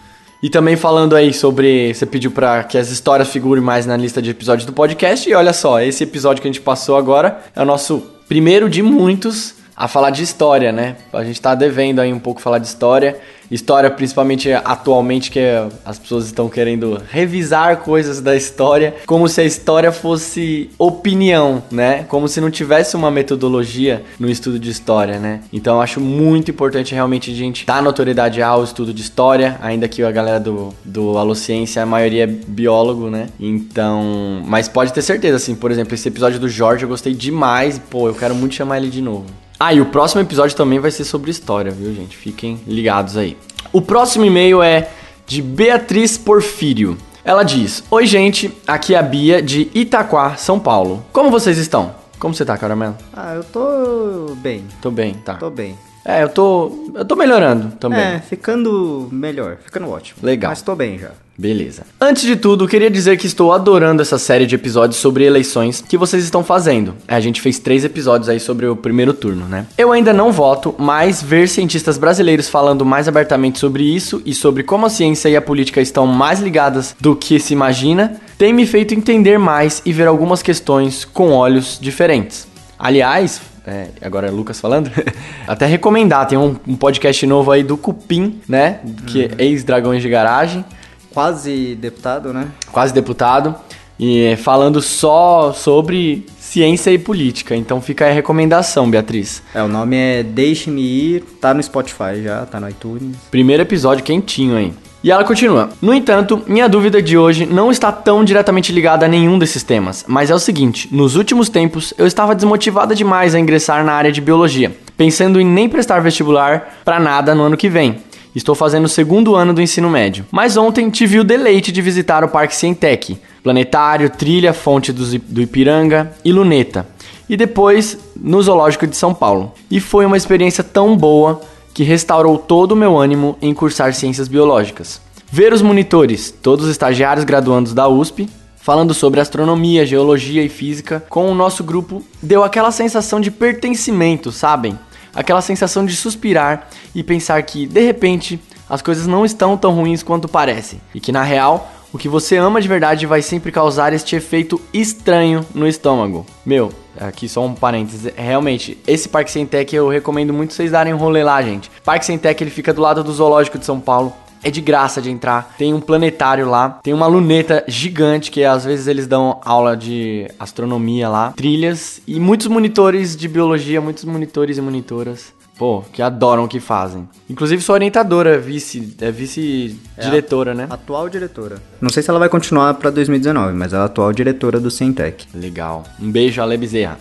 E 0.43 0.49
também 0.49 0.75
falando 0.75 1.15
aí 1.15 1.33
sobre. 1.33 1.93
Você 1.93 2.05
pediu 2.05 2.31
para 2.31 2.63
que 2.63 2.77
as 2.77 2.89
histórias 2.89 3.29
figurem 3.29 3.63
mais 3.63 3.85
na 3.85 3.97
lista 3.97 4.21
de 4.21 4.29
episódios 4.29 4.65
do 4.65 4.73
podcast. 4.73 5.29
E 5.29 5.33
olha 5.33 5.53
só, 5.53 5.81
esse 5.81 6.03
episódio 6.03 6.41
que 6.41 6.47
a 6.47 6.51
gente 6.51 6.61
passou 6.61 6.97
agora 6.97 7.41
é 7.55 7.61
o 7.61 7.65
nosso 7.65 7.99
primeiro 8.27 8.69
de 8.69 8.81
muitos 8.81 9.55
a 9.75 9.87
falar 9.87 10.09
de 10.09 10.21
história, 10.21 10.71
né? 10.71 10.97
A 11.11 11.23
gente 11.23 11.41
tá 11.41 11.55
devendo 11.55 11.99
aí 11.99 12.11
um 12.11 12.19
pouco 12.19 12.41
falar 12.41 12.57
de 12.59 12.67
história. 12.67 13.17
História, 13.51 13.89
principalmente 13.89 14.51
atualmente, 14.51 15.31
que 15.31 15.39
as 15.83 15.97
pessoas 15.97 16.25
estão 16.25 16.49
querendo 16.49 17.01
revisar 17.09 17.77
coisas 17.77 18.21
da 18.21 18.35
história, 18.35 18.95
como 19.05 19.27
se 19.27 19.41
a 19.41 19.43
história 19.43 19.91
fosse 19.91 20.69
opinião, 20.77 21.63
né? 21.71 22.03
Como 22.07 22.27
se 22.27 22.39
não 22.39 22.51
tivesse 22.51 22.95
uma 22.95 23.09
metodologia 23.09 24.03
no 24.19 24.29
estudo 24.29 24.59
de 24.59 24.69
história, 24.69 25.19
né? 25.19 25.41
Então 25.51 25.81
acho 25.81 25.99
muito 25.99 26.51
importante 26.51 26.93
realmente 26.93 27.31
a 27.31 27.35
gente 27.35 27.65
dar 27.65 27.81
notoriedade 27.81 28.41
ao 28.41 28.63
estudo 28.63 28.93
de 28.93 29.01
história, 29.01 29.57
ainda 29.61 29.87
que 29.87 30.03
a 30.03 30.11
galera 30.11 30.39
do, 30.39 30.73
do 30.83 31.17
Alociência, 31.17 31.81
a 31.81 31.85
maioria 31.85 32.23
é 32.23 32.27
biólogo, 32.27 33.09
né? 33.09 33.27
Então. 33.39 34.43
Mas 34.45 34.67
pode 34.67 34.93
ter 34.93 35.01
certeza, 35.01 35.37
assim, 35.37 35.55
por 35.55 35.71
exemplo, 35.71 35.93
esse 35.93 36.07
episódio 36.07 36.39
do 36.39 36.49
Jorge 36.49 36.83
eu 36.83 36.89
gostei 36.89 37.13
demais, 37.13 37.79
pô, 37.79 38.07
eu 38.07 38.13
quero 38.13 38.35
muito 38.35 38.55
chamar 38.55 38.77
ele 38.77 38.89
de 38.89 39.01
novo. 39.01 39.25
Ah, 39.59 39.73
e 39.73 39.81
o 39.81 39.87
próximo 39.87 40.21
episódio 40.21 40.55
também 40.55 40.79
vai 40.79 40.89
ser 40.89 41.03
sobre 41.03 41.29
história, 41.29 41.69
viu, 41.69 41.93
gente? 41.93 42.15
Fiquem 42.15 42.61
ligados 42.65 43.17
aí. 43.17 43.37
O 43.73 43.81
próximo 43.81 44.23
e-mail 44.23 44.63
é 44.63 44.89
de 45.27 45.41
Beatriz 45.41 46.17
Porfírio. 46.17 46.97
Ela 47.25 47.43
diz: 47.43 47.83
Oi, 47.91 48.05
gente, 48.05 48.57
aqui 48.65 48.95
é 48.95 48.97
a 48.97 49.01
Bia 49.03 49.41
de 49.41 49.69
Itaquá, 49.73 50.37
São 50.37 50.57
Paulo. 50.57 51.05
Como 51.11 51.29
vocês 51.29 51.57
estão? 51.57 51.93
Como 52.17 52.33
você 52.33 52.45
tá, 52.45 52.57
Caramelo? 52.57 52.95
Ah, 53.13 53.33
eu 53.35 53.43
tô 53.43 54.33
bem. 54.37 54.63
Tô 54.81 54.89
bem, 54.89 55.15
tá. 55.15 55.35
Tô 55.35 55.49
bem. 55.49 55.77
É, 56.05 56.23
eu 56.23 56.29
tô. 56.29 56.91
Eu 56.95 57.03
tô 57.03 57.17
melhorando 57.17 57.75
também. 57.75 57.99
É, 57.99 58.19
ficando 58.19 59.09
melhor, 59.11 59.57
ficando 59.57 59.89
ótimo. 59.89 60.19
Legal. 60.23 60.51
Mas 60.51 60.61
tô 60.61 60.73
bem 60.73 60.97
já. 60.97 61.11
Beleza. 61.39 61.83
Antes 62.01 62.23
de 62.23 62.35
tudo, 62.35 62.67
queria 62.67 62.91
dizer 62.91 63.17
que 63.17 63.25
estou 63.25 63.53
adorando 63.53 64.01
essa 64.01 64.19
série 64.19 64.45
de 64.45 64.55
episódios 64.55 64.99
sobre 64.99 65.23
eleições 65.23 65.81
que 65.87 65.97
vocês 65.97 66.21
estão 66.25 66.43
fazendo. 66.43 66.93
A 67.07 67.21
gente 67.21 67.39
fez 67.39 67.57
três 67.57 67.85
episódios 67.85 68.27
aí 68.27 68.41
sobre 68.41 68.65
o 68.65 68.75
primeiro 68.75 69.13
turno, 69.13 69.45
né? 69.45 69.65
Eu 69.77 69.93
ainda 69.93 70.11
não 70.11 70.33
voto, 70.33 70.75
mas 70.77 71.23
ver 71.23 71.47
cientistas 71.47 71.97
brasileiros 71.97 72.49
falando 72.49 72.85
mais 72.85 73.07
abertamente 73.07 73.57
sobre 73.57 73.83
isso 73.83 74.21
e 74.25 74.33
sobre 74.33 74.63
como 74.63 74.85
a 74.85 74.89
ciência 74.89 75.29
e 75.29 75.37
a 75.37 75.41
política 75.41 75.79
estão 75.79 76.05
mais 76.05 76.41
ligadas 76.41 76.93
do 76.99 77.15
que 77.15 77.39
se 77.39 77.53
imagina, 77.53 78.19
tem 78.37 78.51
me 78.51 78.65
feito 78.65 78.93
entender 78.93 79.39
mais 79.39 79.81
e 79.85 79.93
ver 79.93 80.09
algumas 80.09 80.41
questões 80.41 81.05
com 81.05 81.31
olhos 81.31 81.79
diferentes. 81.79 82.49
Aliás, 82.77 83.41
é, 83.65 83.87
agora 84.01 84.27
é 84.27 84.29
Lucas 84.29 84.59
falando, 84.59 84.91
até 85.47 85.65
recomendar, 85.65 86.27
tem 86.27 86.37
um, 86.37 86.57
um, 86.67 86.75
podcast 86.75 87.25
novo 87.25 87.49
aí 87.49 87.63
do 87.63 87.77
Cupim, 87.77 88.41
né? 88.45 88.81
Que 89.07 89.19
uhum. 89.19 89.29
é 89.37 89.45
ex-Dragões 89.45 90.01
de 90.01 90.09
Garagem 90.09 90.65
quase 91.13 91.75
deputado, 91.75 92.33
né? 92.33 92.47
Quase 92.71 92.93
deputado. 92.93 93.55
E 93.99 94.37
falando 94.37 94.81
só 94.81 95.51
sobre 95.51 96.25
ciência 96.39 96.89
e 96.89 96.97
política. 96.97 97.55
Então 97.55 97.81
fica 97.81 98.05
aí 98.05 98.11
a 98.11 98.13
recomendação, 98.13 98.89
Beatriz. 98.89 99.43
É, 99.53 99.61
o 99.61 99.67
nome 99.67 99.95
é 99.95 100.23
Deixe-me 100.23 100.81
Ir, 100.81 101.23
tá 101.41 101.53
no 101.53 101.61
Spotify 101.61 102.23
já, 102.23 102.45
tá 102.45 102.59
no 102.59 102.69
iTunes. 102.69 103.15
Primeiro 103.29 103.61
episódio 103.61 104.03
quentinho 104.03 104.55
aí. 104.55 104.73
E 105.01 105.11
ela 105.11 105.23
continua. 105.23 105.69
No 105.81 105.93
entanto, 105.93 106.41
minha 106.45 106.67
dúvida 106.67 107.01
de 107.01 107.17
hoje 107.17 107.45
não 107.45 107.71
está 107.71 107.89
tão 107.89 108.23
diretamente 108.23 108.71
ligada 108.71 109.05
a 109.05 109.09
nenhum 109.09 109.39
desses 109.39 109.63
temas, 109.63 110.03
mas 110.07 110.29
é 110.29 110.35
o 110.35 110.39
seguinte: 110.39 110.89
nos 110.91 111.15
últimos 111.15 111.47
tempos 111.47 111.93
eu 111.97 112.05
estava 112.05 112.35
desmotivada 112.35 112.93
demais 112.93 113.33
a 113.33 113.39
ingressar 113.39 113.85
na 113.85 113.93
área 113.93 114.11
de 114.11 114.19
biologia, 114.19 114.75
pensando 114.97 115.39
em 115.39 115.45
nem 115.45 115.69
prestar 115.69 116.01
vestibular 116.01 116.79
para 116.83 116.99
nada 116.99 117.33
no 117.33 117.43
ano 117.43 117.55
que 117.55 117.69
vem. 117.69 117.97
Estou 118.35 118.53
fazendo 118.53 118.85
o 118.85 118.89
segundo 118.89 119.35
ano 119.35 119.53
do 119.53 119.61
ensino 119.61 119.89
médio. 119.89 120.25
Mas 120.31 120.55
ontem 120.55 120.89
tive 120.89 121.19
o 121.19 121.23
deleite 121.23 121.71
de 121.71 121.81
visitar 121.81 122.23
o 122.23 122.29
Parque 122.29 122.55
Cientec, 122.55 123.17
Planetário, 123.43 124.09
Trilha, 124.09 124.53
Fonte 124.53 124.91
do 124.91 125.41
Ipiranga 125.41 126.13
e 126.23 126.31
Luneta. 126.31 126.87
E 127.27 127.35
depois 127.35 127.97
no 128.15 128.41
Zoológico 128.41 128.87
de 128.87 128.95
São 128.95 129.13
Paulo. 129.13 129.53
E 129.69 129.79
foi 129.79 130.05
uma 130.05 130.17
experiência 130.17 130.63
tão 130.63 130.95
boa 130.95 131.41
que 131.73 131.83
restaurou 131.83 132.37
todo 132.37 132.73
o 132.73 132.75
meu 132.75 132.97
ânimo 132.97 133.37
em 133.41 133.53
cursar 133.53 133.93
ciências 133.93 134.27
biológicas. 134.27 135.01
Ver 135.31 135.53
os 135.53 135.61
monitores, 135.61 136.31
todos 136.31 136.65
os 136.65 136.71
estagiários 136.71 137.23
graduandos 137.23 137.73
da 137.73 137.87
USP, 137.87 138.27
falando 138.57 138.93
sobre 138.93 139.19
astronomia, 139.19 139.85
geologia 139.85 140.43
e 140.43 140.49
física, 140.49 141.03
com 141.09 141.31
o 141.31 141.35
nosso 141.35 141.63
grupo, 141.63 142.03
deu 142.21 142.43
aquela 142.43 142.71
sensação 142.71 143.21
de 143.21 143.31
pertencimento, 143.31 144.31
sabem? 144.31 144.77
Aquela 145.19 145.41
sensação 145.41 145.85
de 145.85 145.97
suspirar 145.97 146.69
e 146.95 147.03
pensar 147.03 147.43
que, 147.43 147.67
de 147.67 147.81
repente, 147.81 148.39
as 148.69 148.81
coisas 148.81 149.05
não 149.05 149.25
estão 149.25 149.57
tão 149.57 149.73
ruins 149.73 150.01
quanto 150.01 150.29
parecem 150.29 150.79
e 150.95 150.99
que 151.01 151.11
na 151.11 151.23
real 151.23 151.69
o 151.91 151.97
que 151.97 152.07
você 152.07 152.37
ama 152.37 152.61
de 152.61 152.69
verdade 152.69 153.05
vai 153.05 153.21
sempre 153.21 153.51
causar 153.51 153.91
este 153.91 154.15
efeito 154.15 154.61
estranho 154.73 155.45
no 155.53 155.67
estômago. 155.67 156.25
Meu, 156.45 156.71
aqui 156.97 157.27
só 157.27 157.45
um 157.45 157.53
parênteses, 157.53 158.13
realmente, 158.15 158.77
esse 158.87 159.09
Parque 159.09 159.29
Centec 159.29 159.75
eu 159.75 159.89
recomendo 159.89 160.31
muito 160.31 160.53
vocês 160.53 160.71
darem 160.71 160.93
um 160.93 160.97
rolê 160.97 161.21
lá, 161.21 161.41
gente. 161.41 161.69
Parque 161.83 162.05
Centec 162.05 162.41
ele 162.41 162.51
fica 162.51 162.73
do 162.73 162.81
lado 162.81 163.03
do 163.03 163.11
Zoológico 163.11 163.59
de 163.59 163.65
São 163.65 163.79
Paulo. 163.79 164.13
É 164.43 164.49
de 164.49 164.61
graça 164.61 165.01
de 165.01 165.09
entrar. 165.09 165.55
Tem 165.57 165.73
um 165.73 165.81
planetário 165.81 166.49
lá. 166.49 166.79
Tem 166.81 166.93
uma 166.93 167.07
luneta 167.07 167.63
gigante 167.67 168.31
que 168.31 168.43
às 168.43 168.65
vezes 168.65 168.87
eles 168.87 169.07
dão 169.07 169.39
aula 169.43 169.75
de 169.75 170.29
astronomia 170.39 171.09
lá. 171.09 171.33
Trilhas 171.33 172.01
e 172.07 172.19
muitos 172.19 172.47
monitores 172.47 173.15
de 173.15 173.27
biologia, 173.27 173.81
muitos 173.81 174.05
monitores 174.05 174.57
e 174.57 174.61
monitoras. 174.61 175.33
Pô, 175.59 175.83
que 175.91 176.01
adoram 176.01 176.45
o 176.45 176.47
que 176.47 176.61
fazem. 176.61 177.07
Inclusive 177.29 177.61
sua 177.61 177.75
orientadora, 177.75 178.39
vice, 178.39 178.95
é 179.01 179.11
vice-diretora, 179.11 180.51
é 180.51 180.55
né? 180.55 180.67
Atual 180.69 181.09
diretora. 181.09 181.57
Não 181.81 181.89
sei 181.89 182.01
se 182.01 182.09
ela 182.09 182.17
vai 182.17 182.29
continuar 182.29 182.75
para 182.75 182.89
2019, 182.89 183.53
mas 183.53 183.73
ela 183.73 183.81
é 183.81 183.83
a 183.83 183.85
atual 183.87 184.13
diretora 184.13 184.57
do 184.57 184.71
Cientec. 184.71 185.27
Legal. 185.33 185.83
Um 186.01 186.09
beijo, 186.09 186.41
Ale 186.41 186.55
Bezerra. 186.55 186.97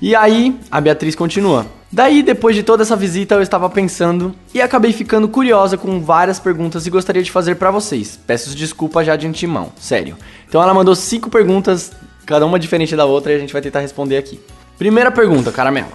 E 0.00 0.14
aí, 0.14 0.58
a 0.70 0.80
Beatriz 0.80 1.14
continua. 1.14 1.66
Daí, 1.90 2.22
depois 2.22 2.56
de 2.56 2.62
toda 2.64 2.82
essa 2.82 2.96
visita, 2.96 3.36
eu 3.36 3.40
estava 3.40 3.70
pensando 3.70 4.34
e 4.52 4.60
acabei 4.60 4.92
ficando 4.92 5.28
curiosa 5.28 5.78
com 5.78 6.00
várias 6.00 6.40
perguntas 6.40 6.86
e 6.86 6.90
gostaria 6.90 7.22
de 7.22 7.30
fazer 7.30 7.54
para 7.54 7.70
vocês. 7.70 8.18
Peço 8.26 8.54
desculpa 8.54 9.04
já 9.04 9.14
de 9.14 9.28
antemão, 9.28 9.72
sério. 9.78 10.16
Então 10.48 10.60
ela 10.60 10.74
mandou 10.74 10.96
cinco 10.96 11.30
perguntas, 11.30 11.92
cada 12.26 12.44
uma 12.44 12.58
diferente 12.58 12.96
da 12.96 13.04
outra, 13.04 13.32
e 13.32 13.36
a 13.36 13.38
gente 13.38 13.52
vai 13.52 13.62
tentar 13.62 13.78
responder 13.78 14.16
aqui. 14.16 14.40
Primeira 14.76 15.10
pergunta, 15.12 15.52
Caramelo. 15.52 15.92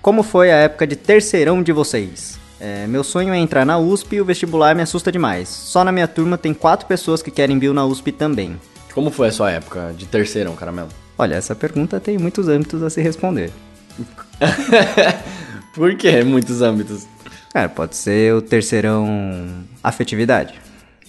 Como 0.00 0.22
foi 0.22 0.52
a 0.52 0.56
época 0.56 0.86
de 0.86 0.94
terceirão 0.94 1.62
de 1.62 1.72
vocês? 1.72 2.38
É, 2.60 2.86
meu 2.86 3.02
sonho 3.02 3.34
é 3.34 3.38
entrar 3.38 3.66
na 3.66 3.76
USP 3.76 4.16
e 4.16 4.20
o 4.20 4.24
vestibular 4.24 4.74
me 4.76 4.82
assusta 4.82 5.10
demais. 5.10 5.48
Só 5.48 5.82
na 5.82 5.90
minha 5.90 6.06
turma 6.06 6.38
tem 6.38 6.54
quatro 6.54 6.86
pessoas 6.86 7.22
que 7.22 7.30
querem 7.30 7.58
bio 7.58 7.74
na 7.74 7.84
USP 7.84 8.12
também. 8.12 8.60
Como 8.94 9.10
foi 9.10 9.28
a 9.28 9.32
sua 9.32 9.50
época 9.50 9.92
de 9.96 10.06
terceirão, 10.06 10.54
Caramelo? 10.54 10.90
Olha, 11.20 11.34
essa 11.34 11.54
pergunta 11.54 12.00
tem 12.00 12.16
muitos 12.16 12.48
âmbitos 12.48 12.82
a 12.82 12.88
se 12.88 13.02
responder. 13.02 13.52
Por 15.74 15.94
que 15.94 16.24
muitos 16.24 16.62
âmbitos? 16.62 17.06
Cara, 17.52 17.68
pode 17.68 17.94
ser 17.94 18.34
o 18.34 18.40
terceirão 18.40 19.06
afetividade. 19.84 20.54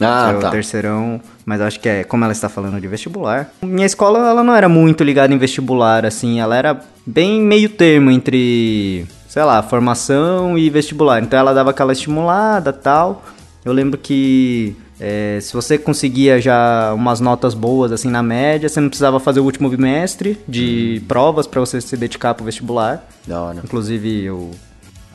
Ah, 0.01 0.35
tá. 0.38 0.49
O 0.49 0.51
terceirão, 0.51 1.21
mas 1.45 1.61
acho 1.61 1.79
que 1.79 1.88
é 1.88 2.03
como 2.03 2.25
ela 2.25 2.33
está 2.33 2.49
falando 2.49 2.81
de 2.81 2.89
vestibular. 2.89 3.51
Minha 3.61 3.85
escola, 3.85 4.27
ela 4.27 4.43
não 4.43 4.53
era 4.53 4.67
muito 4.67 5.01
ligada 5.01 5.33
em 5.33 5.38
vestibular, 5.38 6.05
assim, 6.05 6.41
ela 6.41 6.57
era 6.57 6.81
bem 7.05 7.39
meio 7.39 7.69
termo 7.69 8.11
entre, 8.11 9.05
sei 9.29 9.45
lá, 9.45 9.63
formação 9.63 10.57
e 10.57 10.69
vestibular. 10.69 11.23
Então 11.23 11.39
ela 11.39 11.53
dava 11.53 11.69
aquela 11.69 11.93
estimulada 11.93 12.73
tal. 12.73 13.23
Eu 13.63 13.71
lembro 13.71 13.97
que 13.97 14.75
É, 15.03 15.40
se 15.41 15.52
você 15.52 15.80
conseguia 15.80 16.40
já 16.40 16.94
umas 16.94 17.19
notas 17.19 17.56
boas 17.56 17.91
assim 17.91 18.07
na 18.07 18.22
média, 18.22 18.69
você 18.69 18.80
não 18.80 18.88
precisava 18.88 19.19
fazer 19.19 19.40
o 19.40 19.44
último 19.44 19.68
bimestre 19.68 20.38
de 20.48 21.02
provas 21.07 21.48
para 21.48 21.60
você 21.60 21.82
se 21.82 21.98
dedicar 21.98 22.36
pro 22.36 22.45
vestibular. 22.45 23.03
Da 23.26 23.41
hora. 23.41 23.61
Inclusive 23.64 24.23
eu 24.23 24.52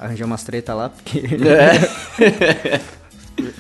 arranjei 0.01 0.27
umas 0.27 0.43
treta 0.43 0.75
lá 0.75 0.89
porque 0.89 1.23
É. 1.47 2.81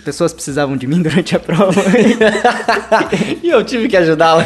pessoas 0.05 0.32
precisavam 0.32 0.77
de 0.77 0.86
mim 0.86 1.01
durante 1.01 1.36
a 1.36 1.39
prova. 1.39 1.81
e 3.43 3.48
eu 3.48 3.62
tive 3.62 3.89
que 3.89 3.97
ajudá-la. 3.97 4.44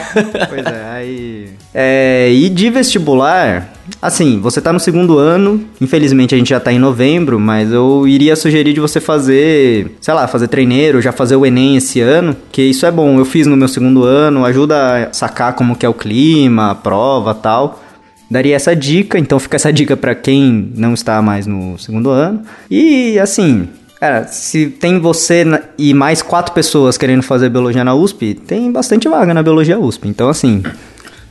Pois 0.49 0.67
é, 0.67 0.85
aí. 0.91 1.51
É, 1.73 2.31
e 2.31 2.49
de 2.51 2.69
vestibular, 2.69 3.73
assim, 4.01 4.41
você 4.41 4.61
tá 4.61 4.73
no 4.73 4.81
segundo 4.81 5.19
ano, 5.19 5.65
infelizmente 5.81 6.35
a 6.35 6.39
gente 6.39 6.51
já 6.51 6.61
tá 6.61 6.73
em 6.73 6.79
novembro, 6.79 7.39
mas 7.39 7.73
eu 7.73 8.07
iria 8.07 8.37
sugerir 8.37 8.73
de 8.73 8.81
você 8.81 9.01
fazer, 9.01 9.97
sei 10.01 10.15
lá, 10.15 10.27
fazer 10.27 10.49
treineiro, 10.49 11.01
já 11.01 11.13
fazer 11.13 11.37
o 11.37 11.47
Enem 11.47 11.77
esse 11.77 12.01
ano, 12.01 12.37
que 12.51 12.63
isso 12.63 12.87
é 12.87 12.91
bom. 12.91 13.19
Eu 13.19 13.25
fiz 13.25 13.47
no 13.47 13.57
meu 13.57 13.69
segundo 13.69 14.05
ano, 14.05 14.45
ajuda 14.45 15.09
a 15.09 15.13
sacar 15.13 15.55
como 15.55 15.77
que 15.77 15.87
é 15.87 15.89
o 15.89 15.95
clima, 15.95 16.71
a 16.71 16.75
prova 16.75 17.35
tal. 17.35 17.83
Daria 18.31 18.55
essa 18.55 18.77
dica, 18.77 19.19
então 19.19 19.39
fica 19.39 19.57
essa 19.57 19.73
dica 19.73 19.97
pra 19.97 20.15
quem 20.15 20.73
não 20.77 20.95
está 20.95 21.21
mais 21.21 21.47
no 21.47 21.79
segundo 21.79 22.11
ano. 22.11 22.43
E 22.71 23.19
assim, 23.19 23.69
Cara, 24.01 24.27
se 24.27 24.69
tem 24.69 24.99
você 24.99 25.45
e 25.77 25.93
mais 25.93 26.23
quatro 26.23 26.55
pessoas 26.55 26.97
querendo 26.97 27.23
fazer 27.23 27.51
biologia 27.51 27.85
na 27.85 27.95
USP, 27.95 28.33
tem 28.33 28.73
bastante 28.73 29.07
vaga 29.07 29.35
na 29.35 29.43
biologia 29.43 29.79
USP. 29.79 30.09
Então, 30.09 30.31
assim, 30.31 30.63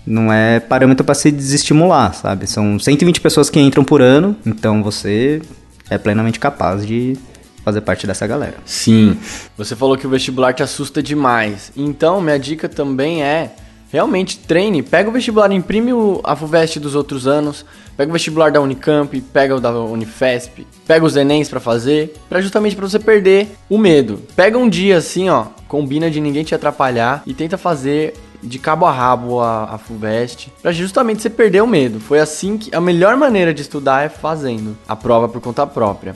não 0.10 0.34
é 0.34 0.60
parâmetro 0.60 1.06
pra 1.06 1.14
se 1.14 1.32
desestimular, 1.32 2.14
sabe? 2.14 2.48
São 2.48 2.80
120 2.80 3.22
pessoas 3.22 3.50
que 3.50 3.60
entram 3.60 3.84
por 3.84 4.02
ano, 4.02 4.36
então 4.46 4.82
você 4.82 5.42
é 5.90 5.98
plenamente 5.98 6.40
capaz 6.40 6.86
de 6.86 7.16
fazer 7.64 7.82
parte 7.82 8.08
dessa 8.08 8.26
galera. 8.26 8.56
Sim. 8.66 9.18
Você 9.56 9.76
falou 9.76 9.96
que 9.98 10.08
o 10.08 10.10
vestibular 10.10 10.54
te 10.54 10.64
assusta 10.64 11.04
demais. 11.04 11.72
Então, 11.78 12.20
minha 12.20 12.40
dica 12.40 12.68
também 12.68 13.22
é 13.24 13.54
realmente 13.92 14.38
treine. 14.38 14.82
Pega 14.82 15.10
o 15.10 15.12
vestibular, 15.12 15.52
imprime 15.52 15.92
a 16.24 16.36
FUVEST 16.36 16.80
dos 16.80 16.96
outros 16.96 17.28
anos. 17.28 17.66
Pega 17.98 18.10
o 18.10 18.14
vestibular 18.14 18.52
da 18.52 18.62
Unicamp, 18.62 19.20
pega 19.22 19.56
o 19.56 19.60
da 19.60 19.72
Unifesp, 19.72 20.66
pega 20.88 21.06
os 21.06 21.18
Enems 21.18 21.50
pra 21.50 21.60
fazer, 21.60 22.14
para 22.30 22.40
justamente 22.40 22.76
pra 22.76 22.88
você 22.88 22.98
perder 22.98 23.50
o 23.70 23.78
medo. 23.78 24.22
Pega 24.36 24.58
um 24.58 24.70
dia 24.70 24.98
assim, 24.98 25.30
ó, 25.30 25.48
combina 25.68 26.10
de 26.10 26.22
ninguém 26.22 26.46
te 26.46 26.56
atrapalhar 26.56 27.22
e 27.28 27.34
tenta 27.34 27.58
fazer 27.58 28.14
de 28.42 28.60
cabo 28.60 28.86
a 28.86 28.92
rabo 28.92 29.40
a, 29.42 29.76
a 29.76 29.78
FUVEST, 29.78 30.52
pra 30.62 30.72
justamente 30.72 31.22
você 31.22 31.30
perder 31.30 31.62
o 31.62 31.68
medo. 31.68 32.00
Foi 32.00 32.20
assim 32.20 32.58
que 32.58 32.74
a 32.76 32.82
melhor 32.82 33.18
maneira 33.18 33.54
de 33.54 33.62
estudar 33.62 34.04
é 34.04 34.10
fazendo 34.10 34.78
a 34.88 34.96
prova 34.96 35.28
por 35.28 35.42
conta 35.42 35.66
própria 35.68 36.16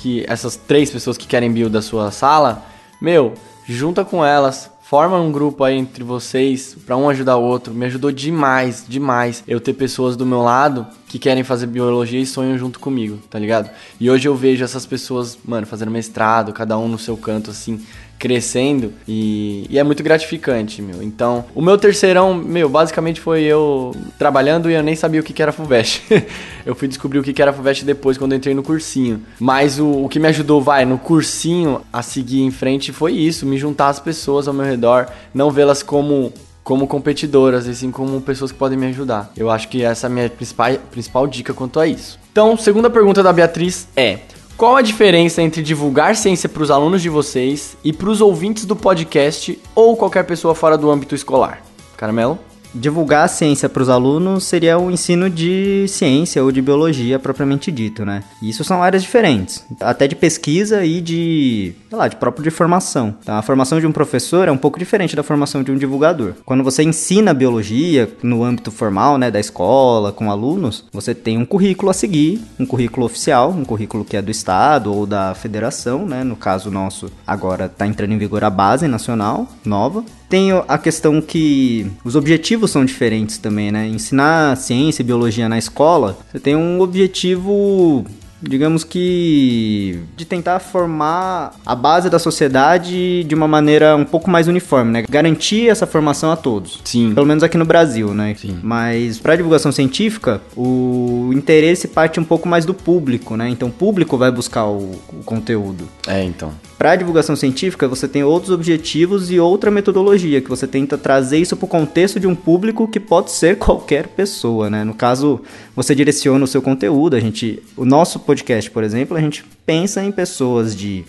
que 0.00 0.24
essas 0.26 0.56
três 0.56 0.90
pessoas 0.90 1.18
que 1.18 1.26
querem 1.26 1.52
bio 1.52 1.68
da 1.68 1.82
sua 1.82 2.10
sala, 2.10 2.64
meu, 3.00 3.34
junta 3.66 4.02
com 4.02 4.24
elas, 4.24 4.70
forma 4.80 5.20
um 5.20 5.30
grupo 5.30 5.62
aí 5.62 5.76
entre 5.76 6.02
vocês 6.02 6.74
pra 6.86 6.96
um 6.96 7.08
ajudar 7.10 7.36
o 7.36 7.42
outro. 7.42 7.74
Me 7.74 7.84
ajudou 7.84 8.10
demais, 8.10 8.84
demais 8.88 9.44
eu 9.46 9.60
ter 9.60 9.74
pessoas 9.74 10.16
do 10.16 10.24
meu 10.24 10.40
lado 10.40 10.86
que 11.06 11.18
querem 11.18 11.44
fazer 11.44 11.66
biologia 11.66 12.18
e 12.18 12.24
sonham 12.24 12.56
junto 12.56 12.80
comigo, 12.80 13.18
tá 13.28 13.38
ligado? 13.38 13.70
E 14.00 14.10
hoje 14.10 14.26
eu 14.26 14.34
vejo 14.34 14.64
essas 14.64 14.86
pessoas, 14.86 15.38
mano, 15.44 15.66
fazendo 15.66 15.90
mestrado, 15.90 16.52
cada 16.52 16.78
um 16.78 16.88
no 16.88 16.98
seu 16.98 17.16
canto 17.16 17.50
assim, 17.50 17.84
crescendo 18.20 18.92
e, 19.08 19.66
e 19.70 19.78
é 19.78 19.82
muito 19.82 20.02
gratificante, 20.02 20.82
meu. 20.82 21.02
Então, 21.02 21.46
o 21.54 21.62
meu 21.62 21.78
terceirão, 21.78 22.34
meu, 22.34 22.68
basicamente 22.68 23.18
foi 23.18 23.44
eu 23.44 23.96
trabalhando 24.18 24.70
e 24.70 24.74
eu 24.74 24.82
nem 24.82 24.94
sabia 24.94 25.20
o 25.20 25.24
que 25.24 25.32
que 25.32 25.42
era 25.42 25.50
FUVEST. 25.50 26.02
eu 26.66 26.74
fui 26.74 26.86
descobrir 26.86 27.18
o 27.18 27.22
que 27.22 27.32
que 27.32 27.40
era 27.40 27.52
FUVEST 27.52 27.82
depois, 27.84 28.18
quando 28.18 28.34
entrei 28.34 28.54
no 28.54 28.62
cursinho. 28.62 29.22
Mas 29.40 29.80
o, 29.80 30.04
o 30.04 30.08
que 30.08 30.20
me 30.20 30.28
ajudou, 30.28 30.60
vai, 30.60 30.84
no 30.84 30.98
cursinho 30.98 31.80
a 31.90 32.02
seguir 32.02 32.42
em 32.42 32.50
frente 32.50 32.92
foi 32.92 33.14
isso, 33.14 33.46
me 33.46 33.56
juntar 33.56 33.88
às 33.88 33.98
pessoas 33.98 34.46
ao 34.46 34.52
meu 34.52 34.66
redor, 34.66 35.06
não 35.32 35.50
vê-las 35.50 35.82
como 35.82 36.32
como 36.62 36.86
competidoras, 36.86 37.66
e 37.66 37.74
sim 37.74 37.90
como 37.90 38.20
pessoas 38.20 38.52
que 38.52 38.58
podem 38.58 38.78
me 38.78 38.86
ajudar. 38.86 39.32
Eu 39.36 39.50
acho 39.50 39.66
que 39.66 39.82
essa 39.82 40.06
é 40.06 40.08
a 40.08 40.10
minha 40.10 40.28
principal, 40.28 40.74
principal 40.90 41.26
dica 41.26 41.54
quanto 41.54 41.80
a 41.80 41.86
isso. 41.86 42.18
Então, 42.30 42.56
segunda 42.56 42.88
pergunta 42.88 43.22
da 43.22 43.32
Beatriz 43.32 43.88
é: 43.96 44.20
qual 44.60 44.76
a 44.76 44.82
diferença 44.82 45.40
entre 45.40 45.62
divulgar 45.62 46.14
ciência 46.14 46.46
para 46.46 46.62
os 46.62 46.70
alunos 46.70 47.00
de 47.00 47.08
vocês 47.08 47.78
e 47.82 47.94
para 47.94 48.10
os 48.10 48.20
ouvintes 48.20 48.66
do 48.66 48.76
podcast 48.76 49.58
ou 49.74 49.96
qualquer 49.96 50.26
pessoa 50.26 50.54
fora 50.54 50.76
do 50.76 50.90
âmbito 50.90 51.14
escolar? 51.14 51.62
Caramelo? 51.96 52.38
Divulgar 52.74 53.24
a 53.24 53.28
ciência 53.28 53.68
para 53.68 53.82
os 53.82 53.88
alunos 53.88 54.44
seria 54.44 54.78
o 54.78 54.90
ensino 54.90 55.28
de 55.28 55.86
ciência 55.88 56.42
ou 56.42 56.52
de 56.52 56.62
biologia 56.62 57.18
propriamente 57.18 57.72
dito, 57.72 58.04
né? 58.04 58.22
E 58.40 58.48
isso 58.48 58.62
são 58.62 58.82
áreas 58.82 59.02
diferentes, 59.02 59.64
até 59.80 60.06
de 60.06 60.14
pesquisa 60.14 60.84
e 60.84 61.00
de, 61.00 61.74
sei 61.88 61.98
lá, 61.98 62.06
de 62.06 62.16
próprio 62.16 62.44
de 62.44 62.50
formação. 62.50 63.14
Então, 63.22 63.36
a 63.36 63.42
formação 63.42 63.80
de 63.80 63.86
um 63.86 63.92
professor 63.92 64.46
é 64.46 64.52
um 64.52 64.56
pouco 64.56 64.78
diferente 64.78 65.16
da 65.16 65.22
formação 65.22 65.62
de 65.62 65.72
um 65.72 65.76
divulgador. 65.76 66.34
Quando 66.44 66.62
você 66.62 66.82
ensina 66.82 67.34
biologia 67.34 68.08
no 68.22 68.44
âmbito 68.44 68.70
formal, 68.70 69.18
né, 69.18 69.30
da 69.30 69.40
escola, 69.40 70.12
com 70.12 70.30
alunos, 70.30 70.84
você 70.92 71.14
tem 71.14 71.38
um 71.38 71.44
currículo 71.44 71.90
a 71.90 71.94
seguir, 71.94 72.40
um 72.58 72.66
currículo 72.66 73.06
oficial, 73.06 73.50
um 73.50 73.64
currículo 73.64 74.04
que 74.04 74.16
é 74.16 74.22
do 74.22 74.30
estado 74.30 74.94
ou 74.94 75.06
da 75.06 75.34
federação, 75.34 76.06
né? 76.06 76.22
No 76.22 76.36
caso 76.36 76.70
nosso, 76.70 77.10
agora 77.26 77.66
está 77.66 77.86
entrando 77.86 78.12
em 78.12 78.18
vigor 78.18 78.44
a 78.44 78.50
base 78.50 78.86
nacional 78.86 79.48
nova. 79.64 80.04
Tem 80.30 80.52
a 80.52 80.78
questão 80.78 81.20
que 81.20 81.90
os 82.04 82.14
objetivos 82.14 82.70
são 82.70 82.84
diferentes 82.84 83.36
também, 83.36 83.72
né? 83.72 83.88
Ensinar 83.88 84.56
ciência 84.56 85.02
e 85.02 85.04
biologia 85.04 85.48
na 85.48 85.58
escola, 85.58 86.16
você 86.30 86.38
tem 86.38 86.54
um 86.54 86.80
objetivo, 86.80 88.06
digamos 88.40 88.84
que, 88.84 89.98
de 90.16 90.24
tentar 90.24 90.60
formar 90.60 91.56
a 91.66 91.74
base 91.74 92.08
da 92.08 92.20
sociedade 92.20 93.24
de 93.24 93.34
uma 93.34 93.48
maneira 93.48 93.96
um 93.96 94.04
pouco 94.04 94.30
mais 94.30 94.46
uniforme, 94.46 94.92
né? 94.92 95.04
Garantir 95.10 95.68
essa 95.68 95.84
formação 95.84 96.30
a 96.30 96.36
todos. 96.36 96.80
Sim. 96.84 97.12
Pelo 97.12 97.26
menos 97.26 97.42
aqui 97.42 97.58
no 97.58 97.64
Brasil, 97.64 98.14
né? 98.14 98.36
Sim. 98.38 98.56
Mas 98.62 99.18
para 99.18 99.34
divulgação 99.34 99.72
científica, 99.72 100.40
o 100.56 101.32
interesse 101.34 101.88
parte 101.88 102.20
um 102.20 102.24
pouco 102.24 102.48
mais 102.48 102.64
do 102.64 102.72
público, 102.72 103.36
né? 103.36 103.48
Então 103.48 103.66
o 103.66 103.72
público 103.72 104.16
vai 104.16 104.30
buscar 104.30 104.66
o, 104.66 104.92
o 105.12 105.24
conteúdo. 105.24 105.88
É, 106.06 106.22
então. 106.22 106.52
Para 106.80 106.96
divulgação 106.96 107.36
científica, 107.36 107.86
você 107.86 108.08
tem 108.08 108.24
outros 108.24 108.50
objetivos 108.50 109.30
e 109.30 109.38
outra 109.38 109.70
metodologia, 109.70 110.40
que 110.40 110.48
você 110.48 110.66
tenta 110.66 110.96
trazer 110.96 111.36
isso 111.36 111.54
para 111.54 111.66
o 111.66 111.68
contexto 111.68 112.18
de 112.18 112.26
um 112.26 112.34
público 112.34 112.88
que 112.88 112.98
pode 112.98 113.32
ser 113.32 113.56
qualquer 113.60 114.06
pessoa, 114.06 114.70
né? 114.70 114.82
No 114.82 114.94
caso, 114.94 115.42
você 115.76 115.94
direciona 115.94 116.42
o 116.42 116.48
seu 116.48 116.62
conteúdo, 116.62 117.16
a 117.16 117.20
gente, 117.20 117.62
o 117.76 117.84
nosso 117.84 118.18
podcast, 118.20 118.70
por 118.70 118.82
exemplo, 118.82 119.14
a 119.14 119.20
gente 119.20 119.44
pensa 119.66 120.02
em 120.02 120.10
pessoas 120.10 120.74
de 120.74 121.04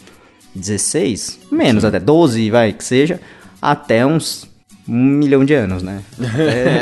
16, 0.53 1.39
menos 1.49 1.85
até 1.85 2.01
12, 2.01 2.51
vai, 2.51 2.73
que 2.73 2.83
seja, 2.83 3.21
até 3.61 4.05
uns 4.05 4.51
um 4.85 4.93
milhão 4.93 5.45
de 5.45 5.53
anos, 5.53 5.81
né? 5.81 6.01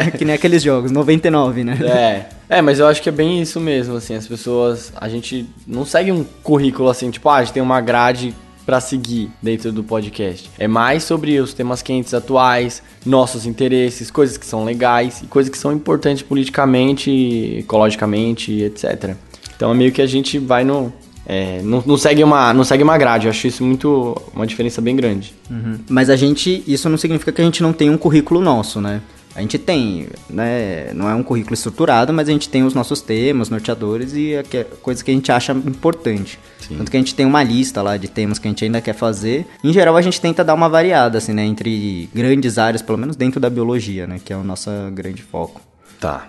É 0.07 0.09
que 0.09 0.25
nem 0.25 0.33
aqueles 0.33 0.63
jogos, 0.63 0.89
99, 0.89 1.63
né? 1.63 1.77
É. 1.83 2.57
É, 2.57 2.59
mas 2.59 2.79
eu 2.79 2.87
acho 2.87 3.03
que 3.03 3.09
é 3.09 3.11
bem 3.11 3.39
isso 3.39 3.59
mesmo, 3.59 3.95
assim, 3.97 4.15
as 4.15 4.25
pessoas, 4.25 4.91
a 4.95 5.07
gente 5.07 5.47
não 5.67 5.85
segue 5.85 6.11
um 6.11 6.23
currículo 6.41 6.89
assim, 6.89 7.11
tipo, 7.11 7.29
ah, 7.29 7.35
a 7.35 7.43
gente 7.43 7.53
tem 7.53 7.61
uma 7.61 7.79
grade 7.79 8.33
pra 8.69 8.79
seguir 8.79 9.31
dentro 9.41 9.71
do 9.71 9.83
podcast. 9.83 10.47
É 10.59 10.67
mais 10.67 11.03
sobre 11.03 11.39
os 11.39 11.55
temas 11.55 11.81
quentes 11.81 12.13
atuais, 12.13 12.83
nossos 13.03 13.47
interesses, 13.47 14.11
coisas 14.11 14.37
que 14.37 14.45
são 14.45 14.63
legais 14.63 15.23
e 15.23 15.25
coisas 15.25 15.51
que 15.51 15.57
são 15.57 15.73
importantes 15.73 16.21
politicamente, 16.21 17.09
ecologicamente, 17.57 18.61
etc. 18.61 19.15
Então 19.55 19.71
é 19.71 19.73
meio 19.73 19.91
que 19.91 20.03
a 20.03 20.05
gente 20.05 20.37
vai 20.37 20.63
no 20.63 20.93
é, 21.25 21.63
não, 21.63 21.83
não 21.83 21.97
segue 21.97 22.23
uma 22.23 22.53
não 22.53 22.63
segue 22.63 22.83
uma 22.83 22.95
grade. 22.95 23.25
Eu 23.25 23.31
acho 23.31 23.47
isso 23.47 23.63
muito 23.63 24.15
uma 24.35 24.45
diferença 24.45 24.79
bem 24.79 24.95
grande. 24.95 25.33
Uhum. 25.49 25.79
Mas 25.89 26.07
a 26.07 26.15
gente, 26.15 26.63
isso 26.67 26.87
não 26.87 26.97
significa 26.97 27.31
que 27.31 27.41
a 27.41 27.45
gente 27.45 27.63
não 27.63 27.73
tem 27.73 27.89
um 27.89 27.97
currículo 27.97 28.39
nosso, 28.39 28.79
né? 28.79 29.01
A 29.35 29.41
gente 29.41 29.57
tem, 29.59 30.07
né? 30.29 30.91
Não 30.93 31.07
é 31.09 31.13
um 31.13 31.21
currículo 31.23 31.53
estruturado, 31.53 32.11
mas 32.11 32.27
a 32.27 32.31
gente 32.31 32.49
tem 32.49 32.63
os 32.63 32.73
nossos 32.73 32.99
temas, 32.99 33.49
norteadores 33.49 34.13
e 34.15 34.35
a 34.35 34.43
que- 34.43 34.63
coisas 34.81 35.01
que 35.03 35.11
a 35.11 35.13
gente 35.13 35.31
acha 35.31 35.51
importante. 35.53 36.39
Tanto 36.67 36.89
que 36.91 36.97
a 36.97 36.99
gente 36.99 37.15
tem 37.15 37.25
uma 37.25 37.41
lista 37.43 37.81
lá 37.81 37.95
de 37.95 38.07
temas 38.07 38.37
que 38.39 38.47
a 38.47 38.51
gente 38.51 38.65
ainda 38.65 38.81
quer 38.81 38.93
fazer. 38.93 39.47
Em 39.63 39.71
geral, 39.71 39.95
a 39.95 40.01
gente 40.01 40.19
tenta 40.19 40.43
dar 40.43 40.53
uma 40.53 40.67
variada, 40.67 41.17
assim, 41.19 41.33
né? 41.33 41.43
Entre 41.45 42.09
grandes 42.13 42.57
áreas, 42.57 42.81
pelo 42.81 42.97
menos 42.97 43.15
dentro 43.15 43.39
da 43.39 43.49
biologia, 43.49 44.05
né? 44.07 44.19
Que 44.23 44.33
é 44.33 44.37
o 44.37 44.43
nosso 44.43 44.69
grande 44.93 45.21
foco. 45.21 45.61
Tá. 45.99 46.27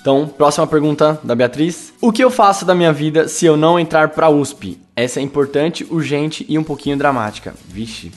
Então, 0.00 0.26
próxima 0.26 0.66
pergunta 0.66 1.20
da 1.22 1.34
Beatriz. 1.34 1.92
O 2.00 2.10
que 2.10 2.24
eu 2.24 2.30
faço 2.30 2.64
da 2.64 2.74
minha 2.74 2.92
vida 2.92 3.28
se 3.28 3.44
eu 3.44 3.54
não 3.56 3.78
entrar 3.78 4.08
pra 4.08 4.30
USP? 4.30 4.78
Essa 4.96 5.20
é 5.20 5.22
importante, 5.22 5.86
urgente 5.90 6.44
e 6.48 6.58
um 6.58 6.64
pouquinho 6.64 6.96
dramática. 6.96 7.54
Vixe. 7.68 8.10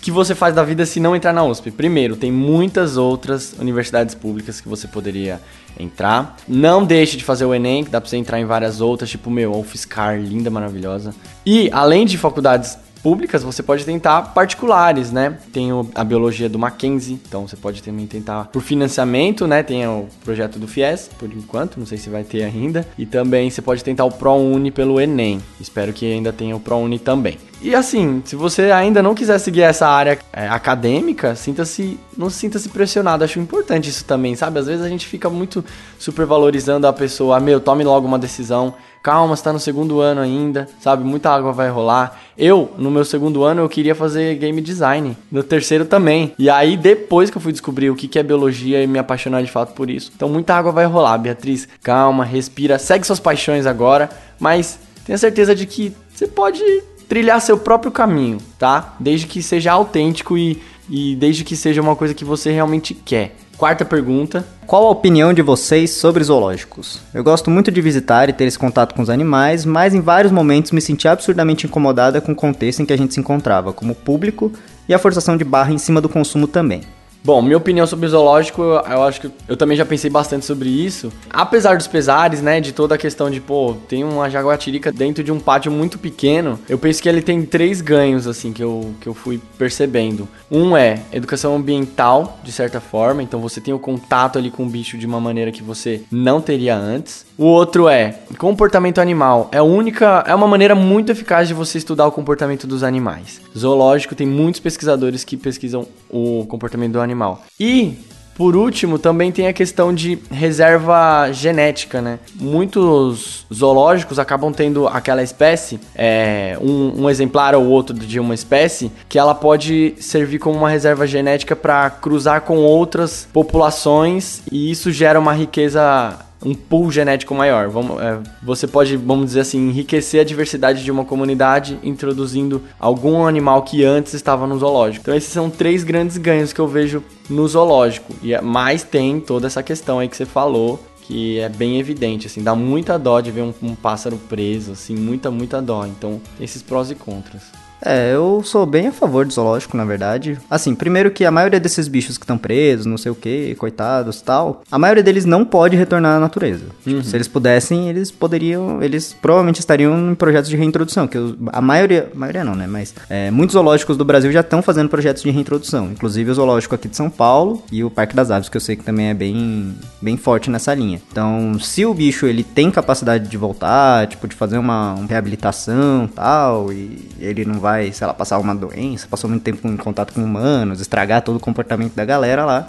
Que 0.00 0.10
você 0.10 0.34
faz 0.34 0.54
da 0.54 0.62
vida 0.62 0.86
se 0.86 1.00
não 1.00 1.16
entrar 1.16 1.32
na 1.32 1.44
USP? 1.44 1.70
Primeiro, 1.70 2.14
tem 2.14 2.30
muitas 2.30 2.96
outras 2.96 3.54
universidades 3.58 4.14
públicas 4.14 4.60
que 4.60 4.68
você 4.68 4.86
poderia 4.86 5.40
entrar. 5.78 6.36
Não 6.46 6.84
deixe 6.84 7.16
de 7.16 7.24
fazer 7.24 7.44
o 7.44 7.54
Enem, 7.54 7.84
que 7.84 7.90
dá 7.90 8.00
pra 8.00 8.08
você 8.08 8.16
entrar 8.16 8.40
em 8.40 8.44
várias 8.44 8.80
outras, 8.80 9.10
tipo, 9.10 9.30
meu, 9.30 9.52
UFSCar, 9.58 10.20
linda, 10.20 10.50
maravilhosa. 10.50 11.12
E, 11.44 11.68
além 11.72 12.06
de 12.06 12.16
faculdades 12.16 12.78
públicas, 13.02 13.42
você 13.42 13.62
pode 13.62 13.84
tentar 13.84 14.22
particulares, 14.34 15.10
né? 15.10 15.36
Tem 15.52 15.70
a 15.94 16.04
biologia 16.04 16.48
do 16.48 16.58
Mackenzie, 16.58 17.20
então 17.26 17.46
você 17.46 17.56
pode 17.56 17.82
também 17.82 18.06
tentar 18.06 18.44
por 18.46 18.62
financiamento, 18.62 19.46
né? 19.46 19.62
Tem 19.62 19.86
o 19.86 20.06
projeto 20.24 20.58
do 20.58 20.68
FIES, 20.68 21.10
por 21.18 21.30
enquanto, 21.32 21.78
não 21.78 21.86
sei 21.86 21.98
se 21.98 22.08
vai 22.08 22.22
ter 22.22 22.44
ainda. 22.44 22.86
E 22.96 23.04
também 23.04 23.50
você 23.50 23.60
pode 23.60 23.82
tentar 23.82 24.04
o 24.04 24.10
ProUni 24.10 24.70
pelo 24.70 25.00
Enem. 25.00 25.42
Espero 25.60 25.92
que 25.92 26.10
ainda 26.10 26.32
tenha 26.32 26.54
o 26.54 26.60
ProUni 26.60 26.98
também. 26.98 27.38
E 27.60 27.76
assim, 27.76 28.22
se 28.24 28.34
você 28.34 28.72
ainda 28.72 29.00
não 29.00 29.14
quiser 29.14 29.38
seguir 29.38 29.62
essa 29.62 29.86
área 29.86 30.18
é, 30.32 30.48
acadêmica, 30.48 31.36
sinta-se, 31.36 31.98
não 32.16 32.28
sinta-se 32.28 32.68
pressionado. 32.68 33.22
Acho 33.22 33.38
importante 33.38 33.88
isso 33.88 34.04
também, 34.04 34.34
sabe? 34.34 34.58
Às 34.58 34.66
vezes 34.66 34.84
a 34.84 34.88
gente 34.88 35.06
fica 35.06 35.30
muito 35.30 35.64
supervalorizando 35.96 36.88
a 36.88 36.92
pessoa, 36.92 37.36
ah, 37.36 37.40
meu, 37.40 37.60
tome 37.60 37.84
logo 37.84 38.06
uma 38.06 38.18
decisão. 38.18 38.74
Calma, 39.02 39.34
você 39.34 39.42
tá 39.42 39.52
no 39.52 39.58
segundo 39.58 40.00
ano 40.00 40.20
ainda, 40.20 40.68
sabe? 40.80 41.02
Muita 41.02 41.30
água 41.30 41.52
vai 41.52 41.68
rolar. 41.68 42.20
Eu, 42.38 42.70
no 42.78 42.90
meu 42.90 43.04
segundo 43.04 43.42
ano, 43.42 43.62
eu 43.62 43.68
queria 43.68 43.94
fazer 43.94 44.36
game 44.36 44.60
design. 44.60 45.16
No 45.30 45.42
terceiro 45.42 45.84
também. 45.84 46.32
E 46.38 46.48
aí, 46.48 46.76
depois 46.76 47.28
que 47.28 47.36
eu 47.36 47.42
fui 47.42 47.50
descobrir 47.50 47.90
o 47.90 47.96
que 47.96 48.18
é 48.18 48.22
biologia 48.22 48.82
e 48.82 48.86
me 48.86 48.98
apaixonar 48.98 49.42
de 49.42 49.50
fato 49.50 49.74
por 49.74 49.90
isso. 49.90 50.12
Então, 50.14 50.28
muita 50.28 50.54
água 50.54 50.70
vai 50.70 50.86
rolar, 50.86 51.18
Beatriz. 51.18 51.68
Calma, 51.82 52.24
respira, 52.24 52.78
segue 52.78 53.04
suas 53.04 53.18
paixões 53.18 53.66
agora, 53.66 54.08
mas 54.38 54.78
tenha 55.04 55.18
certeza 55.18 55.54
de 55.54 55.66
que 55.66 55.92
você 56.14 56.28
pode 56.28 56.62
trilhar 57.08 57.40
seu 57.40 57.58
próprio 57.58 57.90
caminho, 57.90 58.38
tá? 58.58 58.94
Desde 59.00 59.26
que 59.26 59.42
seja 59.42 59.72
autêntico 59.72 60.38
e, 60.38 60.62
e 60.88 61.16
desde 61.16 61.42
que 61.42 61.56
seja 61.56 61.82
uma 61.82 61.96
coisa 61.96 62.14
que 62.14 62.24
você 62.24 62.52
realmente 62.52 62.94
quer. 62.94 63.34
Quarta 63.62 63.84
pergunta. 63.84 64.44
Qual 64.66 64.88
a 64.88 64.90
opinião 64.90 65.32
de 65.32 65.40
vocês 65.40 65.92
sobre 65.92 66.24
zoológicos? 66.24 66.98
Eu 67.14 67.22
gosto 67.22 67.48
muito 67.48 67.70
de 67.70 67.80
visitar 67.80 68.28
e 68.28 68.32
ter 68.32 68.42
esse 68.42 68.58
contato 68.58 68.92
com 68.92 69.02
os 69.02 69.08
animais, 69.08 69.64
mas 69.64 69.94
em 69.94 70.00
vários 70.00 70.32
momentos 70.32 70.72
me 70.72 70.80
senti 70.80 71.06
absurdamente 71.06 71.64
incomodada 71.64 72.20
com 72.20 72.32
o 72.32 72.34
contexto 72.34 72.82
em 72.82 72.84
que 72.84 72.92
a 72.92 72.98
gente 72.98 73.14
se 73.14 73.20
encontrava, 73.20 73.72
como 73.72 73.94
público 73.94 74.50
e 74.88 74.92
a 74.92 74.98
forçação 74.98 75.36
de 75.36 75.44
barra 75.44 75.72
em 75.72 75.78
cima 75.78 76.00
do 76.00 76.08
consumo 76.08 76.48
também. 76.48 76.80
Bom, 77.24 77.40
minha 77.40 77.56
opinião 77.56 77.86
sobre 77.86 78.06
o 78.06 78.08
zoológico, 78.08 78.62
eu 78.62 79.02
acho 79.04 79.20
que 79.20 79.30
eu 79.46 79.56
também 79.56 79.76
já 79.76 79.84
pensei 79.84 80.10
bastante 80.10 80.44
sobre 80.44 80.68
isso. 80.68 81.12
Apesar 81.30 81.76
dos 81.76 81.86
pesares, 81.86 82.42
né, 82.42 82.60
de 82.60 82.72
toda 82.72 82.96
a 82.96 82.98
questão 82.98 83.30
de, 83.30 83.40
pô, 83.40 83.76
tem 83.88 84.02
uma 84.02 84.28
jaguatirica 84.28 84.90
dentro 84.90 85.22
de 85.22 85.30
um 85.30 85.38
pátio 85.38 85.70
muito 85.70 86.00
pequeno, 86.00 86.58
eu 86.68 86.76
penso 86.76 87.00
que 87.00 87.08
ele 87.08 87.22
tem 87.22 87.46
três 87.46 87.80
ganhos, 87.80 88.26
assim, 88.26 88.52
que 88.52 88.62
eu, 88.62 88.92
que 89.00 89.08
eu 89.08 89.14
fui 89.14 89.40
percebendo. 89.56 90.28
Um 90.50 90.76
é 90.76 91.00
educação 91.12 91.54
ambiental, 91.54 92.40
de 92.42 92.50
certa 92.50 92.80
forma, 92.80 93.22
então 93.22 93.38
você 93.40 93.60
tem 93.60 93.72
o 93.72 93.78
contato 93.78 94.36
ali 94.36 94.50
com 94.50 94.64
o 94.64 94.68
bicho 94.68 94.98
de 94.98 95.06
uma 95.06 95.20
maneira 95.20 95.52
que 95.52 95.62
você 95.62 96.02
não 96.10 96.40
teria 96.40 96.76
antes. 96.76 97.24
O 97.36 97.44
outro 97.44 97.88
é 97.88 98.14
comportamento 98.38 99.00
animal. 99.00 99.48
É 99.52 99.62
única, 99.62 100.24
é 100.26 100.34
uma 100.34 100.46
maneira 100.46 100.74
muito 100.74 101.10
eficaz 101.10 101.48
de 101.48 101.54
você 101.54 101.78
estudar 101.78 102.06
o 102.06 102.12
comportamento 102.12 102.66
dos 102.66 102.82
animais. 102.82 103.40
Zoológico 103.56 104.14
tem 104.14 104.26
muitos 104.26 104.60
pesquisadores 104.60 105.24
que 105.24 105.36
pesquisam 105.36 105.86
o 106.10 106.44
comportamento 106.48 106.92
do 106.92 107.00
animal. 107.00 107.42
E 107.58 107.96
por 108.34 108.56
último, 108.56 108.98
também 108.98 109.30
tem 109.30 109.46
a 109.46 109.52
questão 109.52 109.94
de 109.94 110.18
reserva 110.30 111.30
genética, 111.32 112.00
né? 112.00 112.18
Muitos 112.34 113.46
zoológicos 113.52 114.18
acabam 114.18 114.52
tendo 114.52 114.88
aquela 114.88 115.22
espécie, 115.22 115.78
é, 115.94 116.56
um, 116.60 117.02
um, 117.02 117.10
exemplar 117.10 117.54
ou 117.54 117.66
outro 117.66 117.94
de 117.94 118.18
uma 118.18 118.34
espécie, 118.34 118.90
que 119.08 119.18
ela 119.18 119.34
pode 119.34 119.94
servir 119.98 120.38
como 120.38 120.58
uma 120.58 120.70
reserva 120.70 121.06
genética 121.06 121.54
para 121.54 121.90
cruzar 121.90 122.40
com 122.40 122.56
outras 122.56 123.28
populações 123.32 124.42
e 124.50 124.70
isso 124.70 124.90
gera 124.90 125.20
uma 125.20 125.34
riqueza 125.34 126.18
um 126.44 126.54
pool 126.54 126.90
genético 126.90 127.34
maior. 127.34 127.68
Vamos, 127.68 128.00
é, 128.00 128.18
você 128.42 128.66
pode, 128.66 128.96
vamos 128.96 129.26
dizer 129.26 129.40
assim, 129.40 129.68
enriquecer 129.68 130.20
a 130.20 130.24
diversidade 130.24 130.84
de 130.84 130.90
uma 130.90 131.04
comunidade 131.04 131.78
introduzindo 131.82 132.62
algum 132.78 133.26
animal 133.26 133.62
que 133.62 133.84
antes 133.84 134.14
estava 134.14 134.46
no 134.46 134.58
zoológico. 134.58 135.02
Então 135.02 135.14
esses 135.14 135.32
são 135.32 135.48
três 135.48 135.84
grandes 135.84 136.16
ganhos 136.16 136.52
que 136.52 136.60
eu 136.60 136.68
vejo 136.68 137.02
no 137.28 137.46
zoológico. 137.46 138.14
E 138.22 138.34
é, 138.34 138.40
mais 138.40 138.82
tem 138.82 139.20
toda 139.20 139.46
essa 139.46 139.62
questão 139.62 139.98
aí 139.98 140.08
que 140.08 140.16
você 140.16 140.26
falou, 140.26 140.82
que 141.02 141.38
é 141.38 141.48
bem 141.48 141.78
evidente, 141.78 142.26
assim, 142.26 142.42
dá 142.42 142.54
muita 142.54 142.98
dó 142.98 143.20
de 143.20 143.30
ver 143.30 143.42
um, 143.42 143.52
um 143.62 143.74
pássaro 143.74 144.16
preso, 144.28 144.72
assim, 144.72 144.94
muita, 144.94 145.30
muita 145.30 145.60
dó. 145.60 145.86
Então 145.86 146.20
esses 146.40 146.62
prós 146.62 146.90
e 146.90 146.94
contras. 146.94 147.61
É, 147.84 148.14
eu 148.14 148.42
sou 148.44 148.64
bem 148.64 148.88
a 148.88 148.92
favor 148.92 149.24
do 149.26 149.32
zoológico, 149.32 149.76
na 149.76 149.84
verdade. 149.84 150.38
Assim, 150.48 150.74
primeiro 150.74 151.10
que 151.10 151.24
a 151.24 151.30
maioria 151.30 151.58
desses 151.58 151.88
bichos 151.88 152.16
que 152.16 152.24
estão 152.24 152.38
presos, 152.38 152.86
não 152.86 152.96
sei 152.96 153.10
o 153.10 153.14
que, 153.14 153.54
coitados 153.56 154.20
tal, 154.22 154.62
a 154.70 154.78
maioria 154.78 155.02
deles 155.02 155.24
não 155.24 155.44
pode 155.44 155.76
retornar 155.76 156.16
à 156.16 156.20
natureza. 156.20 156.64
Tipo, 156.84 156.96
Uhum. 156.96 157.02
se 157.02 157.16
eles 157.16 157.26
pudessem, 157.28 157.88
eles 157.88 158.10
poderiam, 158.10 158.82
eles 158.82 159.12
provavelmente 159.20 159.58
estariam 159.60 160.12
em 160.12 160.14
projetos 160.14 160.48
de 160.48 160.56
reintrodução, 160.56 161.06
que 161.08 161.18
os- 161.18 161.34
a 161.52 161.60
maioria, 161.60 162.08
a 162.14 162.18
maioria 162.18 162.44
não, 162.44 162.54
né, 162.54 162.66
mas 162.68 162.94
é, 163.10 163.30
muitos 163.30 163.54
zoológicos 163.54 163.96
do 163.96 164.04
Brasil 164.04 164.30
já 164.30 164.40
estão 164.40 164.62
fazendo 164.62 164.88
projetos 164.88 165.22
de 165.22 165.30
reintrodução, 165.30 165.86
inclusive 165.92 166.30
o 166.30 166.34
zoológico 166.34 166.74
aqui 166.74 166.88
de 166.88 166.96
São 166.96 167.10
Paulo 167.10 167.62
e 167.72 167.82
o 167.82 167.90
Parque 167.90 168.14
das 168.14 168.30
Aves, 168.30 168.48
que 168.48 168.56
eu 168.56 168.60
sei 168.60 168.76
que 168.76 168.84
também 168.84 169.06
é 169.08 169.14
bem, 169.14 169.74
bem 170.00 170.16
forte 170.16 170.50
nessa 170.50 170.72
linha. 170.74 171.00
Então, 171.10 171.58
se 171.58 171.84
o 171.84 171.92
bicho 171.92 172.26
ele 172.26 172.44
tem 172.44 172.70
capacidade 172.70 173.28
de 173.28 173.36
voltar, 173.36 174.06
tipo, 174.06 174.28
de 174.28 174.34
fazer 174.36 174.58
uma, 174.58 174.94
uma 174.94 175.06
reabilitação 175.08 176.08
tal, 176.14 176.72
e 176.72 177.08
ele 177.20 177.44
não 177.44 177.58
vai, 177.58 177.71
sei 177.92 178.06
lá, 178.06 178.14
passar 178.14 178.38
uma 178.38 178.54
doença, 178.54 179.06
passou 179.08 179.28
muito 179.28 179.42
tempo 179.42 179.66
em 179.68 179.76
contato 179.76 180.12
com 180.12 180.22
humanos, 180.22 180.80
estragar 180.80 181.22
todo 181.22 181.36
o 181.36 181.40
comportamento 181.40 181.94
da 181.94 182.04
galera 182.04 182.44
lá, 182.44 182.66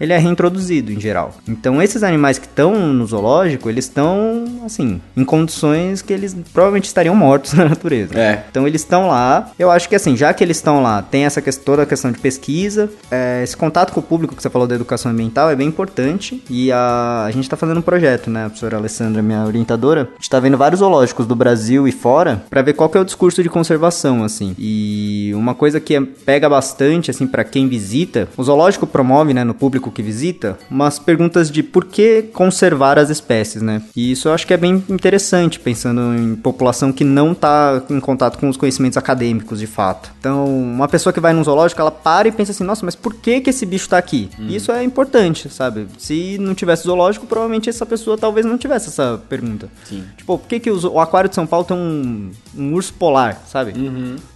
ele 0.00 0.12
é 0.12 0.18
reintroduzido 0.18 0.92
em 0.92 1.00
geral. 1.00 1.34
Então, 1.48 1.82
esses 1.82 2.02
animais 2.02 2.38
que 2.38 2.46
estão 2.46 2.74
no 2.92 3.06
zoológico, 3.06 3.68
eles 3.68 3.84
estão, 3.86 4.44
assim, 4.64 5.00
em 5.16 5.24
condições 5.24 6.02
que 6.02 6.12
eles 6.12 6.36
provavelmente 6.52 6.84
estariam 6.84 7.14
mortos 7.14 7.52
na 7.54 7.68
natureza. 7.68 8.18
É. 8.18 8.44
Então, 8.50 8.66
eles 8.66 8.82
estão 8.82 9.08
lá. 9.08 9.50
Eu 9.58 9.70
acho 9.70 9.88
que, 9.88 9.94
assim, 9.94 10.16
já 10.16 10.32
que 10.32 10.42
eles 10.42 10.56
estão 10.56 10.82
lá, 10.82 11.02
tem 11.02 11.24
essa 11.24 11.40
questão, 11.40 11.64
toda 11.64 11.82
a 11.82 11.86
questão 11.86 12.12
de 12.12 12.18
pesquisa, 12.18 12.90
é, 13.10 13.42
esse 13.42 13.56
contato 13.56 13.92
com 13.92 14.00
o 14.00 14.02
público 14.02 14.34
que 14.34 14.42
você 14.42 14.50
falou 14.50 14.68
da 14.68 14.74
educação 14.74 15.10
ambiental 15.10 15.50
é 15.50 15.56
bem 15.56 15.68
importante. 15.68 16.42
E 16.48 16.70
a, 16.70 17.24
a 17.26 17.30
gente 17.30 17.48
tá 17.48 17.56
fazendo 17.56 17.78
um 17.78 17.82
projeto, 17.82 18.30
né? 18.30 18.44
A 18.44 18.46
professora 18.46 18.76
Alessandra, 18.76 19.22
minha 19.22 19.44
orientadora, 19.44 20.08
a 20.12 20.16
gente 20.16 20.30
tá 20.30 20.38
vendo 20.38 20.56
vários 20.56 20.80
zoológicos 20.80 21.26
do 21.26 21.34
Brasil 21.34 21.88
e 21.88 21.92
fora 21.92 22.44
para 22.48 22.62
ver 22.62 22.74
qual 22.74 22.88
que 22.88 22.98
é 22.98 23.00
o 23.00 23.04
discurso 23.04 23.42
de 23.42 23.48
conservação, 23.48 24.24
assim. 24.26 24.54
E 24.58 25.32
uma 25.34 25.54
coisa 25.54 25.80
que 25.80 25.94
é- 25.94 26.00
pega 26.00 26.48
bastante, 26.48 27.10
assim, 27.10 27.26
para 27.26 27.44
quem 27.44 27.68
visita, 27.68 28.28
o 28.36 28.42
zoológico 28.44 28.86
promove, 28.86 29.32
né, 29.32 29.44
no 29.44 29.54
público 29.54 29.90
que 29.90 30.02
visita, 30.02 30.58
umas 30.70 30.98
perguntas 30.98 31.50
de 31.50 31.62
por 31.62 31.84
que 31.84 32.22
conservar 32.32 32.98
as 32.98 33.08
espécies, 33.10 33.62
né? 33.62 33.82
E 33.94 34.12
isso 34.12 34.28
eu 34.28 34.32
acho 34.34 34.46
que 34.46 34.52
é 34.54 34.56
bem 34.56 34.84
interessante, 34.88 35.58
pensando 35.58 36.00
em 36.16 36.34
população 36.36 36.92
que 36.92 37.04
não 37.04 37.34
tá 37.34 37.82
em 37.88 38.00
contato 38.00 38.38
com 38.38 38.48
os 38.48 38.56
conhecimentos 38.56 38.96
acadêmicos, 38.98 39.58
de 39.60 39.66
fato. 39.66 40.10
Então, 40.18 40.44
uma 40.46 40.88
pessoa 40.88 41.12
que 41.12 41.20
vai 41.20 41.32
num 41.32 41.44
zoológico, 41.44 41.80
ela 41.80 41.90
para 41.90 42.28
e 42.28 42.32
pensa 42.32 42.52
assim, 42.52 42.64
nossa, 42.64 42.84
mas 42.84 42.94
por 42.94 43.14
que 43.14 43.40
que 43.40 43.50
esse 43.50 43.64
bicho 43.64 43.88
tá 43.88 43.98
aqui? 43.98 44.28
E 44.38 44.56
isso 44.56 44.72
é 44.72 44.82
importante, 44.82 45.48
sabe? 45.48 45.86
Se 45.98 46.36
não 46.38 46.54
tivesse 46.54 46.84
zoológico, 46.84 47.26
provavelmente 47.26 47.68
essa 47.70 47.86
pessoa 47.86 48.18
talvez 48.18 48.44
não 48.46 48.58
tivesse 48.58 48.88
essa 48.88 49.20
pergunta. 49.28 49.68
Sim. 49.84 50.02
Tipo, 50.16 50.38
por 50.38 50.46
que 50.48 50.60
que 50.60 50.70
o 50.70 51.00
aquário 51.00 51.28
de 51.28 51.34
São 51.34 51.46
Paulo 51.46 51.64
tem 51.64 51.76
um, 51.76 52.30
um 52.56 52.72
urso 52.74 52.92
polar, 52.94 53.42
sabe? 53.46 53.74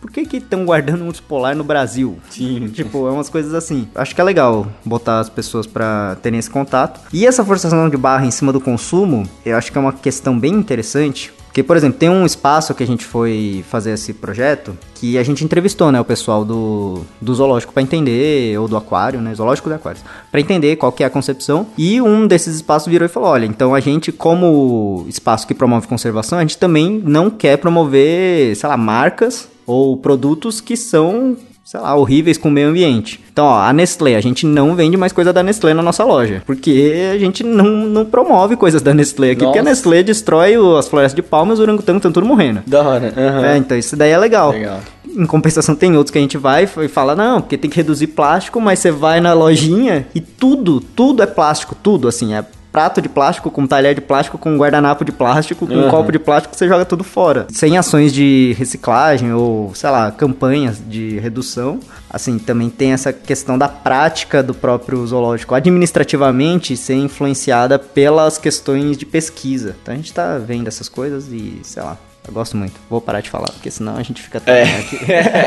Por 0.00 0.10
que 0.10 0.24
que 0.26 0.36
estão 0.38 0.64
guardando 0.64 1.02
um 1.02 1.08
urso 1.08 1.22
polar 1.22 1.54
no 1.54 1.64
Brasil? 1.64 2.18
Sim. 2.30 2.68
Tipo, 2.80 3.08
é 3.08 3.10
umas 3.10 3.28
coisas 3.28 3.54
assim. 3.54 3.88
Acho 3.94 4.14
que 4.14 4.20
é 4.20 4.24
legal 4.24 4.66
botar 4.84 5.20
as 5.20 5.28
pessoas 5.28 5.66
pra 5.66 6.16
terem 6.22 6.38
esse 6.38 6.50
contato. 6.50 7.00
E 7.12 7.26
essa 7.26 7.44
forçação 7.44 7.88
de 7.88 7.96
barra 7.96 8.26
em 8.26 8.30
cima 8.30 8.52
do 8.52 8.60
consumo, 8.60 9.28
eu 9.44 9.56
acho 9.56 9.70
que 9.70 9.78
é 9.78 9.80
uma 9.80 9.92
questão 9.92 10.38
bem 10.38 10.54
interessante. 10.54 11.32
Porque, 11.50 11.64
por 11.64 11.76
exemplo, 11.76 11.98
tem 11.98 12.08
um 12.08 12.24
espaço 12.24 12.72
que 12.74 12.82
a 12.82 12.86
gente 12.86 13.04
foi 13.04 13.64
fazer 13.68 13.90
esse 13.90 14.14
projeto 14.14 14.78
que 14.94 15.18
a 15.18 15.22
gente 15.24 15.44
entrevistou, 15.44 15.90
né, 15.90 16.00
o 16.00 16.04
pessoal 16.04 16.44
do, 16.44 17.00
do 17.20 17.34
zoológico 17.34 17.72
pra 17.72 17.82
entender, 17.82 18.56
ou 18.56 18.68
do 18.68 18.76
aquário, 18.76 19.20
né, 19.20 19.34
zoológico 19.34 19.68
de 19.68 19.74
aquários, 19.74 20.04
pra 20.30 20.40
entender 20.40 20.76
qual 20.76 20.92
que 20.92 21.02
é 21.02 21.06
a 21.06 21.10
concepção. 21.10 21.66
E 21.76 22.00
um 22.00 22.26
desses 22.26 22.54
espaços 22.54 22.88
virou 22.88 23.06
e 23.06 23.08
falou, 23.08 23.30
olha, 23.30 23.46
então 23.46 23.74
a 23.74 23.80
gente, 23.80 24.12
como 24.12 25.04
espaço 25.08 25.44
que 25.44 25.54
promove 25.54 25.88
conservação, 25.88 26.38
a 26.38 26.42
gente 26.42 26.56
também 26.56 27.02
não 27.04 27.28
quer 27.28 27.56
promover, 27.56 28.54
sei 28.54 28.68
lá, 28.68 28.76
marcas 28.76 29.48
ou 29.66 29.96
produtos 29.96 30.60
que 30.60 30.76
são 30.76 31.36
sei 31.64 31.78
lá, 31.80 31.94
horríveis 31.94 32.36
com 32.36 32.48
o 32.48 32.50
meio 32.52 32.68
ambiente. 32.68 33.20
Então, 33.32 33.44
ó, 33.44 33.60
a 33.60 33.72
Nestlé, 33.72 34.16
a 34.16 34.20
gente 34.20 34.44
não 34.44 34.74
vende 34.74 34.96
mais 34.96 35.12
coisa 35.12 35.32
da 35.32 35.42
Nestlé 35.42 35.72
na 35.72 35.82
nossa 35.82 36.02
loja. 36.04 36.42
Porque 36.44 36.92
a 37.14 37.18
gente 37.18 37.44
não, 37.44 37.64
não 37.86 38.04
promove 38.04 38.56
coisas 38.56 38.82
da 38.82 38.92
Nestlé 38.92 39.30
aqui, 39.32 39.44
porque 39.44 39.58
a 39.58 39.62
Nossa. 39.62 39.70
Nestlé 39.74 40.02
destrói 40.02 40.56
o- 40.58 40.76
as 40.76 40.88
florestas 40.88 41.14
de 41.16 41.22
palmas 41.22 41.58
os 41.58 41.60
orangotangos 41.60 42.00
estão 42.00 42.10
tudo 42.12 42.26
morrendo. 42.26 42.62
Da 42.66 42.82
hora. 42.82 43.12
aham. 43.16 43.46
É, 43.46 43.56
então 43.56 43.76
isso 43.78 43.96
daí 43.96 44.10
é 44.10 44.18
legal. 44.18 44.50
Legal. 44.50 44.80
Em 45.16 45.26
compensação, 45.26 45.74
tem 45.74 45.96
outros 45.96 46.12
que 46.12 46.18
a 46.18 46.20
gente 46.20 46.38
vai 46.38 46.64
e 46.64 46.88
fala, 46.88 47.14
não, 47.16 47.40
porque 47.40 47.56
tem 47.58 47.68
que 47.70 47.76
reduzir 47.76 48.08
plástico, 48.08 48.60
mas 48.60 48.78
você 48.78 48.90
vai 48.92 49.20
na 49.20 49.32
lojinha 49.32 50.06
e 50.14 50.20
tudo, 50.20 50.80
tudo 50.80 51.22
é 51.22 51.26
plástico, 51.26 51.74
tudo, 51.80 52.06
assim, 52.06 52.32
é 52.34 52.44
prato 52.72 53.02
de 53.02 53.08
plástico, 53.08 53.50
com 53.50 53.66
talher 53.66 53.94
de 53.94 54.00
plástico, 54.00 54.38
com 54.38 54.56
guardanapo 54.56 55.04
de 55.04 55.12
plástico, 55.12 55.66
com 55.66 55.74
Uhum. 55.74 55.90
copo 55.90 56.12
de 56.12 56.18
plástico, 56.18 56.56
você 56.56 56.68
joga 56.68 56.84
tudo 56.84 57.02
fora. 57.04 57.46
Sem 57.50 57.76
ações 57.76 58.12
de 58.12 58.54
reciclagem 58.58 59.32
ou, 59.32 59.74
sei 59.74 59.90
lá, 59.90 60.10
campanhas 60.10 60.80
de 60.86 61.18
redução. 61.18 61.80
Assim, 62.08 62.38
também 62.38 62.68
tem 62.68 62.92
essa 62.92 63.12
questão 63.12 63.56
da 63.56 63.68
prática 63.68 64.42
do 64.42 64.52
próprio 64.54 65.06
zoológico, 65.06 65.54
administrativamente 65.54 66.76
ser 66.76 66.94
influenciada 66.94 67.78
pelas 67.78 68.38
questões 68.38 68.96
de 68.96 69.06
pesquisa. 69.06 69.76
Então 69.82 69.94
a 69.94 69.96
gente 69.96 70.12
tá 70.12 70.38
vendo 70.38 70.68
essas 70.68 70.88
coisas 70.88 71.28
e, 71.30 71.60
sei 71.62 71.82
lá, 71.82 71.96
eu 72.30 72.34
gosto 72.34 72.56
muito. 72.56 72.80
Vou 72.88 73.00
parar 73.00 73.20
de 73.20 73.28
falar, 73.28 73.50
porque 73.50 73.70
senão 73.70 73.96
a 73.96 74.02
gente 74.02 74.22
fica... 74.22 74.40
É. 74.46 74.62
aqui. 74.62 74.98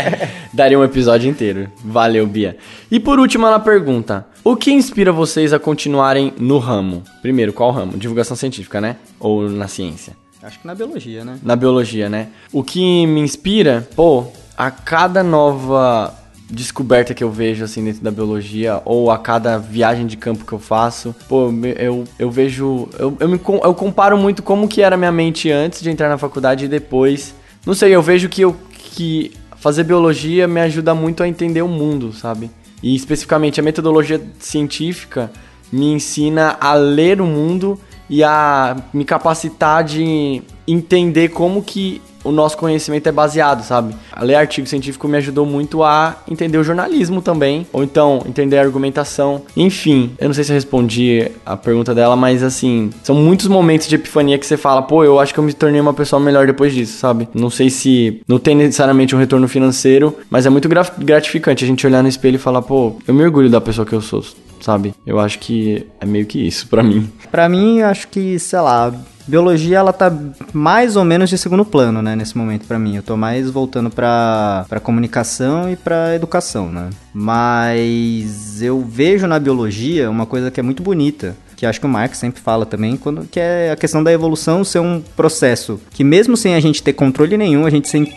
Daria 0.54 0.78
um 0.78 0.84
episódio 0.84 1.30
inteiro. 1.30 1.72
Valeu, 1.84 2.28
Bia. 2.28 2.58
E 2.92 3.00
por 3.00 3.20
último, 3.20 3.48
ela 3.48 3.60
pergunta: 3.60 4.26
O 4.44 4.56
que 4.56 4.72
inspira 4.72 5.12
vocês 5.12 5.54
a 5.54 5.60
continuarem 5.60 6.34
no 6.38 6.60
ramo? 6.60 7.04
Primeiro, 7.22 7.54
qual 7.54 7.72
ramo? 7.72 7.98
Divulgação 7.98 8.36
científica, 8.36 8.80
né? 8.82 8.98
Ou 9.20 9.50
na 9.50 9.68
ciência? 9.68 10.16
Acho 10.44 10.60
que 10.60 10.68
na 10.68 10.76
biologia, 10.76 11.24
né? 11.24 11.40
na 11.42 11.56
biologia, 11.56 12.10
né? 12.10 12.28
O 12.52 12.64
que 12.64 13.08
me 13.08 13.22
inspira, 13.22 13.88
pô, 13.96 14.26
a 14.58 14.70
cada 14.70 15.24
nova 15.24 16.14
descoberta 16.54 17.14
que 17.14 17.24
eu 17.24 17.32
vejo 17.32 17.64
assim 17.64 17.84
dentro 17.84 18.04
da 18.04 18.12
biologia 18.12 18.82
ou 18.86 19.10
a 19.10 19.18
cada 19.18 19.58
viagem 19.58 20.06
de 20.06 20.16
campo 20.16 20.46
que 20.46 20.54
eu 20.54 20.60
faço, 20.60 21.16
pô, 21.28 21.52
eu, 21.78 22.04
eu 22.20 22.30
vejo, 22.30 22.88
eu, 22.98 23.18
eu, 23.20 23.28
me, 23.28 23.40
eu 23.64 23.74
comparo 23.74 24.18
muito 24.18 24.44
como 24.44 24.68
que 24.68 24.82
era 24.82 24.96
minha 24.96 25.12
mente 25.12 25.52
antes 25.52 25.82
de 25.82 25.90
entrar 25.90 26.10
na 26.10 26.18
faculdade 26.18 26.66
e 26.66 26.68
depois. 26.68 27.34
Não 27.66 27.74
sei, 27.74 27.96
eu 27.96 28.02
vejo 28.02 28.30
que 28.30 28.42
eu 28.42 28.56
que 28.96 29.32
fazer 29.58 29.84
biologia 29.84 30.48
me 30.48 30.60
ajuda 30.60 30.94
muito 30.94 31.24
a 31.24 31.28
entender 31.28 31.62
o 31.62 31.68
mundo, 31.68 32.14
sabe? 32.14 32.52
E 32.82 32.96
especificamente 32.96 33.60
a 33.60 33.64
metodologia 33.64 34.22
científica 34.40 35.32
me 35.72 35.92
ensina 35.94 36.58
a 36.60 36.74
ler 36.74 37.20
o 37.20 37.26
mundo 37.26 37.80
e 38.10 38.24
a 38.24 38.76
me 38.94 39.06
capacitar 39.06 39.84
de 39.84 40.44
entender 40.68 41.30
como 41.30 41.64
que 41.64 42.02
o 42.24 42.32
nosso 42.32 42.58
conhecimento 42.58 43.08
é 43.08 43.12
baseado, 43.12 43.64
sabe? 43.64 43.95
A 44.12 44.24
ler 44.24 44.36
artigo 44.36 44.68
científico 44.68 45.08
me 45.08 45.18
ajudou 45.18 45.45
muito 45.45 45.84
a 45.84 46.16
entender 46.30 46.58
o 46.58 46.64
jornalismo 46.64 47.22
também, 47.22 47.66
ou 47.74 47.84
então 47.84 48.22
entender 48.28 48.58
a 48.58 48.62
argumentação. 48.62 49.41
Enfim, 49.58 50.12
eu 50.20 50.28
não 50.28 50.34
sei 50.34 50.44
se 50.44 50.52
eu 50.52 50.56
respondi 50.56 51.30
a 51.45 51.56
pergunta 51.58 51.94
dela, 51.94 52.16
mas 52.16 52.44
assim, 52.44 52.90
são 53.04 53.16
muitos 53.16 53.48
momentos 53.48 53.88
de 53.88 53.95
epifania 53.95 54.38
que 54.38 54.45
você 54.45 54.58
fala, 54.58 54.82
pô, 54.82 55.04
eu 55.04 55.20
acho 55.20 55.34
que 55.34 55.40
eu 55.40 55.44
me 55.44 55.54
tornei 55.54 55.82
uma 55.82 55.94
pessoa 55.94 56.20
melhor 56.20 56.48
depois 56.48 56.74
disso, 56.74 56.98
sabe? 56.98 57.28
Não 57.34 57.50
sei 57.50 57.70
se 57.70 58.22
não 58.28 58.40
tem 58.40 58.56
necessariamente 58.56 59.16
um 59.16 59.20
retorno 59.20 59.48
financeiro, 59.48 60.16
mas 60.30 60.45
é 60.45 60.50
muito 60.50 60.70
gra- 60.70 60.91
gratificante 60.98 61.64
a 61.64 61.68
gente 61.68 61.86
olhar 61.86 62.02
no 62.02 62.10
espelho 62.10 62.36
e 62.36 62.40
falar, 62.40 62.62
pô, 62.62 62.95
eu 63.08 63.14
me 63.14 63.24
orgulho 63.24 63.50
da 63.50 63.60
pessoa 63.62 63.86
que 63.86 63.94
eu 63.94 64.02
sou, 64.02 64.24
sabe? 64.62 64.94
Eu 65.06 65.20
acho 65.20 65.40
que 65.40 65.86
é 66.00 66.06
meio 66.06 66.26
que 66.26 66.40
isso 66.40 66.68
pra 66.68 66.82
mim. 66.84 67.10
Pra 67.32 67.50
mim, 67.50 67.82
acho 67.82 68.08
que, 68.08 68.38
sei 68.40 68.60
lá, 68.60 68.94
biologia 69.28 69.78
ela 69.78 69.94
tá 69.94 70.12
mais 70.52 70.95
ou 70.95 71.04
menos 71.04 71.30
de 71.30 71.38
segundo 71.38 71.66
plano, 71.66 72.02
né, 72.02 72.16
nesse 72.16 72.38
momento 72.38 72.66
pra 72.68 72.80
mim. 72.80 72.95
Eu 72.95 73.04
tô 73.04 73.16
mais 73.16 73.50
voltando 73.50 73.90
pra, 73.90 74.66
pra 74.68 74.80
comunicação 74.80 75.70
e 75.72 75.76
pra 75.76 76.16
educação, 76.16 76.70
né? 76.70 76.90
Mas 77.14 78.62
eu 78.62 78.82
vejo 78.82 79.28
na 79.28 79.40
biologia 79.40 80.10
uma 80.10 80.26
coisa 80.26 80.52
que 80.52 80.60
é 80.60 80.64
muito 80.64 80.84
bonita. 80.84 81.36
Que 81.56 81.66
acho 81.66 81.80
que 81.80 81.86
o 81.86 81.90
Marx 81.90 82.18
sempre 82.18 82.41
fala 82.41 82.66
também, 82.66 82.98
quando, 82.98 83.26
que 83.26 83.40
é 83.40 83.72
a 83.72 83.76
questão 83.76 84.04
da 84.04 84.12
evolução 84.12 84.64
ser 84.64 84.80
um 84.80 85.02
processo 85.16 85.80
que 85.91 86.04
mesmo 86.04 86.36
sem 86.36 86.56
a 86.56 86.60
gente 86.60 86.84
ter 86.84 86.94
controle 86.94 87.38
nenhum, 87.38 87.66
a 87.66 87.70
gente 87.70 87.88
sem 87.88 88.12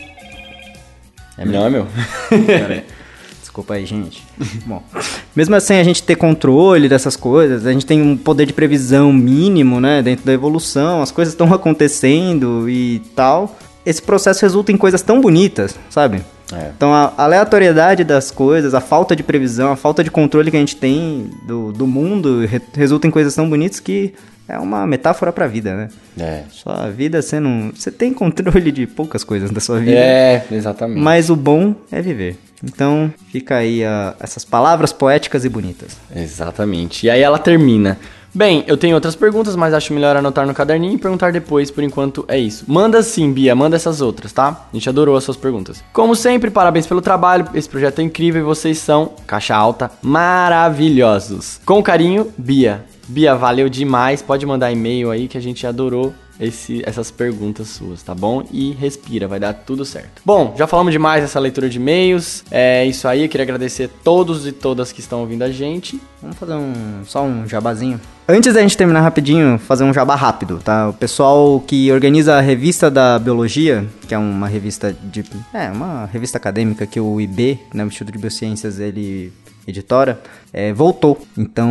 Não 1.39 1.67
é 1.67 1.71
meu? 1.71 1.87
Desculpa 3.57 3.73
aí, 3.73 3.87
gente. 3.87 4.23
Bom, 4.67 4.83
mesmo 5.35 5.55
assim, 5.57 5.77
a 5.77 5.83
gente 5.83 6.03
ter 6.03 6.15
controle 6.15 6.91
dessas 6.91 7.17
coisas, 7.17 7.65
a 7.65 7.73
gente 7.73 7.87
tem 7.87 8.03
um 8.03 8.15
poder 8.15 8.45
de 8.45 8.53
previsão 8.53 9.11
mínimo, 9.11 9.81
né, 9.81 10.03
dentro 10.03 10.27
da 10.27 10.33
evolução, 10.35 11.01
as 11.01 11.11
coisas 11.11 11.33
estão 11.33 11.51
acontecendo 11.55 12.69
e 12.69 13.01
tal. 13.15 13.57
Esse 13.87 14.03
processo 14.03 14.43
resulta 14.43 14.73
em 14.73 14.77
coisas 14.77 15.01
tão 15.01 15.23
bonitas, 15.23 15.75
sabe? 15.89 16.23
É. 16.53 16.71
Então, 16.77 16.93
a 16.93 17.15
aleatoriedade 17.17 18.05
das 18.05 18.31
coisas, 18.31 18.75
a 18.75 18.81
falta 18.81 19.17
de 19.17 19.23
previsão, 19.23 19.73
a 19.73 19.77
falta 19.77 20.05
de 20.05 20.11
controle 20.11 20.51
que 20.51 20.57
a 20.59 20.61
gente 20.61 20.77
tem 20.77 21.31
do, 21.47 21.73
do 21.73 21.87
mundo 21.87 22.45
re- 22.45 22.61
resulta 22.75 23.07
em 23.07 23.11
coisas 23.11 23.35
tão 23.35 23.49
bonitas 23.49 23.81
que 23.81 24.13
é 24.49 24.59
uma 24.59 24.87
metáfora 24.87 25.33
pra 25.33 25.47
vida, 25.47 25.75
né? 25.75 25.89
É. 26.19 26.43
Sua 26.51 26.89
vida 26.91 27.21
sendo. 27.23 27.73
Você 27.75 27.91
tem 27.91 28.13
controle 28.15 28.71
de 28.73 28.87
poucas 28.87 29.25
coisas 29.25 29.51
da 29.51 29.61
sua 29.61 29.79
vida. 29.79 29.93
É, 29.97 30.45
exatamente. 30.51 31.01
Mas 31.01 31.31
o 31.31 31.37
bom 31.37 31.75
é 31.91 32.01
viver. 32.01 32.39
Então, 32.65 33.13
fica 33.31 33.57
aí 33.57 33.85
a- 33.85 34.15
essas 34.19 34.45
palavras 34.45 34.93
poéticas 34.93 35.45
e 35.45 35.49
bonitas. 35.49 35.97
Exatamente. 36.15 37.07
E 37.07 37.11
aí 37.11 37.21
ela 37.21 37.39
termina. 37.39 37.99
Bem, 38.35 38.65
eu 38.67 38.77
tenho 38.77 38.95
outras 38.95 39.17
perguntas, 39.17 39.57
mas 39.57 39.73
acho 39.73 39.95
melhor 39.95 40.15
anotar 40.15 40.47
no 40.47 40.53
caderninho 40.53 40.95
e 40.95 40.99
perguntar 40.99 41.33
depois, 41.33 41.71
por 41.71 41.83
enquanto 41.83 42.23
é 42.29 42.39
isso. 42.39 42.65
Manda 42.69 43.03
sim, 43.03 43.33
Bia, 43.33 43.55
manda 43.55 43.77
essas 43.77 44.03
outras, 44.03 44.31
tá? 44.31 44.67
A 44.71 44.77
gente 44.77 44.87
adorou 44.89 45.17
as 45.17 45.25
suas 45.25 45.39
perguntas. 45.39 45.83
Como 45.91 46.15
sempre, 46.15 46.51
parabéns 46.51 46.87
pelo 46.87 47.01
trabalho, 47.01 47.49
esse 47.55 47.67
projeto 47.67 48.01
é 48.01 48.03
incrível 48.03 48.43
e 48.43 48.45
vocês 48.45 48.77
são, 48.79 49.13
caixa 49.27 49.55
alta, 49.57 49.91
maravilhosos. 50.03 51.61
Com 51.65 51.83
carinho, 51.83 52.31
Bia. 52.37 52.85
Bia, 53.09 53.35
valeu 53.35 53.69
demais, 53.69 54.21
pode 54.23 54.45
mandar 54.47 54.73
e-mail 54.73 55.11
aí 55.11 55.29
que 55.29 55.39
a 55.39 55.41
gente 55.41 55.67
adorou 55.67 56.13
esse- 56.39 56.83
essas 56.85 57.11
perguntas 57.11 57.69
suas, 57.69 58.03
tá 58.03 58.15
bom? 58.15 58.45
E 58.53 58.73
respira, 58.73 59.27
vai 59.27 59.41
dar 59.41 59.55
tudo 59.55 59.85
certo. 59.87 60.21
Bom, 60.25 60.55
já 60.59 60.67
falamos 60.67 60.93
demais 60.93 61.23
dessa 61.23 61.41
leitura 61.41 61.69
de 61.69 61.79
e-mails. 61.79 62.45
É 62.51 62.85
isso 62.85 63.09
aí, 63.09 63.23
eu 63.23 63.29
queria 63.29 63.45
agradecer 63.45 63.85
a 63.85 63.89
todos 64.05 64.47
e 64.47 64.53
todas 64.53 64.93
que 64.93 65.01
estão 65.01 65.21
ouvindo 65.21 65.43
a 65.43 65.51
gente. 65.51 65.99
Vamos 66.21 66.37
fazer 66.37 66.55
um 66.55 66.73
só 67.07 67.23
um 67.23 67.49
jabazinho. 67.49 67.99
Antes 68.29 68.53
da 68.53 68.61
gente 68.61 68.77
terminar 68.77 69.01
rapidinho, 69.03 69.57
fazer 69.59 69.85
um 69.85 69.95
jabá 69.95 70.15
rápido, 70.17 70.59
tá? 70.63 70.89
O 70.89 70.93
pessoal 70.93 71.61
que 71.61 71.91
organiza 71.93 72.35
a 72.37 72.41
revista 72.41 72.91
da 72.91 73.19
biologia, 73.19 73.87
que 74.07 74.13
é 74.15 74.19
uma 74.19 74.49
revista 74.49 74.93
de, 74.93 75.25
é, 75.55 75.71
uma 75.71 76.07
revista 76.13 76.37
acadêmica 76.37 76.87
que 76.87 77.01
o 77.01 77.21
IB, 77.21 77.59
né, 77.73 77.85
o 77.85 77.87
Instituto 77.87 78.13
de 78.13 78.19
Biociências, 78.19 78.79
ele 78.81 79.33
editora, 79.67 80.21
é, 80.53 80.73
voltou. 80.73 81.19
Então 81.37 81.69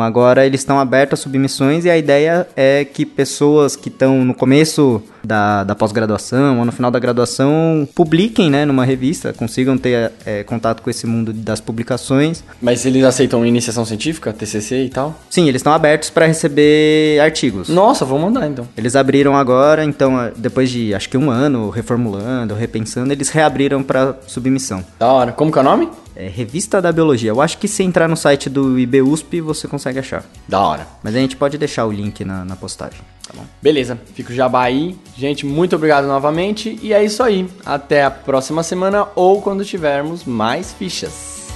agora 0.00 0.46
eles 0.46 0.60
estão 0.60 0.78
abertos 0.78 1.18
a 1.18 1.22
submissões 1.22 1.84
e 1.84 1.90
a 1.90 1.98
ideia 1.98 2.46
é 2.56 2.84
que 2.84 3.04
pessoas 3.04 3.74
que 3.76 3.88
estão 3.88 4.24
no 4.24 4.34
começo 4.34 5.02
da, 5.22 5.64
da 5.64 5.74
pós-graduação 5.74 6.58
ou 6.58 6.64
no 6.64 6.72
final 6.72 6.90
da 6.90 6.98
graduação 6.98 7.88
publiquem 7.94 8.50
né, 8.50 8.64
numa 8.64 8.84
revista, 8.84 9.32
consigam 9.32 9.76
ter 9.76 10.12
é, 10.24 10.42
contato 10.44 10.82
com 10.82 10.90
esse 10.90 11.06
mundo 11.06 11.32
das 11.32 11.60
publicações. 11.60 12.42
Mas 12.60 12.86
eles 12.86 13.04
aceitam 13.04 13.44
iniciação 13.44 13.84
científica, 13.84 14.32
TCC 14.32 14.84
e 14.84 14.88
tal? 14.88 15.14
Sim, 15.28 15.48
eles 15.48 15.60
estão 15.60 15.72
abertos 15.72 16.10
para 16.10 16.26
receber 16.26 17.20
artigos. 17.20 17.68
Nossa, 17.68 18.04
vou 18.04 18.18
mandar 18.18 18.48
então. 18.48 18.66
Eles 18.76 18.96
abriram 18.96 19.36
agora, 19.36 19.84
então, 19.84 20.30
depois 20.36 20.70
de 20.70 20.94
acho 20.94 21.08
que 21.08 21.18
um 21.18 21.30
ano 21.30 21.70
reformulando, 21.70 22.54
repensando, 22.54 23.12
eles 23.12 23.28
reabriram 23.28 23.82
para 23.82 24.16
submissão. 24.26 24.84
Da 24.98 25.08
hora. 25.08 25.32
Como 25.32 25.52
que 25.52 25.58
é 25.58 25.60
o 25.60 25.64
nome? 25.64 25.88
É 26.20 26.28
Revista 26.28 26.82
da 26.82 26.92
Biologia. 26.92 27.30
Eu 27.30 27.40
acho 27.40 27.56
que 27.56 27.66
se 27.66 27.82
entrar 27.82 28.06
no 28.06 28.14
site 28.14 28.50
do 28.50 28.78
IBUSP 28.78 29.40
você 29.40 29.66
consegue 29.66 29.98
achar. 29.98 30.22
Da 30.46 30.60
hora. 30.60 30.86
Mas 31.02 31.16
a 31.16 31.18
gente 31.18 31.34
pode 31.34 31.56
deixar 31.56 31.86
o 31.86 31.92
link 31.92 32.26
na, 32.26 32.44
na 32.44 32.54
postagem, 32.54 33.00
tá 33.26 33.32
bom? 33.34 33.44
Beleza, 33.62 33.98
fica 34.14 34.30
o 34.30 34.36
jabá 34.36 34.64
aí. 34.64 34.98
Gente, 35.16 35.46
muito 35.46 35.74
obrigado 35.76 36.06
novamente. 36.06 36.78
E 36.82 36.92
é 36.92 37.02
isso 37.02 37.22
aí. 37.22 37.48
Até 37.64 38.04
a 38.04 38.10
próxima 38.10 38.62
semana 38.62 39.08
ou 39.14 39.40
quando 39.40 39.64
tivermos 39.64 40.24
mais 40.24 40.74
fichas. 40.74 41.48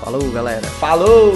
Falou, 0.00 0.30
galera! 0.30 0.62
Falou! 0.78 1.34